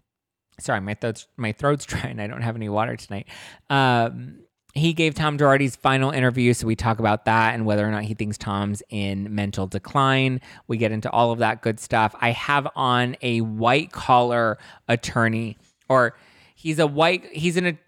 sorry, 0.61 0.81
my 0.81 0.95
throat's, 0.95 1.27
my 1.37 1.53
throat's 1.53 1.85
dry 1.87 2.03
and 2.03 2.21
I 2.21 2.27
don't 2.27 2.43
have 2.43 2.57
any 2.57 2.69
water 2.69 2.97
tonight. 2.97 3.27
Um, 3.71 4.41
he 4.75 4.93
gave 4.93 5.15
Tom 5.15 5.37
Girardi's 5.37 5.77
final 5.77 6.11
interview, 6.11 6.55
so 6.55 6.67
we 6.67 6.77
talk 6.77 6.99
about 6.99 7.25
that 7.25 7.55
and 7.55 7.67
whether 7.67 7.87
or 7.87 7.91
not 7.91 8.05
he 8.05 8.15
thinks 8.15 8.39
Tom's 8.39 8.83
in 8.89 9.35
mental 9.35 9.67
decline. 9.67 10.41
We 10.69 10.77
get 10.77 10.93
into 10.93 11.11
all 11.11 11.33
of 11.33 11.41
that 11.41 11.63
good 11.63 11.81
stuff. 11.81 12.15
I 12.21 12.31
have 12.31 12.69
on 12.77 13.17
a 13.23 13.41
white 13.41 13.93
collar 13.93 14.59
attorney, 14.89 15.59
or 15.89 16.17
he's 16.55 16.79
a 16.79 16.87
white, 16.87 17.25
he's 17.33 17.57
an 17.57 17.79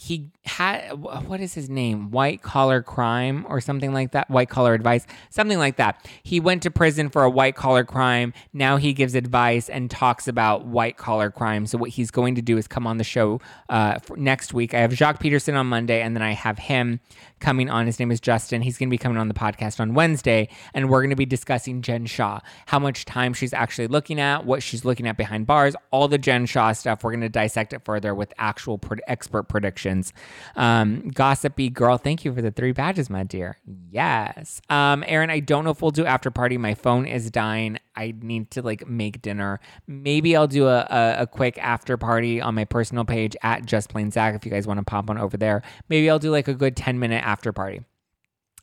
he 0.00 0.30
had 0.46 0.92
what 0.92 1.40
is 1.40 1.52
his 1.52 1.68
name? 1.68 2.10
White 2.10 2.40
collar 2.40 2.82
crime 2.82 3.44
or 3.50 3.60
something 3.60 3.92
like 3.92 4.12
that? 4.12 4.30
White 4.30 4.48
collar 4.48 4.72
advice? 4.72 5.06
Something 5.28 5.58
like 5.58 5.76
that. 5.76 6.08
He 6.22 6.40
went 6.40 6.62
to 6.62 6.70
prison 6.70 7.10
for 7.10 7.22
a 7.22 7.28
white 7.28 7.54
collar 7.54 7.84
crime. 7.84 8.32
Now 8.54 8.78
he 8.78 8.94
gives 8.94 9.14
advice 9.14 9.68
and 9.68 9.90
talks 9.90 10.26
about 10.26 10.64
white 10.64 10.96
collar 10.96 11.30
crime. 11.30 11.66
So 11.66 11.76
what 11.76 11.90
he's 11.90 12.10
going 12.10 12.34
to 12.36 12.42
do 12.42 12.56
is 12.56 12.66
come 12.66 12.86
on 12.86 12.96
the 12.96 13.04
show 13.04 13.42
uh, 13.68 13.98
next 14.16 14.54
week. 14.54 14.72
I 14.72 14.78
have 14.78 14.94
jacques 14.94 15.20
peterson 15.20 15.54
on 15.54 15.66
monday 15.66 16.00
and 16.00 16.16
then 16.16 16.22
i 16.22 16.32
have 16.32 16.58
him 16.58 17.00
coming 17.40 17.68
on 17.68 17.86
his 17.86 17.98
name 17.98 18.10
is 18.10 18.20
justin 18.20 18.62
he's 18.62 18.78
going 18.78 18.88
to 18.88 18.94
be 18.94 18.98
coming 18.98 19.18
on 19.18 19.28
the 19.28 19.34
podcast 19.34 19.80
on 19.80 19.94
wednesday 19.94 20.48
and 20.74 20.88
we're 20.88 21.00
going 21.00 21.10
to 21.10 21.16
be 21.16 21.26
discussing 21.26 21.82
jen 21.82 22.06
Shah, 22.06 22.40
how 22.66 22.78
much 22.78 23.04
time 23.04 23.34
she's 23.34 23.52
actually 23.52 23.88
looking 23.88 24.20
at 24.20 24.44
what 24.44 24.62
she's 24.62 24.84
looking 24.84 25.06
at 25.06 25.16
behind 25.16 25.46
bars 25.46 25.74
all 25.90 26.08
the 26.08 26.18
jen 26.18 26.46
Shah 26.46 26.72
stuff 26.72 27.02
we're 27.02 27.12
going 27.12 27.20
to 27.20 27.28
dissect 27.28 27.72
it 27.72 27.84
further 27.84 28.14
with 28.14 28.32
actual 28.38 28.78
pred- 28.78 29.00
expert 29.06 29.44
predictions. 29.44 30.12
Um, 30.56 31.10
gossipy 31.10 31.68
girl, 31.68 31.98
thank 31.98 32.24
you 32.24 32.34
for 32.34 32.42
the 32.42 32.50
three 32.50 32.72
badges, 32.72 33.10
my 33.10 33.24
dear. 33.24 33.58
Yes. 33.90 34.60
Um, 34.70 35.04
Aaron, 35.06 35.30
I 35.30 35.40
don't 35.40 35.64
know 35.64 35.70
if 35.70 35.82
we'll 35.82 35.90
do 35.90 36.06
after 36.06 36.30
party. 36.30 36.56
My 36.56 36.74
phone 36.74 37.06
is 37.06 37.30
dying. 37.30 37.78
I 37.96 38.14
need 38.20 38.50
to 38.52 38.62
like 38.62 38.86
make 38.86 39.22
dinner. 39.22 39.60
Maybe 39.86 40.36
I'll 40.36 40.46
do 40.46 40.68
a, 40.68 40.86
a, 40.90 41.22
a 41.22 41.26
quick 41.26 41.58
after 41.58 41.96
party 41.96 42.40
on 42.40 42.54
my 42.54 42.64
personal 42.64 43.04
page 43.04 43.36
at 43.42 43.66
Just 43.66 43.90
Plain 43.90 44.10
Zack 44.10 44.34
if 44.34 44.44
you 44.44 44.50
guys 44.50 44.66
want 44.66 44.78
to 44.78 44.84
pop 44.84 45.10
on 45.10 45.18
over 45.18 45.36
there. 45.36 45.62
Maybe 45.88 46.08
I'll 46.08 46.18
do 46.18 46.30
like 46.30 46.48
a 46.48 46.54
good 46.54 46.76
10 46.76 46.98
minute 46.98 47.24
after 47.24 47.52
party. 47.52 47.82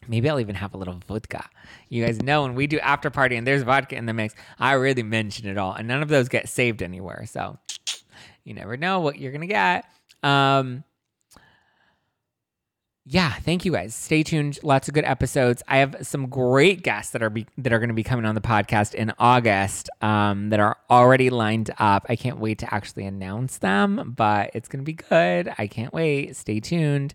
Maybe 0.08 0.30
I'll 0.30 0.40
even 0.40 0.56
have 0.56 0.74
a 0.74 0.78
little 0.78 1.00
vodka. 1.08 1.50
You 1.90 2.06
guys 2.06 2.22
know 2.22 2.44
when 2.44 2.56
we 2.56 2.68
do 2.68 2.80
after 2.80 3.10
party 3.10 3.36
and 3.36 3.46
there's 3.46 3.64
vodka 3.64 3.96
in 3.96 4.06
the 4.06 4.14
mix, 4.14 4.36
I 4.58 4.74
really 4.74 5.04
mention 5.04 5.48
it 5.48 5.58
all. 5.58 5.74
And 5.74 5.88
none 5.88 6.02
of 6.02 6.08
those 6.08 6.30
get 6.30 6.48
saved 6.48 6.82
anywhere. 6.82 7.26
So 7.26 7.58
you 8.44 8.54
never 8.54 8.78
know 8.78 9.02
what 9.02 9.20
you're 9.20 9.32
going 9.32 9.42
to 9.42 9.48
get. 9.48 9.86
Um, 10.24 10.84
yeah, 13.10 13.32
thank 13.36 13.64
you 13.64 13.72
guys. 13.72 13.96
Stay 13.96 14.22
tuned. 14.22 14.60
Lots 14.64 14.90
of 14.90 14.94
good 14.94 15.06
episodes. 15.06 15.64
I 15.66 15.78
have 15.78 15.96
some 16.02 16.28
great 16.28 16.84
guests 16.84 17.14
that 17.14 17.24
are 17.24 17.30
be, 17.30 17.48
that 17.58 17.72
are 17.72 17.80
going 17.80 17.88
to 17.88 17.96
be 17.96 18.04
coming 18.04 18.26
on 18.26 18.36
the 18.36 18.42
podcast 18.42 18.94
in 18.94 19.14
August 19.18 19.90
um, 20.02 20.50
that 20.50 20.60
are 20.60 20.76
already 20.90 21.30
lined 21.30 21.72
up. 21.80 22.06
I 22.10 22.18
can't 22.18 22.38
wait 22.38 22.58
to 22.60 22.74
actually 22.74 23.06
announce 23.06 23.60
them, 23.60 24.14
but 24.18 24.52
it's 24.54 24.68
going 24.68 24.84
to 24.84 24.86
be 24.86 24.94
good. 24.94 25.54
I 25.58 25.68
can't 25.68 25.94
wait. 25.94 26.36
Stay 26.36 26.60
tuned. 26.60 27.14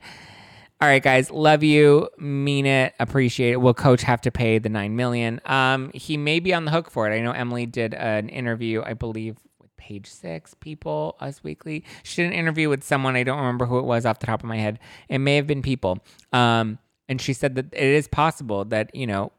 All 0.80 0.88
right, 0.88 1.02
guys, 1.02 1.30
love 1.30 1.62
you, 1.62 2.08
mean 2.18 2.66
it, 2.66 2.94
appreciate 2.98 3.52
it. 3.52 3.56
Will 3.58 3.74
Coach 3.74 4.02
have 4.02 4.20
to 4.22 4.32
pay 4.32 4.58
the 4.58 4.68
nine 4.68 4.96
million? 4.96 5.40
Um, 5.44 5.92
he 5.94 6.16
may 6.16 6.40
be 6.40 6.52
on 6.54 6.64
the 6.64 6.72
hook 6.72 6.90
for 6.90 7.08
it. 7.08 7.14
I 7.14 7.20
know 7.20 7.30
Emily 7.30 7.66
did 7.66 7.94
an 7.94 8.28
interview, 8.30 8.82
I 8.84 8.94
believe, 8.94 9.36
page 9.82 10.06
six 10.06 10.54
people 10.54 11.16
us 11.26 11.42
weekly 11.42 11.84
she 12.04 12.22
did 12.22 12.28
an 12.28 12.38
interview 12.42 12.68
with 12.68 12.82
someone 12.84 13.16
i 13.16 13.24
don't 13.24 13.38
remember 13.44 13.66
who 13.66 13.78
it 13.78 13.84
was 13.84 14.06
off 14.06 14.18
the 14.20 14.26
top 14.26 14.40
of 14.42 14.48
my 14.48 14.58
head 14.58 14.78
it 15.08 15.18
may 15.18 15.36
have 15.36 15.46
been 15.46 15.62
people 15.62 15.98
um, 16.32 16.78
And 17.08 17.20
she 17.20 17.34
said 17.34 17.56
that 17.56 17.66
it 17.72 17.82
is 18.00 18.08
possible 18.08 18.64
that, 18.66 18.94
you 18.94 19.06
know, 19.06 19.32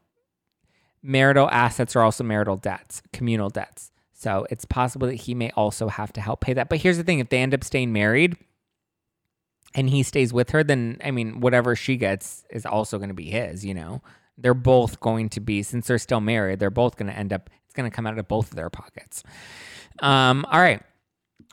marital 1.02 1.48
assets 1.50 1.96
are 1.96 2.02
also 2.02 2.22
marital 2.24 2.56
debts, 2.56 3.02
communal 3.12 3.50
debts. 3.50 3.90
So 4.12 4.46
it's 4.50 4.64
possible 4.64 5.06
that 5.08 5.14
he 5.26 5.34
may 5.34 5.50
also 5.56 5.88
have 5.88 6.12
to 6.14 6.20
help 6.20 6.40
pay 6.40 6.54
that. 6.54 6.68
But 6.68 6.78
here's 6.80 6.98
the 6.98 7.04
thing 7.04 7.18
if 7.18 7.30
they 7.30 7.38
end 7.38 7.54
up 7.54 7.64
staying 7.64 7.92
married 7.92 8.36
and 9.74 9.90
he 9.90 10.02
stays 10.02 10.32
with 10.32 10.50
her, 10.50 10.62
then, 10.62 10.98
I 11.04 11.10
mean, 11.10 11.40
whatever 11.40 11.74
she 11.76 11.96
gets 11.96 12.44
is 12.50 12.64
also 12.64 12.98
going 12.98 13.08
to 13.10 13.14
be 13.14 13.30
his, 13.30 13.64
you 13.64 13.74
know? 13.74 14.02
They're 14.38 14.54
both 14.54 15.00
going 15.00 15.28
to 15.30 15.40
be, 15.40 15.62
since 15.62 15.86
they're 15.88 15.98
still 15.98 16.20
married, 16.20 16.60
they're 16.60 16.70
both 16.70 16.96
going 16.96 17.10
to 17.12 17.18
end 17.18 17.32
up, 17.32 17.50
going 17.74 17.90
to 17.90 17.94
come 17.94 18.06
out 18.06 18.18
of 18.18 18.28
both 18.28 18.50
of 18.50 18.56
their 18.56 18.70
pockets. 18.70 19.22
Um, 20.00 20.46
all 20.50 20.60
right. 20.60 20.82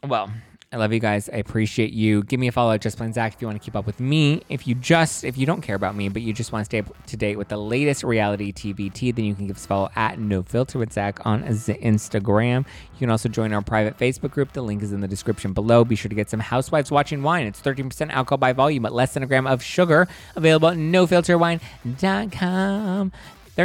Well, 0.08 0.32
I 0.74 0.78
love 0.78 0.94
you 0.94 1.02
guys. 1.02 1.28
I 1.28 1.36
appreciate 1.36 1.92
you. 1.92 2.24
Give 2.24 2.40
me 2.40 2.48
a 2.48 2.52
follow 2.54 2.72
at 2.72 2.80
Just 2.80 2.98
Plain 2.98 3.12
Zack 3.12 3.34
if 3.34 3.42
you 3.42 3.48
want 3.48 3.62
to 3.62 3.66
keep 3.66 3.76
up 3.76 3.86
with 3.86 4.00
me. 4.00 4.42
If 4.48 4.66
you 4.66 4.74
just, 4.74 5.26
if 5.26 5.38
you 5.38 5.46
don't 5.46 5.60
care 5.60 5.76
about 5.76 5.96
me, 5.96 6.08
but 6.08 6.22
you 6.22 6.32
just 6.32 6.54
want 6.54 6.62
to 6.62 6.66
stay 6.66 6.80
up 6.80 7.06
to 7.08 7.18
date 7.18 7.36
with 7.36 7.50
the 7.50 7.58
latest 7.58 8.06
reality 8.06 8.54
tea, 8.54 8.72
then 9.12 9.26
you 9.26 9.36
can 9.36 9.48
give 9.48 9.58
us 9.58 9.66
a 9.66 9.68
follow 9.68 9.90
at 9.98 10.18
No 10.18 10.44
Filter 10.44 10.80
with 10.80 10.94
Zack 10.94 11.26
on 11.26 11.44
Instagram. 11.44 12.60
You 12.60 13.00
can 13.00 13.10
also 13.10 13.28
join 13.28 13.52
our 13.52 13.62
private 13.62 13.98
Facebook 13.98 14.32
group. 14.32 14.54
The 14.54 14.62
link 14.62 14.82
is 14.82 14.94
in 14.94 15.02
the 15.02 15.10
description 15.10 15.52
below. 15.52 15.84
Be 15.84 15.98
sure 15.98 16.08
to 16.08 16.16
get 16.16 16.30
some 16.30 16.40
Housewives 16.40 16.90
Watching 16.90 17.22
Wine. 17.22 17.48
It's 17.48 17.60
13% 17.60 18.10
alcohol 18.10 18.38
by 18.38 18.54
volume, 18.54 18.84
but 18.84 18.94
less 18.94 19.14
than 19.14 19.24
a 19.24 19.28
gram 19.28 19.46
of 19.46 19.62
sugar. 19.62 20.08
Available 20.38 20.70
at 20.70 20.78
nofilterwine.com. 20.78 23.12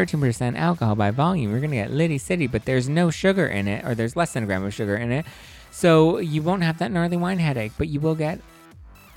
13% 0.04 0.56
alcohol 0.56 0.94
by 0.94 1.10
volume. 1.10 1.50
You're 1.50 1.60
going 1.60 1.70
to 1.70 1.76
get 1.76 1.90
Liddy 1.90 2.18
City, 2.18 2.46
but 2.46 2.64
there's 2.64 2.88
no 2.88 3.10
sugar 3.10 3.46
in 3.46 3.66
it, 3.66 3.84
or 3.84 3.94
there's 3.94 4.14
less 4.14 4.32
than 4.32 4.42
a 4.42 4.46
gram 4.46 4.64
of 4.64 4.74
sugar 4.74 4.96
in 4.96 5.10
it. 5.10 5.24
So 5.70 6.18
you 6.18 6.42
won't 6.42 6.62
have 6.62 6.78
that 6.78 6.90
gnarly 6.90 7.16
wine 7.16 7.38
headache, 7.38 7.72
but 7.78 7.88
you 7.88 8.00
will 8.00 8.14
get 8.14 8.40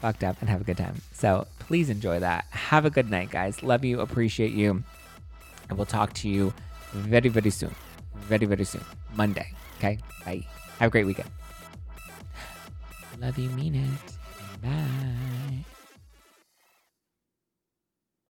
fucked 0.02 0.24
up 0.24 0.38
and 0.40 0.50
have 0.50 0.62
a 0.62 0.64
good 0.64 0.78
time. 0.78 1.02
So 1.14 1.48
please 1.60 1.90
enjoy 1.90 2.20
that. 2.20 2.46
Have 2.52 2.86
a 2.86 2.90
good 2.90 3.10
night, 3.10 3.30
guys. 3.30 3.62
Love 3.62 3.84
you, 3.84 4.00
appreciate 4.00 4.52
you. 4.52 4.84
And 5.68 5.78
we'll 5.78 5.86
talk 5.86 6.14
to 6.14 6.30
you 6.30 6.54
very, 6.94 7.30
very 7.30 7.50
soon. 7.50 7.76
Very, 8.16 8.46
very 8.46 8.64
soon. 8.64 8.84
Monday. 9.16 9.52
Okay? 9.78 10.00
Bye. 10.26 10.46
Have 10.80 10.88
a 10.88 10.92
great 10.92 11.06
weekend. 11.06 11.30
Love 13.20 13.38
you, 13.38 13.50
mean 13.50 13.76
it. 13.76 14.62
Bye. 14.62 15.66